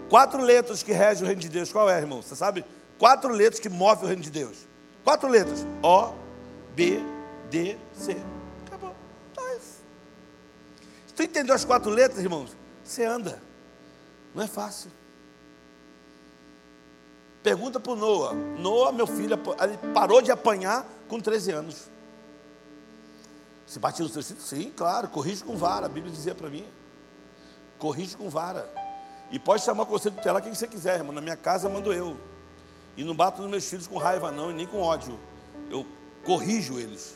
Quatro 0.10 0.42
letras 0.42 0.82
que 0.82 0.94
regem 0.94 1.26
o 1.26 1.28
reino 1.28 1.42
de 1.42 1.50
Deus, 1.50 1.74
qual 1.74 1.90
é, 1.90 1.98
irmão? 1.98 2.22
Você 2.22 2.38
sabe? 2.38 2.64
Quatro 2.98 3.30
letras 3.34 3.60
que 3.60 3.68
movem 3.68 4.06
o 4.06 4.08
reino 4.08 4.22
de 4.22 4.32
Deus. 4.32 4.75
Quatro 5.06 5.30
letras. 5.30 5.66
O, 5.84 6.14
B, 6.76 7.00
D, 7.50 7.78
C. 7.94 8.18
Acabou. 8.66 8.96
Tá 9.36 9.56
isso. 9.56 9.84
Se 11.06 11.14
tu 11.14 11.22
entendeu 11.22 11.54
as 11.54 11.64
quatro 11.64 11.92
letras, 11.92 12.22
irmãos, 12.22 12.58
você 12.84 13.06
anda. 13.06 13.40
Não 14.34 14.44
é 14.44 14.48
fácil. 14.48 14.92
Pergunta 17.44 17.80
para 17.80 17.92
o 17.92 17.96
Noah. 17.96 18.34
Noah, 18.34 18.92
meu 18.92 19.06
filho, 19.06 19.40
ele 19.62 19.94
parou 19.94 20.24
de 20.24 20.32
apanhar 20.32 20.84
com 21.08 21.22
13 21.22 21.52
anos. 21.52 21.88
Se 23.68 23.78
batia 23.78 24.04
no 24.04 24.12
seu 24.12 24.24
filho? 24.24 24.42
Sim, 24.42 24.74
claro. 24.76 25.08
Corrige 25.08 25.44
com 25.44 25.56
vara. 25.56 25.86
A 25.86 25.90
Bíblia 25.90 26.12
dizia 26.12 26.34
para 26.34 26.50
mim. 26.50 26.68
Corrige 27.78 28.18
com 28.18 28.28
vara. 28.28 28.68
E 29.32 29.38
pode 29.38 29.64
chamar 29.64 29.84
o 29.84 29.86
conselho 29.86 30.16
tutelar 30.16 30.42
quem 30.42 30.56
você 30.56 30.68
quiser, 30.68 30.96
irmão. 30.96 31.14
Na 31.14 31.22
minha 31.22 31.38
casa 31.38 31.70
mando 31.70 31.94
eu. 31.94 32.18
E 32.98 33.04
não 33.04 33.16
bato 33.16 33.42
nos 33.42 33.52
meus 33.52 33.70
filhos 33.70 33.88
com 33.88 33.98
raiva, 33.98 34.32
não, 34.32 34.52
e 34.52 34.54
nem 34.54 34.66
com 34.66 34.82
ódio. 34.82 35.20
Eu 35.70 35.86
corrijo 36.24 36.80
eles. 36.80 37.16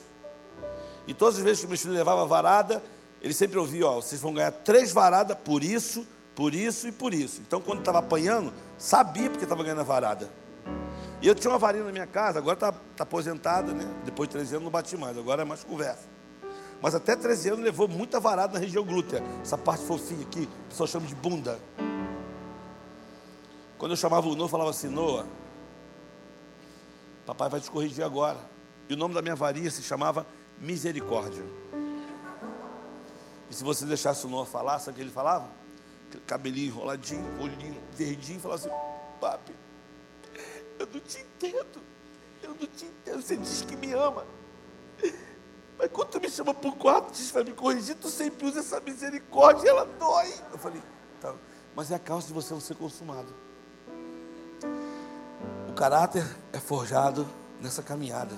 E 1.07 1.13
todas 1.13 1.37
as 1.37 1.43
vezes 1.43 1.61
que 1.61 1.67
meus 1.67 1.81
filhos 1.81 1.97
levavam 1.97 2.27
varada, 2.27 2.83
eles 3.21 3.35
sempre 3.35 3.57
ouviam, 3.57 3.89
ó, 3.89 3.95
vocês 3.95 4.21
vão 4.21 4.33
ganhar 4.33 4.51
três 4.51 4.91
varadas 4.91 5.37
por 5.43 5.63
isso, 5.63 6.05
por 6.35 6.53
isso 6.53 6.87
e 6.87 6.91
por 6.91 7.13
isso. 7.13 7.41
Então, 7.41 7.61
quando 7.61 7.79
estava 7.79 7.99
apanhando, 7.99 8.53
sabia 8.77 9.29
porque 9.29 9.43
estava 9.43 9.63
ganhando 9.63 9.81
a 9.81 9.83
varada. 9.83 10.29
E 11.21 11.27
eu 11.27 11.35
tinha 11.35 11.51
uma 11.51 11.57
varinha 11.57 11.83
na 11.83 11.91
minha 11.91 12.07
casa, 12.07 12.39
agora 12.39 12.53
está 12.55 12.71
tá 12.71 13.03
aposentada, 13.03 13.73
né? 13.73 13.85
Depois 14.05 14.29
de 14.29 14.33
13 14.33 14.55
anos 14.55 14.63
não 14.63 14.71
bati 14.71 14.95
mais, 14.95 15.17
agora 15.17 15.41
é 15.41 15.45
mais 15.45 15.63
conversa. 15.63 16.07
Mas 16.81 16.95
até 16.95 17.15
13 17.15 17.49
anos 17.49 17.65
levou 17.65 17.89
muita 17.89 18.19
varada 18.21 18.53
na 18.53 18.59
região 18.59 18.85
glútea. 18.85 19.21
Essa 19.41 19.57
parte 19.57 19.83
fofinha 19.83 20.21
aqui, 20.21 20.47
o 20.65 20.69
pessoal 20.69 20.87
chama 20.87 21.07
de 21.07 21.15
bunda. 21.15 21.59
Quando 23.77 23.91
eu 23.91 23.97
chamava 23.97 24.27
o 24.27 24.35
Noah, 24.35 24.49
falava 24.49 24.69
assim, 24.69 24.87
Noah, 24.87 25.25
papai 27.29 27.49
vai 27.49 27.61
te 27.61 27.69
corrigir 27.69 28.03
agora. 28.03 28.39
E 28.87 28.93
o 28.93 28.97
nome 28.97 29.13
da 29.13 29.21
minha 29.21 29.35
varinha 29.35 29.69
se 29.69 29.83
chamava 29.83 30.25
Misericórdia. 30.59 31.43
E 33.49 33.53
se 33.53 33.63
você 33.63 33.85
deixasse 33.85 34.25
o 34.25 34.29
Noah 34.29 34.45
falar, 34.45 34.79
sabe 34.79 34.91
o 34.91 34.95
que 34.95 35.01
ele 35.01 35.11
falava? 35.11 35.49
Cabelinho 36.25 36.67
enroladinho, 36.67 37.23
olhinho 37.39 37.79
verdinho, 37.93 38.39
falava 38.39 38.59
assim, 38.59 38.69
papi, 39.21 39.53
Eu 40.79 40.87
não 40.91 40.99
te 40.99 41.19
entendo. 41.19 41.81
Eu 42.41 42.49
não 42.49 42.67
te 42.67 42.85
entendo. 42.85 43.21
Você 43.21 43.37
diz 43.37 43.61
que 43.61 43.75
me 43.75 43.93
ama. 43.93 44.25
Mas 45.77 45.91
quando 45.91 46.09
tu 46.09 46.19
me 46.19 46.29
chama 46.29 46.53
por 46.53 46.75
quarto, 46.77 47.11
diz 47.11 47.31
para 47.31 47.43
me 47.43 47.53
corrigir, 47.53 47.95
tu 47.95 48.09
sempre 48.09 48.47
usa 48.47 48.59
essa 48.59 48.79
misericórdia 48.79 49.69
ela 49.69 49.85
dói. 49.85 50.33
Eu 50.51 50.57
falei, 50.57 50.81
tá, 51.21 51.33
mas 51.75 51.91
é 51.91 51.95
a 51.95 51.99
causa 51.99 52.27
de 52.27 52.33
você 52.33 52.53
não 52.53 52.59
ser 52.59 52.75
consumado. 52.75 53.33
Caráter 55.79 56.25
é 56.51 56.59
forjado 56.59 57.25
nessa 57.61 57.81
caminhada 57.81 58.35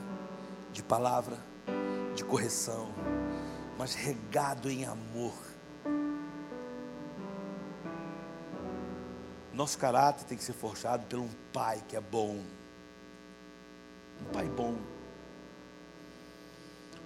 de 0.71 0.83
palavra, 0.83 1.39
de 2.13 2.23
correção, 2.23 2.93
mas 3.79 3.95
regado 3.95 4.69
em 4.69 4.85
amor. 4.85 5.33
Nosso 9.51 9.75
caráter 9.79 10.23
tem 10.25 10.37
que 10.37 10.43
ser 10.43 10.53
forjado 10.53 11.03
por 11.07 11.17
um 11.17 11.29
pai 11.51 11.83
que 11.87 11.95
é 11.95 11.99
bom. 11.99 12.43
Um 14.21 14.25
pai 14.31 14.47
bom. 14.47 14.77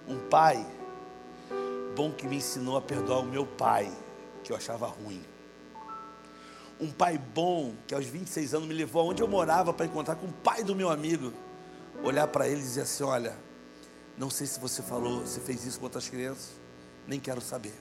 Um 0.06 0.18
pai 0.28 0.66
bom 1.96 2.12
que 2.12 2.28
me 2.28 2.36
ensinou 2.36 2.76
a 2.76 2.82
perdoar 2.82 3.20
o 3.20 3.24
meu 3.24 3.46
pai, 3.46 3.90
que 4.44 4.52
eu 4.52 4.56
achava 4.56 4.86
ruim. 4.86 5.24
Um 6.78 6.90
pai 6.90 7.18
bom 7.18 7.74
que 7.86 7.94
aos 7.94 8.04
26 8.04 8.54
anos 8.54 8.68
me 8.68 8.74
levou 8.74 9.02
aonde 9.02 9.22
eu 9.22 9.28
morava 9.28 9.72
para 9.72 9.86
encontrar 9.86 10.16
com 10.16 10.26
o 10.26 10.32
pai 10.32 10.62
do 10.62 10.74
meu 10.74 10.90
amigo. 10.90 11.32
Olhar 12.02 12.26
para 12.26 12.46
ele 12.46 12.60
e 12.60 12.62
dizer 12.62 12.82
assim: 12.82 13.04
Olha, 13.04 13.36
não 14.16 14.30
sei 14.30 14.46
se 14.46 14.60
você 14.60 14.82
falou, 14.82 15.20
você 15.20 15.40
fez 15.40 15.64
isso 15.64 15.78
com 15.78 15.86
outras 15.86 16.08
crianças, 16.08 16.52
nem 17.06 17.18
quero 17.18 17.40
saber. 17.40 17.74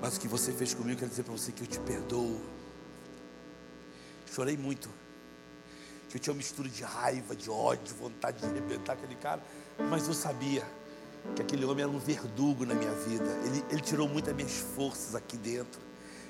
Mas 0.00 0.16
o 0.16 0.20
que 0.20 0.26
você 0.26 0.52
fez 0.52 0.74
comigo, 0.74 0.98
quero 0.98 1.10
dizer 1.10 1.22
para 1.22 1.32
você 1.32 1.52
que 1.52 1.62
eu 1.62 1.66
te 1.66 1.78
perdoo. 1.78 2.40
Chorei 4.32 4.56
muito. 4.56 4.90
Que 6.08 6.16
eu 6.16 6.20
tinha 6.20 6.32
uma 6.32 6.38
mistura 6.38 6.68
de 6.68 6.82
raiva, 6.82 7.36
de 7.36 7.48
ódio, 7.48 7.84
de 7.84 7.92
vontade 7.94 8.38
de 8.38 8.46
arrebentar 8.46 8.94
aquele 8.94 9.14
cara. 9.14 9.40
Mas 9.90 10.08
eu 10.08 10.14
sabia 10.14 10.66
que 11.36 11.42
aquele 11.42 11.64
homem 11.64 11.84
era 11.84 11.92
um 11.92 11.98
verdugo 11.98 12.66
na 12.66 12.74
minha 12.74 12.92
vida. 12.92 13.30
Ele, 13.44 13.64
ele 13.70 13.80
tirou 13.80 14.08
muitas 14.08 14.34
minhas 14.34 14.52
forças 14.52 15.14
aqui 15.14 15.36
dentro. 15.36 15.80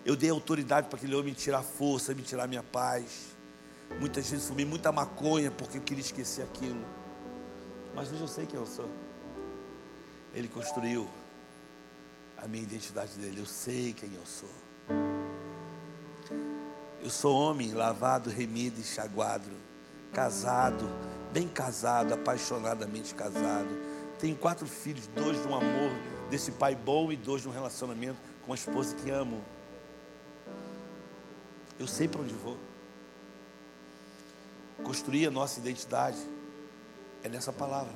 Eu 0.05 0.17
dei 0.17 0.31
autoridade 0.31 0.89
para 0.89 0.97
aquele 0.97 1.15
homem 1.15 1.33
tirar 1.33 1.63
força, 1.63 2.15
me 2.15 2.23
tirar 2.23 2.49
minha 2.49 2.63
paz. 2.63 3.29
Muitas 4.01 4.29
vezes 4.29 4.49
fumei 4.49 4.65
muita 4.65 4.91
maconha 4.91 5.51
porque 5.51 5.79
eu 5.79 5.83
queria 5.83 6.03
esquecer 6.03 6.43
aquilo. 6.43 6.85
Mas 7.95 8.11
hoje 8.11 8.21
eu 8.21 8.29
sei 8.29 8.47
quem 8.47 8.59
eu 8.59 8.67
sou. 8.67 8.89
Ele 10.35 10.49
construiu 10.49 11.09
a 12.37 12.49
minha 12.49 12.63
identidade 12.63 13.13
dele. 13.13 13.41
Eu 13.41 13.47
sei 13.47 13.93
quem 13.93 14.13
eu 14.15 14.27
sou. 14.27 14.49
Eu 17.01 17.11
sou 17.11 17.37
homem 17.37 17.73
lavado, 17.73 18.31
remido 18.31 18.81
e 18.81 18.85
chaguado, 18.85 19.51
casado, 20.13 20.89
bem 21.33 21.47
casado, 21.49 22.15
apaixonadamente 22.15 23.15
casado. 23.15 23.69
Tenho 24.19 24.37
quatro 24.37 24.67
filhos, 24.67 25.09
dois 25.09 25.41
de 25.41 25.49
um 25.49 25.55
amor 25.55 25.93
desse 26.31 26.53
pai 26.53 26.75
bom 26.75 27.13
e 27.13 27.17
dois 27.17 27.43
de 27.43 27.49
um 27.49 27.53
relacionamento 27.53 28.19
com 28.47 28.53
a 28.53 28.55
esposa 28.55 28.95
que 28.97 29.11
amo. 29.11 29.43
Eu 31.83 31.89
sei 31.89 32.07
para 32.07 32.21
onde 32.21 32.33
vou. 32.33 32.57
Construir 34.85 35.27
a 35.27 35.33
nossa 35.33 35.59
identidade 35.59 36.19
é 37.25 37.29
nessa 37.29 37.53
palavra, 37.53 37.93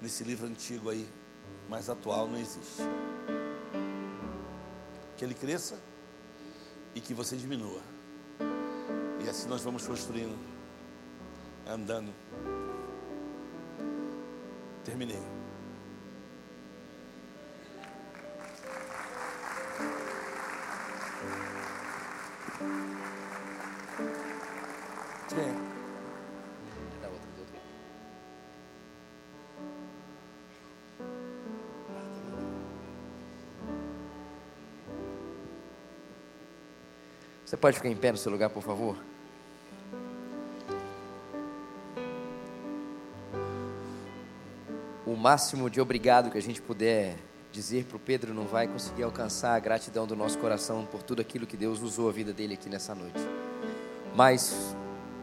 nesse 0.00 0.22
livro 0.22 0.46
antigo 0.46 0.88
aí, 0.88 1.04
mais 1.68 1.90
atual 1.90 2.28
não 2.28 2.38
existe. 2.38 2.82
Que 5.16 5.24
ele 5.24 5.34
cresça 5.34 5.80
e 6.94 7.00
que 7.00 7.12
você 7.12 7.36
diminua. 7.36 7.80
E 9.24 9.28
assim 9.28 9.48
nós 9.48 9.64
vamos 9.64 9.84
construindo, 9.84 10.38
andando. 11.66 12.14
Terminei. 14.84 15.45
Você 37.46 37.56
pode 37.56 37.76
ficar 37.76 37.88
em 37.88 37.94
pé 37.94 38.10
no 38.10 38.18
seu 38.18 38.32
lugar, 38.32 38.50
por 38.50 38.60
favor? 38.60 38.96
O 45.06 45.14
máximo 45.14 45.70
de 45.70 45.80
obrigado 45.80 46.28
que 46.28 46.36
a 46.36 46.42
gente 46.42 46.60
puder 46.60 47.16
dizer 47.52 47.84
para 47.84 47.96
o 47.96 48.00
Pedro 48.00 48.34
não 48.34 48.46
vai 48.46 48.66
conseguir 48.66 49.04
alcançar 49.04 49.54
a 49.54 49.60
gratidão 49.60 50.08
do 50.08 50.16
nosso 50.16 50.36
coração 50.38 50.84
por 50.84 51.04
tudo 51.04 51.22
aquilo 51.22 51.46
que 51.46 51.56
Deus 51.56 51.80
usou 51.82 52.08
a 52.08 52.12
vida 52.12 52.32
dele 52.32 52.54
aqui 52.54 52.68
nessa 52.68 52.96
noite. 52.96 53.20
Mas, 54.16 54.74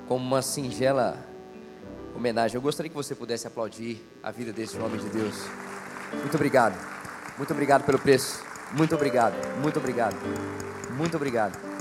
como 0.08 0.26
uma 0.26 0.42
singela 0.42 1.18
homenagem, 2.16 2.56
eu 2.56 2.62
gostaria 2.62 2.90
que 2.90 2.96
você 2.96 3.14
pudesse 3.14 3.48
aplaudir 3.48 4.02
a 4.24 4.32
vida 4.32 4.54
desse 4.54 4.78
homem 4.78 4.98
de 4.98 5.10
Deus. 5.10 5.36
Muito 6.14 6.36
obrigado. 6.36 6.80
Muito 7.38 7.52
obrigado 7.52 7.84
pelo 7.84 8.00
preço. 8.00 8.42
Muito 8.72 8.96
obrigado. 8.96 9.36
Muito 9.62 9.78
obrigado. 9.78 10.16
Muito 10.96 11.18
obrigado. 11.18 11.73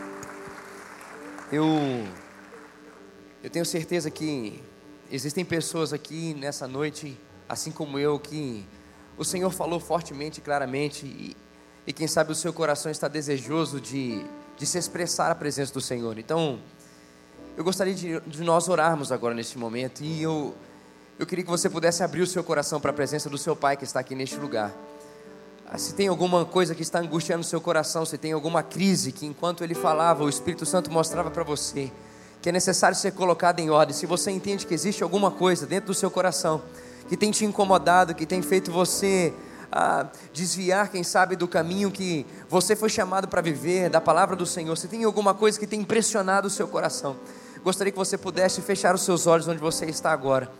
Eu, 1.52 1.66
eu 3.44 3.50
tenho 3.50 3.66
certeza 3.66 4.10
que 4.10 4.64
existem 5.10 5.44
pessoas 5.44 5.92
aqui 5.92 6.32
nessa 6.32 6.66
noite, 6.66 7.20
assim 7.46 7.70
como 7.70 7.98
eu, 7.98 8.18
que 8.18 8.66
o 9.18 9.24
Senhor 9.24 9.50
falou 9.50 9.78
fortemente 9.78 10.40
claramente, 10.40 11.04
e, 11.04 11.36
e 11.86 11.92
quem 11.92 12.06
sabe 12.06 12.32
o 12.32 12.34
seu 12.34 12.54
coração 12.54 12.90
está 12.90 13.06
desejoso 13.06 13.82
de, 13.82 14.24
de 14.56 14.64
se 14.64 14.78
expressar 14.78 15.30
a 15.30 15.34
presença 15.34 15.74
do 15.74 15.80
Senhor. 15.82 16.18
Então, 16.18 16.58
eu 17.54 17.62
gostaria 17.62 17.92
de, 17.92 18.18
de 18.20 18.42
nós 18.42 18.70
orarmos 18.70 19.12
agora 19.12 19.34
neste 19.34 19.58
momento, 19.58 20.02
e 20.02 20.22
eu, 20.22 20.54
eu 21.18 21.26
queria 21.26 21.44
que 21.44 21.50
você 21.50 21.68
pudesse 21.68 22.02
abrir 22.02 22.22
o 22.22 22.26
seu 22.26 22.42
coração 22.42 22.80
para 22.80 22.92
a 22.92 22.94
presença 22.94 23.28
do 23.28 23.36
seu 23.36 23.54
Pai 23.54 23.76
que 23.76 23.84
está 23.84 24.00
aqui 24.00 24.14
neste 24.14 24.36
lugar. 24.36 24.72
Ah, 25.74 25.78
se 25.78 25.94
tem 25.94 26.06
alguma 26.06 26.44
coisa 26.44 26.74
que 26.74 26.82
está 26.82 26.98
angustiando 26.98 27.40
o 27.40 27.44
seu 27.44 27.58
coração, 27.58 28.04
se 28.04 28.18
tem 28.18 28.32
alguma 28.32 28.62
crise 28.62 29.10
que 29.10 29.24
enquanto 29.24 29.64
ele 29.64 29.74
falava, 29.74 30.22
o 30.22 30.28
Espírito 30.28 30.66
Santo 30.66 30.90
mostrava 30.90 31.30
para 31.30 31.42
você 31.42 31.90
que 32.42 32.50
é 32.50 32.52
necessário 32.52 32.94
ser 32.94 33.12
colocado 33.12 33.60
em 33.60 33.70
ordem. 33.70 33.94
Se 33.94 34.04
você 34.04 34.30
entende 34.30 34.66
que 34.66 34.74
existe 34.74 35.02
alguma 35.02 35.30
coisa 35.30 35.64
dentro 35.64 35.86
do 35.86 35.94
seu 35.94 36.10
coração 36.10 36.60
que 37.08 37.16
tem 37.16 37.30
te 37.30 37.46
incomodado, 37.46 38.14
que 38.14 38.26
tem 38.26 38.42
feito 38.42 38.70
você 38.70 39.32
ah, 39.70 40.06
desviar, 40.32 40.90
quem 40.90 41.02
sabe, 41.02 41.36
do 41.36 41.48
caminho 41.48 41.90
que 41.90 42.26
você 42.50 42.76
foi 42.76 42.90
chamado 42.90 43.26
para 43.26 43.40
viver, 43.40 43.88
da 43.88 44.00
palavra 44.00 44.36
do 44.36 44.44
Senhor, 44.44 44.76
se 44.76 44.88
tem 44.88 45.04
alguma 45.04 45.32
coisa 45.32 45.58
que 45.58 45.66
tem 45.66 45.80
impressionado 45.80 46.48
o 46.48 46.50
seu 46.50 46.68
coração, 46.68 47.16
gostaria 47.64 47.90
que 47.90 47.98
você 47.98 48.18
pudesse 48.18 48.60
fechar 48.60 48.94
os 48.94 49.02
seus 49.02 49.26
olhos 49.26 49.48
onde 49.48 49.60
você 49.60 49.86
está 49.86 50.12
agora. 50.12 50.50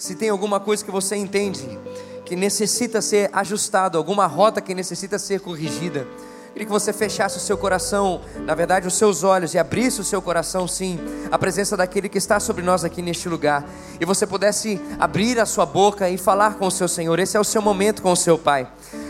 Se 0.00 0.14
tem 0.14 0.30
alguma 0.30 0.58
coisa 0.58 0.82
que 0.82 0.90
você 0.90 1.14
entende 1.14 1.78
que 2.24 2.34
necessita 2.34 3.02
ser 3.02 3.28
ajustado, 3.34 3.98
alguma 3.98 4.26
rota 4.26 4.58
que 4.58 4.74
necessita 4.74 5.18
ser 5.18 5.40
corrigida. 5.40 6.06
Queria 6.54 6.64
que 6.64 6.72
você 6.72 6.90
fechasse 6.90 7.36
o 7.36 7.40
seu 7.40 7.58
coração, 7.58 8.22
na 8.46 8.54
verdade, 8.54 8.88
os 8.88 8.94
seus 8.94 9.22
olhos 9.22 9.52
e 9.52 9.58
abrisse 9.58 10.00
o 10.00 10.04
seu 10.04 10.22
coração, 10.22 10.66
sim, 10.66 10.98
à 11.30 11.36
presença 11.36 11.76
daquele 11.76 12.08
que 12.08 12.16
está 12.16 12.40
sobre 12.40 12.62
nós 12.62 12.82
aqui 12.82 13.02
neste 13.02 13.28
lugar. 13.28 13.68
E 14.00 14.06
você 14.06 14.26
pudesse 14.26 14.80
abrir 14.98 15.38
a 15.38 15.44
sua 15.44 15.66
boca 15.66 16.08
e 16.08 16.16
falar 16.16 16.54
com 16.54 16.66
o 16.66 16.70
seu 16.70 16.88
Senhor. 16.88 17.18
Esse 17.18 17.36
é 17.36 17.40
o 17.40 17.44
seu 17.44 17.60
momento 17.60 18.00
com 18.00 18.10
o 18.10 18.16
seu 18.16 18.38
Pai. 18.38 18.66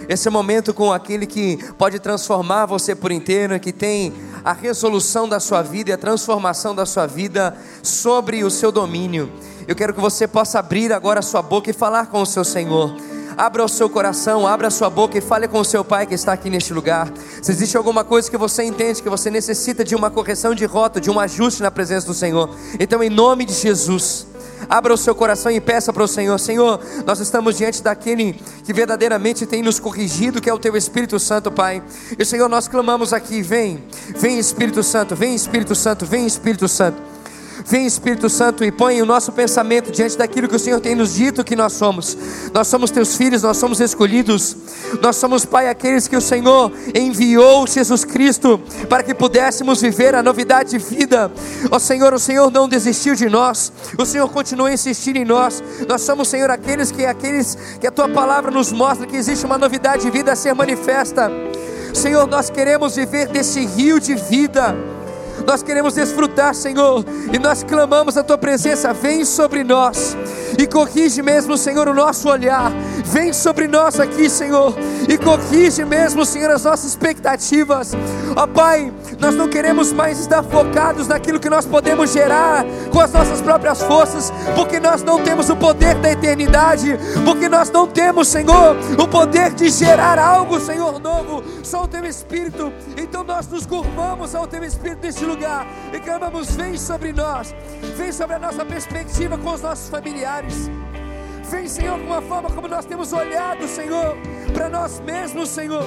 Esse 0.08 0.26
é 0.26 0.30
o 0.30 0.32
momento 0.32 0.74
com 0.74 0.92
aquele 0.92 1.24
que 1.24 1.56
pode 1.78 2.00
transformar 2.00 2.66
você 2.66 2.96
por 2.96 3.12
inteiro, 3.12 3.60
que 3.60 3.72
tem 3.72 4.12
a 4.44 4.52
resolução 4.52 5.28
da 5.28 5.38
sua 5.38 5.62
vida 5.62 5.90
e 5.90 5.92
a 5.92 5.98
transformação 5.98 6.74
da 6.74 6.84
sua 6.84 7.06
vida 7.06 7.56
sobre 7.80 8.42
o 8.42 8.50
seu 8.50 8.72
domínio. 8.72 9.30
Eu 9.70 9.76
quero 9.76 9.94
que 9.94 10.00
você 10.00 10.26
possa 10.26 10.58
abrir 10.58 10.92
agora 10.92 11.20
a 11.20 11.22
sua 11.22 11.40
boca 11.40 11.70
e 11.70 11.72
falar 11.72 12.06
com 12.06 12.20
o 12.20 12.26
seu 12.26 12.42
Senhor. 12.42 12.92
Abra 13.36 13.64
o 13.64 13.68
seu 13.68 13.88
coração, 13.88 14.44
abra 14.44 14.66
a 14.66 14.70
sua 14.70 14.90
boca 14.90 15.16
e 15.16 15.20
fale 15.20 15.46
com 15.46 15.60
o 15.60 15.64
seu 15.64 15.84
pai 15.84 16.08
que 16.08 16.14
está 16.14 16.32
aqui 16.32 16.50
neste 16.50 16.74
lugar. 16.74 17.08
Se 17.40 17.52
existe 17.52 17.76
alguma 17.76 18.02
coisa 18.02 18.28
que 18.28 18.36
você 18.36 18.64
entende 18.64 19.00
que 19.00 19.08
você 19.08 19.30
necessita 19.30 19.84
de 19.84 19.94
uma 19.94 20.10
correção 20.10 20.56
de 20.56 20.64
rota, 20.64 21.00
de 21.00 21.08
um 21.08 21.20
ajuste 21.20 21.62
na 21.62 21.70
presença 21.70 22.04
do 22.04 22.12
Senhor, 22.12 22.50
então 22.80 23.00
em 23.00 23.08
nome 23.08 23.44
de 23.44 23.52
Jesus, 23.52 24.26
abra 24.68 24.92
o 24.92 24.96
seu 24.96 25.14
coração 25.14 25.52
e 25.52 25.60
peça 25.60 25.92
para 25.92 26.02
o 26.02 26.08
Senhor: 26.08 26.36
Senhor, 26.40 26.80
nós 27.06 27.20
estamos 27.20 27.56
diante 27.56 27.80
daquele 27.80 28.32
que 28.64 28.72
verdadeiramente 28.72 29.46
tem 29.46 29.62
nos 29.62 29.78
corrigido, 29.78 30.40
que 30.40 30.50
é 30.50 30.52
o 30.52 30.58
Teu 30.58 30.76
Espírito 30.76 31.16
Santo, 31.20 31.48
Pai. 31.48 31.80
E 32.18 32.24
Senhor, 32.24 32.48
nós 32.48 32.66
clamamos 32.66 33.12
aqui: 33.12 33.40
vem, 33.40 33.84
vem 34.16 34.36
Espírito 34.36 34.82
Santo, 34.82 35.14
vem 35.14 35.32
Espírito 35.32 35.76
Santo, 35.76 36.04
vem 36.04 36.26
Espírito 36.26 36.66
Santo. 36.66 37.19
Vem 37.66 37.86
Espírito 37.86 38.28
Santo 38.28 38.64
e 38.64 38.72
põe 38.72 39.00
o 39.02 39.06
nosso 39.06 39.32
pensamento 39.32 39.90
diante 39.90 40.16
daquilo 40.16 40.48
que 40.48 40.56
o 40.56 40.58
Senhor 40.58 40.80
tem 40.80 40.94
nos 40.94 41.14
dito 41.14 41.44
que 41.44 41.54
nós 41.54 41.72
somos. 41.72 42.16
Nós 42.52 42.68
somos 42.68 42.90
teus 42.90 43.16
filhos, 43.16 43.42
nós 43.42 43.56
somos 43.56 43.80
escolhidos. 43.80 44.56
Nós 45.00 45.16
somos, 45.16 45.44
Pai, 45.44 45.68
aqueles 45.68 46.08
que 46.08 46.16
o 46.16 46.20
Senhor 46.20 46.72
enviou 46.94 47.66
Jesus 47.66 48.04
Cristo 48.04 48.60
para 48.88 49.02
que 49.02 49.14
pudéssemos 49.14 49.80
viver 49.80 50.14
a 50.14 50.22
novidade 50.22 50.70
de 50.70 50.78
vida. 50.78 51.30
Ó 51.70 51.78
Senhor, 51.78 52.12
o 52.14 52.18
Senhor 52.18 52.50
não 52.50 52.68
desistiu 52.68 53.14
de 53.14 53.28
nós. 53.28 53.72
O 53.98 54.04
Senhor 54.04 54.28
continua 54.28 54.68
a 54.68 54.72
insistir 54.72 55.16
em 55.16 55.24
nós. 55.24 55.62
Nós 55.88 56.02
somos, 56.02 56.28
Senhor, 56.28 56.50
aqueles 56.50 56.90
que 56.90 57.04
aqueles 57.04 57.56
que 57.80 57.86
a 57.86 57.90
tua 57.90 58.08
palavra 58.08 58.50
nos 58.50 58.72
mostra 58.72 59.06
que 59.06 59.16
existe 59.16 59.44
uma 59.44 59.58
novidade 59.58 60.02
de 60.02 60.10
vida 60.10 60.32
a 60.32 60.36
ser 60.36 60.54
manifesta. 60.54 61.30
Senhor, 61.94 62.26
nós 62.26 62.50
queremos 62.50 62.96
viver 62.96 63.28
desse 63.28 63.64
rio 63.66 63.98
de 63.98 64.14
vida. 64.14 64.74
Nós 65.46 65.62
queremos 65.62 65.94
desfrutar, 65.94 66.54
Senhor, 66.54 67.04
e 67.32 67.38
nós 67.38 67.62
clamamos 67.62 68.16
a 68.16 68.22
tua 68.22 68.38
presença, 68.38 68.92
vem 68.92 69.24
sobre 69.24 69.64
nós 69.64 70.16
e 70.58 70.66
corrige 70.66 71.22
mesmo, 71.22 71.56
Senhor, 71.56 71.88
o 71.88 71.94
nosso 71.94 72.28
olhar. 72.28 72.72
Vem 73.04 73.32
sobre 73.32 73.66
nós 73.66 73.98
aqui, 73.98 74.28
Senhor, 74.28 74.74
e 75.08 75.18
corrige 75.18 75.84
mesmo, 75.84 76.24
Senhor, 76.24 76.50
as 76.50 76.64
nossas 76.64 76.90
expectativas. 76.90 77.92
Ó 78.36 78.46
Pai, 78.46 78.92
nós 79.18 79.34
não 79.34 79.48
queremos 79.48 79.92
mais 79.92 80.18
estar 80.18 80.42
focados 80.42 81.08
naquilo 81.08 81.40
que 81.40 81.50
nós 81.50 81.66
podemos 81.66 82.12
gerar 82.12 82.64
com 82.92 83.00
as 83.00 83.12
nossas 83.12 83.40
próprias 83.40 83.82
forças, 83.82 84.32
porque 84.54 84.78
nós 84.78 85.02
não 85.02 85.22
temos 85.22 85.50
o 85.50 85.56
poder 85.56 85.96
da 85.96 86.12
eternidade, 86.12 86.98
porque 87.24 87.48
nós 87.48 87.70
não 87.70 87.86
temos, 87.86 88.28
Senhor, 88.28 88.76
o 88.98 89.08
poder 89.08 89.52
de 89.52 89.68
gerar 89.70 90.18
algo, 90.18 90.60
Senhor, 90.60 90.98
novo, 91.00 91.42
só 91.62 91.84
o 91.84 91.88
teu 91.88 92.04
Espírito. 92.04 92.72
Então 92.96 93.24
nós 93.24 93.48
nos 93.48 93.66
curvamos 93.66 94.34
ao 94.34 94.46
teu 94.46 94.62
Espírito 94.64 95.02
neste 95.02 95.24
lugar 95.30 95.66
e 95.92 96.00
clamamos: 96.00 96.54
vem 96.54 96.76
sobre 96.76 97.12
nós, 97.12 97.54
vem 97.96 98.12
sobre 98.12 98.36
a 98.36 98.38
nossa 98.38 98.64
perspectiva 98.64 99.38
com 99.38 99.50
os 99.52 99.62
nossos 99.62 99.88
familiares. 99.88 100.70
Vem, 101.50 101.66
Senhor, 101.66 101.98
com 102.00 102.14
a 102.14 102.22
forma 102.22 102.48
como 102.50 102.68
nós 102.68 102.84
temos 102.84 103.12
olhado, 103.12 103.66
Senhor, 103.66 104.16
para 104.54 104.68
nós 104.68 105.00
mesmos, 105.00 105.48
Senhor. 105.48 105.84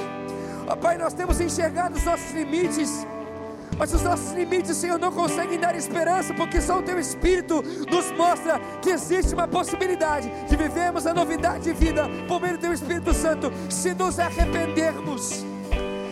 Ó 0.66 0.76
Pai, 0.76 0.98
nós 0.98 1.14
temos 1.14 1.40
enxergado 1.40 1.96
os 1.96 2.04
nossos 2.04 2.30
limites. 2.32 3.06
Mas 3.76 3.92
os 3.92 4.02
nossos 4.02 4.32
limites, 4.32 4.76
Senhor, 4.76 4.98
não 4.98 5.10
conseguem 5.10 5.58
dar 5.58 5.74
esperança, 5.74 6.32
porque 6.34 6.60
só 6.60 6.78
o 6.78 6.82
Teu 6.82 6.98
Espírito 6.98 7.62
nos 7.90 8.12
mostra 8.12 8.60
que 8.80 8.90
existe 8.90 9.34
uma 9.34 9.48
possibilidade 9.48 10.30
de 10.48 10.56
vivermos 10.56 11.06
a 11.06 11.14
novidade 11.14 11.64
de 11.64 11.72
vida 11.72 12.08
por 12.28 12.40
meio 12.40 12.56
do 12.56 12.60
Teu 12.60 12.72
Espírito 12.72 13.12
Santo, 13.12 13.50
se 13.68 13.92
nos 13.94 14.20
arrependermos, 14.20 15.44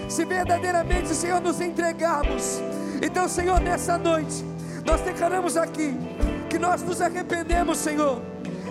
se 0.08 0.24
verdadeiramente, 0.24 1.14
Senhor, 1.14 1.40
nos 1.40 1.60
entregarmos. 1.60 2.60
Então, 3.02 3.28
Senhor, 3.28 3.60
nessa 3.60 3.98
noite, 3.98 4.44
nós 4.86 5.00
declaramos 5.02 5.56
aqui 5.56 5.94
que 6.48 6.58
nós 6.58 6.82
nos 6.82 7.02
arrependemos, 7.02 7.78
Senhor, 7.78 8.22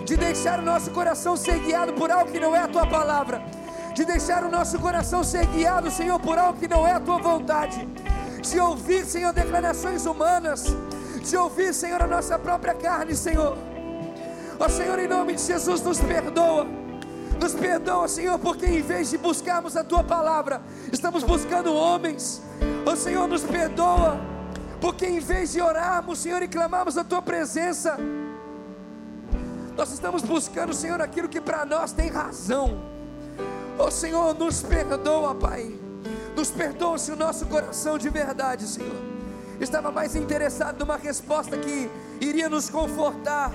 de 0.04 0.16
deixar 0.16 0.58
o 0.58 0.62
nosso 0.62 0.90
coração 0.90 1.36
ser 1.36 1.58
guiado 1.60 1.92
por 1.92 2.10
algo 2.10 2.32
que 2.32 2.40
não 2.40 2.56
é 2.56 2.60
a 2.60 2.68
Tua 2.68 2.86
palavra 2.86 3.42
de 3.94 4.04
deixar 4.04 4.42
o 4.44 4.50
nosso 4.50 4.78
coração 4.78 5.22
ser 5.22 5.46
guiado, 5.46 5.90
Senhor, 5.90 6.18
por 6.18 6.38
algo 6.38 6.58
que 6.58 6.68
não 6.68 6.86
é 6.86 6.92
a 6.92 7.00
tua 7.00 7.18
vontade, 7.18 7.86
de 8.40 8.58
ouvir, 8.58 9.04
Senhor, 9.04 9.32
declarações 9.32 10.06
humanas, 10.06 10.64
de 11.22 11.36
ouvir, 11.36 11.74
Senhor, 11.74 12.02
a 12.02 12.06
nossa 12.06 12.38
própria 12.38 12.74
carne, 12.74 13.14
Senhor. 13.14 13.56
Ó 14.58 14.68
Senhor, 14.68 14.98
em 14.98 15.08
nome 15.08 15.34
de 15.34 15.42
Jesus, 15.42 15.82
nos 15.82 16.00
perdoa. 16.00 16.66
Nos 17.42 17.54
perdoa, 17.54 18.06
Senhor, 18.06 18.38
porque 18.38 18.66
em 18.66 18.80
vez 18.82 19.10
de 19.10 19.18
buscarmos 19.18 19.76
a 19.76 19.82
tua 19.82 20.04
palavra, 20.04 20.62
estamos 20.92 21.24
buscando 21.24 21.74
homens. 21.74 22.40
Ó 22.86 22.94
Senhor, 22.94 23.26
nos 23.26 23.42
perdoa, 23.42 24.16
porque 24.80 25.06
em 25.06 25.18
vez 25.18 25.50
de 25.50 25.60
orarmos, 25.60 26.20
Senhor, 26.20 26.40
e 26.40 26.46
clamarmos 26.46 26.96
a 26.96 27.02
tua 27.02 27.20
presença, 27.20 27.98
nós 29.76 29.90
estamos 29.90 30.22
buscando, 30.22 30.72
Senhor, 30.72 31.02
aquilo 31.02 31.28
que 31.28 31.40
para 31.40 31.66
nós 31.66 31.92
tem 31.92 32.08
razão. 32.08 32.80
Oh 33.76 33.90
Senhor, 33.90 34.38
nos 34.38 34.62
perdoa, 34.62 35.34
Pai. 35.34 35.74
Nos 36.36 36.48
perdoa 36.48 36.96
se 36.96 37.10
o 37.10 37.16
nosso 37.16 37.46
coração 37.46 37.98
de 37.98 38.08
verdade, 38.08 38.68
Senhor, 38.68 39.02
estava 39.60 39.90
mais 39.90 40.14
interessado 40.14 40.78
numa 40.78 40.96
resposta 40.96 41.58
que 41.58 41.90
iria 42.20 42.48
nos 42.48 42.70
confortar 42.70 43.50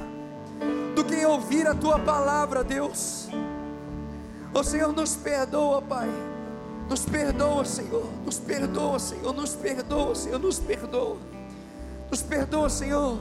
do 0.93 1.05
que 1.05 1.25
ouvir 1.25 1.65
a 1.65 1.73
tua 1.73 1.97
palavra, 1.97 2.65
Deus. 2.65 3.29
Oh 4.59 4.63
Senhor, 4.63 4.91
nos 4.91 5.15
perdoa, 5.15 5.79
Pai. 5.83 6.09
Nos 6.89 7.05
perdoa, 7.05 7.63
Senhor. 7.63 8.11
Nos 8.25 8.39
perdoa, 8.39 8.97
Senhor. 8.97 9.31
Nos 9.31 9.53
perdoa, 9.53 10.15
Senhor. 10.15 10.39
Nos 10.39 10.57
perdoa. 10.57 11.17
Nos 12.09 12.23
perdoa, 12.23 12.67
Senhor. 12.67 13.19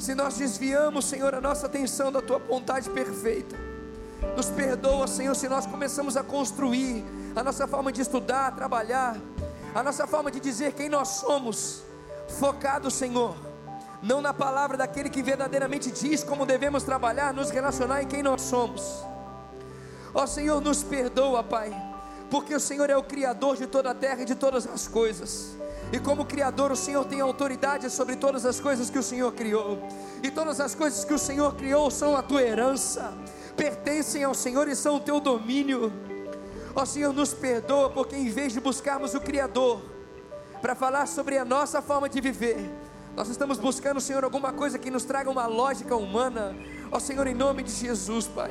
Se 0.00 0.16
nós 0.16 0.36
desviamos, 0.36 1.04
Senhor, 1.04 1.32
a 1.32 1.40
nossa 1.40 1.66
atenção 1.66 2.10
da 2.10 2.20
tua 2.20 2.40
vontade 2.40 2.90
perfeita. 2.90 3.56
Nos 4.36 4.46
perdoa, 4.46 5.06
Senhor, 5.06 5.36
se 5.36 5.48
nós 5.48 5.64
começamos 5.64 6.16
a 6.16 6.24
construir 6.24 7.04
a 7.36 7.44
nossa 7.44 7.68
forma 7.68 7.92
de 7.92 8.00
estudar, 8.00 8.52
trabalhar, 8.56 9.16
a 9.72 9.80
nossa 9.80 10.08
forma 10.08 10.28
de 10.28 10.40
dizer 10.40 10.72
quem 10.72 10.88
nós 10.88 11.06
somos, 11.06 11.84
focado, 12.40 12.90
Senhor, 12.90 13.36
não 14.02 14.20
na 14.20 14.34
palavra 14.34 14.76
daquele 14.76 15.08
que 15.08 15.22
verdadeiramente 15.22 15.92
diz 15.92 16.24
como 16.24 16.44
devemos 16.44 16.82
trabalhar, 16.82 17.32
nos 17.32 17.50
relacionar 17.50 18.02
em 18.02 18.08
quem 18.08 18.24
nós 18.24 18.42
somos. 18.42 19.13
Ó 20.14 20.26
Senhor, 20.26 20.60
nos 20.60 20.82
perdoa, 20.82 21.42
Pai, 21.42 21.74
porque 22.30 22.54
o 22.54 22.60
Senhor 22.60 22.88
é 22.88 22.96
o 22.96 23.02
Criador 23.02 23.56
de 23.56 23.66
toda 23.66 23.90
a 23.90 23.94
terra 23.94 24.22
e 24.22 24.24
de 24.24 24.34
todas 24.34 24.66
as 24.66 24.86
coisas. 24.86 25.56
E 25.92 25.98
como 25.98 26.24
Criador, 26.24 26.72
o 26.72 26.76
Senhor 26.76 27.04
tem 27.04 27.20
autoridade 27.20 27.90
sobre 27.90 28.16
todas 28.16 28.46
as 28.46 28.58
coisas 28.60 28.88
que 28.88 28.98
o 28.98 29.02
Senhor 29.02 29.32
criou. 29.32 29.78
E 30.22 30.30
todas 30.30 30.60
as 30.60 30.74
coisas 30.74 31.04
que 31.04 31.12
o 31.12 31.18
Senhor 31.18 31.54
criou 31.54 31.90
são 31.90 32.16
a 32.16 32.22
tua 32.22 32.42
herança 32.42 33.12
pertencem 33.56 34.24
ao 34.24 34.34
Senhor 34.34 34.68
e 34.68 34.76
são 34.76 34.96
o 34.96 35.00
teu 35.00 35.20
domínio. 35.20 35.92
Ó 36.74 36.84
Senhor, 36.84 37.12
nos 37.12 37.32
perdoa, 37.32 37.90
porque 37.90 38.16
em 38.16 38.28
vez 38.28 38.52
de 38.52 38.60
buscarmos 38.60 39.14
o 39.14 39.20
Criador 39.20 39.80
para 40.60 40.74
falar 40.74 41.06
sobre 41.06 41.38
a 41.38 41.44
nossa 41.44 41.80
forma 41.80 42.08
de 42.08 42.20
viver, 42.20 42.58
nós 43.14 43.28
estamos 43.28 43.58
buscando, 43.58 44.00
Senhor, 44.00 44.24
alguma 44.24 44.52
coisa 44.52 44.78
que 44.78 44.90
nos 44.90 45.04
traga 45.04 45.30
uma 45.30 45.46
lógica 45.46 45.94
humana. 45.94 46.54
Ó 46.90 46.98
Senhor, 46.98 47.26
em 47.26 47.34
nome 47.34 47.62
de 47.62 47.70
Jesus, 47.70 48.26
Pai. 48.26 48.50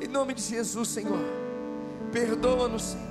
Em 0.00 0.08
nome 0.08 0.34
de 0.34 0.42
Jesus, 0.42 0.88
Senhor. 0.88 1.20
Perdoa-nos, 2.12 2.82
Senhor. 2.82 3.06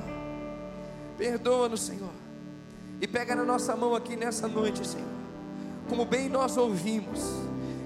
Perdoa-nos, 1.17 1.81
Senhor. 1.81 2.13
E 3.01 3.07
pega 3.07 3.35
na 3.35 3.43
nossa 3.43 3.75
mão 3.75 3.95
aqui 3.95 4.15
nessa 4.15 4.47
noite, 4.47 4.85
Senhor. 4.85 5.07
Como 5.87 6.05
bem 6.05 6.29
nós 6.29 6.57
ouvimos 6.57 7.19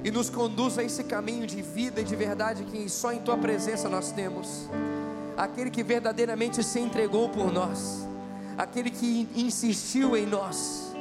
e 0.03 0.11
nos 0.11 0.30
conduz 0.30 0.77
a 0.77 0.84
esse 0.84 1.03
caminho 1.03 1.47
de 1.47 1.61
vida 1.61 2.01
e 2.01 2.03
de 2.03 2.15
verdade 2.15 2.63
que 2.65 2.89
só 2.89 3.13
em 3.13 3.19
tua 3.19 3.38
presença 3.38 3.88
nós 3.88 4.11
temos. 4.11 4.69
Aquele 5.38 5.69
que 5.69 5.84
verdadeiramente 5.84 6.63
se 6.63 6.80
entregou 6.80 7.30
por 7.30 7.51
nós, 7.51 8.07
aquele 8.57 8.89
que 8.89 9.27
insistiu 9.35 10.15
em 10.17 10.25
nós. 10.25 10.93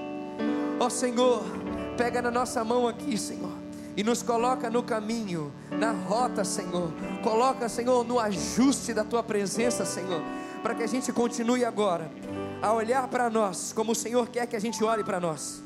Ó 0.79 0.89
Senhor, 0.89 1.45
pega 1.97 2.23
na 2.23 2.31
nossa 2.31 2.65
mão 2.65 2.87
aqui, 2.89 3.19
Senhor, 3.19 3.53
e 3.97 4.03
nos 4.03 4.23
coloca 4.23 4.71
no 4.71 4.83
caminho, 4.83 5.53
na 5.71 5.93
rota, 5.93 6.45
Senhor. 6.45 6.93
Coloca, 7.23 7.69
Senhor, 7.69 8.05
no 8.05 8.19
ajuste 8.19 8.95
da 8.95 9.05
tua 9.05 9.23
presença, 9.23 9.85
Senhor, 9.85 10.23
para 10.63 10.75
que 10.75 10.83
a 10.83 10.87
gente 10.87 11.13
continue 11.13 11.65
agora 11.65 12.11
a 12.61 12.73
olhar 12.73 13.09
para 13.09 13.29
nós 13.29 13.73
como 13.73 13.93
o 13.93 13.95
Senhor 13.95 14.29
quer 14.29 14.47
que 14.47 14.57
a 14.57 14.61
gente 14.61 14.83
olhe 14.83 15.05
para 15.05 15.21
nós 15.21 15.63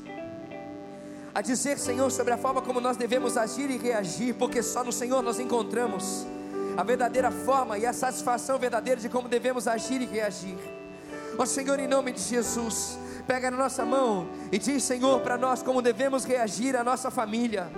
a 1.37 1.41
dizer, 1.41 1.77
Senhor, 1.77 2.09
sobre 2.09 2.33
a 2.33 2.37
forma 2.37 2.63
como 2.63 2.81
nós 2.81 2.97
devemos 2.97 3.37
agir 3.37 3.69
e 3.69 3.77
reagir, 3.77 4.33
porque 4.33 4.63
só 4.63 4.83
no 4.83 4.91
Senhor 4.91 5.21
nós 5.21 5.39
encontramos 5.39 6.25
a 6.75 6.81
verdadeira 6.81 7.29
forma 7.29 7.77
e 7.77 7.85
a 7.85 7.93
satisfação 7.93 8.57
verdadeira 8.57 8.99
de 8.99 9.07
como 9.07 9.29
devemos 9.29 9.67
agir 9.67 10.01
e 10.01 10.05
reagir. 10.07 10.57
Ó 11.37 11.45
Senhor, 11.45 11.79
em 11.79 11.87
nome 11.87 12.11
de 12.11 12.21
Jesus, 12.21 12.97
pega 13.27 13.51
na 13.51 13.57
nossa 13.57 13.85
mão 13.85 14.27
e 14.51 14.57
diz, 14.57 14.83
Senhor, 14.83 15.21
para 15.21 15.37
nós 15.37 15.61
como 15.61 15.79
devemos 15.79 16.23
reagir 16.23 16.75
à 16.75 16.83
nossa 16.83 17.11
família, 17.11 17.69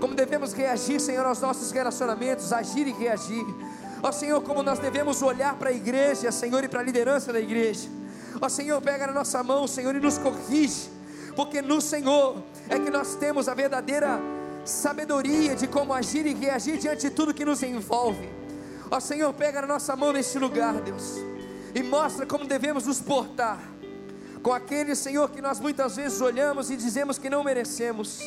como 0.00 0.14
devemos 0.14 0.52
reagir, 0.52 1.00
Senhor, 1.00 1.24
aos 1.26 1.40
nossos 1.40 1.70
relacionamentos, 1.70 2.52
agir 2.52 2.86
e 2.86 2.92
reagir. 2.92 3.44
Ó 4.02 4.12
Senhor, 4.12 4.40
como 4.42 4.62
nós 4.62 4.78
devemos 4.78 5.22
olhar 5.22 5.56
para 5.56 5.70
a 5.70 5.72
igreja, 5.72 6.30
Senhor, 6.30 6.62
e 6.64 6.68
para 6.68 6.80
a 6.80 6.82
liderança 6.82 7.32
da 7.32 7.40
igreja. 7.40 7.88
Ó 8.40 8.48
Senhor, 8.48 8.80
pega 8.82 9.06
na 9.06 9.12
nossa 9.12 9.42
mão, 9.42 9.66
Senhor, 9.66 9.94
e 9.94 10.00
nos 10.00 10.18
corrige 10.18 10.96
porque 11.36 11.60
no 11.60 11.82
Senhor 11.82 12.42
é 12.68 12.78
que 12.78 12.90
nós 12.90 13.14
temos 13.14 13.46
a 13.46 13.54
verdadeira 13.54 14.18
sabedoria 14.64 15.54
de 15.54 15.68
como 15.68 15.92
agir 15.92 16.26
e 16.26 16.32
reagir 16.32 16.78
diante 16.78 17.02
de 17.02 17.10
tudo 17.10 17.34
que 17.34 17.44
nos 17.44 17.62
envolve. 17.62 18.28
Ó 18.90 18.98
Senhor, 18.98 19.32
pega 19.34 19.60
na 19.60 19.66
nossa 19.66 19.94
mão 19.94 20.12
neste 20.12 20.38
lugar, 20.38 20.80
Deus, 20.80 21.16
e 21.74 21.82
mostra 21.82 22.24
como 22.24 22.46
devemos 22.46 22.86
nos 22.86 23.00
portar 23.00 23.60
com 24.42 24.52
aquele 24.52 24.94
Senhor 24.94 25.28
que 25.30 25.42
nós 25.42 25.60
muitas 25.60 25.96
vezes 25.96 26.20
olhamos 26.20 26.70
e 26.70 26.76
dizemos 26.76 27.18
que 27.18 27.28
não 27.28 27.44
merecemos. 27.44 28.20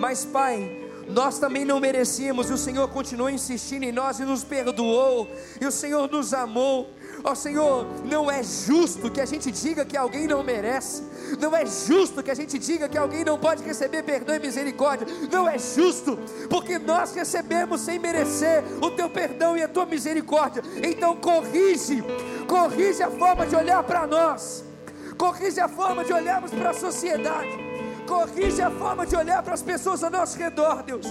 Mas, 0.00 0.24
Pai, 0.24 0.81
nós 1.08 1.38
também 1.38 1.64
não 1.64 1.80
merecíamos, 1.80 2.50
e 2.50 2.52
o 2.52 2.58
Senhor 2.58 2.88
continuou 2.88 3.30
insistindo 3.30 3.84
em 3.84 3.92
nós 3.92 4.20
e 4.20 4.24
nos 4.24 4.44
perdoou, 4.44 5.28
e 5.60 5.66
o 5.66 5.72
Senhor 5.72 6.10
nos 6.10 6.32
amou. 6.32 6.90
Ó 7.24 7.34
Senhor, 7.34 7.86
não 8.04 8.30
é 8.30 8.42
justo 8.42 9.10
que 9.10 9.20
a 9.20 9.24
gente 9.24 9.50
diga 9.50 9.84
que 9.84 9.96
alguém 9.96 10.26
não 10.26 10.42
merece. 10.42 11.02
Não 11.38 11.54
é 11.54 11.64
justo 11.64 12.22
que 12.22 12.30
a 12.30 12.34
gente 12.34 12.58
diga 12.58 12.88
que 12.88 12.98
alguém 12.98 13.24
não 13.24 13.38
pode 13.38 13.62
receber 13.62 14.02
perdão 14.02 14.34
e 14.34 14.40
misericórdia. 14.40 15.06
Não 15.30 15.48
é 15.48 15.56
justo, 15.58 16.18
porque 16.50 16.78
nós 16.78 17.14
recebemos 17.14 17.80
sem 17.82 17.98
merecer 17.98 18.64
o 18.80 18.90
teu 18.90 19.08
perdão 19.08 19.56
e 19.56 19.62
a 19.62 19.68
tua 19.68 19.86
misericórdia. 19.86 20.62
Então 20.82 21.16
corrige, 21.16 22.02
corrige 22.48 23.02
a 23.02 23.10
forma 23.10 23.46
de 23.46 23.54
olhar 23.54 23.82
para 23.84 24.06
nós. 24.06 24.64
Corrige 25.16 25.60
a 25.60 25.68
forma 25.68 26.04
de 26.04 26.12
olharmos 26.12 26.50
para 26.50 26.70
a 26.70 26.74
sociedade. 26.74 27.71
Corrige 28.06 28.60
a 28.62 28.70
forma 28.70 29.06
de 29.06 29.16
olhar 29.16 29.42
para 29.42 29.54
as 29.54 29.62
pessoas 29.62 30.02
ao 30.02 30.10
nosso 30.10 30.38
redor, 30.38 30.82
Deus. 30.82 31.06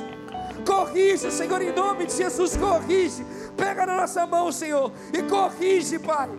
Corrige, 0.65 1.31
Senhor, 1.31 1.61
em 1.61 1.73
nome 1.73 2.05
de 2.05 2.13
Jesus, 2.13 2.55
corrige. 2.55 3.25
Pega 3.57 3.85
na 3.85 3.97
nossa 3.97 4.25
mão, 4.27 4.51
Senhor, 4.51 4.91
e 5.13 5.23
corrige, 5.23 5.97
Pai 5.99 6.29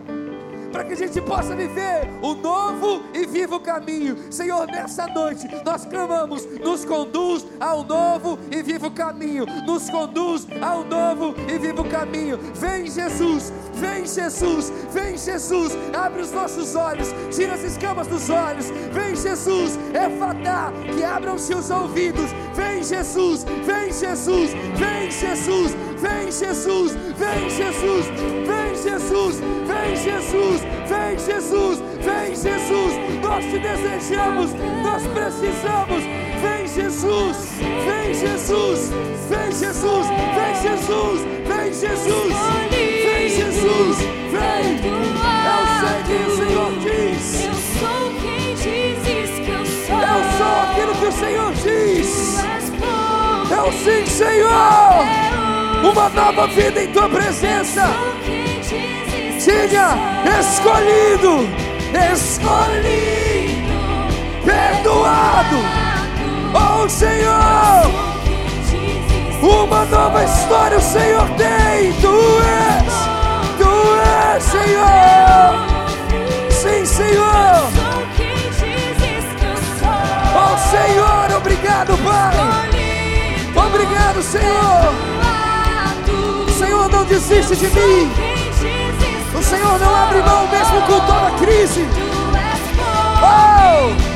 para 0.73 0.83
que 0.83 0.93
a 0.93 0.97
gente 0.97 1.21
possa 1.21 1.55
viver 1.55 2.09
o 2.19 2.33
novo 2.33 3.03
e 3.13 3.27
vivo 3.27 3.59
caminho. 3.59 4.17
Senhor, 4.31 4.65
nessa 4.65 5.05
noite 5.07 5.47
nós 5.63 5.85
clamamos, 5.85 6.45
nos 6.59 6.83
conduz 6.83 7.45
ao 7.59 7.83
novo 7.83 8.39
e 8.51 8.63
vivo 8.63 8.89
caminho, 8.89 9.45
nos 9.67 9.87
conduz 9.89 10.47
ao 10.59 10.83
novo 10.83 11.35
e 11.47 11.59
vivo 11.59 11.83
caminho. 11.85 12.39
Vem 12.55 12.89
Jesus, 12.89 13.53
vem 13.75 14.05
Jesus, 14.05 14.73
vem 14.91 15.15
Jesus, 15.15 15.77
abre 15.95 16.23
os 16.23 16.31
nossos 16.31 16.75
olhos, 16.75 17.13
tira 17.29 17.53
as 17.53 17.63
escamas 17.63 18.07
dos 18.07 18.29
olhos. 18.31 18.71
Vem 18.91 19.15
Jesus, 19.15 19.77
é 19.93 20.09
fatal 20.17 20.73
que 20.95 21.03
abram-se 21.03 21.53
os 21.53 21.69
ouvidos. 21.69 22.31
Vem 22.55 22.83
Jesus, 22.83 23.43
vem 23.63 23.93
Jesus, 23.93 24.51
vem 24.75 25.11
Jesus, 25.11 25.75
vem 26.03 26.29
Jesus, 26.29 26.91
vem 27.17 27.49
Jesus, 27.49 28.05
vem 28.45 28.75
Jesus, 28.75 29.39
vem 29.39 29.95
Jesus, 29.95 30.61
vem 30.89 31.17
Jesus, 31.17 31.79
vem 32.01 32.35
Jesus. 32.35 32.93
Nós 33.23 33.45
te 33.45 33.59
desejamos, 33.59 34.51
nós 34.83 35.03
precisamos. 35.07 36.03
Vem 36.43 36.67
Jesus, 36.67 37.37
vem 37.59 38.13
Jesus, 38.13 38.89
vem 39.29 39.51
Jesus, 39.51 40.07
vem 40.35 40.53
Jesus, 40.61 41.21
vem 41.47 41.73
Jesus, 41.73 42.33
vem 43.05 43.29
Jesus, 43.29 43.97
vem. 44.33 44.93
Eu 45.45 45.61
sei 45.79 45.99
que 46.03 46.15
o 46.21 46.35
Senhor 46.35 46.71
diz. 46.79 47.45
Eu 47.45 47.53
sou 47.79 48.03
quem 48.21 48.55
dizes 48.55 49.39
que 49.39 49.51
eu 49.51 49.65
sou. 49.65 49.95
Eu 49.95 50.19
sou 50.37 50.55
aquilo 50.63 50.93
que 50.95 51.05
o 51.05 51.11
Senhor 51.13 51.53
diz. 51.53 52.43
Eu 53.55 53.71
sim, 53.71 54.05
Senhor. 54.05 55.52
Uma 55.83 56.07
nova 56.07 56.47
vida 56.47 56.81
em 56.81 56.87
tua 56.87 57.09
presença. 57.09 57.85
Diga, 59.37 59.97
escolhido, 60.39 61.45
escolhido, 62.13 63.67
perdoado. 64.45 65.57
Oh 66.53 66.87
Senhor, 66.87 67.91
uma 69.41 69.83
nova 69.85 70.23
história 70.23 70.77
o 70.77 70.81
Senhor 70.81 71.29
tem. 71.31 71.91
Tu 71.99 72.15
és, 72.47 72.93
tu 73.57 73.69
és, 74.31 74.43
Senhor. 74.43 75.53
Sim, 76.49 76.85
Senhor. 76.85 77.67
Oh 80.33 80.57
Senhor, 80.71 81.37
obrigado, 81.37 81.97
Pai. 81.97 82.63
Obrigado, 83.67 84.23
Senhor. 84.23 85.22
Desiste 87.13 87.55
de 87.55 87.67
mim. 87.67 88.11
O 89.37 89.43
Senhor 89.43 89.77
não 89.77 89.95
abre 89.95 90.19
mão 90.23 90.47
mesmo 90.47 90.81
com 90.81 90.99
toda 91.05 91.29
crise. 91.37 91.85
Oh! 93.21 94.13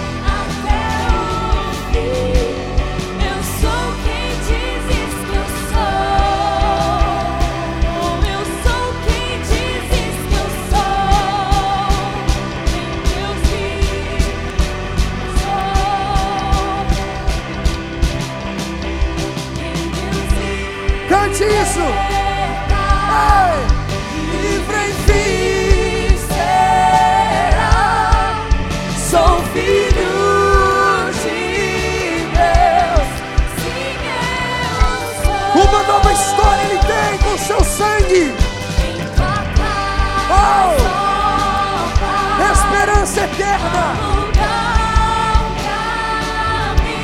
Isso! 21.39 22.06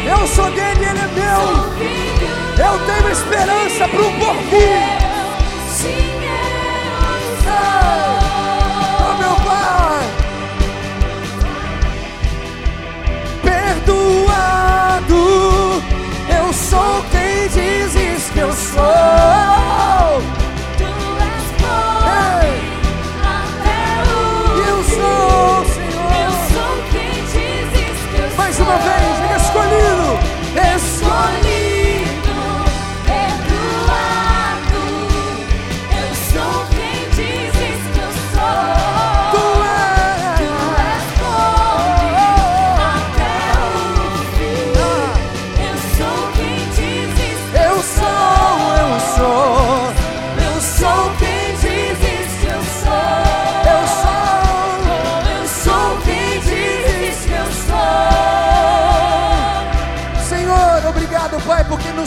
Eu 0.06 0.27
sou. 0.27 0.49
Dele, 0.52 0.85
ele 0.85 0.99
é 0.99 1.07
meu. 1.07 1.44
Eu 2.65 2.80
tenho 2.85 3.10
esperança 3.11 3.88
para 3.88 4.02
o 4.02 4.11
porvir. 4.19 5.02
Oh, 8.99 9.14
meu 9.19 9.35
Pai. 9.45 10.03
Perdoado. 13.43 15.22
Eu 16.30 16.53
sou 16.53 17.03
quem 17.11 17.47
dizes 17.49 18.30
que 18.31 18.39
eu 18.39 18.53
sou. 18.53 20.32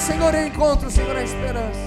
Senhor 0.07 0.33
eu 0.37 0.47
encontro, 0.47 0.89
Senhor, 0.89 1.17
a 1.17 1.23
esperança. 1.25 1.81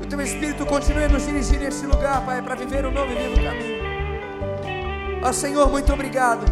Que 0.00 0.06
o 0.06 0.08
teu 0.08 0.18
Espírito 0.22 0.64
continue 0.64 1.04
a 1.04 1.08
nos 1.10 1.26
dirigir 1.26 1.60
nesse 1.60 1.84
lugar, 1.84 2.24
Pai, 2.24 2.40
para 2.40 2.54
viver 2.54 2.86
o 2.86 2.90
novo 2.90 3.12
e 3.12 3.16
vivo 3.16 3.34
caminho. 3.34 3.84
Ó 5.22 5.30
Senhor, 5.30 5.70
muito 5.70 5.92
obrigado. 5.92 6.42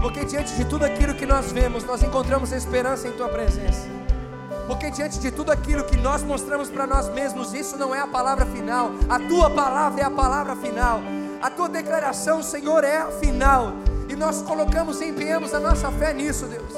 Porque 0.00 0.24
diante 0.24 0.54
de 0.54 0.64
tudo 0.64 0.86
aquilo 0.86 1.14
que 1.14 1.26
nós 1.26 1.52
vemos, 1.52 1.84
nós 1.84 2.02
encontramos 2.02 2.50
esperança 2.50 3.06
em 3.06 3.12
tua 3.12 3.28
presença. 3.28 3.86
Porque 4.66 4.90
diante 4.90 5.18
de 5.18 5.30
tudo 5.30 5.52
aquilo 5.52 5.84
que 5.84 5.98
nós 5.98 6.22
mostramos 6.22 6.70
para 6.70 6.86
nós 6.86 7.10
mesmos, 7.10 7.52
isso 7.52 7.76
não 7.76 7.94
é 7.94 8.00
a 8.00 8.06
palavra 8.06 8.46
final. 8.46 8.92
A 9.10 9.18
tua 9.18 9.50
palavra 9.50 10.00
é 10.00 10.04
a 10.04 10.10
palavra 10.10 10.56
final. 10.56 11.02
A 11.42 11.50
tua 11.50 11.68
declaração, 11.68 12.42
Senhor, 12.42 12.84
é 12.84 12.96
a 13.02 13.08
final. 13.08 13.74
E 14.08 14.16
nós 14.16 14.40
colocamos 14.40 15.02
e 15.02 15.10
empenhamos 15.10 15.52
a 15.52 15.60
nossa 15.60 15.90
fé 15.90 16.14
nisso, 16.14 16.46
Deus. 16.46 16.72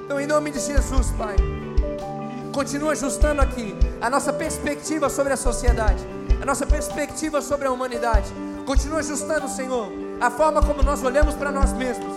Então, 0.00 0.20
em 0.20 0.28
nome 0.28 0.52
de 0.52 0.60
Jesus, 0.60 1.10
Pai, 1.18 1.34
continua 2.58 2.90
ajustando 2.90 3.40
aqui 3.40 3.72
a 4.00 4.10
nossa 4.10 4.32
perspectiva 4.32 5.08
sobre 5.08 5.32
a 5.32 5.36
sociedade, 5.36 6.04
a 6.42 6.44
nossa 6.44 6.66
perspectiva 6.66 7.40
sobre 7.40 7.68
a 7.68 7.70
humanidade. 7.70 8.32
Continua 8.66 8.98
ajustando, 8.98 9.48
Senhor, 9.48 9.88
a 10.20 10.28
forma 10.28 10.60
como 10.60 10.82
nós 10.82 11.00
olhamos 11.04 11.36
para 11.36 11.52
nós 11.52 11.72
mesmos 11.72 12.12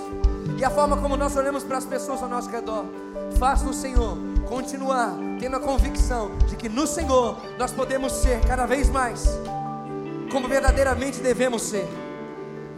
e 0.58 0.66
a 0.66 0.70
forma 0.72 0.98
como 0.98 1.16
nós 1.16 1.38
olhamos 1.38 1.64
para 1.64 1.78
as 1.78 1.86
pessoas 1.86 2.24
ao 2.24 2.28
nosso 2.28 2.50
redor. 2.50 2.86
Faça 3.38 3.64
no 3.66 3.72
Senhor 3.72 4.18
continuar 4.50 5.14
tendo 5.40 5.58
a 5.58 5.60
convicção 5.60 6.36
de 6.48 6.56
que 6.56 6.68
no 6.68 6.88
Senhor 6.88 7.38
nós 7.60 7.72
podemos 7.72 8.12
ser 8.12 8.42
cada 8.42 8.66
vez 8.66 8.90
mais 8.90 9.28
como 10.32 10.48
verdadeiramente 10.48 11.20
devemos 11.20 11.62
ser. 11.62 11.88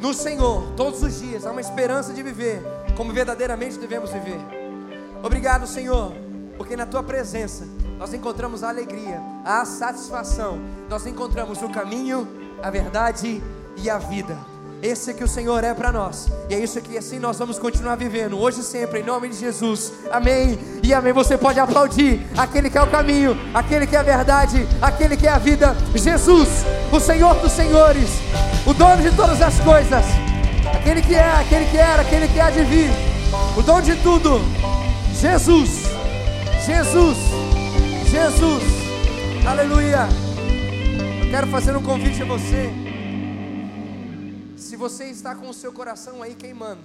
No 0.02 0.14
Senhor, 0.14 0.74
todos 0.76 1.02
os 1.02 1.18
dias, 1.18 1.46
há 1.46 1.52
uma 1.52 1.62
esperança 1.62 2.12
de 2.12 2.22
viver 2.22 2.62
como 2.98 3.14
verdadeiramente 3.14 3.78
devemos 3.78 4.12
viver. 4.12 4.42
Obrigado, 5.24 5.66
Senhor, 5.66 6.12
porque 6.58 6.76
na 6.76 6.86
tua 6.86 7.04
presença 7.04 7.66
nós 7.98 8.14
encontramos 8.14 8.64
a 8.64 8.70
alegria, 8.70 9.22
a 9.46 9.66
satisfação, 9.66 10.60
nós 10.90 11.06
encontramos 11.06 11.62
o 11.62 11.70
caminho, 11.70 12.28
a 12.62 12.70
verdade 12.70 13.42
e 13.78 13.90
a 13.90 13.98
vida. 13.98 14.38
Esse 14.84 15.12
é 15.12 15.14
que 15.14 15.24
o 15.24 15.28
Senhor 15.30 15.64
é 15.64 15.74
para 15.74 15.94
nós. 15.94 16.28
E 16.50 16.54
é 16.54 16.60
isso 16.60 16.82
que 16.82 16.98
assim 16.98 17.18
nós 17.18 17.40
vamos 17.40 17.58
continuar 17.58 17.96
vivendo, 17.96 18.38
hoje 18.38 18.60
e 18.60 18.64
sempre, 18.64 19.00
em 19.00 19.04
nome 19.04 19.30
de 19.30 19.38
Jesus. 19.38 19.94
Amém. 20.12 20.60
E 20.84 20.94
amém. 20.94 21.14
Você 21.14 21.38
pode 21.38 21.58
aplaudir 21.58 22.20
aquele 22.38 22.70
que 22.70 22.78
é 22.78 22.82
o 22.82 22.92
caminho, 22.92 23.38
aquele 23.54 23.88
que 23.88 23.96
é 23.96 24.00
a 24.00 24.04
verdade, 24.04 24.68
aquele 24.82 25.16
que 25.16 25.26
é 25.26 25.32
a 25.32 25.38
vida. 25.38 25.74
Jesus, 25.96 26.50
o 26.92 27.00
Senhor 27.00 27.34
dos 27.36 27.54
Senhores, 27.54 28.10
o 28.68 28.74
dono 28.74 29.02
de 29.02 29.16
todas 29.16 29.42
as 29.42 29.58
coisas. 29.62 30.04
Aquele 30.76 31.02
que 31.02 31.16
é, 31.16 31.32
aquele 31.32 31.66
que 31.68 31.78
era, 31.78 32.02
aquele 32.02 32.28
que 32.28 32.40
há 32.42 32.50
de 32.50 32.66
vir. 32.66 32.90
O 33.58 33.62
dono 33.62 33.84
de 33.84 33.96
tudo. 33.96 34.42
Jesus. 35.14 35.83
Jesus. 36.66 37.18
Jesus. 38.10 38.64
Aleluia. 39.46 40.08
Eu 41.22 41.30
quero 41.30 41.48
fazer 41.48 41.76
um 41.76 41.84
convite 41.84 42.22
a 42.22 42.26
você. 42.26 42.72
Se 44.56 44.78
você 44.78 45.06
está 45.06 45.36
com 45.36 45.50
o 45.50 45.54
seu 45.54 45.74
coração 45.74 46.24
aí 46.24 46.36
queimando, 46.36 46.80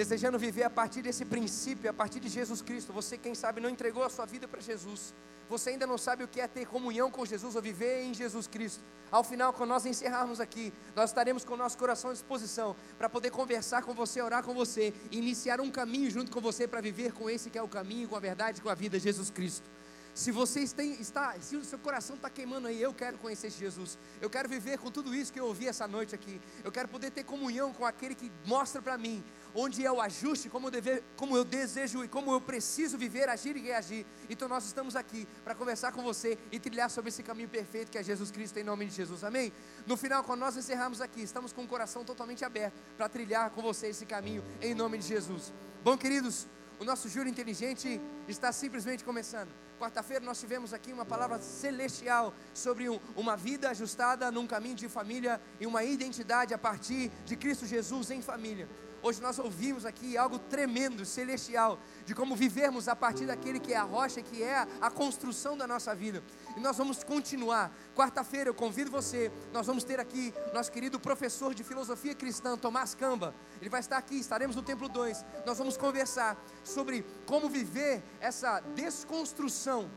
desejando 0.00 0.38
viver 0.38 0.62
a 0.62 0.70
partir 0.70 1.02
desse 1.02 1.26
princípio, 1.26 1.90
a 1.90 1.92
partir 1.92 2.20
de 2.20 2.28
Jesus 2.30 2.62
Cristo, 2.62 2.90
você, 2.90 3.18
quem 3.18 3.34
sabe, 3.34 3.60
não 3.60 3.68
entregou 3.68 4.02
a 4.02 4.08
sua 4.08 4.24
vida 4.24 4.48
para 4.48 4.58
Jesus, 4.58 5.12
você 5.46 5.70
ainda 5.70 5.86
não 5.86 5.98
sabe 5.98 6.24
o 6.24 6.28
que 6.28 6.40
é 6.40 6.48
ter 6.48 6.64
comunhão 6.64 7.10
com 7.10 7.26
Jesus 7.26 7.54
ou 7.54 7.60
viver 7.60 8.04
em 8.04 8.14
Jesus 8.14 8.46
Cristo. 8.46 8.82
Ao 9.10 9.22
final, 9.22 9.52
quando 9.52 9.68
nós 9.68 9.84
encerrarmos 9.84 10.40
aqui, 10.40 10.72
nós 10.96 11.10
estaremos 11.10 11.44
com 11.44 11.52
o 11.52 11.56
nosso 11.56 11.76
coração 11.76 12.08
à 12.08 12.12
disposição 12.14 12.74
para 12.96 13.10
poder 13.10 13.30
conversar 13.30 13.82
com 13.82 13.92
você, 13.92 14.22
orar 14.22 14.42
com 14.42 14.54
você, 14.54 14.94
iniciar 15.10 15.60
um 15.60 15.70
caminho 15.70 16.10
junto 16.10 16.30
com 16.30 16.40
você 16.40 16.66
para 16.66 16.80
viver 16.80 17.12
com 17.12 17.28
esse 17.28 17.50
que 17.50 17.58
é 17.58 17.62
o 17.62 17.68
caminho, 17.68 18.08
com 18.08 18.16
a 18.16 18.20
verdade, 18.20 18.62
com 18.62 18.70
a 18.70 18.74
vida, 18.74 18.98
Jesus 18.98 19.28
Cristo. 19.28 19.68
Se 20.14 20.32
você 20.32 20.60
está, 20.60 21.34
se 21.40 21.56
o 21.56 21.64
seu 21.64 21.78
coração 21.78 22.16
está 22.16 22.28
queimando 22.28 22.66
aí, 22.66 22.80
eu 22.80 22.92
quero 22.92 23.16
conhecer 23.18 23.50
Jesus. 23.50 23.98
Eu 24.20 24.28
quero 24.28 24.48
viver 24.48 24.78
com 24.78 24.90
tudo 24.90 25.14
isso 25.14 25.32
que 25.32 25.38
eu 25.38 25.46
ouvi 25.46 25.68
essa 25.68 25.86
noite 25.86 26.14
aqui. 26.14 26.40
Eu 26.64 26.72
quero 26.72 26.88
poder 26.88 27.10
ter 27.10 27.24
comunhão 27.24 27.72
com 27.72 27.86
aquele 27.86 28.14
que 28.14 28.30
mostra 28.44 28.82
para 28.82 28.98
mim 28.98 29.22
onde 29.54 29.84
é 29.84 29.90
o 29.90 30.00
ajuste, 30.00 30.48
como 30.48 30.68
eu, 30.68 31.02
como 31.16 31.36
eu 31.36 31.44
desejo 31.44 32.04
e 32.04 32.08
como 32.08 32.32
eu 32.32 32.40
preciso 32.40 32.96
viver, 32.96 33.28
agir 33.28 33.56
e 33.56 33.60
reagir. 33.60 34.06
Então 34.28 34.48
nós 34.48 34.64
estamos 34.64 34.96
aqui 34.96 35.26
para 35.44 35.54
conversar 35.54 35.92
com 35.92 36.02
você 36.02 36.38
e 36.50 36.58
trilhar 36.58 36.90
sobre 36.90 37.08
esse 37.08 37.22
caminho 37.22 37.48
perfeito 37.48 37.90
que 37.90 37.98
é 37.98 38.02
Jesus 38.02 38.30
Cristo, 38.30 38.58
em 38.58 38.64
nome 38.64 38.86
de 38.86 38.94
Jesus. 38.94 39.24
Amém? 39.24 39.52
No 39.86 39.96
final, 39.96 40.22
quando 40.24 40.40
nós 40.40 40.56
encerrarmos 40.56 41.00
aqui, 41.00 41.22
estamos 41.22 41.52
com 41.52 41.64
o 41.64 41.68
coração 41.68 42.04
totalmente 42.04 42.44
aberto 42.44 42.74
para 42.96 43.08
trilhar 43.08 43.50
com 43.50 43.62
você 43.62 43.88
esse 43.88 44.06
caminho, 44.06 44.44
em 44.60 44.74
nome 44.74 44.98
de 44.98 45.06
Jesus. 45.06 45.52
Bom, 45.82 45.96
queridos, 45.96 46.46
o 46.78 46.84
nosso 46.84 47.08
júri 47.08 47.28
inteligente 47.28 48.00
está 48.26 48.52
simplesmente 48.52 49.04
começando. 49.04 49.50
Quarta-feira 49.78 50.24
nós 50.24 50.38
tivemos 50.38 50.74
aqui 50.74 50.92
uma 50.92 51.06
palavra 51.06 51.38
celestial 51.38 52.34
sobre 52.52 52.88
um, 52.90 53.00
uma 53.16 53.34
vida 53.36 53.70
ajustada 53.70 54.30
num 54.30 54.46
caminho 54.46 54.74
de 54.74 54.88
família 54.90 55.40
e 55.58 55.66
uma 55.66 55.82
identidade 55.82 56.52
a 56.52 56.58
partir 56.58 57.10
de 57.24 57.34
Cristo 57.34 57.66
Jesus 57.66 58.10
em 58.10 58.20
família. 58.20 58.68
Hoje 59.02 59.20
nós 59.22 59.38
ouvimos 59.38 59.86
aqui 59.86 60.18
algo 60.18 60.38
tremendo, 60.38 61.06
celestial, 61.06 61.78
de 62.04 62.14
como 62.14 62.36
vivermos 62.36 62.86
a 62.86 62.94
partir 62.94 63.24
daquele 63.24 63.58
que 63.58 63.72
é 63.72 63.76
a 63.76 63.82
rocha, 63.82 64.20
que 64.20 64.42
é 64.42 64.66
a 64.78 64.90
construção 64.90 65.56
da 65.56 65.66
nossa 65.66 65.94
vida. 65.94 66.22
E 66.54 66.60
nós 66.60 66.76
vamos 66.76 67.02
continuar. 67.02 67.74
Quarta-feira 67.96 68.50
eu 68.50 68.54
convido 68.54 68.90
você, 68.90 69.32
nós 69.54 69.66
vamos 69.66 69.84
ter 69.84 69.98
aqui 69.98 70.34
nosso 70.52 70.70
querido 70.70 71.00
professor 71.00 71.54
de 71.54 71.64
filosofia 71.64 72.14
cristã, 72.14 72.58
Tomás 72.58 72.94
Camba. 72.94 73.34
Ele 73.58 73.70
vai 73.70 73.80
estar 73.80 73.96
aqui, 73.96 74.18
estaremos 74.18 74.54
no 74.54 74.62
templo 74.62 74.86
2. 74.86 75.24
Nós 75.46 75.56
vamos 75.56 75.78
conversar 75.78 76.36
sobre 76.62 77.06
como 77.24 77.48
viver 77.48 78.02
essa 78.20 78.60
desconstrução, 78.74 79.90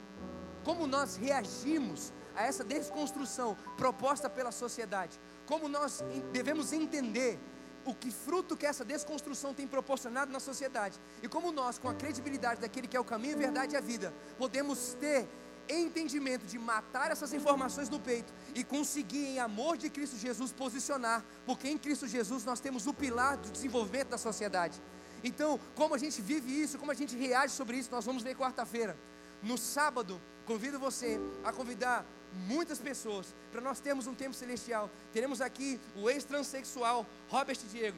como 0.63 0.87
nós 0.87 1.17
reagimos 1.17 2.13
a 2.35 2.43
essa 2.43 2.63
desconstrução 2.63 3.57
proposta 3.75 4.29
pela 4.29 4.51
sociedade, 4.51 5.19
como 5.45 5.67
nós 5.67 6.03
devemos 6.31 6.71
entender 6.71 7.39
o 7.85 7.93
que 7.93 8.11
fruto 8.11 8.55
que 8.55 8.65
essa 8.65 8.85
desconstrução 8.85 9.53
tem 9.53 9.67
proporcionado 9.67 10.31
na 10.31 10.39
sociedade. 10.39 10.99
E 11.21 11.27
como 11.27 11.51
nós, 11.51 11.77
com 11.77 11.89
a 11.89 11.93
credibilidade 11.93 12.61
daquele 12.61 12.87
que 12.87 12.97
é 12.97 12.99
o 12.99 13.03
caminho, 13.03 13.35
a 13.35 13.39
verdade 13.39 13.75
e 13.75 13.77
a 13.77 13.81
vida, 13.81 14.13
podemos 14.37 14.95
ter 14.99 15.27
entendimento 15.67 16.45
de 16.45 16.59
matar 16.59 17.11
essas 17.11 17.33
informações 17.33 17.89
no 17.89 17.99
peito 17.99 18.33
e 18.53 18.63
conseguir, 18.63 19.25
em 19.25 19.39
amor 19.39 19.77
de 19.77 19.89
Cristo 19.89 20.17
Jesus, 20.17 20.51
posicionar, 20.51 21.23
porque 21.45 21.69
em 21.69 21.77
Cristo 21.77 22.07
Jesus 22.07 22.43
nós 22.43 22.59
temos 22.59 22.85
o 22.87 22.93
pilar 22.93 23.37
do 23.37 23.49
desenvolvimento 23.49 24.09
da 24.09 24.17
sociedade. 24.17 24.81
Então, 25.23 25.59
como 25.75 25.95
a 25.95 25.97
gente 25.97 26.21
vive 26.21 26.61
isso, 26.61 26.77
como 26.77 26.91
a 26.91 26.95
gente 26.95 27.15
reage 27.15 27.53
sobre 27.53 27.77
isso, 27.77 27.89
nós 27.91 28.05
vamos 28.05 28.23
ver 28.23 28.35
quarta-feira. 28.35 28.97
No 29.41 29.57
sábado, 29.57 30.21
convido 30.45 30.77
você 30.77 31.19
a 31.43 31.53
convidar 31.53 32.05
muitas 32.47 32.79
pessoas, 32.79 33.33
para 33.53 33.61
nós 33.61 33.79
termos 33.79 34.07
um 34.07 34.15
tempo 34.15 34.33
celestial. 34.33 34.89
Teremos 35.13 35.39
aqui 35.39 35.79
o 35.95 36.09
ex-transexual 36.09 37.05
Robert 37.29 37.59
Diego, 37.71 37.97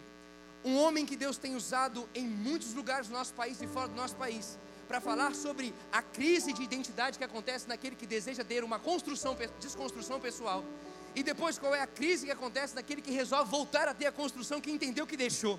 um 0.65 0.75
homem 0.75 1.05
que 1.05 1.15
Deus 1.15 1.37
tem 1.37 1.55
usado 1.55 2.09
em 2.13 2.27
muitos 2.27 2.73
lugares 2.73 3.07
do 3.07 3.13
nosso 3.13 3.33
país 3.33 3.61
e 3.61 3.67
fora 3.67 3.87
do 3.87 3.95
nosso 3.95 4.17
país, 4.17 4.59
para 4.85 4.99
falar 4.99 5.33
sobre 5.33 5.73
a 5.93 6.01
crise 6.01 6.51
de 6.51 6.61
identidade 6.61 7.17
que 7.17 7.23
acontece 7.23 7.69
naquele 7.69 7.95
que 7.95 8.05
deseja 8.05 8.43
ter 8.43 8.65
uma 8.65 8.77
construção, 8.77 9.35
desconstrução 9.61 10.19
pessoal. 10.19 10.61
E 11.15 11.23
depois 11.23 11.57
qual 11.57 11.73
é 11.73 11.81
a 11.81 11.87
crise 11.87 12.25
que 12.25 12.31
acontece 12.33 12.75
naquele 12.75 13.01
que 13.01 13.11
resolve 13.11 13.49
voltar 13.49 13.87
a 13.87 13.93
ter 13.93 14.07
a 14.07 14.11
construção 14.11 14.59
que 14.59 14.69
entendeu 14.69 15.07
que 15.07 15.15
deixou. 15.15 15.57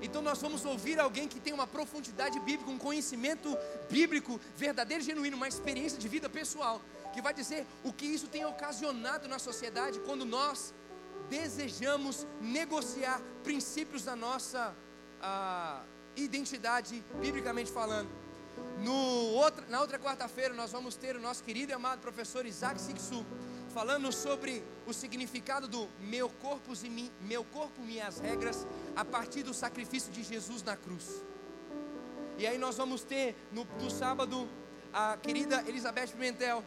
Então 0.00 0.22
nós 0.22 0.40
vamos 0.40 0.64
ouvir 0.64 0.98
alguém 0.98 1.28
que 1.28 1.38
tem 1.38 1.52
uma 1.52 1.66
profundidade 1.66 2.40
bíblica, 2.40 2.70
um 2.70 2.78
conhecimento 2.78 3.54
bíblico 3.90 4.40
verdadeiro, 4.56 5.04
genuíno, 5.04 5.36
uma 5.36 5.48
experiência 5.48 5.98
de 5.98 6.08
vida 6.08 6.30
pessoal 6.30 6.80
que 7.12 7.22
vai 7.22 7.34
dizer 7.34 7.66
o 7.84 7.92
que 7.92 8.06
isso 8.06 8.28
tem 8.28 8.44
ocasionado 8.44 9.28
na 9.28 9.38
sociedade 9.38 10.00
quando 10.00 10.24
nós 10.24 10.74
desejamos 11.28 12.26
negociar 12.40 13.20
princípios 13.42 14.04
da 14.04 14.16
nossa 14.16 14.74
ah, 15.20 15.82
identidade, 16.16 17.04
biblicamente 17.20 17.70
falando. 17.70 18.08
No 18.82 18.92
outra, 19.34 19.66
na 19.68 19.80
outra 19.80 19.98
quarta-feira, 19.98 20.54
nós 20.54 20.72
vamos 20.72 20.96
ter 20.96 21.16
o 21.16 21.20
nosso 21.20 21.42
querido 21.42 21.72
e 21.72 21.74
amado 21.74 22.00
professor 22.00 22.46
Isaac 22.46 22.80
Sixu, 22.80 23.24
falando 23.74 24.12
sobre 24.12 24.62
o 24.86 24.92
significado 24.92 25.68
do 25.68 25.88
meu 26.00 26.28
corpo, 26.28 26.72
e 26.82 27.10
meu 27.20 27.44
corpo, 27.44 27.80
minhas 27.82 28.18
regras, 28.18 28.66
a 28.96 29.04
partir 29.04 29.42
do 29.42 29.52
sacrifício 29.52 30.12
de 30.12 30.22
Jesus 30.22 30.62
na 30.62 30.76
cruz. 30.76 31.24
E 32.38 32.46
aí 32.46 32.56
nós 32.56 32.76
vamos 32.76 33.02
ter 33.02 33.36
no, 33.52 33.66
no 33.80 33.90
sábado 33.90 34.48
a 34.92 35.16
querida 35.16 35.62
Elizabeth 35.66 36.08
Pimentel, 36.08 36.64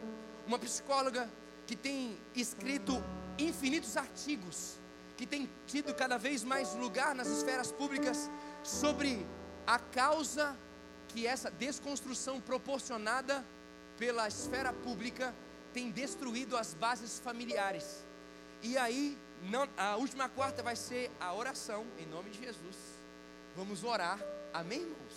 uma 0.52 0.58
psicóloga 0.58 1.30
que 1.66 1.74
tem 1.74 2.18
escrito 2.34 3.02
infinitos 3.38 3.96
artigos, 3.96 4.78
que 5.16 5.26
tem 5.26 5.48
tido 5.66 5.94
cada 5.94 6.18
vez 6.18 6.44
mais 6.44 6.74
lugar 6.74 7.14
nas 7.14 7.28
esferas 7.28 7.72
públicas 7.72 8.30
sobre 8.62 9.26
a 9.66 9.78
causa 9.78 10.54
que 11.08 11.26
essa 11.26 11.50
desconstrução 11.50 12.38
proporcionada 12.38 13.42
pela 13.96 14.28
esfera 14.28 14.74
pública 14.74 15.34
tem 15.72 15.90
destruído 15.90 16.54
as 16.54 16.74
bases 16.74 17.18
familiares. 17.18 18.04
E 18.60 18.76
aí, 18.76 19.16
não, 19.44 19.66
a 19.74 19.96
última 19.96 20.28
quarta 20.28 20.62
vai 20.62 20.76
ser 20.76 21.10
a 21.18 21.32
oração, 21.32 21.86
em 21.98 22.04
nome 22.06 22.28
de 22.28 22.44
Jesus. 22.44 22.76
Vamos 23.56 23.84
orar, 23.84 24.18
amém, 24.52 24.82
irmãos? 24.82 25.11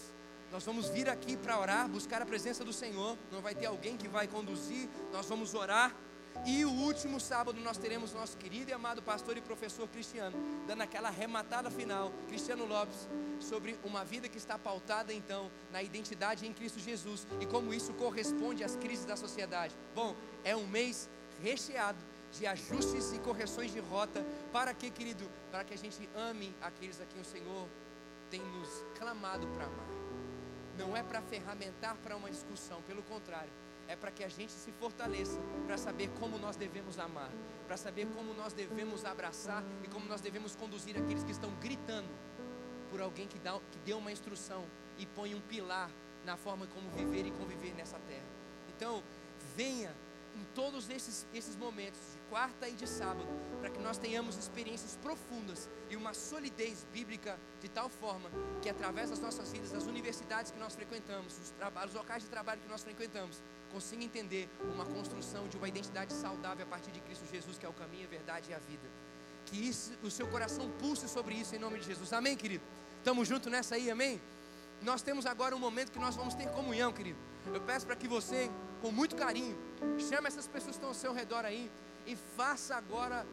Nós 0.55 0.63
vamos 0.63 0.87
vir 0.87 1.09
aqui 1.09 1.35
para 1.35 1.59
orar, 1.59 1.85
buscar 1.89 2.21
a 2.21 2.25
presença 2.25 2.63
do 2.63 2.71
Senhor. 2.71 3.17
Não 3.29 3.41
vai 3.41 3.53
ter 3.53 3.65
alguém 3.65 3.97
que 3.97 4.07
vai 4.07 4.25
conduzir. 4.25 4.87
Nós 5.11 5.25
vamos 5.25 5.53
orar. 5.53 5.93
E 6.45 6.63
o 6.63 6.71
último 6.71 7.19
sábado 7.19 7.59
nós 7.59 7.77
teremos 7.77 8.13
nosso 8.13 8.37
querido 8.37 8.71
e 8.71 8.73
amado 8.73 9.03
pastor 9.03 9.35
e 9.35 9.41
professor 9.41 9.85
Cristiano, 9.89 10.37
dando 10.65 10.81
aquela 10.81 11.09
arrematada 11.09 11.69
final, 11.69 12.09
Cristiano 12.29 12.65
Lopes, 12.65 13.05
sobre 13.37 13.77
uma 13.83 14.05
vida 14.05 14.29
que 14.29 14.37
está 14.37 14.57
pautada 14.57 15.11
então 15.13 15.51
na 15.73 15.83
identidade 15.83 16.47
em 16.47 16.53
Cristo 16.53 16.79
Jesus 16.79 17.27
e 17.41 17.45
como 17.45 17.73
isso 17.73 17.93
corresponde 17.93 18.63
às 18.63 18.77
crises 18.77 19.03
da 19.03 19.17
sociedade. 19.17 19.75
Bom, 19.93 20.15
é 20.45 20.55
um 20.55 20.67
mês 20.67 21.09
recheado 21.43 21.99
de 22.31 22.47
ajustes 22.47 23.11
e 23.11 23.19
correções 23.19 23.73
de 23.73 23.81
rota. 23.81 24.25
Para 24.53 24.73
que, 24.73 24.89
querido? 24.89 25.29
Para 25.51 25.65
que 25.65 25.73
a 25.73 25.77
gente 25.77 26.09
ame 26.15 26.55
aqueles 26.61 27.01
a 27.01 27.05
quem 27.05 27.21
o 27.21 27.25
Senhor 27.25 27.67
tem 28.29 28.39
nos 28.39 28.69
clamado 28.97 29.45
para 29.47 29.65
amar 29.65 29.94
não 30.77 30.95
é 30.95 31.03
para 31.03 31.21
ferramentar 31.21 31.95
para 31.97 32.15
uma 32.15 32.29
discussão, 32.29 32.81
pelo 32.83 33.03
contrário, 33.03 33.51
é 33.87 33.95
para 33.95 34.11
que 34.11 34.23
a 34.23 34.27
gente 34.27 34.51
se 34.51 34.71
fortaleça 34.71 35.39
para 35.65 35.77
saber 35.77 36.09
como 36.19 36.37
nós 36.37 36.55
devemos 36.55 36.97
amar, 36.97 37.31
para 37.67 37.77
saber 37.77 38.07
como 38.07 38.33
nós 38.33 38.53
devemos 38.53 39.05
abraçar 39.05 39.63
e 39.83 39.87
como 39.87 40.05
nós 40.07 40.21
devemos 40.21 40.55
conduzir 40.55 40.97
aqueles 40.97 41.23
que 41.23 41.31
estão 41.31 41.51
gritando 41.55 42.09
por 42.89 43.01
alguém 43.01 43.27
que, 43.27 43.37
dá, 43.39 43.59
que 43.71 43.77
deu 43.79 43.97
uma 43.97 44.11
instrução 44.11 44.65
e 44.97 45.05
põe 45.05 45.35
um 45.35 45.41
pilar 45.41 45.89
na 46.23 46.37
forma 46.37 46.65
como 46.67 46.89
viver 46.91 47.25
e 47.25 47.31
conviver 47.31 47.73
nessa 47.73 47.99
terra. 47.99 48.25
Então, 48.69 49.03
venha 49.55 49.93
em 50.35 50.43
todos 50.55 50.89
esses, 50.89 51.25
esses 51.33 51.55
momentos, 51.55 51.99
quarta 52.29 52.67
e 52.67 52.73
de 52.73 52.87
sábado, 52.87 53.27
para 53.59 53.69
que 53.69 53.79
nós 53.79 53.97
tenhamos 53.97 54.37
experiências 54.37 54.97
profundas 55.01 55.69
e 55.89 55.95
uma 55.95 56.13
solidez 56.13 56.85
bíblica 56.91 57.37
de 57.61 57.69
tal 57.69 57.89
forma 57.89 58.29
que, 58.61 58.69
através 58.69 59.09
das 59.09 59.19
nossas 59.19 59.51
vidas, 59.51 59.71
das 59.71 59.85
universidades 59.85 60.51
que 60.51 60.59
nós 60.59 60.75
frequentamos, 60.75 61.37
os, 61.39 61.51
trabalhos, 61.51 61.93
os 61.93 61.97
locais 61.97 62.23
de 62.23 62.29
trabalho 62.29 62.61
que 62.61 62.69
nós 62.69 62.83
frequentamos, 62.83 63.41
consiga 63.71 64.03
entender 64.03 64.49
uma 64.73 64.85
construção 64.85 65.47
de 65.47 65.57
uma 65.57 65.67
identidade 65.67 66.13
saudável 66.13 66.65
a 66.65 66.69
partir 66.69 66.91
de 66.91 66.99
Cristo 67.01 67.25
Jesus, 67.31 67.57
que 67.57 67.65
é 67.65 67.69
o 67.69 67.73
caminho, 67.73 68.05
a 68.05 68.09
verdade 68.09 68.51
e 68.51 68.53
a 68.53 68.59
vida. 68.59 68.87
que 69.45 69.69
isso, 69.69 69.93
o 70.01 70.09
seu 70.09 70.27
coração 70.27 70.69
pulse 70.79 71.07
sobre 71.07 71.35
isso 71.35 71.55
em 71.55 71.59
nome 71.59 71.79
de 71.79 71.85
Jesus. 71.85 72.11
Amém, 72.13 72.35
querido? 72.35 72.63
Estamos 72.97 73.27
juntos 73.27 73.51
nessa 73.51 73.75
aí, 73.75 73.91
amém? 73.91 74.19
Nós 74.81 75.01
temos 75.03 75.25
agora 75.25 75.55
um 75.55 75.59
momento 75.59 75.91
que 75.91 75.99
nós 75.99 76.15
vamos 76.15 76.33
ter 76.33 76.49
comunhão, 76.49 76.91
querido. 76.91 77.19
Eu 77.53 77.61
peço 77.61 77.85
para 77.85 77.95
que 77.95 78.07
você, 78.07 78.49
com 78.81 78.91
muito 78.91 79.15
carinho, 79.15 79.55
chame 79.99 80.27
essas 80.27 80.47
pessoas 80.47 80.71
que 80.71 80.77
estão 80.77 80.89
ao 80.89 80.95
seu 80.95 81.13
redor 81.13 81.45
aí 81.45 81.71
e 82.05 82.15
faça 82.15 82.75
agora 82.75 83.25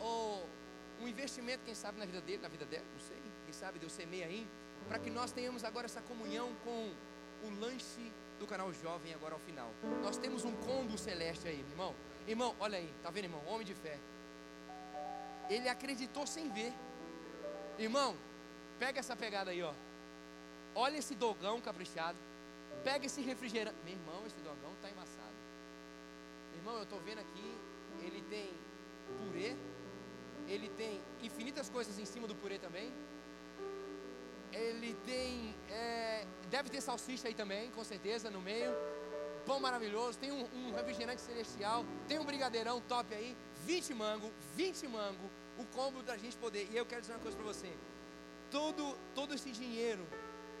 o, 0.00 0.42
um 1.00 1.08
investimento, 1.08 1.64
quem 1.64 1.74
sabe, 1.74 1.98
na 1.98 2.06
vida 2.06 2.20
dele, 2.20 2.42
na 2.42 2.48
vida 2.48 2.64
dela, 2.66 2.84
não 2.92 3.00
sei, 3.00 3.16
quem 3.44 3.52
sabe 3.52 3.78
Deus 3.78 3.92
semeia 3.92 4.26
aí, 4.26 4.46
para 4.86 4.98
que 4.98 5.10
nós 5.10 5.32
tenhamos 5.32 5.64
agora 5.64 5.86
essa 5.86 6.00
comunhão 6.02 6.54
com 6.64 6.92
o 7.44 7.50
lanche 7.60 8.12
do 8.38 8.46
canal 8.46 8.72
Jovem 8.72 9.12
agora 9.14 9.34
ao 9.34 9.40
final. 9.40 9.70
Nós 10.02 10.16
temos 10.16 10.44
um 10.44 10.54
combo 10.56 10.96
celeste 10.96 11.48
aí, 11.48 11.60
irmão. 11.60 11.94
Irmão, 12.26 12.54
olha 12.60 12.78
aí, 12.78 12.92
tá 13.02 13.10
vendo, 13.10 13.24
irmão? 13.24 13.42
Homem 13.46 13.66
de 13.66 13.74
fé. 13.74 13.98
Ele 15.48 15.68
acreditou 15.68 16.26
sem 16.26 16.50
ver. 16.50 16.72
Irmão, 17.78 18.16
pega 18.78 19.00
essa 19.00 19.16
pegada 19.16 19.50
aí, 19.50 19.62
ó. 19.62 19.72
Olha 20.74 20.96
esse 20.96 21.14
dogão 21.14 21.60
caprichado. 21.60 22.18
Pega 22.84 23.06
esse 23.06 23.20
refrigerante. 23.20 23.76
Meu 23.84 23.94
irmão, 23.94 24.22
esse 24.26 24.36
dogão 24.36 24.72
tá 24.80 24.90
embaçado. 24.90 25.36
Irmão, 26.54 26.78
eu 26.78 26.86
tô 26.86 26.98
vendo 26.98 27.18
aqui, 27.18 27.56
ele 28.02 28.22
tem 28.22 28.50
purê, 29.18 29.56
ele 30.46 30.68
tem 30.70 31.00
infinitas 31.22 31.68
coisas 31.68 31.98
em 31.98 32.04
cima 32.04 32.26
do 32.26 32.34
purê 32.34 32.58
também. 32.58 32.92
Ele 34.52 34.94
tem, 35.04 35.54
é, 35.70 36.26
deve 36.50 36.70
ter 36.70 36.80
salsicha 36.80 37.28
aí 37.28 37.34
também, 37.34 37.70
com 37.70 37.84
certeza, 37.84 38.30
no 38.30 38.40
meio. 38.40 38.72
Pão 39.44 39.60
maravilhoso, 39.60 40.18
tem 40.18 40.32
um, 40.32 40.44
um 40.54 40.74
refrigerante 40.74 41.20
celestial, 41.20 41.84
tem 42.06 42.18
um 42.18 42.24
brigadeirão 42.24 42.80
top 42.82 43.14
aí, 43.14 43.36
20 43.64 43.94
mango, 43.94 44.30
20 44.54 44.86
mango, 44.88 45.30
o 45.58 45.64
combo 45.66 46.02
da 46.02 46.16
gente 46.16 46.36
poder. 46.36 46.68
E 46.70 46.76
eu 46.76 46.84
quero 46.84 47.00
dizer 47.00 47.14
uma 47.14 47.20
coisa 47.20 47.36
para 47.36 47.46
você. 47.46 47.72
Todo, 48.50 48.96
todo 49.14 49.34
esse 49.34 49.50
dinheiro 49.50 50.06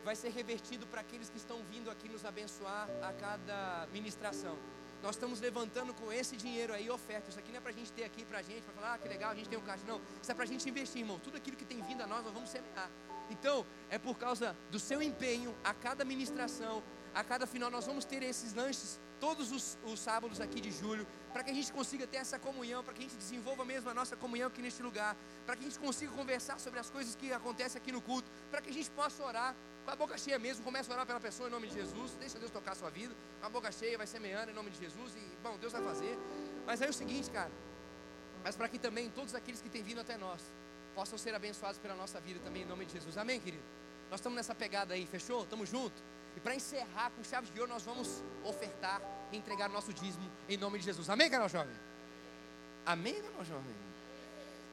vai 0.04 0.16
ser 0.16 0.30
revertido 0.30 0.86
para 0.86 1.00
aqueles 1.00 1.28
que 1.28 1.36
estão 1.36 1.62
vindo 1.64 1.90
aqui 1.90 2.08
nos 2.08 2.24
abençoar 2.24 2.88
a 3.02 3.12
cada 3.12 3.86
ministração. 3.92 4.56
Nós 5.02 5.14
estamos 5.14 5.40
levantando 5.40 5.94
com 5.94 6.12
esse 6.12 6.36
dinheiro 6.36 6.72
aí 6.72 6.90
oferta. 6.90 7.30
Isso 7.30 7.38
aqui 7.38 7.50
não 7.50 7.58
é 7.58 7.60
para 7.60 7.70
a 7.70 7.74
gente 7.74 7.92
ter 7.92 8.04
aqui 8.04 8.24
para 8.24 8.38
a 8.38 8.42
gente, 8.42 8.62
para 8.62 8.74
falar, 8.74 8.94
ah, 8.94 8.98
que 8.98 9.08
legal, 9.08 9.30
a 9.30 9.34
gente 9.34 9.48
tem 9.48 9.58
um 9.58 9.62
caixa. 9.62 9.84
Não, 9.86 10.00
isso 10.20 10.30
é 10.30 10.34
para 10.34 10.44
a 10.44 10.46
gente 10.46 10.68
investir, 10.68 11.02
irmão. 11.02 11.18
Tudo 11.18 11.36
aquilo 11.36 11.56
que 11.56 11.64
tem 11.64 11.80
vindo 11.82 12.02
a 12.02 12.06
nós, 12.06 12.24
nós 12.24 12.32
vamos 12.32 12.50
semear. 12.50 12.90
Então, 13.30 13.64
é 13.90 13.98
por 13.98 14.16
causa 14.18 14.56
do 14.70 14.78
seu 14.78 15.02
empenho, 15.02 15.54
a 15.62 15.72
cada 15.74 16.04
ministração, 16.04 16.82
a 17.14 17.22
cada 17.22 17.46
final, 17.46 17.70
nós 17.70 17.86
vamos 17.86 18.04
ter 18.04 18.22
esses 18.22 18.54
lanches 18.54 19.00
todos 19.20 19.52
os, 19.52 19.78
os 19.84 19.98
sábados 20.00 20.40
aqui 20.40 20.60
de 20.60 20.70
julho, 20.70 21.06
para 21.32 21.42
que 21.42 21.50
a 21.50 21.54
gente 21.54 21.72
consiga 21.72 22.06
ter 22.06 22.18
essa 22.18 22.38
comunhão, 22.38 22.82
para 22.82 22.92
que 22.94 23.00
a 23.00 23.02
gente 23.02 23.16
desenvolva 23.16 23.64
mesmo 23.64 23.88
a 23.90 23.94
nossa 23.94 24.16
comunhão 24.16 24.48
aqui 24.48 24.62
neste 24.62 24.82
lugar, 24.82 25.16
para 25.44 25.56
que 25.56 25.62
a 25.62 25.68
gente 25.68 25.78
consiga 25.78 26.12
conversar 26.12 26.58
sobre 26.58 26.80
as 26.80 26.90
coisas 26.90 27.14
que 27.14 27.32
acontecem 27.32 27.80
aqui 27.80 27.92
no 27.92 28.00
culto, 28.00 28.30
para 28.50 28.60
que 28.60 28.70
a 28.70 28.72
gente 28.72 28.90
possa 28.90 29.22
orar 29.22 29.54
com 29.84 29.90
a 29.90 29.96
boca 29.96 30.18
cheia 30.18 30.38
mesmo, 30.38 30.64
começa 30.64 30.90
a 30.90 30.94
orar 30.94 31.06
pela 31.06 31.20
pessoa 31.20 31.48
em 31.48 31.52
nome 31.52 31.68
de 31.68 31.74
Jesus, 31.74 32.14
deixa 32.20 32.38
Deus 32.38 32.50
tocar 32.50 32.72
a 32.72 32.74
sua 32.74 32.90
vida, 32.90 33.14
com 33.40 33.46
a 33.46 33.50
boca 33.50 33.70
cheia, 33.72 33.96
vai 33.96 34.06
semeando 34.06 34.50
em 34.50 34.54
nome 34.54 34.70
de 34.70 34.78
Jesus, 34.78 35.14
e 35.16 35.36
bom, 35.42 35.56
Deus 35.58 35.72
vai 35.72 35.82
fazer. 35.82 36.18
Mas 36.66 36.82
aí 36.82 36.88
é 36.88 36.90
o 36.90 36.94
seguinte, 36.94 37.30
cara, 37.30 37.50
mas 38.44 38.56
para 38.56 38.68
que 38.68 38.78
também 38.78 39.10
todos 39.10 39.34
aqueles 39.34 39.60
que 39.60 39.68
têm 39.68 39.82
vindo 39.82 40.00
até 40.00 40.16
nós 40.16 40.42
possam 40.94 41.18
ser 41.18 41.34
abençoados 41.34 41.78
pela 41.78 41.94
nossa 41.94 42.20
vida 42.20 42.40
também 42.40 42.62
em 42.62 42.66
nome 42.66 42.84
de 42.84 42.92
Jesus. 42.92 43.16
Amém, 43.16 43.40
querido? 43.40 43.62
Nós 44.10 44.20
estamos 44.20 44.36
nessa 44.36 44.54
pegada 44.54 44.94
aí, 44.94 45.06
fechou? 45.06 45.42
Estamos 45.42 45.68
juntos? 45.68 46.02
E 46.38 46.40
para 46.40 46.54
encerrar 46.54 47.10
com 47.10 47.24
chaves 47.24 47.52
de 47.52 47.58
ouro, 47.58 47.72
nós 47.72 47.82
vamos 47.82 48.22
ofertar 48.44 49.02
e 49.32 49.36
entregar 49.36 49.68
nosso 49.68 49.92
dízimo 49.92 50.30
em 50.48 50.56
nome 50.56 50.78
de 50.78 50.84
Jesus. 50.84 51.10
Amém, 51.10 51.28
canal 51.28 51.48
jovem? 51.48 51.74
Amém, 52.86 53.20
canal 53.20 53.44
jovem? 53.44 53.74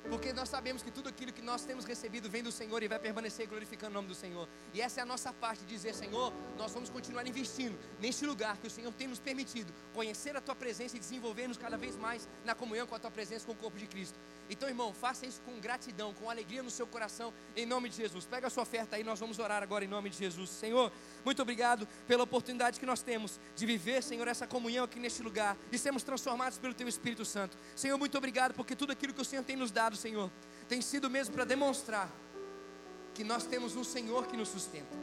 Porque 0.07 0.31
nós 0.31 0.47
sabemos 0.47 0.83
que 0.83 0.91
tudo 0.91 1.09
aquilo 1.09 1.33
que 1.33 1.41
nós 1.41 1.63
temos 1.63 1.83
recebido 1.83 2.29
vem 2.29 2.43
do 2.43 2.51
Senhor 2.51 2.83
e 2.83 2.87
vai 2.87 2.99
permanecer 2.99 3.47
glorificando 3.47 3.89
o 3.89 3.95
nome 3.95 4.07
do 4.07 4.13
Senhor. 4.13 4.47
E 4.75 4.79
essa 4.79 4.99
é 4.99 5.03
a 5.03 5.05
nossa 5.05 5.33
parte, 5.33 5.61
de 5.61 5.65
dizer, 5.65 5.95
Senhor, 5.95 6.31
nós 6.55 6.71
vamos 6.71 6.91
continuar 6.91 7.25
investindo 7.25 7.75
neste 7.99 8.27
lugar 8.27 8.57
que 8.57 8.67
o 8.67 8.69
Senhor 8.69 8.93
tem 8.93 9.07
nos 9.07 9.17
permitido 9.17 9.73
conhecer 9.95 10.35
a 10.35 10.41
Tua 10.41 10.55
presença 10.55 10.95
e 10.95 10.99
desenvolver-nos 10.99 11.57
cada 11.57 11.77
vez 11.77 11.95
mais 11.95 12.27
na 12.43 12.53
comunhão 12.53 12.85
com 12.85 12.93
a 12.93 12.99
Tua 12.99 13.09
presença, 13.09 13.47
com 13.47 13.53
o 13.53 13.55
corpo 13.55 13.79
de 13.79 13.87
Cristo. 13.87 14.15
Então, 14.47 14.69
irmão, 14.69 14.93
faça 14.93 15.25
isso 15.25 15.41
com 15.41 15.59
gratidão, 15.59 16.13
com 16.13 16.29
alegria 16.29 16.61
no 16.61 16.69
seu 16.69 16.85
coração, 16.85 17.33
em 17.55 17.65
nome 17.65 17.89
de 17.89 17.95
Jesus. 17.95 18.25
Pega 18.25 18.45
a 18.45 18.49
sua 18.51 18.61
oferta 18.61 18.95
aí, 18.95 19.03
nós 19.03 19.19
vamos 19.19 19.39
orar 19.39 19.63
agora 19.63 19.83
em 19.83 19.87
nome 19.87 20.11
de 20.11 20.17
Jesus. 20.17 20.51
Senhor, 20.51 20.91
muito 21.25 21.41
obrigado 21.41 21.87
pela 22.07 22.23
oportunidade 22.23 22.79
que 22.79 22.85
nós 22.85 23.01
temos 23.01 23.39
de 23.55 23.65
viver, 23.65 24.03
Senhor, 24.03 24.27
essa 24.27 24.45
comunhão 24.45 24.85
aqui 24.85 24.99
neste 24.99 25.23
lugar 25.23 25.57
e 25.71 25.77
sermos 25.77 26.03
transformados 26.03 26.59
pelo 26.59 26.73
Teu 26.73 26.87
Espírito 26.87 27.25
Santo. 27.25 27.57
Senhor, 27.75 27.97
muito 27.97 28.15
obrigado 28.17 28.53
porque 28.53 28.75
tudo 28.75 28.91
aquilo 28.91 29.11
que 29.11 29.21
o 29.21 29.25
Senhor 29.25 29.43
tem 29.43 29.55
nos 29.55 29.71
dado, 29.71 29.95
Senhor, 29.95 30.31
tem 30.69 30.81
sido 30.81 31.09
mesmo 31.09 31.33
para 31.33 31.43
demonstrar 31.43 32.09
que 33.15 33.23
nós 33.23 33.45
temos 33.45 33.75
um 33.75 33.83
Senhor 33.83 34.27
que 34.27 34.37
nos 34.37 34.49
sustenta. 34.49 34.95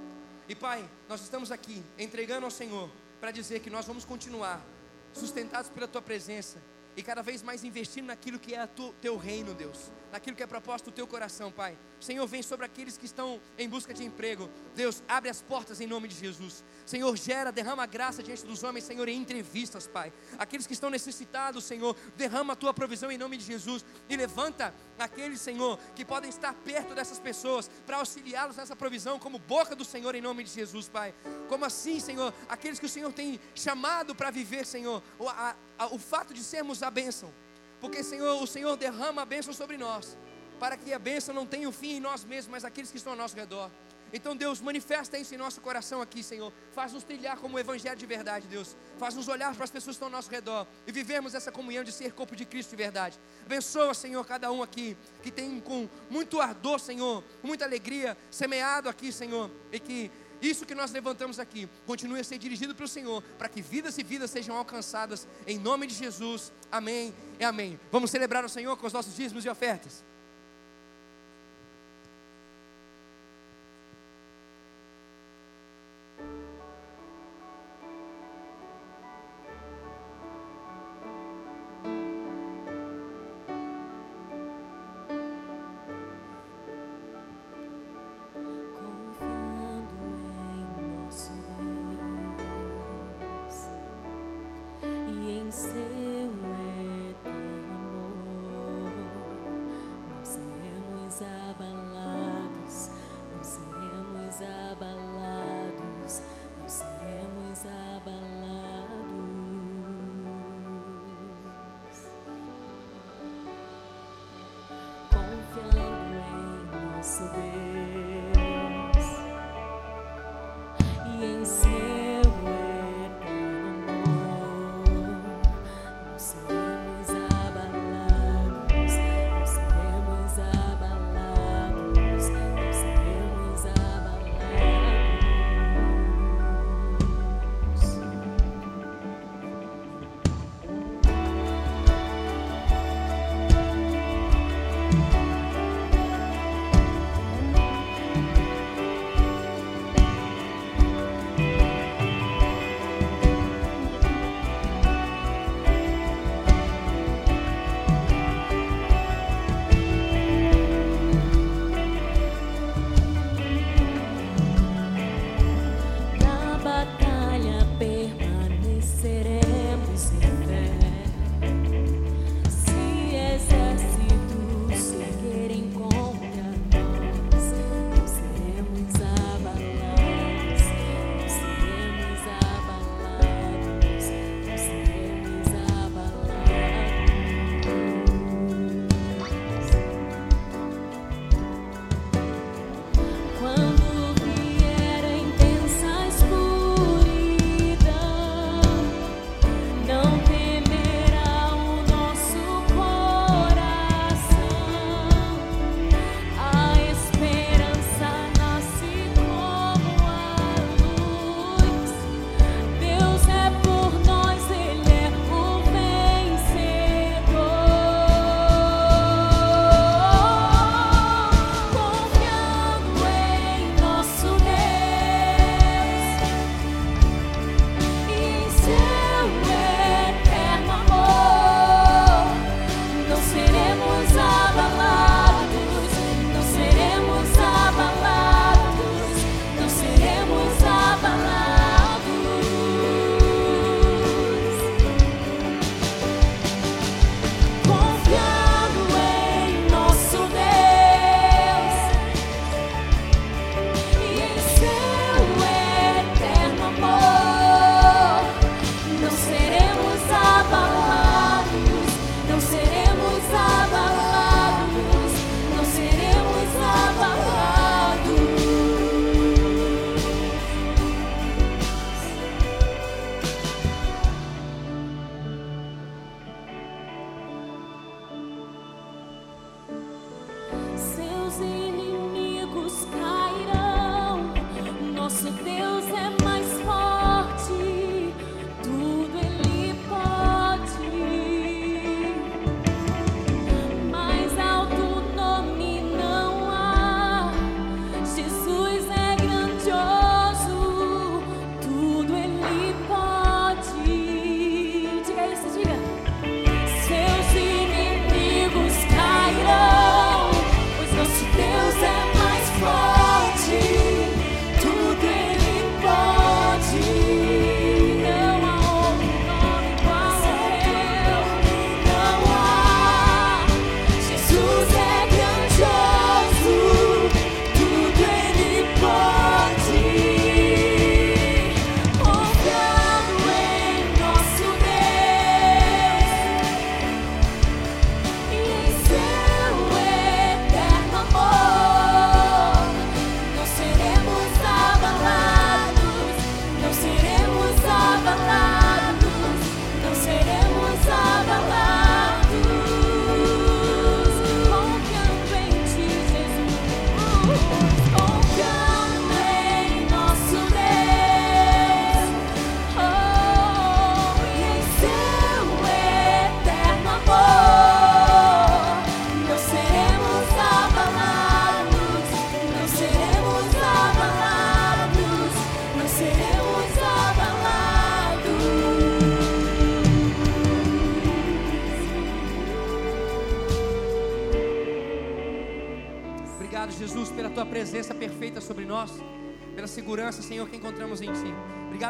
E 0.49 0.55
Pai, 0.55 0.89
nós 1.09 1.20
estamos 1.23 1.51
aqui 1.51 1.82
entregando 1.99 2.44
ao 2.44 2.51
Senhor 2.51 2.89
para 3.20 3.31
dizer 3.31 3.61
que 3.61 3.70
nós 3.70 3.85
vamos 3.85 4.05
continuar 4.05 4.65
sustentados 5.12 5.70
pela 5.70 5.89
Tua 5.89 6.03
presença 6.03 6.59
e 6.97 7.02
cada 7.02 7.23
vez 7.23 7.43
mais 7.43 7.64
investindo 7.64 8.06
naquilo 8.06 8.39
que 8.39 8.55
é 8.55 8.64
o 8.64 8.93
teu 9.01 9.16
reino, 9.16 9.55
Deus, 9.55 9.90
naquilo 10.10 10.36
que 10.36 10.43
é 10.43 10.47
proposto 10.47 10.86
do 10.86 10.93
teu 10.93 11.06
coração, 11.06 11.51
Pai. 11.51 11.77
Senhor, 12.01 12.27
vem 12.27 12.43
sobre 12.43 12.66
aqueles 12.66 12.98
que 12.98 13.06
estão 13.06 13.40
em 13.56 13.69
busca 13.69 13.94
de 13.94 14.05
emprego. 14.05 14.51
Deus, 14.74 15.02
abre 15.09 15.31
as 15.31 15.40
portas 15.40 15.81
em 15.81 15.86
nome 15.86 16.09
de 16.09 16.14
Jesus. 16.14 16.64
Senhor, 16.85 17.16
gera, 17.16 17.52
derrama 17.52 17.86
graça 17.86 18.23
diante 18.23 18.44
dos 18.44 18.62
homens, 18.62 18.85
Senhor, 18.85 19.09
em 19.09 19.16
entrevistas, 19.16 19.86
Pai. 19.86 20.12
Aqueles 20.39 20.66
que 20.66 20.73
estão 20.73 20.90
necessitados, 20.90 21.64
Senhor, 21.64 21.97
derrama 22.16 22.52
a 22.52 22.56
tua 22.56 22.74
provisão 22.74 23.10
em 23.10 23.16
nome 23.16 23.36
de 23.36 23.44
Jesus 23.44 23.85
e 24.09 24.16
levanta 24.16 24.74
aqueles, 24.98 25.40
Senhor, 25.40 25.78
que 25.94 26.05
podem 26.05 26.28
estar 26.28 26.52
perto 26.55 26.94
dessas 26.94 27.19
pessoas 27.19 27.70
para 27.86 27.98
auxiliá-los 27.98 28.56
nessa 28.56 28.77
provisão, 28.77 29.19
como 29.19 29.39
boca 29.39 29.74
do 29.74 29.85
Senhor 29.85 30.14
em 30.14 30.20
nome 30.20 30.44
de 30.44 30.51
Jesus, 30.51 30.89
Pai. 30.89 31.14
Como 31.48 31.64
assim, 31.64 32.01
Senhor, 32.01 32.35
aqueles 32.48 32.78
que 32.78 32.86
o 32.86 32.89
Senhor 32.89 33.12
tem 33.12 33.40
chamado 33.55 34.14
para 34.14 34.31
viver, 34.31 34.66
Senhor, 34.66 35.02
a, 35.20 35.55
o 35.87 35.99
fato 35.99 36.33
de 36.35 36.43
sermos 36.43 36.83
a 36.83 36.91
bênção, 36.91 37.33
porque, 37.81 38.03
Senhor, 38.03 38.41
o 38.43 38.47
Senhor 38.47 38.77
derrama 38.77 39.23
a 39.23 39.25
bênção 39.25 39.53
sobre 39.53 39.77
nós, 39.77 40.17
para 40.61 40.77
que 40.77 40.93
a 40.93 40.99
bênção 40.99 41.35
não 41.35 41.47
tenha 41.47 41.67
o 41.67 41.71
um 41.71 41.73
fim 41.73 41.97
em 41.97 42.01
nós 42.01 42.25
mesmos, 42.25 42.53
mas 42.53 42.65
aqueles 42.65 42.91
que 42.91 42.97
estão 42.97 43.13
ao 43.13 43.19
nosso 43.19 43.35
redor. 43.35 43.71
Então, 44.13 44.37
Deus, 44.37 44.61
manifesta 44.61 45.17
isso 45.17 45.35
em 45.35 45.39
nosso 45.39 45.61
coração 45.61 46.03
aqui, 46.03 46.23
Senhor. 46.23 46.53
Faz-nos 46.75 47.03
trilhar 47.03 47.39
como 47.39 47.57
o 47.57 47.59
Evangelho 47.59 47.97
de 47.97 48.05
verdade, 48.05 48.47
Deus. 48.47 48.77
Faz-nos 48.99 49.27
olhar 49.27 49.55
para 49.55 49.65
as 49.65 49.71
pessoas 49.71 49.97
que 49.97 50.05
estão 50.05 50.09
ao 50.09 50.13
nosso 50.13 50.31
redor 50.31 50.67
e 50.87 50.93
vivemos 50.93 51.35
essa 51.35 51.51
comunhão 51.51 51.83
de 51.83 51.91
ser 51.91 52.13
corpo 52.13 52.37
de 52.37 52.45
Cristo 52.45 52.71
de 52.71 52.77
verdade. 52.77 53.19
Abençoa, 53.47 53.95
Senhor, 53.95 54.25
cada 54.27 54.53
um 54.53 54.63
aqui 54.63 54.97
que 55.23 55.31
tem 55.31 55.59
com 55.61 55.89
muito 56.11 56.41
ardor, 56.43 56.79
Senhor, 56.79 57.25
muita 57.43 57.65
alegria, 57.65 58.17
semeado 58.31 58.87
aqui, 58.87 59.11
Senhor, 59.11 59.51
e 59.73 59.81
que 59.81 60.11
isso 60.43 60.66
que 60.66 60.74
nós 60.74 60.90
levantamos 60.90 61.39
aqui 61.39 61.69
continue 61.86 62.20
a 62.20 62.24
ser 62.24 62.39
dirigido 62.39 62.74
pelo 62.74 62.89
Senhor, 62.89 63.23
para 63.39 63.48
que 63.48 63.62
vidas 63.62 63.97
e 63.98 64.02
vidas 64.02 64.31
sejam 64.31 64.56
alcançadas 64.56 65.27
em 65.47 65.59
nome 65.59 65.86
de 65.86 65.94
Jesus. 65.94 66.52
Amém 66.70 67.14
e 67.39 67.44
amém. 67.44 67.78
Vamos 67.90 68.10
celebrar 68.10 68.44
o 68.44 68.48
Senhor 68.48 68.77
com 68.77 68.86
os 68.86 68.93
nossos 68.93 69.14
dízimos 69.14 69.44
e 69.44 69.48
ofertas. 69.48 70.05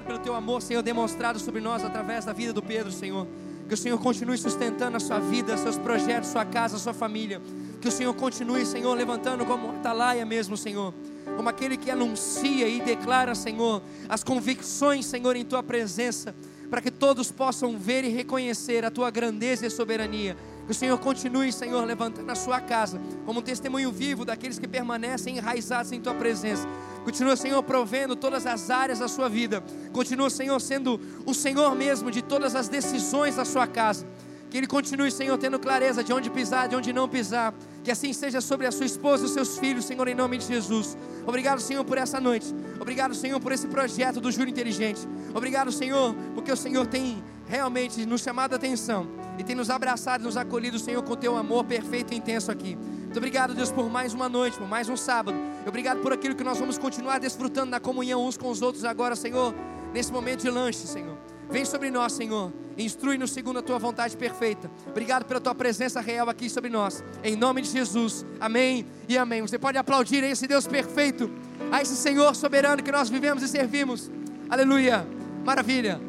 Obrigado 0.03 0.05
pelo 0.05 0.19
teu 0.19 0.35
amor, 0.35 0.61
Senhor, 0.61 0.83
demonstrado 0.83 1.39
sobre 1.39 1.61
nós 1.61 1.85
através 1.85 2.25
da 2.25 2.33
vida 2.33 2.53
do 2.53 2.61
Pedro, 2.61 2.91
Senhor. 2.91 3.27
Que 3.69 3.75
o 3.75 3.77
Senhor 3.77 3.99
continue 3.99 4.37
sustentando 4.37 4.97
a 4.97 5.01
sua 5.01 5.21
vida, 5.21 5.57
seus 5.57 5.79
projetos, 5.79 6.31
sua 6.31 6.45
casa, 6.45 6.77
sua 6.77 6.93
família. 6.93 7.41
Que 7.81 7.87
o 7.87 7.93
Senhor 7.93 8.13
continue, 8.15 8.67
Senhor, 8.67 8.95
levantando 8.97 9.45
como 9.45 9.71
atalaia 9.71 10.27
mesmo, 10.27 10.57
Senhor. 10.57 10.93
Como 11.37 11.49
aquele 11.49 11.77
que 11.77 11.91
anuncia 11.91 12.69
e 12.69 12.81
declara, 12.81 13.35
Senhor, 13.35 13.81
as 14.09 14.25
convicções, 14.25 15.07
Senhor, 15.07 15.37
em 15.37 15.45
tua 15.45 15.63
presença, 15.63 16.35
para 16.69 16.81
que 16.81 16.91
todos 16.91 17.31
possam 17.31 17.79
ver 17.79 18.03
e 18.03 18.09
reconhecer 18.09 18.85
a 18.85 18.91
tua 18.91 19.11
grandeza 19.11 19.67
e 19.67 19.71
soberania. 19.71 20.37
Que 20.67 20.73
o 20.73 20.75
Senhor 20.75 20.99
continue, 20.99 21.53
Senhor, 21.53 21.85
levantando 21.85 22.31
a 22.31 22.35
sua 22.35 22.61
casa 22.61 23.01
como 23.25 23.39
um 23.39 23.43
testemunho 23.43 23.93
vivo 23.93 24.25
daqueles 24.25 24.59
que 24.59 24.67
permanecem 24.67 25.39
enraizados 25.39 25.93
em 25.93 26.01
tua 26.01 26.15
presença. 26.15 26.67
Continua, 27.05 27.37
Senhor, 27.37 27.63
provendo 27.63 28.15
todas 28.15 28.47
as 28.47 28.71
áreas 28.71 29.01
da 29.01 29.09
sua 29.09 29.29
vida. 29.29 29.63
Continua, 29.93 30.31
Senhor, 30.31 30.61
sendo 30.61 31.01
o 31.27 31.35
Senhor 31.35 31.75
mesmo 31.75 32.11
de 32.11 32.23
todas 32.23 32.55
as 32.55 32.69
decisões 32.69 33.37
da 33.37 33.45
sua 33.45 33.67
casa. 33.67 34.07
Que 34.49 34.59
Ele 34.59 34.67
continue, 34.67 35.11
Senhor, 35.11 35.37
tendo 35.39 35.59
clareza 35.59 36.05
de 36.05 36.13
onde 36.13 36.31
pisar, 36.31 36.69
de 36.69 36.77
onde 36.77 36.93
não 36.93 37.09
pisar. 37.09 37.55
Que 37.83 37.91
assim 37.91 38.13
seja 38.13 38.41
sobre 38.41 38.67
a 38.67 38.71
sua 38.71 38.87
esposa 38.87 39.25
e 39.25 39.27
os 39.27 39.33
seus 39.33 39.59
filhos, 39.59 39.85
Senhor, 39.85 40.07
em 40.07 40.15
nome 40.15 40.37
de 40.39 40.47
Jesus. 40.47 40.97
Obrigado, 41.27 41.61
Senhor, 41.61 41.85
por 41.85 41.99
essa 41.99 42.21
noite. 42.21 42.55
Obrigado, 42.79 43.15
Senhor, 43.15 43.41
por 43.41 43.51
esse 43.51 43.67
projeto 43.67 44.21
do 44.21 44.31
Júri 44.31 44.51
Inteligente. 44.51 45.01
Obrigado, 45.35 45.73
Senhor, 45.73 46.15
porque 46.35 46.53
o 46.53 46.57
Senhor 46.57 46.87
tem 46.87 47.25
realmente 47.49 48.05
nos 48.07 48.21
chamado 48.21 48.53
a 48.53 48.57
atenção 48.57 49.09
e 49.39 49.43
tem 49.43 49.57
nos 49.57 49.71
abraçado, 49.71 50.23
nos 50.23 50.37
acolhido, 50.37 50.79
Senhor, 50.79 51.03
com 51.03 51.17
teu 51.17 51.37
amor 51.37 51.65
perfeito 51.65 52.13
e 52.13 52.17
intenso 52.17 52.51
aqui. 52.51 52.77
Muito 53.13 53.19
obrigado, 53.19 53.55
Deus, 53.55 53.71
por 53.71 53.91
mais 53.91 54.15
uma 54.15 54.27
noite, 54.27 54.57
por 54.57 54.67
mais 54.67 54.89
um 54.89 54.97
sábado. 54.97 55.37
Obrigado 55.67 56.01
por 56.01 56.15
aquilo 56.15 56.35
que 56.35 56.43
nós 56.43 56.59
vamos 56.59 56.79
continuar 56.79 57.21
desfrutando 57.21 57.71
na 57.71 57.79
comunhão 57.79 58.27
uns 58.27 58.39
com 58.39 58.49
os 58.49 58.63
outros 58.63 58.87
agora, 58.87 59.15
Senhor, 59.15 59.55
nesse 59.93 60.11
momento 60.11 60.41
de 60.41 60.49
lanche, 60.49 60.87
Senhor. 60.87 61.19
Vem 61.51 61.63
sobre 61.67 61.91
nós, 61.91 62.15
Senhor. 62.15 62.51
Instrui-nos 62.79 63.31
segundo 63.31 63.59
a 63.59 63.63
tua 63.63 63.79
vontade 63.79 64.17
perfeita. 64.17 64.71
Obrigado 64.87 65.27
pela 65.27 65.43
tua 65.43 65.55
presença 65.55 66.01
real 66.01 66.31
aqui 66.31 66.49
sobre 66.49 66.71
nós. 66.71 67.05
Em 67.23 67.37
nome 67.37 67.61
de 67.61 67.69
Jesus. 67.69 68.25
Amém 68.41 68.87
e 69.07 69.19
amém. 69.19 69.43
Você 69.43 69.59
pode 69.59 69.77
aplaudir 69.77 70.25
a 70.25 70.29
esse 70.29 70.47
Deus 70.47 70.67
perfeito, 70.67 71.31
a 71.71 71.83
esse 71.83 71.95
Senhor 71.95 72.35
soberano 72.35 72.83
que 72.83 72.91
nós 72.91 73.11
vivemos 73.11 73.43
e 73.43 73.49
servimos. 73.49 74.11
Aleluia. 74.49 75.07
Maravilha. 75.45 76.01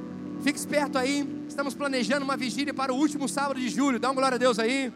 Fique 0.42 0.58
esperto 0.58 0.98
aí. 0.98 1.28
Estamos 1.50 1.76
planejando 1.76 2.24
uma 2.24 2.38
vigília 2.38 2.74
para 2.74 2.94
o 2.94 2.96
último 2.96 3.28
sábado 3.28 3.60
de 3.60 3.68
julho. 3.68 4.00
Dá 4.00 4.08
uma 4.08 4.16
glória 4.16 4.36
a 4.36 4.40
Deus 4.40 4.58
aí. 4.58 4.90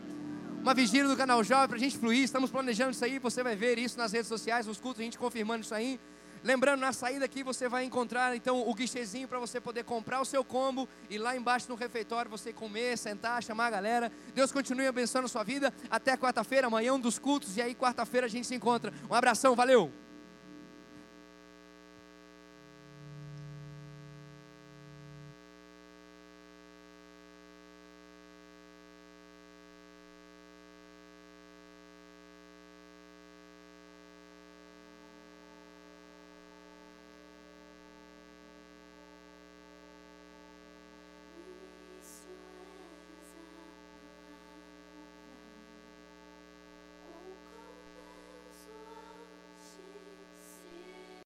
Uma 0.67 0.73
vigília 0.73 1.07
do 1.07 1.15
canal 1.15 1.41
Jovem 1.45 1.65
para 1.65 1.77
a 1.77 1.79
gente 1.79 1.97
fluir. 1.97 2.25
Estamos 2.25 2.51
planejando 2.51 2.91
isso 2.91 3.05
aí. 3.05 3.19
Você 3.19 3.41
vai 3.41 3.55
ver 3.55 3.79
isso 3.79 3.97
nas 3.97 4.11
redes 4.11 4.27
sociais, 4.27 4.67
nos 4.67 4.81
cultos, 4.81 4.99
a 4.99 5.03
gente 5.05 5.17
confirmando 5.17 5.61
isso 5.61 5.73
aí. 5.73 5.97
Lembrando, 6.43 6.81
na 6.81 6.91
saída 6.91 7.23
aqui 7.23 7.41
você 7.41 7.69
vai 7.69 7.85
encontrar 7.85 8.35
então 8.35 8.67
o 8.67 8.73
guichezinho 8.73 9.29
para 9.29 9.39
você 9.39 9.61
poder 9.61 9.85
comprar 9.85 10.19
o 10.19 10.25
seu 10.25 10.43
combo 10.43 10.85
e 11.09 11.17
lá 11.17 11.37
embaixo 11.37 11.69
no 11.69 11.75
refeitório 11.75 12.29
você 12.29 12.51
comer, 12.51 12.97
sentar, 12.97 13.41
chamar 13.41 13.67
a 13.67 13.69
galera. 13.69 14.11
Deus 14.35 14.51
continue 14.51 14.87
abençoando 14.87 15.27
a 15.27 15.29
sua 15.29 15.43
vida. 15.45 15.73
Até 15.89 16.17
quarta-feira, 16.17 16.67
amanhã 16.67 16.95
um 16.95 16.99
dos 16.99 17.17
cultos 17.17 17.55
e 17.55 17.61
aí 17.61 17.73
quarta-feira 17.73 18.27
a 18.27 18.29
gente 18.29 18.45
se 18.45 18.53
encontra. 18.53 18.93
Um 19.09 19.13
abração, 19.13 19.55
valeu! 19.55 19.89